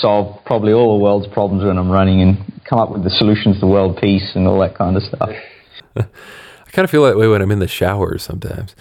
solve 0.00 0.44
probably 0.44 0.72
all 0.72 0.96
the 0.96 1.02
world's 1.02 1.26
problems 1.26 1.64
when 1.64 1.76
I'm 1.76 1.90
running 1.90 2.22
and 2.22 2.38
come 2.68 2.78
up 2.78 2.92
with 2.92 3.02
the 3.02 3.10
solutions 3.10 3.58
to 3.58 3.66
world 3.66 3.98
peace 4.00 4.36
and 4.36 4.46
all 4.46 4.60
that 4.60 4.78
kind 4.78 4.96
of 4.96 5.02
stuff. 5.02 5.30
I 5.96 6.70
kind 6.70 6.84
of 6.84 6.90
feel 6.90 7.02
that 7.06 7.16
way 7.16 7.26
when 7.26 7.42
I'm 7.42 7.50
in 7.50 7.58
the 7.58 7.66
shower 7.66 8.16
sometimes. 8.18 8.76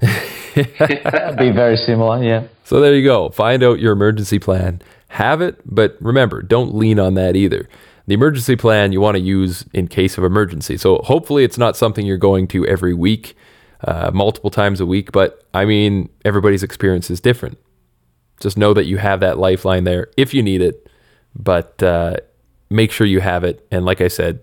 That'd 0.00 1.36
be 1.38 1.52
very 1.52 1.76
similar, 1.76 2.20
yeah. 2.24 2.48
So 2.64 2.80
there 2.80 2.96
you 2.96 3.04
go. 3.04 3.28
Find 3.28 3.62
out 3.62 3.78
your 3.78 3.92
emergency 3.92 4.40
plan. 4.40 4.82
Have 5.10 5.40
it, 5.40 5.60
but 5.64 5.96
remember, 6.00 6.42
don't 6.42 6.74
lean 6.74 6.98
on 6.98 7.14
that 7.14 7.36
either. 7.36 7.68
The 8.08 8.14
emergency 8.14 8.56
plan 8.56 8.90
you 8.90 9.00
want 9.00 9.16
to 9.16 9.22
use 9.22 9.64
in 9.74 9.86
case 9.86 10.18
of 10.18 10.24
emergency. 10.24 10.76
So 10.76 10.98
hopefully 11.04 11.44
it's 11.44 11.56
not 11.56 11.76
something 11.76 12.04
you're 12.04 12.16
going 12.16 12.48
to 12.48 12.66
every 12.66 12.94
week, 12.94 13.36
uh, 13.84 14.10
multiple 14.12 14.50
times 14.50 14.80
a 14.80 14.86
week. 14.86 15.12
But 15.12 15.46
I 15.54 15.64
mean, 15.66 16.08
everybody's 16.24 16.64
experience 16.64 17.10
is 17.10 17.20
different. 17.20 17.58
Just 18.40 18.56
know 18.56 18.74
that 18.74 18.86
you 18.86 18.98
have 18.98 19.20
that 19.20 19.38
lifeline 19.38 19.84
there 19.84 20.08
if 20.16 20.34
you 20.34 20.42
need 20.42 20.60
it, 20.60 20.88
but 21.34 21.82
uh, 21.82 22.16
make 22.70 22.92
sure 22.92 23.06
you 23.06 23.20
have 23.20 23.44
it. 23.44 23.66
And 23.70 23.84
like 23.84 24.00
I 24.00 24.08
said, 24.08 24.40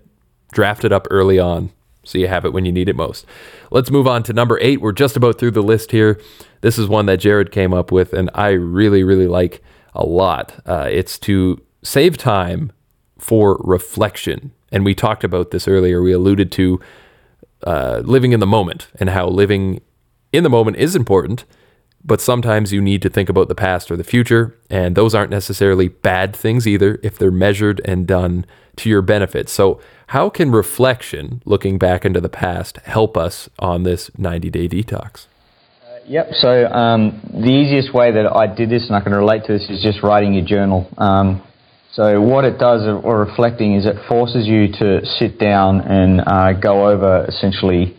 draft 0.52 0.84
it 0.84 0.92
up 0.92 1.06
early 1.10 1.38
on 1.38 1.70
so 2.04 2.18
you 2.18 2.28
have 2.28 2.44
it 2.44 2.52
when 2.52 2.64
you 2.64 2.72
need 2.72 2.88
it 2.88 2.96
most. 2.96 3.26
Let's 3.70 3.90
move 3.90 4.06
on 4.06 4.22
to 4.24 4.32
number 4.32 4.58
eight. 4.60 4.80
We're 4.80 4.92
just 4.92 5.16
about 5.16 5.38
through 5.38 5.52
the 5.52 5.62
list 5.62 5.90
here. 5.90 6.20
This 6.60 6.78
is 6.78 6.88
one 6.88 7.06
that 7.06 7.18
Jared 7.18 7.50
came 7.50 7.72
up 7.74 7.90
with, 7.90 8.12
and 8.12 8.30
I 8.34 8.50
really, 8.50 9.02
really 9.02 9.26
like 9.26 9.62
a 9.94 10.04
lot. 10.04 10.54
Uh, 10.66 10.88
it's 10.90 11.18
to 11.20 11.62
save 11.82 12.16
time 12.16 12.72
for 13.18 13.60
reflection. 13.64 14.52
And 14.70 14.84
we 14.84 14.94
talked 14.94 15.24
about 15.24 15.50
this 15.50 15.68
earlier. 15.68 16.02
We 16.02 16.12
alluded 16.12 16.50
to 16.52 16.80
uh, 17.66 18.02
living 18.04 18.32
in 18.32 18.40
the 18.40 18.46
moment 18.46 18.88
and 19.00 19.10
how 19.10 19.28
living 19.28 19.80
in 20.32 20.42
the 20.42 20.50
moment 20.50 20.76
is 20.76 20.96
important 20.96 21.44
but 22.04 22.20
sometimes 22.20 22.72
you 22.72 22.82
need 22.82 23.00
to 23.02 23.08
think 23.08 23.28
about 23.28 23.48
the 23.48 23.54
past 23.54 23.90
or 23.90 23.96
the 23.96 24.04
future, 24.04 24.54
and 24.68 24.94
those 24.94 25.14
aren't 25.14 25.30
necessarily 25.30 25.88
bad 25.88 26.36
things 26.36 26.66
either 26.66 27.00
if 27.02 27.18
they're 27.18 27.30
measured 27.30 27.80
and 27.84 28.06
done 28.06 28.44
to 28.76 28.90
your 28.90 29.02
benefit. 29.02 29.48
So, 29.48 29.80
how 30.08 30.28
can 30.28 30.52
reflection, 30.52 31.40
looking 31.46 31.78
back 31.78 32.04
into 32.04 32.20
the 32.20 32.28
past, 32.28 32.76
help 32.84 33.16
us 33.16 33.48
on 33.58 33.84
this 33.84 34.10
90 34.18 34.50
day 34.50 34.68
detox? 34.68 35.26
Uh, 35.82 35.98
yep. 36.06 36.28
So, 36.32 36.66
um, 36.66 37.20
the 37.32 37.50
easiest 37.50 37.94
way 37.94 38.12
that 38.12 38.26
I 38.26 38.46
did 38.46 38.68
this, 38.68 38.86
and 38.86 38.96
I 38.96 39.00
can 39.00 39.12
relate 39.12 39.44
to 39.46 39.52
this, 39.54 39.70
is 39.70 39.82
just 39.82 40.02
writing 40.02 40.34
your 40.34 40.44
journal. 40.44 40.86
Um, 40.98 41.42
so, 41.92 42.20
what 42.20 42.44
it 42.44 42.58
does, 42.58 42.82
or 42.82 43.20
reflecting, 43.20 43.76
is 43.76 43.86
it 43.86 43.96
forces 44.08 44.46
you 44.46 44.68
to 44.72 45.06
sit 45.06 45.38
down 45.38 45.80
and 45.80 46.20
uh, 46.26 46.52
go 46.52 46.88
over 46.90 47.24
essentially 47.28 47.96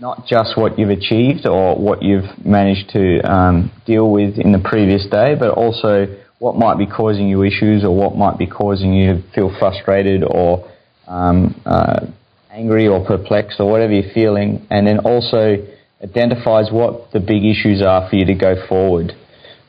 not 0.00 0.26
just 0.26 0.56
what 0.56 0.78
you've 0.78 0.90
achieved 0.90 1.46
or 1.46 1.76
what 1.76 2.02
you've 2.02 2.44
managed 2.44 2.90
to 2.90 3.20
um, 3.20 3.70
deal 3.86 4.10
with 4.10 4.38
in 4.38 4.52
the 4.52 4.58
previous 4.58 5.06
day, 5.06 5.34
but 5.38 5.50
also 5.50 6.06
what 6.38 6.56
might 6.56 6.78
be 6.78 6.86
causing 6.86 7.28
you 7.28 7.42
issues 7.42 7.84
or 7.84 7.94
what 7.94 8.16
might 8.16 8.36
be 8.36 8.46
causing 8.46 8.92
you 8.92 9.14
to 9.14 9.22
feel 9.34 9.56
frustrated 9.58 10.24
or 10.24 10.68
um, 11.06 11.60
uh, 11.64 12.06
angry 12.50 12.88
or 12.88 13.04
perplexed 13.04 13.60
or 13.60 13.70
whatever 13.70 13.92
you're 13.92 14.12
feeling, 14.12 14.66
and 14.70 14.86
then 14.86 14.98
also 15.00 15.56
identifies 16.02 16.70
what 16.70 17.12
the 17.12 17.20
big 17.20 17.44
issues 17.44 17.82
are 17.82 18.08
for 18.08 18.16
you 18.16 18.26
to 18.26 18.34
go 18.34 18.54
forward. 18.68 19.12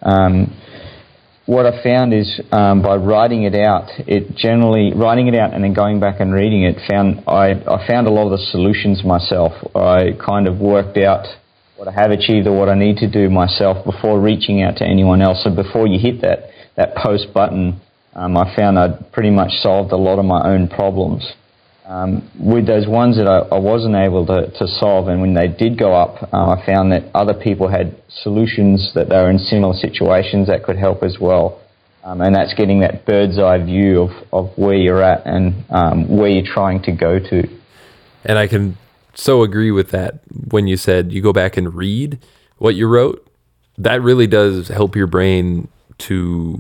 Um, 0.01 0.55
what 1.45 1.65
I 1.67 1.83
found 1.83 2.13
is 2.13 2.41
um, 2.51 2.81
by 2.81 2.95
writing 2.95 3.43
it 3.43 3.53
out, 3.53 3.89
it 4.07 4.35
generally 4.35 4.93
writing 4.95 5.27
it 5.27 5.35
out 5.35 5.53
and 5.53 5.63
then 5.63 5.73
going 5.73 5.99
back 5.99 6.19
and 6.19 6.33
reading 6.33 6.63
it, 6.63 6.77
found 6.89 7.23
I, 7.27 7.51
I 7.51 7.85
found 7.87 8.07
a 8.07 8.09
lot 8.09 8.25
of 8.25 8.31
the 8.31 8.45
solutions 8.49 9.03
myself. 9.03 9.53
I 9.75 10.13
kind 10.23 10.47
of 10.47 10.59
worked 10.59 10.97
out 10.97 11.27
what 11.75 11.87
I 11.87 11.91
have 11.91 12.09
achieved 12.09 12.47
or 12.47 12.57
what 12.57 12.69
I 12.69 12.75
need 12.75 12.97
to 12.97 13.11
do 13.11 13.29
myself 13.29 13.85
before 13.85 14.19
reaching 14.19 14.63
out 14.63 14.77
to 14.77 14.85
anyone 14.85 15.21
else. 15.21 15.43
So 15.43 15.53
before 15.53 15.87
you 15.87 15.99
hit 15.99 16.21
that 16.21 16.49
that 16.77 16.95
post 16.95 17.33
button, 17.33 17.79
um, 18.13 18.35
I 18.35 18.55
found 18.55 18.79
I'd 18.79 19.11
pretty 19.13 19.29
much 19.29 19.51
solved 19.61 19.91
a 19.91 19.97
lot 19.97 20.19
of 20.19 20.25
my 20.25 20.49
own 20.49 20.67
problems. 20.67 21.31
Um, 21.87 22.31
with 22.39 22.65
those 22.65 22.87
ones 22.87 23.15
that 23.17 23.27
I, 23.27 23.55
I 23.55 23.59
wasn't 23.59 23.95
able 23.95 24.25
to, 24.25 24.49
to, 24.57 24.67
solve, 24.67 25.07
and 25.07 25.21
when 25.21 25.35
they 25.35 25.47
did 25.47 25.77
go 25.77 25.93
up, 25.93 26.33
uh, 26.33 26.55
I 26.57 26.65
found 26.65 26.91
that 26.91 27.11
other 27.13 27.35
people 27.35 27.67
had 27.67 27.95
solutions 28.23 28.91
that 28.95 29.09
they 29.09 29.15
were 29.15 29.29
in 29.29 29.37
similar 29.37 29.75
situations 29.75 30.47
that 30.47 30.63
could 30.63 30.77
help 30.77 31.03
as 31.03 31.17
well. 31.21 31.61
Um, 32.03 32.21
and 32.21 32.35
that's 32.35 32.55
getting 32.55 32.79
that 32.79 33.05
bird's 33.05 33.37
eye 33.37 33.63
view 33.63 34.01
of, 34.01 34.09
of 34.31 34.57
where 34.57 34.75
you're 34.75 35.03
at 35.03 35.25
and 35.27 35.63
um, 35.69 36.17
where 36.17 36.29
you're 36.29 36.45
trying 36.45 36.81
to 36.83 36.91
go 36.91 37.19
to. 37.19 37.43
And 38.23 38.39
I 38.39 38.47
can 38.47 38.77
so 39.13 39.43
agree 39.43 39.71
with 39.71 39.91
that 39.91 40.21
when 40.49 40.67
you 40.67 40.77
said 40.77 41.11
you 41.11 41.21
go 41.21 41.33
back 41.33 41.55
and 41.55 41.73
read 41.73 42.19
what 42.57 42.75
you 42.75 42.87
wrote. 42.87 43.27
That 43.77 44.01
really 44.01 44.27
does 44.27 44.69
help 44.69 44.95
your 44.95 45.07
brain 45.07 45.67
to, 45.99 46.59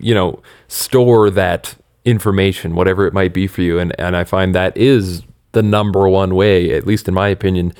you 0.00 0.14
know, 0.14 0.42
store 0.68 1.30
that 1.30 1.76
information, 2.06 2.74
whatever 2.74 3.06
it 3.06 3.12
might 3.12 3.34
be 3.34 3.46
for 3.46 3.60
you. 3.60 3.78
And, 3.78 3.94
and 4.00 4.16
I 4.16 4.24
find 4.24 4.54
that 4.54 4.74
is 4.78 5.22
the 5.52 5.62
number 5.62 6.08
one 6.08 6.34
way, 6.34 6.72
at 6.72 6.86
least 6.86 7.08
in 7.08 7.14
my 7.14 7.28
opinion, 7.28 7.74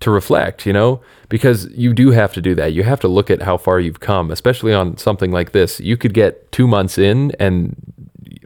to 0.00 0.10
reflect, 0.10 0.66
you 0.66 0.72
know, 0.72 1.00
because 1.28 1.70
you 1.70 1.94
do 1.94 2.10
have 2.10 2.32
to 2.34 2.40
do 2.42 2.54
that. 2.56 2.72
You 2.72 2.82
have 2.82 3.00
to 3.00 3.08
look 3.08 3.30
at 3.30 3.42
how 3.42 3.56
far 3.56 3.80
you've 3.80 4.00
come, 4.00 4.30
especially 4.30 4.74
on 4.74 4.96
something 4.96 5.30
like 5.30 5.52
this. 5.52 5.80
You 5.80 5.96
could 5.96 6.12
get 6.12 6.50
two 6.52 6.66
months 6.66 6.98
in, 6.98 7.32
and 7.38 7.76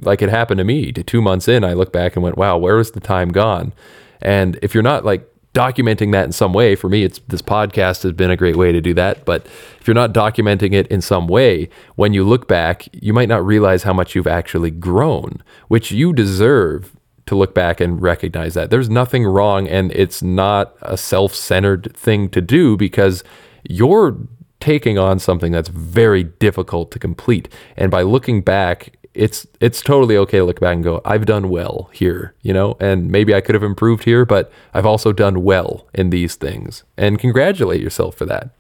like 0.03 0.23
it 0.23 0.29
happened 0.29 0.59
to 0.59 0.65
me, 0.65 0.93
to 0.93 1.03
two 1.03 1.23
months 1.23 1.49
in, 1.49 1.65
I 1.65 1.73
look 1.73 1.93
back 1.93 2.15
and 2.15 2.23
went, 2.23 2.37
wow, 2.37 2.57
where 2.59 2.79
is 2.79 2.93
the 2.93 3.01
time 3.01 3.31
gone? 3.31 3.73
And 4.21 4.59
if 4.63 4.75
you're 4.75 4.83
not 4.83 5.05
like 5.05 5.29
documenting 5.55 6.13
that 6.13 6.25
in 6.25 6.33
some 6.33 6.53
way, 6.53 6.75
for 6.75 6.89
me, 6.89 7.05
it's 7.05 7.21
this 7.29 7.43
podcast 7.43 8.03
has 8.03 8.13
been 8.13 8.31
a 8.31 8.37
great 8.37 8.57
way 8.57 8.73
to 8.73 8.81
do 8.81 8.95
that. 8.95 9.25
But 9.25 9.47
if 9.81 9.87
you're 9.87 9.95
not 9.95 10.15
documenting 10.15 10.73
it 10.73 10.87
in 10.89 11.01
some 11.01 11.29
way, 11.29 11.69
when 11.97 12.15
you 12.15 12.25
look 12.25 12.49
back, 12.49 12.89
you 12.93 13.13
might 13.13 13.29
not 13.29 13.45
realize 13.45 13.83
how 13.83 13.93
much 13.93 14.15
you've 14.15 14.27
actually 14.27 14.71
grown, 14.71 15.43
which 15.69 15.93
you 15.93 16.13
deserve 16.13 16.97
to 17.27 17.35
look 17.35 17.55
back 17.55 17.81
and 17.81 18.01
recognize 18.01 18.55
that. 18.55 18.71
There's 18.71 18.91
nothing 18.91 19.25
wrong, 19.25 19.69
and 19.69 19.93
it's 19.93 20.23
not 20.23 20.75
a 20.83 20.97
self 20.97 21.35
centered 21.35 21.95
thing 21.97 22.29
to 22.31 22.41
do 22.41 22.77
because 22.77 23.23
you're 23.69 24.17
taking 24.61 24.99
on 24.99 25.19
something 25.19 25.53
that's 25.53 25.69
very 25.69 26.25
difficult 26.25 26.91
to 26.93 26.99
complete. 26.99 27.49
And 27.77 27.91
by 27.91 28.03
looking 28.03 28.43
back, 28.43 28.97
it's 29.15 29.47
it's 29.61 29.83
totally 29.83 30.17
okay 30.17 30.39
to 30.39 30.45
look 30.45 30.61
back 30.61 30.75
and 30.75 30.85
go, 30.85 31.01
I've 31.05 31.27
done 31.27 31.51
well 31.51 31.91
here, 31.93 32.35
you 32.43 32.53
know, 32.53 32.77
and 32.81 33.11
maybe 33.11 33.35
I 33.35 33.41
could 33.41 33.55
have 33.55 33.63
improved 33.63 34.05
here, 34.05 34.25
but 34.25 34.51
I've 34.73 34.87
also 34.87 35.13
done 35.13 35.45
well 35.45 35.87
in 35.95 36.11
these 36.11 36.35
things. 36.35 36.85
And 36.97 37.19
congratulate 37.19 37.81
yourself 37.81 38.15
for 38.17 38.25
that. 38.27 38.51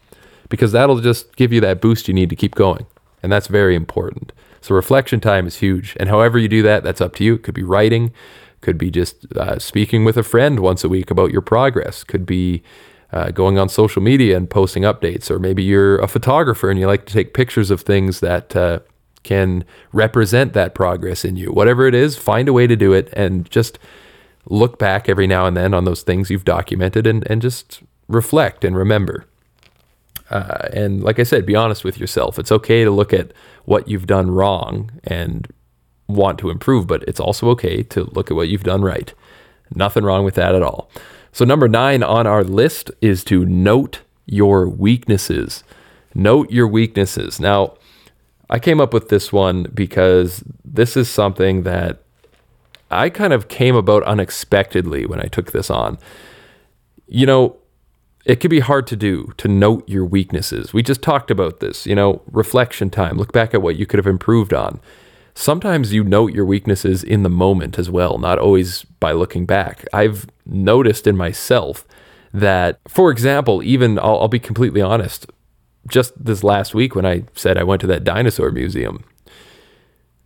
Because 0.48 0.72
that'll 0.72 1.00
just 1.00 1.36
give 1.36 1.52
you 1.52 1.60
that 1.62 1.80
boost 1.80 2.08
you 2.08 2.14
need 2.14 2.28
to 2.30 2.36
keep 2.36 2.54
going. 2.54 2.86
And 3.22 3.32
that's 3.32 3.46
very 3.46 3.74
important. 3.74 4.32
So 4.60 4.74
reflection 4.74 5.20
time 5.20 5.46
is 5.46 5.56
huge. 5.56 5.96
And 5.98 6.08
however 6.08 6.38
you 6.38 6.48
do 6.48 6.62
that, 6.62 6.82
that's 6.82 7.00
up 7.00 7.14
to 7.16 7.24
you. 7.24 7.34
It 7.34 7.42
could 7.42 7.54
be 7.54 7.62
writing, 7.62 8.12
could 8.60 8.76
be 8.76 8.90
just 8.90 9.32
uh, 9.36 9.58
speaking 9.58 10.04
with 10.04 10.16
a 10.16 10.22
friend 10.22 10.60
once 10.60 10.84
a 10.84 10.88
week 10.88 11.10
about 11.10 11.32
your 11.32 11.40
progress, 11.40 12.04
could 12.04 12.26
be 12.26 12.62
uh, 13.12 13.30
going 13.30 13.58
on 13.58 13.68
social 13.68 14.02
media 14.02 14.36
and 14.36 14.48
posting 14.48 14.84
updates, 14.84 15.30
or 15.30 15.38
maybe 15.38 15.62
you're 15.62 15.98
a 15.98 16.08
photographer 16.08 16.70
and 16.70 16.78
you 16.78 16.86
like 16.86 17.06
to 17.06 17.12
take 17.12 17.34
pictures 17.34 17.70
of 17.70 17.82
things 17.82 18.20
that 18.20 18.56
uh, 18.56 18.80
can 19.22 19.64
represent 19.92 20.52
that 20.52 20.74
progress 20.74 21.24
in 21.24 21.36
you. 21.36 21.52
Whatever 21.52 21.86
it 21.86 21.94
is, 21.94 22.16
find 22.16 22.48
a 22.48 22.52
way 22.52 22.66
to 22.66 22.76
do 22.76 22.92
it 22.92 23.12
and 23.14 23.50
just 23.50 23.78
look 24.46 24.78
back 24.78 25.08
every 25.08 25.26
now 25.26 25.46
and 25.46 25.56
then 25.56 25.72
on 25.74 25.84
those 25.84 26.02
things 26.02 26.30
you've 26.30 26.44
documented 26.44 27.06
and, 27.06 27.28
and 27.30 27.40
just 27.42 27.82
reflect 28.08 28.64
and 28.64 28.76
remember. 28.76 29.24
Uh, 30.30 30.68
and 30.72 31.02
like 31.02 31.18
I 31.18 31.24
said, 31.24 31.44
be 31.44 31.54
honest 31.54 31.84
with 31.84 31.98
yourself. 31.98 32.38
It's 32.38 32.52
okay 32.52 32.84
to 32.84 32.90
look 32.90 33.12
at 33.12 33.32
what 33.64 33.88
you've 33.88 34.06
done 34.06 34.30
wrong 34.30 34.90
and 35.04 35.52
want 36.08 36.38
to 36.38 36.50
improve, 36.50 36.86
but 36.86 37.02
it's 37.04 37.20
also 37.20 37.48
okay 37.50 37.82
to 37.84 38.04
look 38.12 38.30
at 38.30 38.36
what 38.36 38.48
you've 38.48 38.64
done 38.64 38.82
right. 38.82 39.12
Nothing 39.74 40.04
wrong 40.04 40.24
with 40.24 40.34
that 40.34 40.54
at 40.54 40.62
all. 40.62 40.90
So, 41.32 41.44
number 41.44 41.68
nine 41.68 42.02
on 42.02 42.26
our 42.26 42.44
list 42.44 42.90
is 43.00 43.24
to 43.24 43.44
note 43.44 44.00
your 44.26 44.68
weaknesses. 44.68 45.64
Note 46.14 46.50
your 46.50 46.68
weaknesses. 46.68 47.40
Now, 47.40 47.74
I 48.52 48.58
came 48.58 48.82
up 48.82 48.92
with 48.92 49.08
this 49.08 49.32
one 49.32 49.62
because 49.74 50.44
this 50.62 50.94
is 50.94 51.08
something 51.08 51.62
that 51.62 52.02
I 52.90 53.08
kind 53.08 53.32
of 53.32 53.48
came 53.48 53.74
about 53.74 54.02
unexpectedly 54.02 55.06
when 55.06 55.20
I 55.20 55.28
took 55.28 55.52
this 55.52 55.70
on. 55.70 55.98
You 57.08 57.24
know, 57.24 57.56
it 58.26 58.40
can 58.40 58.50
be 58.50 58.60
hard 58.60 58.86
to 58.88 58.96
do 58.96 59.32
to 59.38 59.48
note 59.48 59.88
your 59.88 60.04
weaknesses. 60.04 60.74
We 60.74 60.82
just 60.82 61.00
talked 61.00 61.30
about 61.30 61.60
this, 61.60 61.86
you 61.86 61.94
know, 61.94 62.20
reflection 62.30 62.90
time. 62.90 63.16
Look 63.16 63.32
back 63.32 63.54
at 63.54 63.62
what 63.62 63.76
you 63.76 63.86
could 63.86 63.96
have 63.96 64.06
improved 64.06 64.52
on. 64.52 64.82
Sometimes 65.34 65.94
you 65.94 66.04
note 66.04 66.34
your 66.34 66.44
weaknesses 66.44 67.02
in 67.02 67.22
the 67.22 67.30
moment 67.30 67.78
as 67.78 67.88
well, 67.88 68.18
not 68.18 68.38
always 68.38 68.84
by 69.00 69.12
looking 69.12 69.46
back. 69.46 69.86
I've 69.94 70.26
noticed 70.44 71.06
in 71.06 71.16
myself 71.16 71.86
that, 72.34 72.80
for 72.86 73.10
example, 73.10 73.62
even 73.62 73.98
I'll, 73.98 74.20
I'll 74.20 74.28
be 74.28 74.38
completely 74.38 74.82
honest, 74.82 75.26
just 75.88 76.12
this 76.22 76.44
last 76.44 76.74
week 76.74 76.94
when 76.94 77.06
I 77.06 77.24
said 77.34 77.58
I 77.58 77.64
went 77.64 77.80
to 77.80 77.86
that 77.88 78.04
dinosaur 78.04 78.50
museum, 78.50 79.04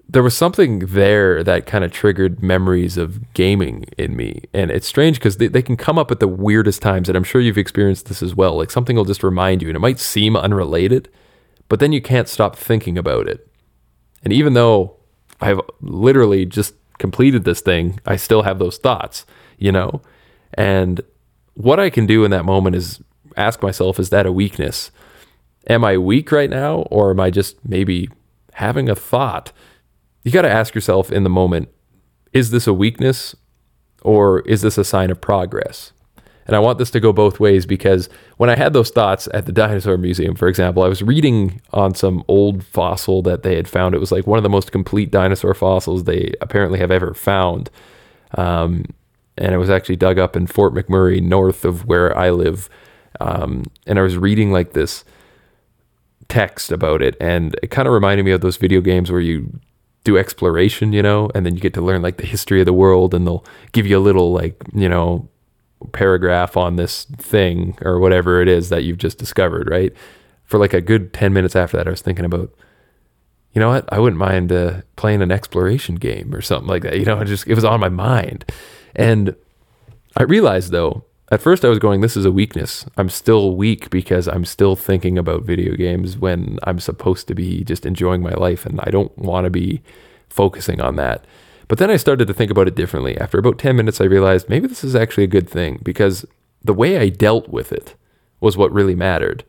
there 0.08 0.22
was 0.22 0.36
something 0.36 0.80
there 0.80 1.42
that 1.42 1.66
kind 1.66 1.84
of 1.84 1.90
triggered 1.90 2.42
memories 2.42 2.96
of 2.96 3.32
gaming 3.32 3.84
in 3.98 4.14
me. 4.14 4.42
And 4.52 4.70
it's 4.70 4.86
strange 4.86 5.18
because 5.18 5.38
they, 5.38 5.48
they 5.48 5.62
can 5.62 5.76
come 5.76 5.98
up 5.98 6.10
at 6.10 6.20
the 6.20 6.28
weirdest 6.28 6.80
times. 6.80 7.08
And 7.08 7.16
I'm 7.16 7.24
sure 7.24 7.40
you've 7.40 7.58
experienced 7.58 8.06
this 8.06 8.22
as 8.22 8.34
well. 8.34 8.56
Like 8.56 8.70
something 8.70 8.96
will 8.96 9.04
just 9.04 9.24
remind 9.24 9.62
you, 9.62 9.68
and 9.68 9.76
it 9.76 9.80
might 9.80 9.98
seem 9.98 10.36
unrelated, 10.36 11.08
but 11.68 11.80
then 11.80 11.92
you 11.92 12.00
can't 12.00 12.28
stop 12.28 12.54
thinking 12.56 12.96
about 12.96 13.26
it. 13.26 13.48
And 14.22 14.32
even 14.32 14.54
though 14.54 14.96
I've 15.40 15.60
literally 15.80 16.46
just 16.46 16.74
completed 16.98 17.44
this 17.44 17.60
thing, 17.60 18.00
I 18.06 18.16
still 18.16 18.42
have 18.42 18.58
those 18.58 18.78
thoughts, 18.78 19.26
you 19.58 19.72
know? 19.72 20.02
And 20.54 21.00
what 21.54 21.80
I 21.80 21.90
can 21.90 22.06
do 22.06 22.24
in 22.24 22.30
that 22.30 22.44
moment 22.44 22.76
is 22.76 23.02
ask 23.36 23.62
myself, 23.62 23.98
is 23.98 24.10
that 24.10 24.26
a 24.26 24.32
weakness? 24.32 24.90
Am 25.68 25.84
I 25.84 25.98
weak 25.98 26.30
right 26.32 26.50
now? 26.50 26.86
Or 26.90 27.10
am 27.10 27.20
I 27.20 27.30
just 27.30 27.56
maybe 27.66 28.08
having 28.54 28.88
a 28.88 28.94
thought? 28.94 29.52
You 30.24 30.30
got 30.30 30.42
to 30.42 30.50
ask 30.50 30.74
yourself 30.74 31.10
in 31.12 31.24
the 31.24 31.30
moment 31.30 31.68
is 32.32 32.50
this 32.50 32.66
a 32.66 32.74
weakness 32.74 33.34
or 34.02 34.40
is 34.40 34.60
this 34.60 34.76
a 34.76 34.84
sign 34.84 35.10
of 35.10 35.20
progress? 35.20 35.92
And 36.46 36.54
I 36.54 36.60
want 36.60 36.78
this 36.78 36.90
to 36.90 37.00
go 37.00 37.12
both 37.12 37.40
ways 37.40 37.66
because 37.66 38.08
when 38.36 38.50
I 38.50 38.56
had 38.56 38.72
those 38.72 38.90
thoughts 38.90 39.28
at 39.34 39.46
the 39.46 39.52
dinosaur 39.62 39.96
museum, 39.96 40.34
for 40.34 40.48
example, 40.48 40.82
I 40.82 40.88
was 40.88 41.02
reading 41.02 41.60
on 41.72 41.94
some 41.94 42.22
old 42.28 42.64
fossil 42.64 43.22
that 43.22 43.42
they 43.42 43.56
had 43.56 43.68
found. 43.68 43.94
It 43.94 43.98
was 43.98 44.12
like 44.12 44.26
one 44.26 44.38
of 44.38 44.42
the 44.42 44.48
most 44.48 44.70
complete 44.70 45.10
dinosaur 45.10 45.54
fossils 45.54 46.04
they 46.04 46.34
apparently 46.40 46.78
have 46.78 46.90
ever 46.90 47.14
found. 47.14 47.70
Um, 48.34 48.84
and 49.38 49.54
it 49.54 49.58
was 49.58 49.70
actually 49.70 49.96
dug 49.96 50.18
up 50.18 50.36
in 50.36 50.46
Fort 50.46 50.72
McMurray, 50.74 51.20
north 51.20 51.64
of 51.64 51.86
where 51.86 52.16
I 52.16 52.30
live. 52.30 52.68
Um, 53.20 53.64
and 53.86 53.98
I 53.98 54.02
was 54.02 54.16
reading 54.16 54.52
like 54.52 54.72
this 54.72 55.04
text 56.28 56.72
about 56.72 57.02
it, 57.02 57.16
and 57.20 57.58
it 57.62 57.70
kind 57.70 57.88
of 57.88 57.94
reminded 57.94 58.24
me 58.24 58.32
of 58.32 58.40
those 58.40 58.56
video 58.56 58.80
games 58.80 59.10
where 59.10 59.20
you 59.20 59.60
do 60.04 60.16
exploration, 60.16 60.92
you 60.92 61.02
know, 61.02 61.30
and 61.34 61.44
then 61.44 61.54
you 61.54 61.60
get 61.60 61.74
to 61.74 61.80
learn 61.80 62.02
like 62.02 62.16
the 62.16 62.26
history 62.26 62.60
of 62.60 62.66
the 62.66 62.72
world, 62.72 63.14
and 63.14 63.26
they'll 63.26 63.44
give 63.72 63.86
you 63.86 63.98
a 63.98 64.00
little 64.00 64.32
like 64.32 64.60
you 64.74 64.88
know 64.88 65.28
paragraph 65.92 66.56
on 66.56 66.76
this 66.76 67.04
thing 67.16 67.76
or 67.82 67.98
whatever 67.98 68.40
it 68.40 68.48
is 68.48 68.68
that 68.68 68.84
you've 68.84 68.98
just 68.98 69.18
discovered, 69.18 69.68
right? 69.68 69.92
For 70.44 70.58
like 70.58 70.74
a 70.74 70.80
good 70.80 71.12
10 71.12 71.32
minutes 71.32 71.56
after 71.56 71.76
that, 71.76 71.86
I 71.86 71.90
was 71.90 72.02
thinking 72.02 72.24
about, 72.24 72.52
you 73.52 73.60
know 73.60 73.68
what? 73.68 73.90
I 73.92 73.98
wouldn't 73.98 74.18
mind 74.18 74.52
uh, 74.52 74.82
playing 74.96 75.22
an 75.22 75.30
exploration 75.30 75.96
game 75.96 76.34
or 76.34 76.40
something 76.40 76.68
like 76.68 76.82
that. 76.82 76.98
You 76.98 77.04
know, 77.04 77.20
it 77.20 77.24
just, 77.26 77.46
it 77.46 77.54
was 77.54 77.64
on 77.64 77.80
my 77.80 77.88
mind. 77.88 78.50
And 78.94 79.36
I 80.16 80.22
realized 80.22 80.72
though, 80.72 81.04
at 81.30 81.42
first 81.42 81.64
I 81.64 81.68
was 81.68 81.78
going, 81.78 82.00
this 82.00 82.16
is 82.16 82.24
a 82.24 82.32
weakness. 82.32 82.86
I'm 82.96 83.08
still 83.08 83.56
weak 83.56 83.90
because 83.90 84.28
I'm 84.28 84.44
still 84.44 84.76
thinking 84.76 85.18
about 85.18 85.42
video 85.42 85.74
games 85.74 86.16
when 86.16 86.58
I'm 86.62 86.78
supposed 86.78 87.26
to 87.28 87.34
be 87.34 87.64
just 87.64 87.84
enjoying 87.84 88.22
my 88.22 88.34
life 88.34 88.64
and 88.64 88.80
I 88.82 88.90
don't 88.90 89.16
want 89.18 89.44
to 89.44 89.50
be 89.50 89.82
focusing 90.28 90.80
on 90.80 90.96
that. 90.96 91.24
But 91.68 91.78
then 91.78 91.90
I 91.90 91.96
started 91.96 92.28
to 92.28 92.34
think 92.34 92.52
about 92.52 92.68
it 92.68 92.76
differently. 92.76 93.18
After 93.18 93.38
about 93.38 93.58
10 93.58 93.74
minutes, 93.74 94.00
I 94.00 94.04
realized 94.04 94.48
maybe 94.48 94.68
this 94.68 94.84
is 94.84 94.94
actually 94.94 95.24
a 95.24 95.28
good 95.28 95.50
thing 95.50 95.80
because 95.82 96.24
the 96.62 96.74
way 96.74 96.98
I 96.98 97.08
dealt 97.08 97.48
with 97.48 97.72
it 97.72 97.96
was 98.40 98.56
what 98.56 98.72
really 98.72 98.94
mattered. 98.94 99.44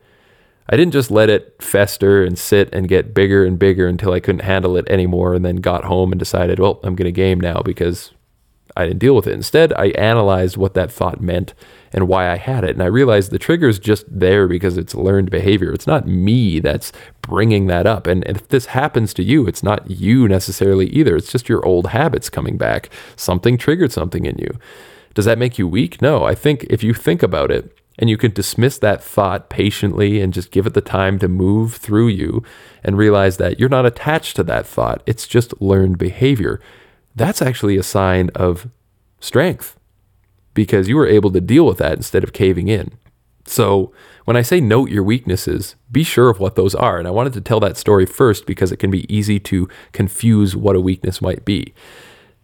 I 0.68 0.76
didn't 0.76 0.92
just 0.92 1.10
let 1.10 1.30
it 1.30 1.62
fester 1.62 2.24
and 2.24 2.36
sit 2.38 2.68
and 2.74 2.88
get 2.88 3.14
bigger 3.14 3.44
and 3.44 3.58
bigger 3.58 3.86
until 3.86 4.12
I 4.12 4.20
couldn't 4.20 4.42
handle 4.42 4.76
it 4.76 4.88
anymore 4.88 5.34
and 5.34 5.44
then 5.44 5.56
got 5.56 5.84
home 5.84 6.12
and 6.12 6.18
decided, 6.18 6.58
well, 6.58 6.80
I'm 6.82 6.96
going 6.96 7.06
to 7.06 7.12
game 7.12 7.40
now 7.40 7.62
because 7.64 8.12
I 8.78 8.86
didn't 8.86 9.00
deal 9.00 9.16
with 9.16 9.26
it. 9.26 9.32
Instead, 9.32 9.72
I 9.72 9.86
analyzed 9.88 10.56
what 10.56 10.74
that 10.74 10.92
thought 10.92 11.20
meant 11.20 11.52
and 11.92 12.06
why 12.06 12.30
I 12.30 12.36
had 12.36 12.62
it. 12.62 12.70
And 12.70 12.82
I 12.82 12.86
realized 12.86 13.32
the 13.32 13.38
trigger 13.38 13.68
is 13.68 13.80
just 13.80 14.04
there 14.08 14.46
because 14.46 14.78
it's 14.78 14.94
learned 14.94 15.32
behavior. 15.32 15.72
It's 15.72 15.86
not 15.86 16.06
me 16.06 16.60
that's 16.60 16.92
bringing 17.20 17.66
that 17.66 17.86
up. 17.86 18.06
And, 18.06 18.22
if 18.24 18.46
this 18.48 18.66
happens 18.66 19.12
to 19.14 19.24
you, 19.24 19.48
it's 19.48 19.64
not 19.64 19.90
you 19.90 20.28
necessarily 20.28 20.86
either. 20.90 21.16
It's 21.16 21.32
just 21.32 21.48
your 21.48 21.64
old 21.66 21.88
habits 21.88 22.30
coming 22.30 22.56
back. 22.56 22.88
Something 23.16 23.58
triggered 23.58 23.90
something 23.90 24.24
in 24.24 24.38
you. 24.38 24.56
Does 25.12 25.24
that 25.24 25.38
make 25.38 25.58
you 25.58 25.66
weak? 25.66 26.00
No. 26.00 26.22
I 26.24 26.36
think 26.36 26.64
if 26.70 26.84
you 26.84 26.94
think 26.94 27.24
about 27.24 27.50
it, 27.50 27.76
and 27.98 28.08
you 28.08 28.16
can 28.16 28.30
dismiss 28.30 28.78
that 28.78 29.02
thought 29.02 29.50
patiently 29.50 30.20
and 30.20 30.32
just 30.32 30.52
give 30.52 30.68
it 30.68 30.74
the 30.74 30.80
time 30.80 31.18
to 31.18 31.26
move 31.26 31.74
through 31.74 32.06
you 32.06 32.44
and 32.84 32.96
realize 32.96 33.38
that 33.38 33.58
you're 33.58 33.68
not 33.68 33.86
attached 33.86 34.36
to 34.36 34.44
that 34.44 34.66
thought. 34.66 35.02
It's 35.04 35.26
just 35.26 35.60
learned 35.60 35.98
behavior 35.98 36.60
that's 37.18 37.42
actually 37.42 37.76
a 37.76 37.82
sign 37.82 38.30
of 38.34 38.68
strength 39.20 39.78
because 40.54 40.88
you 40.88 40.96
were 40.96 41.06
able 41.06 41.30
to 41.32 41.40
deal 41.40 41.66
with 41.66 41.78
that 41.78 41.96
instead 41.96 42.24
of 42.24 42.32
caving 42.32 42.68
in. 42.68 42.92
So, 43.46 43.92
when 44.24 44.36
I 44.36 44.42
say 44.42 44.60
note 44.60 44.90
your 44.90 45.02
weaknesses, 45.02 45.74
be 45.90 46.02
sure 46.02 46.28
of 46.28 46.38
what 46.38 46.54
those 46.54 46.74
are. 46.74 46.98
And 46.98 47.08
I 47.08 47.12
wanted 47.12 47.32
to 47.32 47.40
tell 47.40 47.60
that 47.60 47.78
story 47.78 48.04
first 48.04 48.44
because 48.44 48.70
it 48.70 48.76
can 48.76 48.90
be 48.90 49.12
easy 49.14 49.40
to 49.40 49.68
confuse 49.92 50.54
what 50.54 50.76
a 50.76 50.80
weakness 50.80 51.22
might 51.22 51.46
be. 51.46 51.72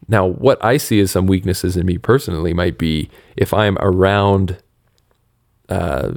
Now, 0.09 0.25
what 0.27 0.65
I 0.65 0.79
see 0.79 1.01
as 1.01 1.11
some 1.11 1.27
weaknesses 1.27 1.77
in 1.77 1.85
me 1.85 1.99
personally 1.99 2.55
might 2.55 2.79
be 2.79 3.11
if 3.37 3.53
I'm 3.53 3.77
around 3.81 4.59
uh, 5.69 6.13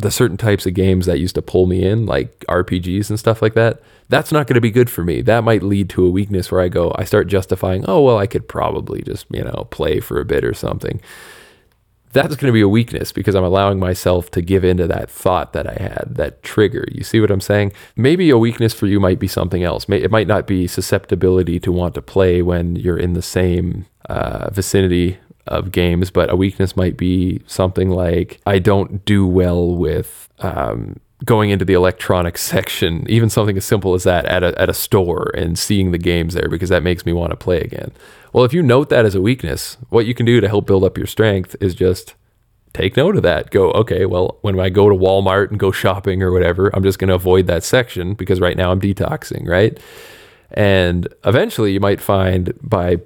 the 0.00 0.10
certain 0.10 0.36
types 0.36 0.66
of 0.66 0.74
games 0.74 1.06
that 1.06 1.18
used 1.18 1.34
to 1.34 1.42
pull 1.42 1.66
me 1.66 1.84
in, 1.84 2.06
like 2.06 2.40
RPGs 2.48 3.10
and 3.10 3.18
stuff 3.18 3.42
like 3.42 3.54
that, 3.54 3.80
that's 4.08 4.32
not 4.32 4.46
going 4.46 4.54
to 4.56 4.60
be 4.60 4.70
good 4.70 4.90
for 4.90 5.04
me. 5.04 5.22
That 5.22 5.44
might 5.44 5.62
lead 5.62 5.88
to 5.90 6.04
a 6.04 6.10
weakness 6.10 6.50
where 6.50 6.60
I 6.60 6.68
go, 6.68 6.92
I 6.96 7.04
start 7.04 7.28
justifying, 7.28 7.84
oh, 7.86 8.02
well, 8.02 8.18
I 8.18 8.26
could 8.26 8.48
probably 8.48 9.02
just, 9.02 9.26
you 9.30 9.44
know, 9.44 9.68
play 9.70 10.00
for 10.00 10.20
a 10.20 10.24
bit 10.24 10.44
or 10.44 10.54
something. 10.54 11.00
That's 12.12 12.34
going 12.34 12.48
to 12.48 12.52
be 12.52 12.60
a 12.60 12.68
weakness 12.68 13.12
because 13.12 13.36
I'm 13.36 13.44
allowing 13.44 13.78
myself 13.78 14.32
to 14.32 14.42
give 14.42 14.64
into 14.64 14.88
that 14.88 15.08
thought 15.08 15.52
that 15.52 15.68
I 15.68 15.80
had, 15.80 16.08
that 16.16 16.42
trigger. 16.42 16.84
You 16.90 17.04
see 17.04 17.20
what 17.20 17.30
I'm 17.30 17.40
saying? 17.40 17.72
Maybe 17.94 18.30
a 18.30 18.38
weakness 18.38 18.74
for 18.74 18.86
you 18.86 18.98
might 18.98 19.20
be 19.20 19.28
something 19.28 19.62
else. 19.62 19.88
It 19.88 20.10
might 20.10 20.26
not 20.26 20.44
be 20.44 20.66
susceptibility 20.66 21.60
to 21.60 21.70
want 21.70 21.94
to 21.94 22.02
play 22.02 22.42
when 22.42 22.74
you're 22.74 22.98
in 22.98 23.12
the 23.12 23.22
same 23.22 23.86
uh, 24.08 24.50
vicinity 24.50 25.18
of 25.46 25.72
games, 25.72 26.10
but 26.10 26.30
a 26.30 26.36
weakness 26.36 26.76
might 26.76 26.96
be 26.96 27.40
something 27.46 27.90
like 27.90 28.40
I 28.46 28.58
don't 28.58 29.04
do 29.04 29.26
well 29.26 29.74
with 29.74 30.28
um, 30.38 31.00
going 31.24 31.50
into 31.50 31.64
the 31.64 31.74
electronics 31.74 32.42
section, 32.50 33.04
even 33.08 33.28
something 33.28 33.56
as 33.56 33.64
simple 33.64 33.94
as 33.94 34.04
that 34.04 34.24
at 34.26 34.42
a, 34.42 34.58
at 34.60 34.68
a 34.68 34.74
store 34.74 35.30
and 35.34 35.58
seeing 35.58 35.90
the 35.90 35.98
games 35.98 36.34
there 36.34 36.48
because 36.48 36.68
that 36.68 36.82
makes 36.82 37.04
me 37.04 37.12
want 37.12 37.30
to 37.30 37.36
play 37.36 37.60
again. 37.60 37.90
Well, 38.32 38.44
if 38.44 38.52
you 38.52 38.62
note 38.62 38.90
that 38.90 39.04
as 39.04 39.14
a 39.14 39.20
weakness, 39.20 39.76
what 39.88 40.06
you 40.06 40.14
can 40.14 40.26
do 40.26 40.40
to 40.40 40.48
help 40.48 40.66
build 40.66 40.84
up 40.84 40.96
your 40.96 41.06
strength 41.06 41.56
is 41.60 41.74
just 41.74 42.14
take 42.72 42.96
note 42.96 43.16
of 43.16 43.22
that. 43.22 43.50
Go, 43.50 43.72
okay, 43.72 44.06
well, 44.06 44.38
when 44.42 44.58
I 44.60 44.68
go 44.68 44.88
to 44.88 44.94
Walmart 44.94 45.50
and 45.50 45.58
go 45.58 45.72
shopping 45.72 46.22
or 46.22 46.30
whatever, 46.30 46.70
I'm 46.74 46.82
just 46.82 46.98
going 46.98 47.08
to 47.08 47.14
avoid 47.14 47.46
that 47.48 47.64
section 47.64 48.14
because 48.14 48.40
right 48.40 48.56
now 48.56 48.70
I'm 48.70 48.80
detoxing, 48.80 49.48
right? 49.48 49.78
And 50.52 51.08
eventually 51.24 51.72
you 51.72 51.80
might 51.80 52.00
find 52.00 52.52
by 52.62 52.98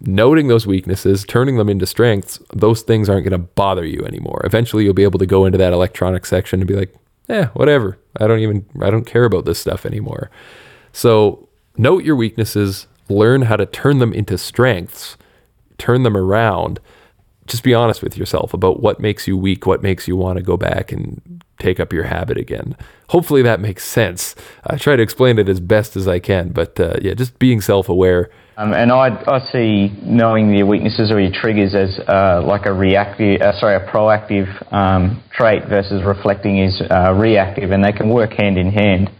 noting 0.00 0.48
those 0.48 0.66
weaknesses, 0.66 1.24
turning 1.24 1.56
them 1.56 1.68
into 1.68 1.86
strengths, 1.86 2.38
those 2.52 2.82
things 2.82 3.08
aren't 3.08 3.24
going 3.24 3.40
to 3.40 3.48
bother 3.54 3.84
you 3.84 4.04
anymore. 4.04 4.40
Eventually 4.44 4.84
you'll 4.84 4.94
be 4.94 5.04
able 5.04 5.18
to 5.18 5.26
go 5.26 5.44
into 5.44 5.58
that 5.58 5.72
electronic 5.72 6.26
section 6.26 6.60
and 6.60 6.68
be 6.68 6.76
like, 6.76 6.94
"Yeah, 7.28 7.46
whatever. 7.48 7.98
I 8.18 8.26
don't 8.26 8.40
even 8.40 8.66
I 8.80 8.90
don't 8.90 9.06
care 9.06 9.24
about 9.24 9.44
this 9.44 9.58
stuff 9.58 9.84
anymore." 9.84 10.30
So, 10.92 11.48
note 11.76 12.04
your 12.04 12.16
weaknesses, 12.16 12.86
learn 13.08 13.42
how 13.42 13.56
to 13.56 13.66
turn 13.66 13.98
them 13.98 14.12
into 14.12 14.38
strengths, 14.38 15.16
turn 15.78 16.02
them 16.02 16.16
around 16.16 16.80
just 17.48 17.62
be 17.62 17.74
honest 17.74 18.02
with 18.02 18.16
yourself 18.16 18.54
about 18.54 18.80
what 18.80 19.00
makes 19.00 19.26
you 19.26 19.36
weak, 19.36 19.66
what 19.66 19.82
makes 19.82 20.06
you 20.06 20.16
want 20.16 20.36
to 20.36 20.42
go 20.42 20.56
back 20.56 20.92
and 20.92 21.42
take 21.58 21.80
up 21.80 21.92
your 21.92 22.04
habit 22.04 22.36
again. 22.36 22.76
Hopefully 23.08 23.42
that 23.42 23.60
makes 23.60 23.84
sense. 23.84 24.36
I 24.64 24.76
try 24.76 24.96
to 24.96 25.02
explain 25.02 25.38
it 25.38 25.48
as 25.48 25.58
best 25.58 25.96
as 25.96 26.06
I 26.06 26.18
can, 26.18 26.50
but 26.50 26.78
uh, 26.78 26.96
yeah, 27.00 27.14
just 27.14 27.38
being 27.38 27.60
self-aware. 27.60 28.30
Um, 28.58 28.74
and 28.74 28.90
I, 28.90 29.10
I 29.24 29.38
see 29.52 29.96
knowing 30.02 30.52
your 30.52 30.66
weaknesses 30.66 31.12
or 31.12 31.20
your 31.20 31.30
triggers 31.30 31.76
as 31.76 32.00
uh, 32.08 32.42
like 32.44 32.66
a 32.66 32.72
reactive, 32.72 33.40
uh, 33.40 33.52
sorry, 33.60 33.76
a 33.76 33.86
proactive 33.86 34.50
um, 34.72 35.22
trait 35.30 35.68
versus 35.68 36.02
reflecting 36.04 36.58
is 36.58 36.82
uh, 36.90 37.14
reactive, 37.14 37.70
and 37.70 37.84
they 37.84 37.92
can 37.92 38.12
work 38.12 38.32
hand 38.32 38.58
in 38.58 38.72
hand. 38.72 39.10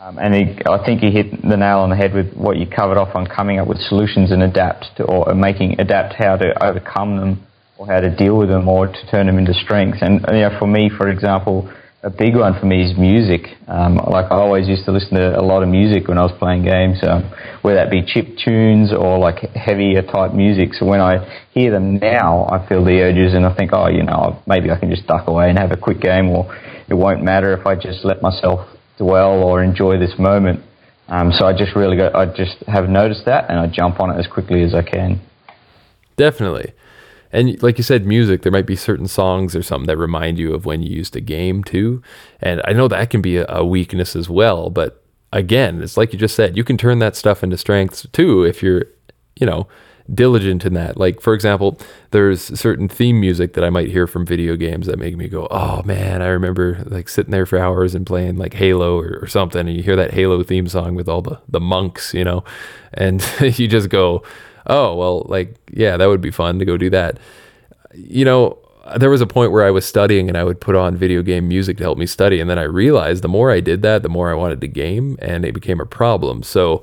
Um, 0.00 0.18
and 0.18 0.34
he, 0.34 0.58
I 0.66 0.84
think 0.84 1.04
you 1.04 1.12
hit 1.12 1.30
the 1.30 1.56
nail 1.56 1.78
on 1.78 1.90
the 1.90 1.96
head 1.96 2.12
with 2.12 2.34
what 2.34 2.56
you 2.56 2.66
covered 2.66 2.98
off 2.98 3.14
on 3.14 3.28
coming 3.28 3.60
up 3.60 3.68
with 3.68 3.78
solutions 3.78 4.32
and 4.32 4.42
adapt 4.42 4.86
to, 4.96 5.04
or 5.04 5.32
making 5.32 5.80
adapt 5.80 6.14
how 6.14 6.34
to 6.34 6.52
overcome 6.60 7.18
them 7.18 7.46
or 7.78 7.86
how 7.86 8.00
to 8.00 8.10
deal 8.10 8.36
with 8.36 8.48
them 8.48 8.66
or 8.68 8.88
to 8.88 9.10
turn 9.12 9.26
them 9.26 9.38
into 9.38 9.54
strengths. 9.54 10.02
And 10.02 10.26
you 10.32 10.40
know, 10.40 10.58
for 10.58 10.66
me, 10.66 10.90
for 10.90 11.08
example, 11.08 11.72
a 12.02 12.10
big 12.10 12.36
one 12.36 12.58
for 12.58 12.66
me 12.66 12.88
is 12.88 12.96
music. 12.96 13.56
Um, 13.66 13.96
like 13.96 14.26
I 14.30 14.36
always 14.36 14.68
used 14.68 14.84
to 14.84 14.92
listen 14.92 15.16
to 15.16 15.38
a 15.38 15.42
lot 15.42 15.62
of 15.62 15.68
music 15.68 16.06
when 16.06 16.16
I 16.16 16.22
was 16.22 16.32
playing 16.38 16.64
games, 16.64 16.98
um, 17.02 17.24
whether 17.62 17.76
that 17.76 17.90
be 17.90 18.02
chip 18.06 18.38
tunes 18.38 18.92
or 18.92 19.18
like 19.18 19.40
heavier 19.54 20.02
type 20.02 20.32
music. 20.32 20.74
So 20.74 20.86
when 20.86 21.00
I 21.00 21.44
hear 21.52 21.72
them 21.72 21.96
now, 21.98 22.46
I 22.46 22.66
feel 22.68 22.84
the 22.84 23.00
urges 23.00 23.34
and 23.34 23.44
I 23.44 23.54
think, 23.54 23.72
oh, 23.72 23.88
you 23.88 24.04
know, 24.04 24.40
maybe 24.46 24.70
I 24.70 24.78
can 24.78 24.90
just 24.90 25.06
duck 25.08 25.26
away 25.26 25.50
and 25.50 25.58
have 25.58 25.72
a 25.72 25.76
quick 25.76 26.00
game, 26.00 26.30
or 26.30 26.54
it 26.88 26.94
won't 26.94 27.22
matter 27.22 27.52
if 27.52 27.66
I 27.66 27.74
just 27.74 28.04
let 28.04 28.22
myself 28.22 28.68
dwell 28.96 29.42
or 29.42 29.62
enjoy 29.62 29.98
this 29.98 30.14
moment. 30.18 30.62
Um, 31.08 31.32
so 31.32 31.46
I 31.46 31.52
just 31.52 31.74
really 31.74 32.00
I 32.00 32.26
just 32.26 32.62
have 32.68 32.88
noticed 32.88 33.24
that 33.24 33.50
and 33.50 33.58
I 33.58 33.66
jump 33.66 33.98
on 33.98 34.10
it 34.10 34.18
as 34.20 34.26
quickly 34.26 34.62
as 34.62 34.74
I 34.74 34.82
can. 34.82 35.20
Definitely. 36.16 36.74
And 37.32 37.62
like 37.62 37.78
you 37.78 37.84
said, 37.84 38.06
music, 38.06 38.42
there 38.42 38.52
might 38.52 38.66
be 38.66 38.76
certain 38.76 39.08
songs 39.08 39.54
or 39.54 39.62
something 39.62 39.86
that 39.86 39.96
remind 39.96 40.38
you 40.38 40.54
of 40.54 40.64
when 40.64 40.82
you 40.82 40.94
used 40.94 41.16
a 41.16 41.20
game 41.20 41.62
too. 41.62 42.02
And 42.40 42.62
I 42.64 42.72
know 42.72 42.88
that 42.88 43.10
can 43.10 43.20
be 43.20 43.36
a, 43.36 43.64
weakness 43.64 44.16
as 44.16 44.30
well. 44.30 44.70
But 44.70 45.02
again, 45.32 45.82
it's 45.82 45.96
like 45.96 46.12
you 46.12 46.18
just 46.18 46.34
said, 46.34 46.56
you 46.56 46.64
can 46.64 46.78
turn 46.78 47.00
that 47.00 47.16
stuff 47.16 47.42
into 47.42 47.58
strengths 47.58 48.06
too 48.12 48.44
if 48.44 48.62
you're, 48.62 48.84
you 49.36 49.46
know, 49.46 49.66
diligent 50.12 50.64
in 50.64 50.72
that. 50.74 50.96
Like, 50.96 51.20
for 51.20 51.34
example, 51.34 51.78
there's 52.12 52.58
certain 52.58 52.88
theme 52.88 53.20
music 53.20 53.52
that 53.54 53.64
I 53.64 53.70
might 53.70 53.88
hear 53.88 54.06
from 54.06 54.24
video 54.24 54.56
games 54.56 54.86
that 54.86 54.98
make 54.98 55.16
me 55.16 55.28
go, 55.28 55.46
oh 55.50 55.82
man, 55.82 56.22
I 56.22 56.28
remember 56.28 56.82
like 56.86 57.08
sitting 57.08 57.30
there 57.30 57.46
for 57.46 57.58
hours 57.58 57.94
and 57.94 58.06
playing 58.06 58.36
like 58.36 58.54
Halo 58.54 58.98
or, 58.98 59.18
or 59.20 59.26
something. 59.26 59.68
And 59.68 59.76
you 59.76 59.82
hear 59.82 59.96
that 59.96 60.14
Halo 60.14 60.42
theme 60.42 60.68
song 60.68 60.94
with 60.94 61.08
all 61.08 61.22
the, 61.22 61.38
the 61.48 61.60
monks, 61.60 62.14
you 62.14 62.24
know, 62.24 62.42
and 62.94 63.22
you 63.40 63.68
just 63.68 63.90
go, 63.90 64.22
oh, 64.68 64.94
well, 64.94 65.26
like, 65.28 65.54
yeah, 65.72 65.96
that 65.96 66.06
would 66.06 66.20
be 66.20 66.30
fun 66.30 66.58
to 66.58 66.64
go 66.64 66.76
do 66.76 66.90
that. 66.90 67.18
You 67.94 68.24
know, 68.24 68.58
there 68.96 69.10
was 69.10 69.20
a 69.20 69.26
point 69.26 69.52
where 69.52 69.66
I 69.66 69.70
was 69.70 69.84
studying 69.84 70.28
and 70.28 70.36
I 70.36 70.44
would 70.44 70.60
put 70.60 70.76
on 70.76 70.96
video 70.96 71.22
game 71.22 71.48
music 71.48 71.76
to 71.78 71.82
help 71.82 71.98
me 71.98 72.06
study. 72.06 72.40
And 72.40 72.48
then 72.48 72.58
I 72.58 72.62
realized 72.62 73.22
the 73.22 73.28
more 73.28 73.50
I 73.50 73.60
did 73.60 73.82
that, 73.82 74.02
the 74.02 74.08
more 74.08 74.30
I 74.30 74.34
wanted 74.34 74.60
to 74.60 74.68
game 74.68 75.18
and 75.20 75.44
it 75.44 75.52
became 75.52 75.80
a 75.80 75.86
problem. 75.86 76.42
So 76.42 76.82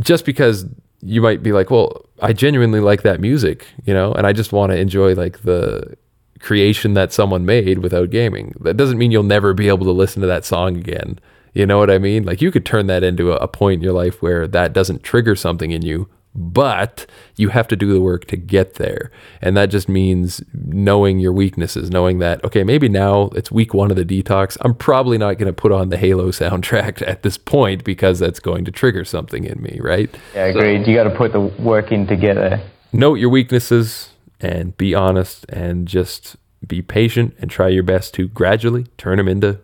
just 0.00 0.24
because 0.24 0.66
you 1.00 1.22
might 1.22 1.42
be 1.42 1.52
like, 1.52 1.70
well, 1.70 2.04
I 2.20 2.32
genuinely 2.32 2.80
like 2.80 3.02
that 3.02 3.20
music, 3.20 3.66
you 3.84 3.94
know, 3.94 4.12
and 4.12 4.26
I 4.26 4.32
just 4.32 4.52
want 4.52 4.72
to 4.72 4.78
enjoy 4.78 5.14
like 5.14 5.42
the 5.42 5.96
creation 6.40 6.94
that 6.94 7.12
someone 7.12 7.46
made 7.46 7.78
without 7.78 8.10
gaming. 8.10 8.54
That 8.60 8.76
doesn't 8.76 8.98
mean 8.98 9.10
you'll 9.10 9.22
never 9.22 9.54
be 9.54 9.68
able 9.68 9.86
to 9.86 9.92
listen 9.92 10.20
to 10.22 10.28
that 10.28 10.44
song 10.44 10.76
again. 10.76 11.18
You 11.54 11.66
know 11.66 11.78
what 11.78 11.90
I 11.90 11.98
mean? 11.98 12.24
Like 12.24 12.42
you 12.42 12.50
could 12.50 12.66
turn 12.66 12.86
that 12.88 13.02
into 13.02 13.32
a, 13.32 13.36
a 13.36 13.48
point 13.48 13.78
in 13.78 13.82
your 13.82 13.92
life 13.92 14.22
where 14.22 14.46
that 14.48 14.72
doesn't 14.72 15.02
trigger 15.02 15.34
something 15.34 15.70
in 15.70 15.82
you, 15.82 16.08
but 16.34 17.06
you 17.36 17.48
have 17.48 17.66
to 17.68 17.76
do 17.76 17.92
the 17.92 18.00
work 18.00 18.26
to 18.26 18.36
get 18.36 18.74
there. 18.74 19.10
And 19.40 19.56
that 19.56 19.66
just 19.66 19.88
means 19.88 20.42
knowing 20.52 21.18
your 21.18 21.32
weaknesses, 21.32 21.90
knowing 21.90 22.18
that, 22.20 22.44
okay, 22.44 22.62
maybe 22.62 22.88
now 22.88 23.30
it's 23.34 23.50
week 23.50 23.74
one 23.74 23.90
of 23.90 23.96
the 23.96 24.04
detox. 24.04 24.56
I'm 24.60 24.74
probably 24.74 25.18
not 25.18 25.38
going 25.38 25.46
to 25.46 25.52
put 25.52 25.72
on 25.72 25.88
the 25.88 25.96
Halo 25.96 26.30
soundtrack 26.30 27.02
at 27.06 27.22
this 27.22 27.36
point 27.36 27.84
because 27.84 28.18
that's 28.18 28.40
going 28.40 28.64
to 28.66 28.70
trigger 28.70 29.04
something 29.04 29.44
in 29.44 29.60
me, 29.60 29.78
right? 29.82 30.14
Yeah, 30.34 30.46
agreed. 30.46 30.84
So, 30.84 30.90
you 30.90 30.96
got 30.96 31.04
to 31.04 31.16
put 31.16 31.32
the 31.32 31.40
work 31.40 31.90
in 31.90 32.06
to 32.06 32.16
get 32.16 32.34
there. 32.34 32.62
Note 32.92 33.14
your 33.14 33.30
weaknesses 33.30 34.10
and 34.40 34.76
be 34.76 34.94
honest 34.94 35.44
and 35.48 35.88
just 35.88 36.36
be 36.66 36.82
patient 36.82 37.34
and 37.38 37.50
try 37.50 37.68
your 37.68 37.82
best 37.82 38.14
to 38.14 38.28
gradually 38.28 38.86
turn 38.96 39.16
them 39.16 39.28
into 39.28 39.60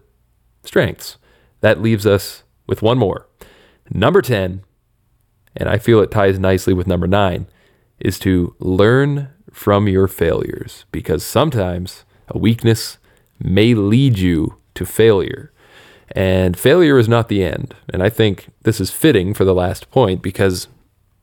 strengths. 0.65 1.19
That 1.61 1.81
leaves 1.81 2.07
us 2.07 2.43
with 2.66 2.82
one 2.82 2.99
more. 2.99 3.28
Number 3.91 4.23
10 4.23 4.64
and 5.56 5.68
I 5.68 5.78
feel 5.78 6.01
it 6.01 6.10
ties 6.10 6.39
nicely 6.39 6.74
with 6.74 6.86
number 6.86 7.06
nine, 7.06 7.47
is 8.01 8.18
to 8.20 8.55
learn 8.59 9.28
from 9.52 9.89
your 9.89 10.09
failures 10.09 10.85
because 10.90 11.24
sometimes 11.24 12.05
a 12.28 12.39
weakness 12.39 12.98
may 13.39 13.74
lead 13.74 14.18
you 14.18 14.56
to 14.74 14.85
failure. 14.85 15.52
And 16.10 16.56
failure 16.56 16.98
is 16.98 17.09
not 17.09 17.28
the 17.28 17.43
end. 17.43 17.74
And 17.93 18.02
I 18.02 18.10
think 18.10 18.48
this 18.62 18.81
is 18.81 18.90
fitting 18.90 19.35
for 19.35 19.44
the 19.44 19.55
last 19.55 19.90
point 19.90 20.22
because 20.22 20.68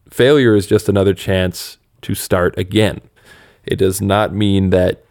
failure 0.09 0.55
is 0.55 0.67
just 0.67 0.89
another 0.89 1.13
chance 1.13 1.77
to 2.01 2.15
start 2.15 2.57
again. 2.57 3.01
It 3.65 3.77
does 3.77 4.01
not 4.01 4.33
mean 4.33 4.71
that 4.71 5.03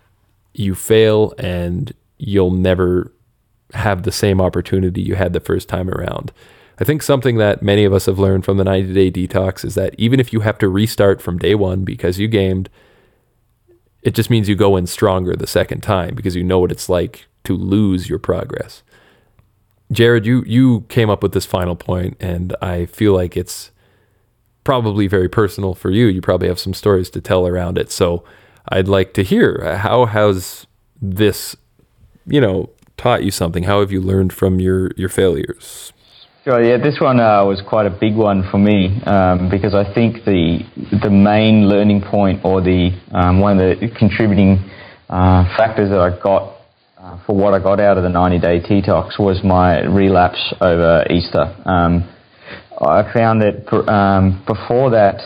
you 0.54 0.74
fail 0.74 1.34
and 1.38 1.94
you'll 2.18 2.50
never 2.50 3.12
have 3.74 4.02
the 4.02 4.12
same 4.12 4.40
opportunity 4.40 5.00
you 5.00 5.14
had 5.14 5.32
the 5.32 5.40
first 5.40 5.68
time 5.68 5.88
around. 5.88 6.32
I 6.80 6.84
think 6.84 7.02
something 7.02 7.36
that 7.36 7.62
many 7.62 7.84
of 7.84 7.92
us 7.92 8.06
have 8.06 8.18
learned 8.18 8.46
from 8.46 8.56
the 8.56 8.64
90 8.64 8.94
day 8.94 9.10
detox 9.10 9.64
is 9.64 9.74
that 9.74 9.94
even 9.98 10.18
if 10.18 10.32
you 10.32 10.40
have 10.40 10.56
to 10.58 10.68
restart 10.68 11.20
from 11.20 11.38
day 11.38 11.54
one 11.54 11.84
because 11.84 12.18
you 12.18 12.26
gamed, 12.26 12.70
it 14.02 14.14
just 14.14 14.30
means 14.30 14.48
you 14.48 14.56
go 14.56 14.76
in 14.76 14.86
stronger 14.86 15.36
the 15.36 15.46
second 15.46 15.82
time 15.82 16.14
because 16.14 16.34
you 16.34 16.42
know 16.42 16.58
what 16.58 16.72
it's 16.72 16.88
like 16.88 17.26
to 17.44 17.54
lose 17.54 18.08
your 18.08 18.18
progress. 18.18 18.82
Jared, 19.92 20.24
you 20.24 20.42
you 20.46 20.82
came 20.88 21.10
up 21.10 21.22
with 21.22 21.32
this 21.32 21.44
final 21.44 21.74
point, 21.74 22.16
and 22.20 22.54
I 22.62 22.86
feel 22.86 23.12
like 23.12 23.36
it's 23.36 23.72
probably 24.64 25.06
very 25.06 25.28
personal 25.28 25.74
for 25.74 25.90
you. 25.90 26.06
You 26.06 26.22
probably 26.22 26.48
have 26.48 26.60
some 26.60 26.74
stories 26.74 27.10
to 27.10 27.20
tell 27.20 27.46
around 27.46 27.76
it. 27.76 27.90
So 27.90 28.24
I'd 28.68 28.88
like 28.88 29.14
to 29.14 29.22
hear 29.22 29.76
how 29.76 30.06
has 30.06 30.66
this, 31.02 31.56
you 32.26 32.40
know, 32.40 32.70
taught 32.96 33.24
you 33.24 33.30
something? 33.30 33.64
How 33.64 33.80
have 33.80 33.90
you 33.92 34.00
learned 34.00 34.32
from 34.32 34.60
your 34.60 34.92
your 34.96 35.08
failures? 35.08 35.92
Yeah, 36.46 36.78
this 36.78 36.96
one 36.98 37.20
uh, 37.20 37.44
was 37.44 37.60
quite 37.60 37.84
a 37.84 37.90
big 37.90 38.16
one 38.16 38.48
for 38.50 38.56
me 38.56 39.02
um, 39.04 39.50
because 39.50 39.74
I 39.74 39.84
think 39.92 40.24
the 40.24 40.64
the 41.02 41.10
main 41.10 41.68
learning 41.68 42.00
point 42.00 42.40
or 42.44 42.62
the 42.62 42.96
um, 43.12 43.40
one 43.40 43.60
of 43.60 43.78
the 43.78 43.88
contributing 43.98 44.56
uh, 45.10 45.44
factors 45.58 45.90
that 45.90 46.00
I 46.00 46.18
got 46.18 46.56
uh, 46.96 47.18
for 47.26 47.36
what 47.36 47.52
I 47.52 47.58
got 47.62 47.78
out 47.78 47.98
of 47.98 48.04
the 48.04 48.08
90 48.08 48.38
day 48.40 48.58
detox 48.58 49.18
was 49.18 49.44
my 49.44 49.84
relapse 49.84 50.54
over 50.62 51.04
Easter. 51.10 51.44
Um, 51.66 52.08
I 52.80 53.04
found 53.12 53.42
that 53.42 53.68
um, 53.92 54.42
before 54.46 54.88
that, 54.92 55.20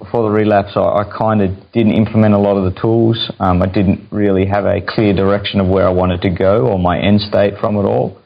before 0.00 0.28
the 0.28 0.34
relapse, 0.34 0.72
I, 0.74 0.80
I 0.80 1.04
kind 1.16 1.42
of 1.42 1.50
didn't 1.74 1.94
implement 1.94 2.34
a 2.34 2.38
lot 2.38 2.56
of 2.56 2.74
the 2.74 2.80
tools. 2.80 3.30
Um, 3.38 3.62
I 3.62 3.66
didn't 3.66 4.10
really 4.10 4.46
have 4.46 4.64
a 4.64 4.80
clear 4.84 5.14
direction 5.14 5.60
of 5.60 5.68
where 5.68 5.86
I 5.86 5.92
wanted 5.92 6.22
to 6.22 6.30
go 6.30 6.66
or 6.66 6.76
my 6.76 6.98
end 6.98 7.20
state 7.20 7.54
from 7.60 7.76
it 7.76 7.84
all. 7.86 8.20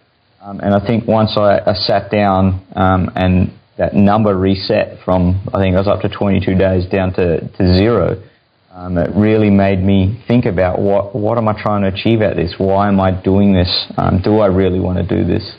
Um, 0.51 0.59
and 0.59 0.75
I 0.75 0.85
think 0.85 1.07
once 1.07 1.37
I, 1.37 1.61
I 1.65 1.75
sat 1.75 2.11
down 2.11 2.67
um, 2.75 3.09
and 3.15 3.53
that 3.79 3.95
number 3.95 4.37
reset 4.37 4.99
from, 5.05 5.49
I 5.55 5.59
think 5.59 5.77
I 5.77 5.79
was 5.79 5.87
up 5.87 6.01
to 6.01 6.09
22 6.09 6.57
days 6.57 6.87
down 6.91 7.13
to, 7.15 7.47
to 7.47 7.75
zero, 7.77 8.21
um, 8.73 8.99
it 8.99 9.11
really 9.15 9.51
made 9.51 9.81
me 9.81 10.25
think 10.27 10.47
about 10.47 10.81
what, 10.81 11.15
what 11.15 11.39
am 11.39 11.47
I 11.47 11.61
trying 11.61 11.83
to 11.83 11.89
achieve 11.89 12.21
at 12.21 12.35
this? 12.35 12.55
Why 12.59 12.89
am 12.89 12.99
I 12.99 13.13
doing 13.23 13.53
this? 13.53 13.71
Um, 13.97 14.23
do 14.23 14.39
I 14.39 14.47
really 14.47 14.81
want 14.81 14.99
to 14.99 15.07
do 15.07 15.25
this? 15.25 15.53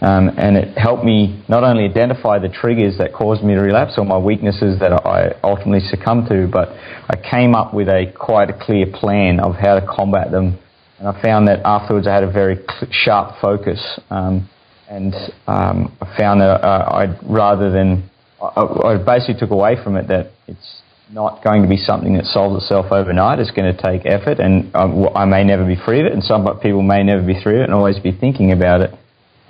Um, 0.00 0.30
and 0.36 0.56
it 0.56 0.76
helped 0.76 1.04
me 1.04 1.44
not 1.48 1.62
only 1.62 1.84
identify 1.84 2.40
the 2.40 2.48
triggers 2.48 2.98
that 2.98 3.12
caused 3.12 3.44
me 3.44 3.54
to 3.54 3.60
relapse 3.60 3.94
or 3.96 4.04
my 4.04 4.18
weaknesses 4.18 4.80
that 4.80 4.92
I 5.06 5.38
ultimately 5.44 5.86
succumbed 5.88 6.28
to, 6.30 6.48
but 6.50 6.70
I 7.08 7.14
came 7.30 7.54
up 7.54 7.72
with 7.72 7.88
a 7.88 8.12
quite 8.18 8.50
a 8.50 8.58
clear 8.58 8.86
plan 8.92 9.38
of 9.38 9.54
how 9.54 9.78
to 9.78 9.86
combat 9.86 10.32
them. 10.32 10.58
And 11.02 11.08
I 11.08 11.20
found 11.20 11.48
that 11.48 11.62
afterwards 11.64 12.06
I 12.06 12.14
had 12.14 12.22
a 12.22 12.30
very 12.30 12.60
sharp 12.92 13.40
focus. 13.40 13.98
Um, 14.08 14.48
and 14.88 15.12
um, 15.48 15.96
I 16.00 16.16
found 16.16 16.40
that 16.42 16.62
uh, 16.62 16.94
I'd 16.94 17.18
rather 17.28 17.72
than 17.72 18.08
I, 18.40 18.62
I 18.62 19.04
basically 19.04 19.34
took 19.34 19.50
away 19.50 19.82
from 19.82 19.96
it 19.96 20.06
that 20.06 20.30
it's 20.46 20.82
not 21.10 21.42
going 21.42 21.62
to 21.62 21.68
be 21.68 21.76
something 21.76 22.14
that 22.14 22.26
solves 22.26 22.62
itself 22.62 22.92
overnight. 22.92 23.40
It's 23.40 23.50
going 23.50 23.74
to 23.74 23.82
take 23.82 24.06
effort, 24.06 24.38
and 24.38 24.70
um, 24.76 25.08
I 25.16 25.24
may 25.24 25.42
never 25.42 25.66
be 25.66 25.74
free 25.74 25.98
of 25.98 26.06
it, 26.06 26.12
and 26.12 26.22
some 26.22 26.46
people 26.60 26.82
may 26.82 27.02
never 27.02 27.26
be 27.26 27.34
free 27.42 27.56
of 27.56 27.62
it, 27.62 27.64
and 27.64 27.74
always 27.74 27.98
be 27.98 28.12
thinking 28.12 28.52
about 28.52 28.82
it. 28.82 28.94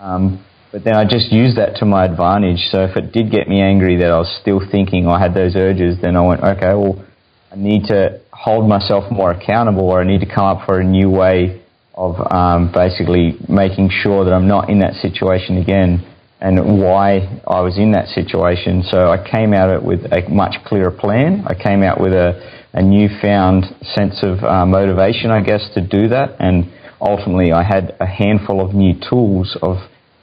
Um, 0.01 0.43
but 0.73 0.85
then 0.85 0.97
I 0.97 1.05
just 1.05 1.31
used 1.31 1.59
that 1.59 1.77
to 1.81 1.85
my 1.85 2.07
advantage. 2.07 2.71
So 2.71 2.83
if 2.85 2.97
it 2.97 3.13
did 3.13 3.31
get 3.31 3.47
me 3.47 3.61
angry 3.61 3.99
that 3.99 4.11
I 4.11 4.17
was 4.17 4.39
still 4.41 4.63
thinking, 4.71 5.05
or 5.07 5.17
I 5.17 5.21
had 5.21 5.35
those 5.35 5.55
urges, 5.55 6.01
then 6.01 6.17
I 6.17 6.23
went, 6.23 6.43
okay, 6.43 6.73
well, 6.73 7.05
I 7.53 7.57
need 7.57 7.85
to 7.89 8.22
hold 8.43 8.69
myself 8.69 9.05
more 9.13 9.31
accountable, 9.31 9.89
or 9.89 10.01
I 10.01 10.05
need 10.05 10.21
to 10.21 10.27
come 10.27 10.45
up 10.45 10.67
for 10.67 10.81
a 10.81 10.85
new 10.85 11.09
way 11.09 11.63
of 11.95 12.17
um, 12.33 12.73
basically 12.73 13.37
making 13.49 13.89
sure 14.03 14.25
that 14.25 14.33
I'm 14.33 14.49
not 14.49 14.69
in 14.69 14.81
that 14.81 14.95
situation 14.95 15.59
again 15.59 16.05
and 16.41 16.81
why 16.83 17.41
I 17.47 17.61
was 17.61 17.79
in 17.79 17.93
that 17.93 18.09
situation. 18.09 18.83
So 18.91 19.13
I 19.13 19.23
came 19.31 19.55
out 19.55 19.71
it 19.71 19.83
with 19.83 20.01
a 20.11 20.29
much 20.29 20.57
clearer 20.67 20.91
plan. 20.91 21.45
I 21.47 21.55
came 21.55 21.85
out 21.85 22.01
with 22.01 22.13
a, 22.13 22.35
a 22.73 22.83
newfound 22.83 23.67
sense 23.95 24.19
of 24.25 24.43
uh, 24.43 24.67
motivation, 24.67 25.31
I 25.31 25.41
guess, 25.43 25.63
to 25.75 25.81
do 25.81 26.09
that. 26.09 26.35
And 26.41 26.73
ultimately, 27.01 27.53
I 27.53 27.63
had 27.63 27.95
a 28.01 28.07
handful 28.07 28.61
of 28.61 28.75
new 28.75 28.95
tools 29.09 29.57
of 29.63 29.77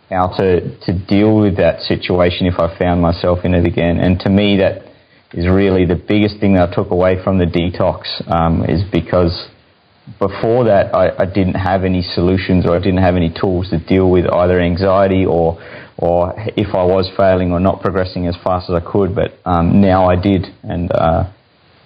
how 0.09 0.35
to, 0.35 0.77
to 0.87 0.91
deal 1.07 1.39
with 1.39 1.55
that 1.55 1.79
situation 1.87 2.47
if 2.47 2.59
I 2.59 2.77
found 2.77 3.01
myself 3.01 3.39
in 3.45 3.53
it 3.53 3.65
again. 3.65 3.97
And 3.99 4.19
to 4.21 4.29
me, 4.29 4.57
that 4.57 4.88
is 5.33 5.47
really 5.47 5.85
the 5.85 5.95
biggest 5.95 6.39
thing 6.39 6.53
that 6.53 6.69
I 6.69 6.75
took 6.75 6.91
away 6.91 7.23
from 7.23 7.37
the 7.37 7.45
detox 7.45 8.05
um, 8.31 8.65
is 8.65 8.81
because 8.91 9.47
before 10.17 10.65
that, 10.65 10.93
I, 10.95 11.23
I, 11.23 11.25
didn't 11.25 11.53
have 11.53 11.83
any 11.83 12.01
solutions 12.01 12.65
or 12.65 12.75
I 12.75 12.79
didn't 12.79 13.03
have 13.03 13.15
any 13.15 13.29
tools 13.29 13.69
to 13.69 13.77
deal 13.77 14.09
with 14.09 14.25
either 14.25 14.59
anxiety 14.59 15.25
or 15.25 15.61
or 15.97 16.33
if 16.55 16.73
I 16.73 16.83
was 16.83 17.11
failing 17.15 17.51
or 17.51 17.59
not 17.59 17.81
progressing 17.81 18.25
as 18.25 18.35
fast 18.43 18.69
as 18.69 18.75
I 18.75 18.91
could. 18.91 19.13
But 19.13 19.37
um, 19.45 19.81
now 19.81 20.09
I 20.09 20.15
did, 20.15 20.47
and 20.63 20.91
uh, 20.91 21.29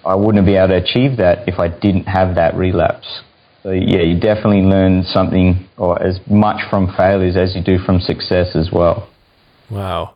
I 0.06 0.14
wouldn't 0.14 0.46
be 0.46 0.54
able 0.54 0.68
to 0.68 0.76
achieve 0.76 1.18
that 1.18 1.48
if 1.48 1.58
I 1.58 1.68
didn't 1.68 2.04
have 2.04 2.36
that 2.36 2.54
relapse. 2.54 3.22
So 3.62 3.72
yeah, 3.72 4.02
you 4.02 4.20
definitely 4.20 4.62
learn 4.62 5.04
something 5.04 5.68
or 5.76 6.00
as 6.00 6.20
much 6.30 6.60
from 6.70 6.94
failures 6.96 7.36
as 7.36 7.56
you 7.56 7.62
do 7.62 7.78
from 7.78 8.00
success 8.00 8.54
as 8.54 8.70
well. 8.72 9.08
Wow. 9.70 10.14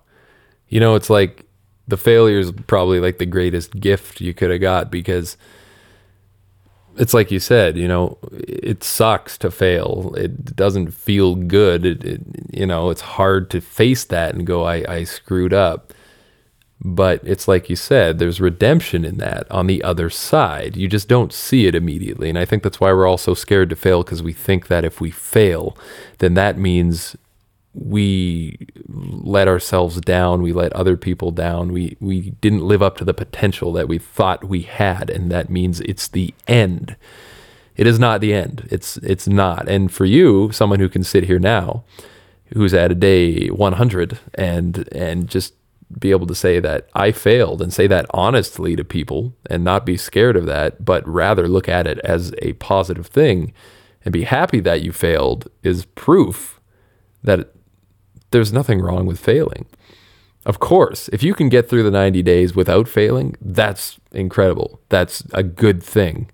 You 0.68 0.80
know, 0.80 0.94
it's 0.94 1.10
like 1.10 1.44
the 1.88 1.96
failure 1.96 2.38
is 2.38 2.52
probably 2.66 3.00
like 3.00 3.18
the 3.18 3.26
greatest 3.26 3.80
gift 3.80 4.20
you 4.20 4.34
could 4.34 4.50
have 4.50 4.60
got 4.60 4.90
because 4.90 5.36
it's 6.98 7.14
like 7.14 7.30
you 7.30 7.40
said, 7.40 7.78
you 7.78 7.88
know, 7.88 8.18
it 8.32 8.84
sucks 8.84 9.38
to 9.38 9.50
fail. 9.50 10.14
It 10.16 10.54
doesn't 10.54 10.92
feel 10.92 11.34
good. 11.34 11.86
It, 11.86 12.04
it, 12.04 12.20
you 12.52 12.66
know, 12.66 12.90
it's 12.90 13.00
hard 13.00 13.50
to 13.50 13.60
face 13.60 14.04
that 14.04 14.34
and 14.34 14.46
go, 14.46 14.64
I, 14.64 14.84
I 14.88 15.04
screwed 15.04 15.54
up. 15.54 15.92
But 16.80 17.20
it's 17.24 17.48
like 17.48 17.68
you 17.68 17.74
said, 17.74 18.18
there's 18.18 18.40
redemption 18.40 19.04
in 19.04 19.16
that 19.18 19.50
on 19.50 19.66
the 19.66 19.82
other 19.82 20.10
side. 20.10 20.76
You 20.76 20.86
just 20.86 21.08
don't 21.08 21.32
see 21.32 21.66
it 21.66 21.74
immediately. 21.74 22.28
And 22.28 22.38
I 22.38 22.44
think 22.44 22.62
that's 22.62 22.78
why 22.80 22.92
we're 22.92 23.06
all 23.06 23.18
so 23.18 23.34
scared 23.34 23.70
to 23.70 23.76
fail 23.76 24.04
because 24.04 24.22
we 24.22 24.32
think 24.32 24.68
that 24.68 24.84
if 24.84 25.00
we 25.00 25.10
fail, 25.10 25.76
then 26.18 26.34
that 26.34 26.56
means 26.56 27.16
we 27.80 28.68
let 28.88 29.48
ourselves 29.48 30.00
down, 30.00 30.42
we 30.42 30.52
let 30.52 30.72
other 30.72 30.96
people 30.96 31.30
down, 31.30 31.72
we 31.72 31.96
we 32.00 32.30
didn't 32.40 32.66
live 32.66 32.82
up 32.82 32.96
to 32.98 33.04
the 33.04 33.14
potential 33.14 33.72
that 33.72 33.88
we 33.88 33.98
thought 33.98 34.44
we 34.44 34.62
had, 34.62 35.10
and 35.10 35.30
that 35.30 35.50
means 35.50 35.80
it's 35.80 36.08
the 36.08 36.34
end. 36.46 36.96
It 37.76 37.86
is 37.86 37.98
not 37.98 38.20
the 38.20 38.34
end. 38.34 38.68
It's 38.70 38.96
it's 38.98 39.28
not. 39.28 39.68
And 39.68 39.92
for 39.92 40.04
you, 40.04 40.50
someone 40.52 40.80
who 40.80 40.88
can 40.88 41.04
sit 41.04 41.24
here 41.24 41.38
now, 41.38 41.84
who's 42.54 42.74
at 42.74 42.90
a 42.90 42.96
day 42.96 43.48
100 43.48 44.18
and 44.34 44.88
and 44.92 45.28
just 45.28 45.54
be 45.98 46.10
able 46.10 46.26
to 46.26 46.34
say 46.34 46.60
that 46.60 46.88
I 46.94 47.12
failed 47.12 47.62
and 47.62 47.72
say 47.72 47.86
that 47.86 48.06
honestly 48.10 48.76
to 48.76 48.84
people 48.84 49.34
and 49.48 49.64
not 49.64 49.86
be 49.86 49.96
scared 49.96 50.36
of 50.36 50.46
that, 50.46 50.84
but 50.84 51.06
rather 51.08 51.48
look 51.48 51.68
at 51.68 51.86
it 51.86 51.98
as 52.00 52.34
a 52.42 52.52
positive 52.54 53.06
thing 53.06 53.54
and 54.04 54.12
be 54.12 54.24
happy 54.24 54.60
that 54.60 54.82
you 54.82 54.92
failed 54.92 55.48
is 55.62 55.86
proof 55.86 56.60
that 57.22 57.52
there's 58.30 58.52
nothing 58.52 58.80
wrong 58.80 59.06
with 59.06 59.20
failing. 59.20 59.66
Of 60.46 60.60
course, 60.60 61.08
if 61.08 61.22
you 61.22 61.34
can 61.34 61.48
get 61.48 61.68
through 61.68 61.82
the 61.82 61.90
90 61.90 62.22
days 62.22 62.54
without 62.54 62.88
failing, 62.88 63.34
that's 63.40 63.98
incredible. 64.12 64.80
That's 64.88 65.22
a 65.32 65.42
good 65.42 65.82
thing. 65.82 66.30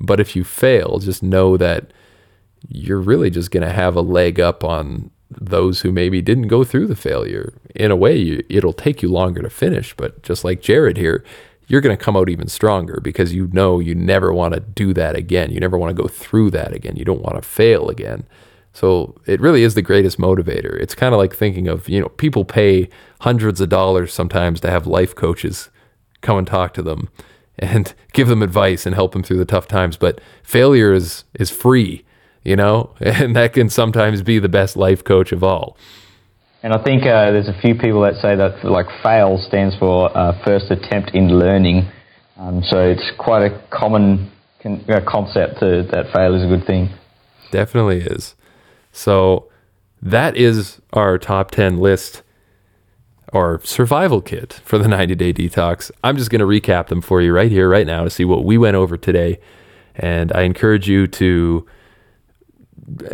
But 0.00 0.20
if 0.20 0.36
you 0.36 0.44
fail, 0.44 0.98
just 0.98 1.22
know 1.22 1.56
that 1.56 1.92
you're 2.68 3.00
really 3.00 3.30
just 3.30 3.50
going 3.50 3.66
to 3.66 3.72
have 3.72 3.96
a 3.96 4.00
leg 4.00 4.40
up 4.40 4.64
on 4.64 5.10
those 5.30 5.80
who 5.80 5.92
maybe 5.92 6.22
didn't 6.22 6.48
go 6.48 6.64
through 6.64 6.86
the 6.86 6.96
failure. 6.96 7.52
In 7.74 7.90
a 7.90 7.96
way, 7.96 8.42
it'll 8.48 8.72
take 8.72 9.02
you 9.02 9.10
longer 9.10 9.42
to 9.42 9.50
finish, 9.50 9.94
but 9.96 10.22
just 10.22 10.44
like 10.44 10.62
Jared 10.62 10.96
here, 10.96 11.24
you're 11.66 11.82
going 11.82 11.96
to 11.96 12.02
come 12.02 12.16
out 12.16 12.30
even 12.30 12.48
stronger 12.48 13.00
because 13.02 13.34
you 13.34 13.48
know 13.52 13.78
you 13.78 13.94
never 13.94 14.32
want 14.32 14.54
to 14.54 14.60
do 14.60 14.94
that 14.94 15.14
again. 15.14 15.50
You 15.50 15.60
never 15.60 15.76
want 15.76 15.94
to 15.94 16.02
go 16.02 16.08
through 16.08 16.50
that 16.52 16.72
again. 16.72 16.96
You 16.96 17.04
don't 17.04 17.22
want 17.22 17.36
to 17.36 17.46
fail 17.46 17.90
again. 17.90 18.26
So 18.78 19.16
it 19.26 19.40
really 19.40 19.64
is 19.64 19.74
the 19.74 19.82
greatest 19.82 20.18
motivator. 20.18 20.80
It's 20.80 20.94
kind 20.94 21.12
of 21.12 21.18
like 21.18 21.34
thinking 21.34 21.66
of, 21.66 21.88
you 21.88 22.00
know, 22.00 22.10
people 22.10 22.44
pay 22.44 22.88
hundreds 23.22 23.60
of 23.60 23.68
dollars 23.68 24.12
sometimes 24.12 24.60
to 24.60 24.70
have 24.70 24.86
life 24.86 25.16
coaches 25.16 25.68
come 26.20 26.38
and 26.38 26.46
talk 26.46 26.74
to 26.74 26.82
them 26.82 27.08
and 27.58 27.92
give 28.12 28.28
them 28.28 28.40
advice 28.40 28.86
and 28.86 28.94
help 28.94 29.12
them 29.12 29.24
through 29.24 29.38
the 29.38 29.44
tough 29.44 29.66
times. 29.66 29.96
But 29.96 30.20
failure 30.44 30.92
is, 30.92 31.24
is 31.34 31.50
free, 31.50 32.04
you 32.44 32.54
know, 32.54 32.94
and 33.00 33.34
that 33.34 33.54
can 33.54 33.68
sometimes 33.68 34.22
be 34.22 34.38
the 34.38 34.48
best 34.48 34.76
life 34.76 35.02
coach 35.02 35.32
of 35.32 35.42
all. 35.42 35.76
And 36.62 36.72
I 36.72 36.80
think 36.80 37.02
uh, 37.02 37.32
there's 37.32 37.48
a 37.48 37.60
few 37.60 37.74
people 37.74 38.02
that 38.02 38.14
say 38.22 38.36
that 38.36 38.64
like 38.64 38.86
fail 39.02 39.42
stands 39.48 39.76
for 39.76 40.16
uh, 40.16 40.40
first 40.44 40.70
attempt 40.70 41.10
in 41.14 41.36
learning. 41.36 41.90
Um, 42.36 42.62
so 42.62 42.78
it's 42.78 43.10
quite 43.18 43.42
a 43.42 43.60
common 43.70 44.30
con- 44.62 44.84
uh, 44.88 45.00
concept 45.04 45.58
to, 45.58 45.82
that 45.90 46.12
fail 46.14 46.36
is 46.36 46.44
a 46.44 46.46
good 46.46 46.64
thing. 46.64 46.90
Definitely 47.50 48.02
is. 48.02 48.36
So 48.98 49.48
that 50.02 50.36
is 50.36 50.80
our 50.92 51.18
top 51.18 51.52
10 51.52 51.78
list 51.78 52.22
or 53.32 53.60
survival 53.62 54.20
kit 54.20 54.54
for 54.64 54.76
the 54.76 54.88
90 54.96 55.14
day 55.14 55.32
detox. 55.32 55.92
I'm 56.02 56.16
just 56.16 56.30
going 56.30 56.40
to 56.40 56.46
recap 56.46 56.88
them 56.88 57.00
for 57.00 57.22
you 57.22 57.32
right 57.32 57.50
here, 57.50 57.68
right 57.68 57.86
now 57.86 58.02
to 58.02 58.10
see 58.10 58.24
what 58.24 58.44
we 58.44 58.58
went 58.58 58.74
over 58.74 58.96
today. 58.96 59.38
And 59.94 60.32
I 60.32 60.42
encourage 60.42 60.88
you 60.88 61.06
to, 61.06 61.64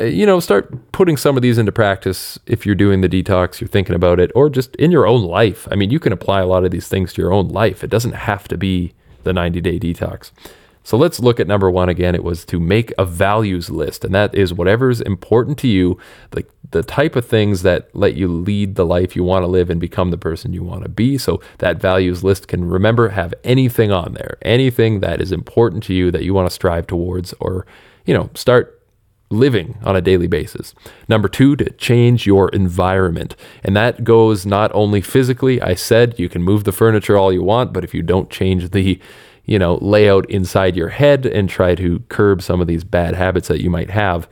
you 0.00 0.24
know, 0.24 0.40
start 0.40 0.92
putting 0.92 1.18
some 1.18 1.36
of 1.36 1.42
these 1.42 1.58
into 1.58 1.72
practice 1.72 2.38
if 2.46 2.64
you're 2.64 2.74
doing 2.74 3.02
the 3.02 3.08
detox, 3.08 3.60
you're 3.60 3.68
thinking 3.68 3.94
about 3.94 4.20
it, 4.20 4.30
or 4.34 4.48
just 4.48 4.74
in 4.76 4.90
your 4.90 5.06
own 5.06 5.22
life. 5.22 5.68
I 5.70 5.74
mean, 5.74 5.90
you 5.90 6.00
can 6.00 6.14
apply 6.14 6.40
a 6.40 6.46
lot 6.46 6.64
of 6.64 6.70
these 6.70 6.88
things 6.88 7.12
to 7.12 7.22
your 7.22 7.32
own 7.32 7.48
life. 7.48 7.84
It 7.84 7.90
doesn't 7.90 8.12
have 8.14 8.48
to 8.48 8.56
be 8.56 8.94
the 9.24 9.34
90 9.34 9.60
day 9.60 9.78
detox. 9.78 10.30
So 10.84 10.98
let's 10.98 11.18
look 11.18 11.40
at 11.40 11.46
number 11.46 11.70
one 11.70 11.88
again. 11.88 12.14
It 12.14 12.22
was 12.22 12.44
to 12.44 12.60
make 12.60 12.92
a 12.98 13.06
values 13.06 13.70
list, 13.70 14.04
and 14.04 14.14
that 14.14 14.34
is 14.34 14.52
whatever's 14.52 15.00
important 15.00 15.58
to 15.60 15.68
you, 15.68 15.98
the, 16.30 16.44
the 16.70 16.82
type 16.82 17.16
of 17.16 17.26
things 17.26 17.62
that 17.62 17.88
let 17.94 18.14
you 18.14 18.28
lead 18.28 18.74
the 18.74 18.84
life 18.84 19.16
you 19.16 19.24
want 19.24 19.42
to 19.42 19.48
live 19.48 19.70
and 19.70 19.80
become 19.80 20.10
the 20.10 20.18
person 20.18 20.52
you 20.52 20.62
want 20.62 20.82
to 20.82 20.90
be. 20.90 21.16
So 21.16 21.40
that 21.58 21.80
values 21.80 22.22
list 22.22 22.48
can 22.48 22.68
remember 22.68 23.08
have 23.08 23.32
anything 23.42 23.90
on 23.90 24.12
there, 24.12 24.36
anything 24.42 25.00
that 25.00 25.22
is 25.22 25.32
important 25.32 25.82
to 25.84 25.94
you 25.94 26.10
that 26.10 26.22
you 26.22 26.34
want 26.34 26.48
to 26.48 26.54
strive 26.54 26.86
towards 26.86 27.32
or, 27.40 27.66
you 28.04 28.12
know, 28.12 28.28
start 28.34 28.82
living 29.30 29.78
on 29.82 29.96
a 29.96 30.02
daily 30.02 30.26
basis. 30.26 30.74
Number 31.08 31.28
two, 31.28 31.56
to 31.56 31.70
change 31.72 32.26
your 32.26 32.50
environment. 32.50 33.36
And 33.62 33.74
that 33.74 34.04
goes 34.04 34.44
not 34.44 34.70
only 34.74 35.00
physically, 35.00 35.62
I 35.62 35.74
said 35.74 36.18
you 36.18 36.28
can 36.28 36.42
move 36.42 36.64
the 36.64 36.72
furniture 36.72 37.16
all 37.16 37.32
you 37.32 37.42
want, 37.42 37.72
but 37.72 37.84
if 37.84 37.94
you 37.94 38.02
don't 38.02 38.30
change 38.30 38.70
the 38.70 39.00
you 39.46 39.58
know, 39.58 39.76
lay 39.76 40.08
out 40.08 40.28
inside 40.30 40.76
your 40.76 40.88
head 40.88 41.26
and 41.26 41.48
try 41.48 41.74
to 41.74 42.00
curb 42.08 42.42
some 42.42 42.60
of 42.60 42.66
these 42.66 42.84
bad 42.84 43.14
habits 43.14 43.48
that 43.48 43.60
you 43.62 43.70
might 43.70 43.90
have, 43.90 44.28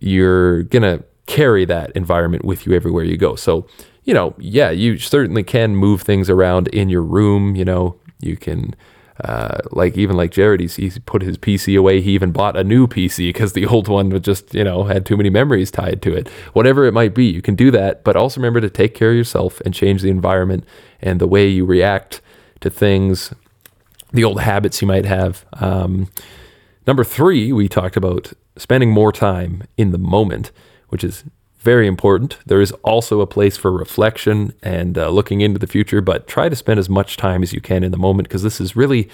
you're 0.00 0.62
going 0.64 0.82
to 0.82 1.04
carry 1.26 1.64
that 1.66 1.90
environment 1.92 2.44
with 2.44 2.66
you 2.66 2.72
everywhere 2.72 3.04
you 3.04 3.16
go. 3.16 3.36
So, 3.36 3.66
you 4.04 4.14
know, 4.14 4.34
yeah, 4.38 4.70
you 4.70 4.98
certainly 4.98 5.42
can 5.42 5.76
move 5.76 6.02
things 6.02 6.30
around 6.30 6.68
in 6.68 6.88
your 6.88 7.02
room. 7.02 7.54
You 7.54 7.64
know, 7.64 7.96
you 8.20 8.36
can, 8.36 8.74
uh, 9.22 9.58
like, 9.70 9.96
even 9.98 10.16
like 10.16 10.32
Jared, 10.32 10.60
he's, 10.60 10.76
he's 10.76 10.98
put 11.00 11.22
his 11.22 11.36
PC 11.36 11.78
away. 11.78 12.00
He 12.00 12.12
even 12.12 12.32
bought 12.32 12.56
a 12.56 12.64
new 12.64 12.86
PC 12.86 13.28
because 13.28 13.52
the 13.52 13.66
old 13.66 13.86
one 13.86 14.08
was 14.08 14.22
just, 14.22 14.54
you 14.54 14.64
know, 14.64 14.84
had 14.84 15.04
too 15.04 15.16
many 15.16 15.30
memories 15.30 15.70
tied 15.70 16.00
to 16.02 16.16
it. 16.16 16.28
Whatever 16.54 16.86
it 16.86 16.92
might 16.92 17.14
be, 17.14 17.26
you 17.26 17.42
can 17.42 17.54
do 17.54 17.70
that. 17.70 18.02
But 18.02 18.16
also 18.16 18.40
remember 18.40 18.62
to 18.62 18.70
take 18.70 18.94
care 18.94 19.10
of 19.10 19.16
yourself 19.16 19.60
and 19.60 19.74
change 19.74 20.00
the 20.00 20.10
environment 20.10 20.64
and 21.00 21.20
the 21.20 21.28
way 21.28 21.46
you 21.46 21.66
react 21.66 22.22
to 22.60 22.70
things 22.70 23.32
the 24.12 24.24
old 24.24 24.40
habits 24.40 24.80
you 24.80 24.88
might 24.88 25.04
have. 25.04 25.44
Um, 25.54 26.08
number 26.86 27.04
three, 27.04 27.52
we 27.52 27.68
talked 27.68 27.96
about 27.96 28.32
spending 28.56 28.90
more 28.90 29.12
time 29.12 29.64
in 29.76 29.90
the 29.90 29.98
moment, 29.98 30.52
which 30.88 31.02
is 31.02 31.24
very 31.58 31.86
important. 31.86 32.38
There 32.44 32.60
is 32.60 32.72
also 32.82 33.20
a 33.20 33.26
place 33.26 33.56
for 33.56 33.70
reflection 33.72 34.52
and 34.62 34.98
uh, 34.98 35.08
looking 35.10 35.40
into 35.40 35.58
the 35.58 35.66
future, 35.66 36.00
but 36.00 36.26
try 36.26 36.48
to 36.48 36.56
spend 36.56 36.80
as 36.80 36.88
much 36.88 37.16
time 37.16 37.42
as 37.42 37.52
you 37.52 37.60
can 37.60 37.84
in 37.84 37.92
the 37.92 37.98
moment 37.98 38.28
because 38.28 38.42
this 38.42 38.60
is 38.60 38.74
really 38.74 39.08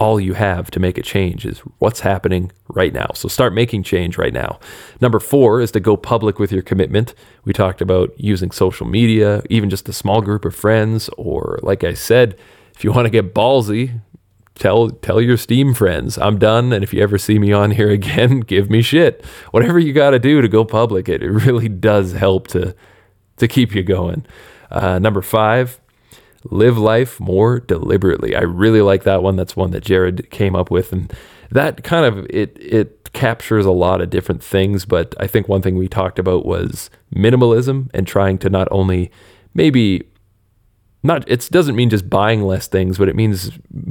all 0.00 0.18
you 0.18 0.32
have 0.32 0.70
to 0.70 0.80
make 0.80 0.96
a 0.96 1.02
change 1.02 1.44
is 1.44 1.58
what's 1.78 2.00
happening 2.00 2.50
right 2.68 2.92
now. 2.92 3.10
So 3.14 3.28
start 3.28 3.52
making 3.52 3.82
change 3.82 4.16
right 4.16 4.32
now. 4.32 4.58
Number 5.00 5.20
four 5.20 5.60
is 5.60 5.70
to 5.72 5.80
go 5.80 5.96
public 5.96 6.38
with 6.38 6.50
your 6.50 6.62
commitment. 6.62 7.14
We 7.44 7.52
talked 7.52 7.82
about 7.82 8.18
using 8.18 8.50
social 8.50 8.86
media, 8.86 9.42
even 9.50 9.68
just 9.68 9.88
a 9.90 9.92
small 9.92 10.22
group 10.22 10.46
of 10.46 10.56
friends, 10.56 11.10
or 11.18 11.60
like 11.62 11.84
I 11.84 11.92
said, 11.92 12.36
if 12.74 12.82
you 12.82 12.92
want 12.92 13.04
to 13.04 13.10
get 13.10 13.34
ballsy, 13.34 14.00
tell 14.60 14.90
tell 14.90 15.20
your 15.20 15.36
steam 15.36 15.74
friends 15.74 16.18
i'm 16.18 16.38
done 16.38 16.72
and 16.72 16.84
if 16.84 16.92
you 16.92 17.02
ever 17.02 17.18
see 17.18 17.38
me 17.38 17.50
on 17.52 17.70
here 17.72 17.90
again 18.00 18.40
give 18.40 18.70
me 18.70 18.82
shit. 18.82 19.24
Whatever 19.50 19.78
you 19.78 19.92
got 19.92 20.10
to 20.10 20.18
do 20.18 20.40
to 20.40 20.48
go 20.48 20.64
public 20.64 21.08
it, 21.08 21.22
it 21.22 21.30
really 21.30 21.68
does 21.68 22.12
help 22.12 22.46
to 22.48 22.74
to 23.38 23.48
keep 23.48 23.74
you 23.74 23.82
going. 23.82 24.24
Uh, 24.70 24.98
number 24.98 25.22
five 25.22 25.80
live 26.44 26.78
life 26.78 27.18
more 27.18 27.60
deliberately. 27.60 28.34
I 28.36 28.42
really 28.42 28.82
like 28.82 29.02
that 29.04 29.22
one. 29.22 29.36
That's 29.36 29.56
one 29.56 29.72
that 29.72 29.82
jared 29.82 30.30
came 30.30 30.54
up 30.54 30.70
with 30.70 30.92
and 30.92 31.12
that 31.50 31.82
kind 31.82 32.04
of 32.04 32.26
it 32.30 32.56
it 32.60 33.12
captures 33.12 33.66
a 33.66 33.72
lot 33.72 34.00
of 34.00 34.08
different 34.08 34.40
things 34.40 34.84
but 34.84 35.16
i 35.18 35.26
think 35.26 35.48
one 35.48 35.60
thing 35.60 35.74
we 35.74 35.88
talked 35.88 36.16
about 36.16 36.46
was 36.46 36.90
minimalism 37.12 37.90
and 37.92 38.06
trying 38.06 38.38
to 38.38 38.48
not 38.48 38.68
only 38.70 39.10
maybe 39.52 40.06
not 41.02 41.28
it 41.28 41.48
doesn't 41.50 41.76
mean 41.76 41.90
just 41.90 42.10
buying 42.10 42.42
less 42.42 42.68
things, 42.68 42.98
but 42.98 43.08
it 43.08 43.16
means 43.16 43.50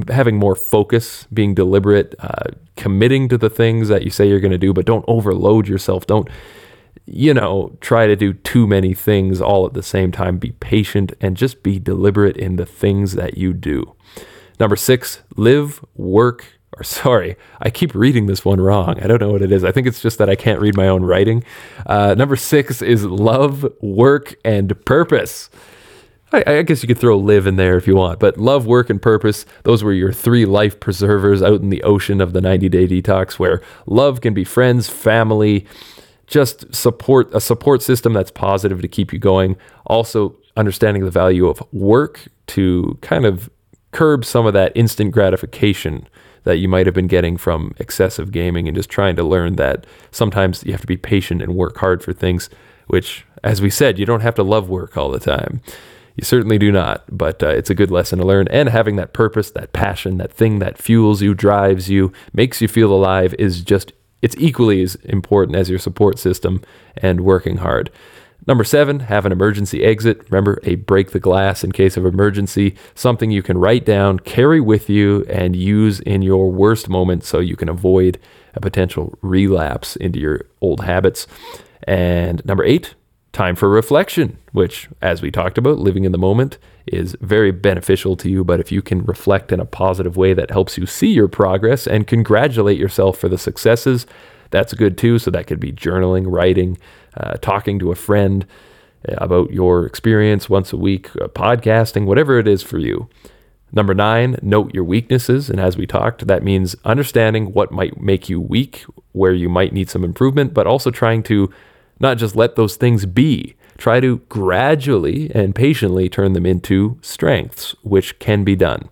having 0.10 0.38
more 0.38 0.56
focus, 0.56 1.28
being 1.34 1.56
deliberate, 1.56 2.14
uh, 2.20 2.52
committing 2.76 3.28
to 3.30 3.38
the 3.38 3.50
things 3.50 3.88
that 3.88 4.04
you 4.04 4.10
say 4.10 4.28
you're 4.28 4.40
going 4.40 4.52
to 4.52 4.58
do, 4.58 4.74
but 4.74 4.86
don't 4.86 5.06
overload 5.08 5.68
yourself. 5.68 6.06
Don't 6.06 6.28
you 7.06 7.34
know 7.34 7.76
try 7.82 8.06
to 8.06 8.16
do 8.16 8.34
too 8.34 8.68
many 8.68 8.94
things 8.94 9.42
all 9.42 9.66
at 9.66 9.74
the 9.74 9.84
same 9.84 10.12
time. 10.12 10.38
Be 10.38 10.52
patient 10.60 11.14
and 11.20 11.36
just 11.36 11.64
be 11.64 11.80
deliberate 11.80 12.38
in 12.38 12.58
the 12.58 12.66
things 12.66 13.14
that 13.14 13.38
you 13.38 13.54
do. 13.54 13.96
Number 14.60 14.76
six, 14.76 15.22
live, 15.36 15.84
work, 15.96 16.46
or 16.78 16.84
sorry, 16.84 17.36
I 17.60 17.70
keep 17.70 17.96
reading 17.96 18.28
this 18.28 18.46
one 18.46 18.62
wrong. 18.62 19.00
I 19.02 19.08
don't 19.08 19.22
know 19.22 19.32
what 19.32 19.42
it 19.42 19.52
is. 19.52 19.64
I 19.64 19.72
think 19.72 19.88
it's 19.88 20.02
just 20.02 20.18
that 20.20 20.30
I 20.30 20.36
can't 20.36 20.62
read 20.62 20.76
my 20.76 20.88
own 20.88 21.04
writing. 21.04 21.44
Uh, 21.86 22.14
number 22.16 22.36
six 22.36 22.82
is 22.82 23.04
love, 23.04 23.66
work, 23.82 24.36
and 24.46 24.74
purpose. 24.86 25.50
I, 26.32 26.44
I, 26.46 26.62
guess 26.62 26.84
you 26.84 26.88
could 26.88 27.00
throw 27.00 27.18
live 27.18 27.48
in 27.48 27.56
there 27.56 27.76
if 27.78 27.88
you 27.88 27.96
want, 27.96 28.20
but 28.20 28.38
love, 28.38 28.66
work, 28.66 28.90
and 28.90 29.02
purpose, 29.02 29.46
those 29.64 29.84
were 29.84 29.94
your 29.94 30.14
three 30.14 30.46
life 30.46 30.80
preservers 30.80 31.42
out 31.42 31.62
in 31.62 31.70
the 31.70 31.82
ocean 31.84 32.22
of 32.22 32.34
the 32.34 32.42
90 32.42 32.70
day 32.70 32.88
detox, 32.88 33.34
where 33.34 33.62
love 33.86 34.22
can 34.22 34.34
be 34.34 34.44
friends, 34.44 34.88
family, 34.88 35.66
just 36.28 36.74
support, 36.74 37.34
a 37.34 37.42
support 37.42 37.82
system 37.82 38.14
that's 38.14 38.32
positive 38.32 38.82
to 38.82 38.88
keep 38.88 39.12
you 39.12 39.20
going. 39.20 39.58
Also, 39.88 40.36
understanding 40.56 41.04
the 41.04 41.12
value 41.12 41.48
of 41.48 41.64
work 41.72 42.28
to 42.48 42.98
kind 43.02 43.26
of 43.26 43.50
curb 43.92 44.24
some 44.24 44.46
of 44.46 44.54
that 44.54 44.72
instant 44.76 45.12
gratification 45.12 46.08
that 46.44 46.58
you 46.58 46.68
might 46.68 46.86
have 46.86 46.96
been 46.96 47.08
getting 47.08 47.38
from 47.38 47.74
excessive 47.80 48.32
gaming 48.32 48.68
and 48.68 48.76
just 48.76 48.90
trying 48.90 49.16
to 49.16 49.24
learn 49.24 49.56
that 49.56 49.86
sometimes 50.12 50.64
you 50.64 50.72
have 50.72 50.82
to 50.82 50.88
be 50.88 50.98
patient 50.98 51.42
and 51.42 51.56
work 51.56 51.78
hard 51.78 52.04
for 52.04 52.14
things, 52.14 52.50
which, 52.88 53.26
as 53.44 53.62
we 53.62 53.70
said, 53.70 53.98
you 53.98 54.06
don't 54.06 54.22
have 54.22 54.36
to 54.36 54.44
love 54.44 54.70
work 54.70 54.96
all 54.96 55.10
the 55.10 55.20
time. 55.20 55.62
You 56.20 56.26
certainly 56.26 56.58
do 56.58 56.70
not, 56.70 57.06
but 57.10 57.42
uh, 57.42 57.48
it's 57.48 57.70
a 57.70 57.74
good 57.74 57.92
lesson 57.92 58.20
to 58.20 58.26
learn. 58.26 58.50
And 58.50 58.68
having 58.68 58.98
that 58.98 59.14
purpose, 59.14 59.52
that 59.52 59.72
passion, 59.72 60.18
that 60.18 60.34
thing 60.34 60.60
that 60.60 60.78
fuels 60.78 61.22
you, 61.22 61.34
drives 61.34 61.90
you, 61.90 62.12
makes 62.34 62.62
you 62.62 62.68
feel 62.68 62.92
alive 62.92 63.34
is 63.40 63.62
just, 63.62 63.94
it's 64.22 64.36
equally 64.38 64.82
as 64.82 64.96
important 64.96 65.56
as 65.56 65.70
your 65.70 65.80
support 65.80 66.20
system 66.20 66.62
and 66.98 67.22
working 67.22 67.60
hard. 67.60 67.90
Number 68.46 68.66
seven, 68.66 69.00
have 69.00 69.26
an 69.26 69.32
emergency 69.32 69.82
exit. 69.86 70.30
Remember, 70.30 70.60
a 70.64 70.76
break 70.76 71.12
the 71.12 71.22
glass 71.22 71.64
in 71.64 71.72
case 71.72 71.96
of 71.96 72.06
emergency, 72.06 72.76
something 72.96 73.32
you 73.32 73.42
can 73.42 73.58
write 73.58 73.86
down, 73.86 74.20
carry 74.20 74.60
with 74.60 74.90
you, 74.90 75.24
and 75.30 75.56
use 75.56 76.02
in 76.02 76.22
your 76.22 76.52
worst 76.52 76.90
moment 76.90 77.24
so 77.24 77.40
you 77.40 77.56
can 77.56 77.70
avoid 77.70 78.20
a 78.56 78.60
potential 78.60 79.18
relapse 79.22 79.96
into 79.96 80.20
your 80.20 80.48
old 80.60 80.82
habits. 80.82 81.28
And 81.84 82.44
number 82.44 82.66
eight, 82.66 82.94
time 83.40 83.56
for 83.56 83.70
reflection, 83.70 84.38
which, 84.52 84.90
as 85.02 85.22
we 85.22 85.32
talked 85.32 85.58
about, 85.58 85.80
living 85.80 86.04
in 86.04 86.12
the 86.12 86.18
moment 86.18 86.58
is 86.88 87.16
very 87.22 87.52
beneficial 87.52 88.18
to 88.18 88.30
you. 88.30 88.44
But 88.44 88.60
if 88.60 88.70
you 88.70 88.82
can 88.82 89.06
reflect 89.06 89.54
in 89.54 89.62
a 89.62 89.66
positive 89.66 90.18
way 90.18 90.34
that 90.34 90.52
helps 90.52 90.78
you 90.78 90.86
see 90.86 91.08
your 91.08 91.30
progress 91.30 91.88
and 91.88 92.06
congratulate 92.06 92.78
yourself 92.78 93.18
for 93.18 93.30
the 93.30 93.38
successes, 93.38 94.06
that's 94.52 94.74
good 94.74 94.98
too. 94.98 95.20
So 95.20 95.32
that 95.32 95.48
could 95.48 95.62
be 95.62 95.72
journaling, 95.72 96.26
writing, 96.28 96.78
uh, 97.16 97.36
talking 97.36 97.80
to 97.80 97.94
a 97.94 97.96
friend 97.96 98.46
uh, 99.08 99.16
about 99.20 99.52
your 99.52 99.86
experience 99.86 100.50
once 100.50 100.74
a 100.74 100.78
week, 100.78 101.10
uh, 101.16 101.30
podcasting, 101.30 102.04
whatever 102.08 102.40
it 102.40 102.48
is 102.48 102.62
for 102.62 102.78
you. 102.78 103.08
Number 103.72 103.94
nine, 103.94 104.38
note 104.42 104.74
your 104.74 104.84
weaknesses. 104.84 105.50
And 105.50 105.62
as 105.62 105.78
we 105.78 105.88
talked, 105.88 106.28
that 106.28 106.44
means 106.44 106.76
understanding 106.84 107.54
what 107.54 107.72
might 107.72 108.02
make 108.02 108.28
you 108.28 108.42
weak, 108.42 108.84
where 109.14 109.32
you 109.32 109.48
might 109.48 109.72
need 109.72 109.90
some 109.90 110.04
improvement, 110.04 110.54
but 110.54 110.68
also 110.68 110.92
trying 110.92 111.24
to 111.24 111.50
not 112.00 112.18
just 112.18 112.36
let 112.36 112.56
those 112.56 112.76
things 112.76 113.06
be. 113.06 113.56
Try 113.78 114.00
to 114.02 114.18
gradually 114.30 115.32
and 115.34 115.56
patiently 115.56 116.10
turn 116.10 116.34
them 116.34 116.46
into 116.46 116.98
strengths, 117.02 117.76
which 117.82 118.20
can 118.20 118.44
be 118.44 118.56
done. 118.56 118.90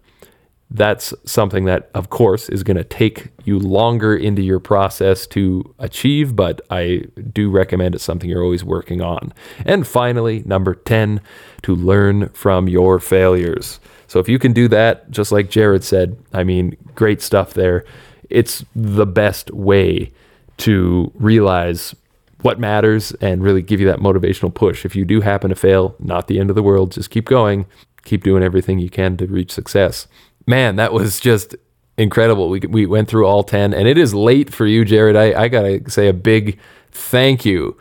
That's 0.69 1.13
something 1.25 1.65
that, 1.65 1.89
of 1.93 2.09
course, 2.09 2.49
is 2.49 2.63
going 2.63 2.77
to 2.77 2.84
take 2.84 3.29
you 3.45 3.57
longer 3.57 4.15
into 4.15 4.41
your 4.41 4.59
process 4.59 5.25
to 5.27 5.73
achieve, 5.79 6.35
but 6.35 6.59
I 6.69 7.05
do 7.31 7.49
recommend 7.49 7.95
it's 7.95 8.03
something 8.03 8.29
you're 8.29 8.43
always 8.43 8.65
working 8.65 9.01
on. 9.01 9.34
And 9.65 9.88
finally, 9.88 10.43
number 10.45 10.75
10, 10.75 11.21
to 11.63 11.75
learn 11.75 12.29
from 12.29 12.67
your 12.67 12.99
failures. 12.99 13.79
So 14.07 14.19
if 14.19 14.27
you 14.27 14.39
can 14.39 14.51
do 14.51 14.67
that, 14.69 15.09
just 15.09 15.31
like 15.31 15.49
Jared 15.49 15.84
said, 15.84 16.17
I 16.34 16.43
mean, 16.43 16.75
great 16.95 17.21
stuff 17.21 17.53
there. 17.53 17.85
It's 18.29 18.65
the 18.75 19.05
best 19.05 19.51
way 19.51 20.11
to 20.57 21.11
realize 21.15 21.95
what 22.41 22.59
matters 22.59 23.11
and 23.14 23.43
really 23.43 23.61
give 23.61 23.80
you 23.80 23.88
that 23.88 23.99
motivational 23.99 24.53
push. 24.53 24.85
If 24.85 24.95
you 24.95 25.05
do 25.05 25.22
happen 25.22 25.49
to 25.49 25.55
fail, 25.55 25.95
not 25.99 26.27
the 26.27 26.39
end 26.39 26.49
of 26.49 26.55
the 26.55 26.64
world. 26.64 26.91
Just 26.91 27.09
keep 27.09 27.26
going. 27.26 27.65
Keep 28.03 28.23
doing 28.23 28.43
everything 28.43 28.80
you 28.80 28.89
can 28.89 29.18
to 29.18 29.26
reach 29.26 29.51
success. 29.51 30.07
Man, 30.45 30.76
that 30.77 30.93
was 30.93 31.19
just 31.19 31.55
incredible. 31.97 32.49
We, 32.49 32.59
we 32.59 32.85
went 32.85 33.09
through 33.09 33.26
all 33.26 33.43
10, 33.43 33.73
and 33.73 33.88
it 33.88 33.97
is 33.97 34.14
late 34.14 34.53
for 34.53 34.65
you, 34.65 34.85
Jared. 34.85 35.15
I, 35.15 35.43
I 35.43 35.47
got 35.47 35.64
to 35.64 35.89
say 35.89 36.07
a 36.07 36.14
big 36.14 36.59
thank 36.91 37.43
you. 37.43 37.77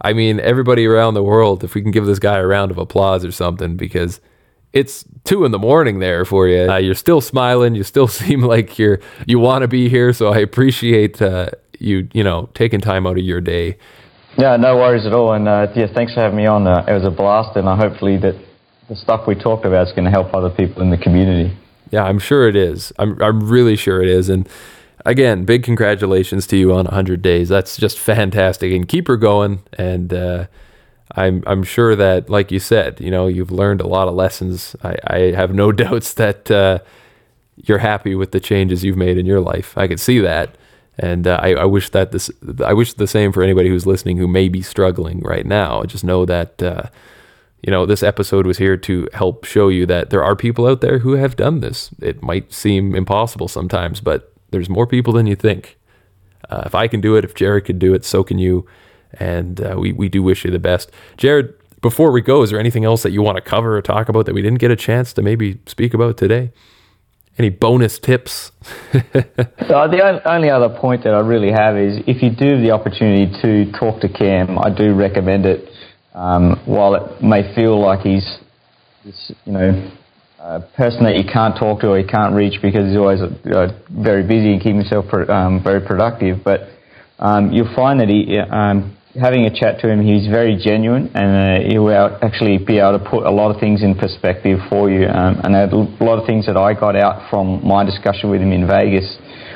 I 0.00 0.12
mean, 0.12 0.38
everybody 0.40 0.86
around 0.86 1.14
the 1.14 1.22
world, 1.22 1.64
if 1.64 1.74
we 1.74 1.80
can 1.80 1.90
give 1.90 2.04
this 2.04 2.18
guy 2.18 2.38
a 2.38 2.46
round 2.46 2.70
of 2.70 2.78
applause 2.78 3.24
or 3.24 3.32
something, 3.32 3.76
because 3.76 4.20
it's 4.74 5.04
two 5.24 5.44
in 5.44 5.52
the 5.52 5.58
morning 5.58 6.00
there 6.00 6.24
for 6.24 6.46
you. 6.46 6.70
Uh, 6.70 6.76
you're 6.76 6.94
still 6.94 7.20
smiling. 7.20 7.74
You 7.74 7.84
still 7.84 8.08
seem 8.22 8.42
like 8.42 8.78
you're 8.78 9.00
you 9.26 9.38
want 9.38 9.62
to 9.62 9.68
be 9.68 9.88
here. 9.88 10.12
So 10.12 10.32
I 10.32 10.38
appreciate 10.38 11.22
uh, 11.22 11.50
you 11.84 12.08
you 12.12 12.24
know 12.24 12.48
taking 12.54 12.80
time 12.80 13.06
out 13.06 13.18
of 13.18 13.24
your 13.24 13.40
day. 13.40 13.76
Yeah, 14.36 14.56
no 14.56 14.76
worries 14.76 15.06
at 15.06 15.12
all. 15.12 15.32
And 15.32 15.46
uh, 15.46 15.68
yeah, 15.76 15.86
thanks 15.94 16.14
for 16.14 16.20
having 16.20 16.36
me 16.36 16.46
on. 16.46 16.66
Uh, 16.66 16.84
it 16.88 16.92
was 16.92 17.04
a 17.04 17.10
blast, 17.10 17.56
and 17.56 17.68
I 17.68 17.76
hopefully 17.76 18.16
that 18.18 18.34
the 18.88 18.96
stuff 18.96 19.26
we 19.26 19.34
talked 19.34 19.64
about 19.64 19.86
is 19.86 19.92
going 19.92 20.04
to 20.04 20.10
help 20.10 20.34
other 20.34 20.50
people 20.50 20.82
in 20.82 20.90
the 20.90 20.98
community. 20.98 21.56
Yeah, 21.90 22.04
I'm 22.04 22.18
sure 22.18 22.48
it 22.48 22.56
is. 22.56 22.92
I'm 22.98 23.20
I'm 23.22 23.48
really 23.48 23.76
sure 23.76 24.02
it 24.02 24.08
is. 24.08 24.28
And 24.28 24.48
again, 25.04 25.44
big 25.44 25.62
congratulations 25.62 26.46
to 26.48 26.56
you 26.56 26.72
on 26.72 26.84
100 26.86 27.22
days. 27.22 27.48
That's 27.48 27.76
just 27.76 27.98
fantastic, 27.98 28.72
and 28.72 28.88
keep 28.88 29.06
her 29.06 29.16
going. 29.16 29.62
And 29.74 30.12
uh, 30.12 30.46
I'm 31.12 31.44
I'm 31.46 31.62
sure 31.62 31.94
that, 31.94 32.28
like 32.28 32.50
you 32.50 32.58
said, 32.58 33.00
you 33.00 33.10
know, 33.10 33.26
you've 33.26 33.52
learned 33.52 33.80
a 33.80 33.86
lot 33.86 34.08
of 34.08 34.14
lessons. 34.14 34.74
I, 34.82 34.96
I 35.06 35.18
have 35.32 35.54
no 35.54 35.70
doubts 35.84 36.14
that 36.14 36.50
uh, 36.50 36.80
you're 37.56 37.78
happy 37.78 38.14
with 38.14 38.32
the 38.32 38.40
changes 38.40 38.82
you've 38.82 38.96
made 38.96 39.18
in 39.18 39.26
your 39.26 39.40
life. 39.40 39.76
I 39.78 39.86
can 39.86 39.98
see 39.98 40.18
that. 40.20 40.56
And 40.98 41.26
uh, 41.26 41.38
I, 41.42 41.54
I, 41.54 41.64
wish 41.64 41.90
that 41.90 42.12
this, 42.12 42.30
I 42.64 42.72
wish 42.72 42.94
the 42.94 43.06
same 43.06 43.32
for 43.32 43.42
anybody 43.42 43.68
who's 43.68 43.86
listening 43.86 44.16
who 44.16 44.28
may 44.28 44.48
be 44.48 44.62
struggling 44.62 45.20
right 45.20 45.44
now. 45.44 45.82
Just 45.84 46.04
know 46.04 46.24
that, 46.24 46.62
uh, 46.62 46.84
you 47.62 47.70
know, 47.70 47.84
this 47.84 48.02
episode 48.02 48.46
was 48.46 48.58
here 48.58 48.76
to 48.76 49.08
help 49.12 49.44
show 49.44 49.68
you 49.68 49.86
that 49.86 50.10
there 50.10 50.22
are 50.22 50.36
people 50.36 50.66
out 50.66 50.80
there 50.82 51.00
who 51.00 51.12
have 51.14 51.34
done 51.34 51.60
this. 51.60 51.90
It 52.00 52.22
might 52.22 52.52
seem 52.52 52.94
impossible 52.94 53.48
sometimes, 53.48 54.00
but 54.00 54.32
there's 54.50 54.68
more 54.68 54.86
people 54.86 55.12
than 55.12 55.26
you 55.26 55.34
think. 55.34 55.76
Uh, 56.48 56.62
if 56.66 56.74
I 56.74 56.86
can 56.86 57.00
do 57.00 57.16
it, 57.16 57.24
if 57.24 57.34
Jared 57.34 57.64
could 57.64 57.78
do 57.78 57.94
it, 57.94 58.04
so 58.04 58.22
can 58.22 58.38
you. 58.38 58.66
And 59.14 59.60
uh, 59.60 59.76
we, 59.78 59.92
we 59.92 60.08
do 60.08 60.22
wish 60.22 60.44
you 60.44 60.50
the 60.50 60.58
best. 60.58 60.90
Jared, 61.16 61.54
before 61.80 62.12
we 62.12 62.20
go, 62.20 62.42
is 62.42 62.50
there 62.50 62.60
anything 62.60 62.84
else 62.84 63.02
that 63.02 63.10
you 63.10 63.20
want 63.20 63.36
to 63.36 63.42
cover 63.42 63.76
or 63.76 63.82
talk 63.82 64.08
about 64.08 64.26
that 64.26 64.34
we 64.34 64.42
didn't 64.42 64.58
get 64.58 64.70
a 64.70 64.76
chance 64.76 65.12
to 65.14 65.22
maybe 65.22 65.58
speak 65.66 65.92
about 65.92 66.16
today? 66.16 66.52
Any 67.36 67.50
bonus 67.50 67.98
tips? 67.98 68.52
so 68.92 69.88
the 69.90 70.22
only 70.24 70.50
other 70.50 70.68
point 70.68 71.02
that 71.02 71.14
I 71.14 71.20
really 71.20 71.50
have 71.50 71.76
is 71.76 71.98
if 72.06 72.22
you 72.22 72.30
do 72.30 72.54
have 72.54 72.62
the 72.62 72.70
opportunity 72.70 73.26
to 73.42 73.72
talk 73.72 74.00
to 74.02 74.08
Cam, 74.08 74.56
I 74.58 74.70
do 74.70 74.94
recommend 74.94 75.44
it. 75.44 75.68
Um, 76.14 76.62
while 76.64 76.94
it 76.94 77.22
may 77.22 77.52
feel 77.56 77.80
like 77.80 78.00
he's, 78.00 78.38
this, 79.04 79.32
you 79.44 79.52
know, 79.52 79.90
a 80.38 80.60
person 80.76 81.02
that 81.04 81.16
you 81.16 81.24
can't 81.24 81.56
talk 81.58 81.80
to 81.80 81.88
or 81.88 81.98
you 81.98 82.06
can't 82.06 82.34
reach 82.34 82.62
because 82.62 82.86
he's 82.86 82.96
always 82.96 83.20
uh, 83.20 83.66
very 83.90 84.22
busy 84.22 84.52
and 84.52 84.60
keeping 84.60 84.78
himself 84.78 85.06
pro- 85.08 85.26
um, 85.26 85.60
very 85.60 85.80
productive, 85.80 86.44
but 86.44 86.68
um, 87.18 87.50
you'll 87.50 87.74
find 87.74 87.98
that 87.98 88.08
he, 88.08 88.38
um, 88.38 88.96
having 89.20 89.44
a 89.44 89.50
chat 89.54 89.80
to 89.80 89.88
him, 89.88 90.02
he's 90.02 90.26
very 90.26 90.56
genuine, 90.56 91.10
and 91.14 91.64
uh, 91.64 91.68
he 91.68 91.78
will 91.78 92.18
actually 92.22 92.58
be 92.58 92.78
able 92.78 92.98
to 92.98 93.04
put 93.04 93.24
a 93.24 93.30
lot 93.30 93.54
of 93.54 93.60
things 93.60 93.82
in 93.82 93.94
perspective 93.94 94.58
for 94.68 94.90
you. 94.90 95.06
Um, 95.06 95.40
and 95.44 95.54
a 95.54 96.04
lot 96.04 96.18
of 96.18 96.26
things 96.26 96.46
that 96.46 96.56
I 96.56 96.74
got 96.74 96.96
out 96.96 97.30
from 97.30 97.66
my 97.66 97.84
discussion 97.84 98.30
with 98.30 98.40
him 98.40 98.52
in 98.52 98.66
Vegas 98.66 99.06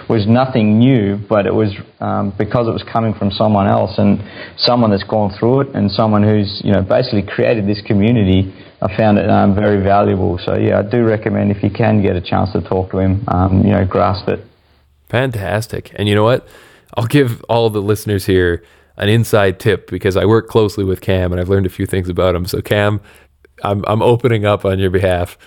was 0.08 0.26
nothing 0.26 0.78
new, 0.78 1.18
but 1.28 1.46
it 1.46 1.52
was 1.52 1.74
um, 2.00 2.32
because 2.38 2.66
it 2.66 2.72
was 2.72 2.84
coming 2.90 3.12
from 3.12 3.30
someone 3.30 3.68
else 3.68 3.98
and 3.98 4.18
someone 4.56 4.90
that's 4.90 5.04
gone 5.04 5.36
through 5.38 5.60
it 5.60 5.68
and 5.74 5.90
someone 5.90 6.22
who's 6.22 6.62
you 6.64 6.72
know 6.72 6.80
basically 6.80 7.22
created 7.22 7.66
this 7.68 7.82
community. 7.86 8.54
I 8.80 8.96
found 8.96 9.18
it 9.18 9.28
um, 9.28 9.54
very 9.54 9.82
valuable. 9.82 10.38
So 10.42 10.56
yeah, 10.56 10.78
I 10.78 10.82
do 10.88 11.04
recommend 11.04 11.50
if 11.50 11.62
you 11.62 11.70
can 11.70 12.00
get 12.00 12.16
a 12.16 12.22
chance 12.22 12.52
to 12.52 12.62
talk 12.62 12.90
to 12.92 12.98
him, 12.98 13.24
um, 13.28 13.62
you 13.64 13.72
know, 13.72 13.84
grasp 13.84 14.28
it. 14.28 14.40
Fantastic. 15.10 15.92
And 15.96 16.08
you 16.08 16.14
know 16.14 16.24
what? 16.24 16.46
I'll 16.94 17.06
give 17.06 17.42
all 17.48 17.68
the 17.68 17.82
listeners 17.82 18.24
here 18.24 18.62
an 18.98 19.08
inside 19.08 19.58
tip 19.58 19.90
because 19.90 20.16
I 20.16 20.24
work 20.24 20.48
closely 20.48 20.84
with 20.84 21.00
Cam 21.00 21.32
and 21.32 21.40
I've 21.40 21.48
learned 21.48 21.66
a 21.66 21.70
few 21.70 21.86
things 21.86 22.08
about 22.08 22.34
him. 22.34 22.44
So 22.46 22.60
Cam, 22.60 23.00
I'm 23.62 23.84
I'm 23.86 24.02
opening 24.02 24.44
up 24.44 24.64
on 24.64 24.78
your 24.78 24.90
behalf. 24.90 25.38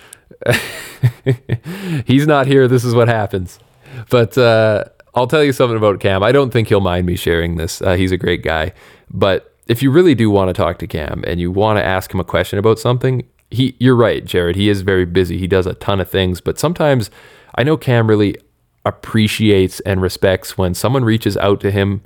He's 2.06 2.26
not 2.26 2.46
here. 2.46 2.66
This 2.66 2.84
is 2.84 2.94
what 2.94 3.08
happens. 3.08 3.58
But 4.10 4.36
uh, 4.36 4.84
I'll 5.14 5.26
tell 5.26 5.44
you 5.44 5.52
something 5.52 5.76
about 5.76 6.00
Cam. 6.00 6.22
I 6.22 6.32
don't 6.32 6.50
think 6.50 6.68
he'll 6.68 6.80
mind 6.80 7.06
me 7.06 7.16
sharing 7.16 7.56
this. 7.56 7.82
Uh, 7.82 7.94
he's 7.94 8.12
a 8.12 8.16
great 8.16 8.42
guy. 8.42 8.72
But 9.10 9.54
if 9.68 9.82
you 9.82 9.90
really 9.90 10.14
do 10.14 10.30
want 10.30 10.48
to 10.48 10.54
talk 10.54 10.78
to 10.78 10.86
Cam 10.86 11.22
and 11.26 11.38
you 11.38 11.50
want 11.50 11.78
to 11.78 11.84
ask 11.84 12.12
him 12.12 12.20
a 12.20 12.24
question 12.24 12.58
about 12.58 12.78
something, 12.78 13.26
he 13.50 13.76
you're 13.78 13.96
right, 13.96 14.24
Jared. 14.24 14.56
He 14.56 14.70
is 14.70 14.80
very 14.80 15.04
busy. 15.04 15.36
He 15.36 15.46
does 15.46 15.66
a 15.66 15.74
ton 15.74 16.00
of 16.00 16.10
things, 16.10 16.40
but 16.40 16.58
sometimes 16.58 17.10
I 17.54 17.62
know 17.62 17.76
Cam 17.76 18.06
really 18.06 18.36
appreciates 18.84 19.80
and 19.80 20.00
respects 20.00 20.56
when 20.58 20.74
someone 20.74 21.04
reaches 21.04 21.36
out 21.36 21.60
to 21.60 21.70
him 21.70 22.02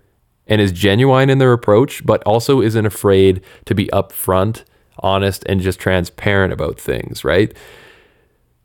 and 0.46 0.60
is 0.60 0.72
genuine 0.72 1.30
in 1.30 1.38
their 1.38 1.52
approach, 1.52 2.04
but 2.04 2.22
also 2.24 2.60
isn't 2.60 2.86
afraid 2.86 3.42
to 3.64 3.74
be 3.74 3.86
upfront, 3.86 4.64
honest, 5.00 5.44
and 5.46 5.60
just 5.60 5.80
transparent 5.80 6.52
about 6.52 6.78
things, 6.78 7.24
right? 7.24 7.56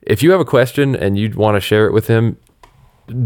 If 0.03 0.23
you 0.23 0.31
have 0.31 0.39
a 0.39 0.45
question 0.45 0.95
and 0.95 1.17
you 1.17 1.31
want 1.31 1.55
to 1.55 1.61
share 1.61 1.85
it 1.87 1.93
with 1.93 2.07
him, 2.07 2.37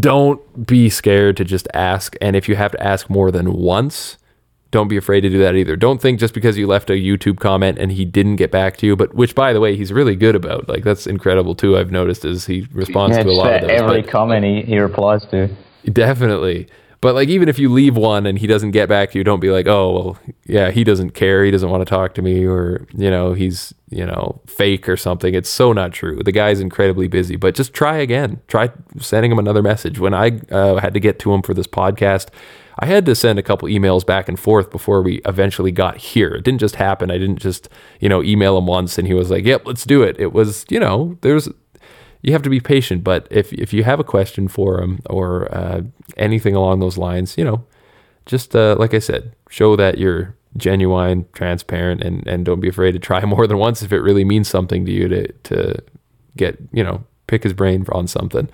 don't 0.00 0.66
be 0.66 0.88
scared 0.88 1.36
to 1.36 1.44
just 1.44 1.68
ask. 1.74 2.16
And 2.20 2.34
if 2.36 2.48
you 2.48 2.56
have 2.56 2.72
to 2.72 2.82
ask 2.82 3.08
more 3.08 3.30
than 3.30 3.52
once, 3.52 4.18
don't 4.70 4.88
be 4.88 4.96
afraid 4.96 5.20
to 5.22 5.30
do 5.30 5.38
that 5.38 5.54
either. 5.54 5.76
Don't 5.76 6.00
think 6.00 6.18
just 6.18 6.34
because 6.34 6.58
you 6.58 6.66
left 6.66 6.90
a 6.90 6.94
YouTube 6.94 7.38
comment 7.38 7.78
and 7.78 7.92
he 7.92 8.04
didn't 8.04 8.36
get 8.36 8.50
back 8.50 8.76
to 8.78 8.86
you, 8.86 8.96
but 8.96 9.14
which 9.14 9.34
by 9.34 9.52
the 9.52 9.60
way, 9.60 9.76
he's 9.76 9.92
really 9.92 10.16
good 10.16 10.34
about. 10.34 10.68
Like 10.68 10.84
that's 10.84 11.06
incredible 11.06 11.54
too. 11.54 11.78
I've 11.78 11.92
noticed 11.92 12.24
as 12.24 12.46
he 12.46 12.66
responds 12.72 13.16
yeah, 13.16 13.22
to 13.22 13.28
a 13.28 13.32
lot 13.32 13.54
of 13.54 13.60
those. 13.62 13.70
Every 13.70 14.02
comment 14.02 14.44
he, 14.44 14.62
he 14.62 14.78
replies 14.78 15.24
to. 15.26 15.48
Definitely. 15.90 16.68
But 17.00 17.14
like 17.14 17.28
even 17.28 17.48
if 17.48 17.58
you 17.58 17.70
leave 17.70 17.96
one 17.96 18.26
and 18.26 18.38
he 18.38 18.46
doesn't 18.46 18.70
get 18.70 18.88
back 18.88 19.10
to 19.10 19.18
you, 19.18 19.24
don't 19.24 19.40
be 19.40 19.50
like, 19.50 19.66
"Oh, 19.66 19.92
well, 19.92 20.18
yeah, 20.46 20.70
he 20.70 20.84
doesn't 20.84 21.10
care. 21.10 21.44
He 21.44 21.50
doesn't 21.50 21.70
want 21.70 21.82
to 21.82 21.88
talk 21.88 22.14
to 22.14 22.22
me 22.22 22.44
or, 22.46 22.86
you 22.96 23.10
know, 23.10 23.32
he's, 23.32 23.74
you 23.90 24.04
know, 24.04 24.40
fake 24.46 24.88
or 24.88 24.96
something." 24.96 25.34
It's 25.34 25.48
so 25.48 25.72
not 25.72 25.92
true. 25.92 26.20
The 26.22 26.32
guy's 26.32 26.60
incredibly 26.60 27.08
busy, 27.08 27.36
but 27.36 27.54
just 27.54 27.74
try 27.74 27.98
again. 27.98 28.40
Try 28.48 28.70
sending 28.98 29.30
him 29.30 29.38
another 29.38 29.62
message. 29.62 29.98
When 29.98 30.14
I 30.14 30.40
uh, 30.50 30.76
had 30.76 30.94
to 30.94 31.00
get 31.00 31.18
to 31.20 31.32
him 31.32 31.42
for 31.42 31.54
this 31.54 31.66
podcast, 31.66 32.28
I 32.78 32.86
had 32.86 33.06
to 33.06 33.14
send 33.14 33.38
a 33.38 33.42
couple 33.42 33.68
emails 33.68 34.04
back 34.04 34.28
and 34.28 34.38
forth 34.38 34.70
before 34.70 35.00
we 35.02 35.22
eventually 35.24 35.72
got 35.72 35.96
here. 35.96 36.34
It 36.34 36.44
didn't 36.44 36.60
just 36.60 36.76
happen. 36.76 37.10
I 37.10 37.16
didn't 37.16 37.38
just, 37.38 37.68
you 38.00 38.08
know, 38.08 38.22
email 38.22 38.58
him 38.58 38.66
once 38.66 38.98
and 38.98 39.06
he 39.06 39.14
was 39.14 39.30
like, 39.30 39.44
"Yep, 39.44 39.66
let's 39.66 39.84
do 39.84 40.02
it." 40.02 40.16
It 40.18 40.32
was, 40.32 40.64
you 40.68 40.80
know, 40.80 41.16
there's 41.22 41.48
you 42.26 42.32
have 42.32 42.42
to 42.42 42.50
be 42.50 42.60
patient. 42.60 43.04
But 43.04 43.28
if 43.30 43.52
if 43.52 43.72
you 43.72 43.84
have 43.84 44.00
a 44.00 44.04
question 44.04 44.48
for 44.48 44.82
him 44.82 44.98
or 45.08 45.54
uh, 45.54 45.82
anything 46.16 46.56
along 46.56 46.80
those 46.80 46.98
lines, 46.98 47.38
you 47.38 47.44
know, 47.44 47.64
just 48.26 48.54
uh, 48.56 48.74
like 48.80 48.92
I 48.94 48.98
said, 48.98 49.32
show 49.48 49.76
that 49.76 49.98
you're 49.98 50.34
genuine, 50.56 51.26
transparent, 51.32 52.02
and 52.02 52.26
and 52.26 52.44
don't 52.44 52.58
be 52.58 52.68
afraid 52.68 52.92
to 52.92 52.98
try 52.98 53.24
more 53.24 53.46
than 53.46 53.58
once 53.58 53.80
if 53.80 53.92
it 53.92 54.00
really 54.00 54.24
means 54.24 54.48
something 54.48 54.84
to 54.84 54.92
you 54.92 55.08
to 55.08 55.32
to 55.44 55.82
get 56.36 56.58
you 56.72 56.82
know 56.82 57.04
pick 57.28 57.44
his 57.44 57.52
brain 57.52 57.86
on 57.92 58.08
something. 58.08 58.48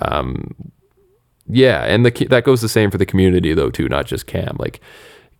Um, 0.00 0.52
yeah, 1.46 1.84
and 1.84 2.04
the 2.04 2.26
that 2.26 2.42
goes 2.42 2.60
the 2.60 2.68
same 2.68 2.90
for 2.90 2.98
the 2.98 3.06
community 3.06 3.54
though 3.54 3.70
too, 3.70 3.88
not 3.88 4.06
just 4.06 4.26
Cam. 4.26 4.56
Like 4.58 4.80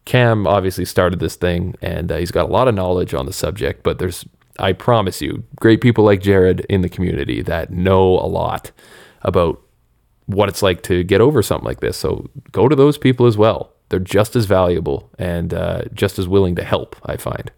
Cam 0.05 0.47
obviously 0.47 0.85
started 0.85 1.19
this 1.19 1.35
thing, 1.35 1.75
and 1.83 2.13
uh, 2.13 2.17
he's 2.19 2.31
got 2.31 2.49
a 2.49 2.53
lot 2.53 2.69
of 2.69 2.77
knowledge 2.77 3.13
on 3.13 3.27
the 3.27 3.33
subject. 3.33 3.83
But 3.83 3.99
there's 3.99 4.25
I 4.59 4.73
promise 4.73 5.21
you, 5.23 5.45
great 5.57 5.81
people 5.81 6.05
like 6.05 6.21
Jared 6.21 6.61
in 6.69 6.83
the 6.83 6.89
community 6.89 7.43
that 7.43 7.71
know 7.71 8.19
a 8.19 8.29
lot 8.29 8.71
about 9.23 9.61
what 10.27 10.49
it's 10.49 10.63
like 10.63 10.83
to 10.85 11.03
get 11.05 11.21
over 11.21 11.43
something 11.43 11.67
like 11.67 11.81
this. 11.81 11.97
So 11.97 12.29
go 12.53 12.69
to 12.69 12.77
those 12.77 12.99
people 12.99 13.27
as 13.27 13.37
well. 13.37 13.73
They're 13.89 13.99
just 13.99 14.37
as 14.37 14.47
valuable 14.47 15.11
and 15.19 15.53
uh, 15.53 15.83
just 15.93 16.19
as 16.19 16.27
willing 16.29 16.57
to 16.57 16.65
help, 16.65 16.97
I 17.05 17.17
find. 17.17 17.51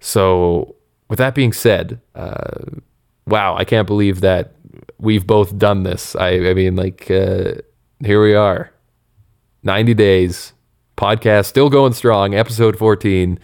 So, 0.00 0.76
with 1.08 1.18
that 1.18 1.34
being 1.34 1.52
said, 1.52 2.00
uh, 2.14 2.64
wow, 3.26 3.56
I 3.56 3.64
can't 3.64 3.86
believe 3.86 4.20
that 4.20 4.54
we've 4.98 5.26
both 5.26 5.56
done 5.56 5.82
this. 5.84 6.14
I, 6.16 6.50
I 6.50 6.54
mean, 6.54 6.76
like, 6.76 7.10
uh, 7.10 7.54
here 8.04 8.22
we 8.22 8.34
are 8.34 8.72
90 9.62 9.94
days, 9.94 10.52
podcast 10.96 11.46
still 11.46 11.70
going 11.70 11.92
strong, 11.92 12.34
episode 12.34 12.76
14. 12.76 13.38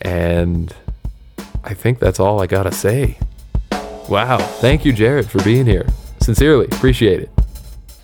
And 0.00 0.74
I 1.64 1.74
think 1.74 1.98
that's 1.98 2.20
all 2.20 2.40
I 2.40 2.46
got 2.46 2.64
to 2.64 2.72
say. 2.72 3.18
Wow. 4.08 4.38
Thank 4.38 4.84
you, 4.84 4.92
Jared, 4.92 5.30
for 5.30 5.42
being 5.42 5.66
here. 5.66 5.86
Sincerely, 6.20 6.66
appreciate 6.66 7.20
it. 7.20 7.30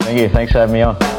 Thank 0.00 0.18
you. 0.20 0.28
Thanks 0.28 0.52
for 0.52 0.58
having 0.58 0.74
me 0.74 0.82
on. 0.82 1.17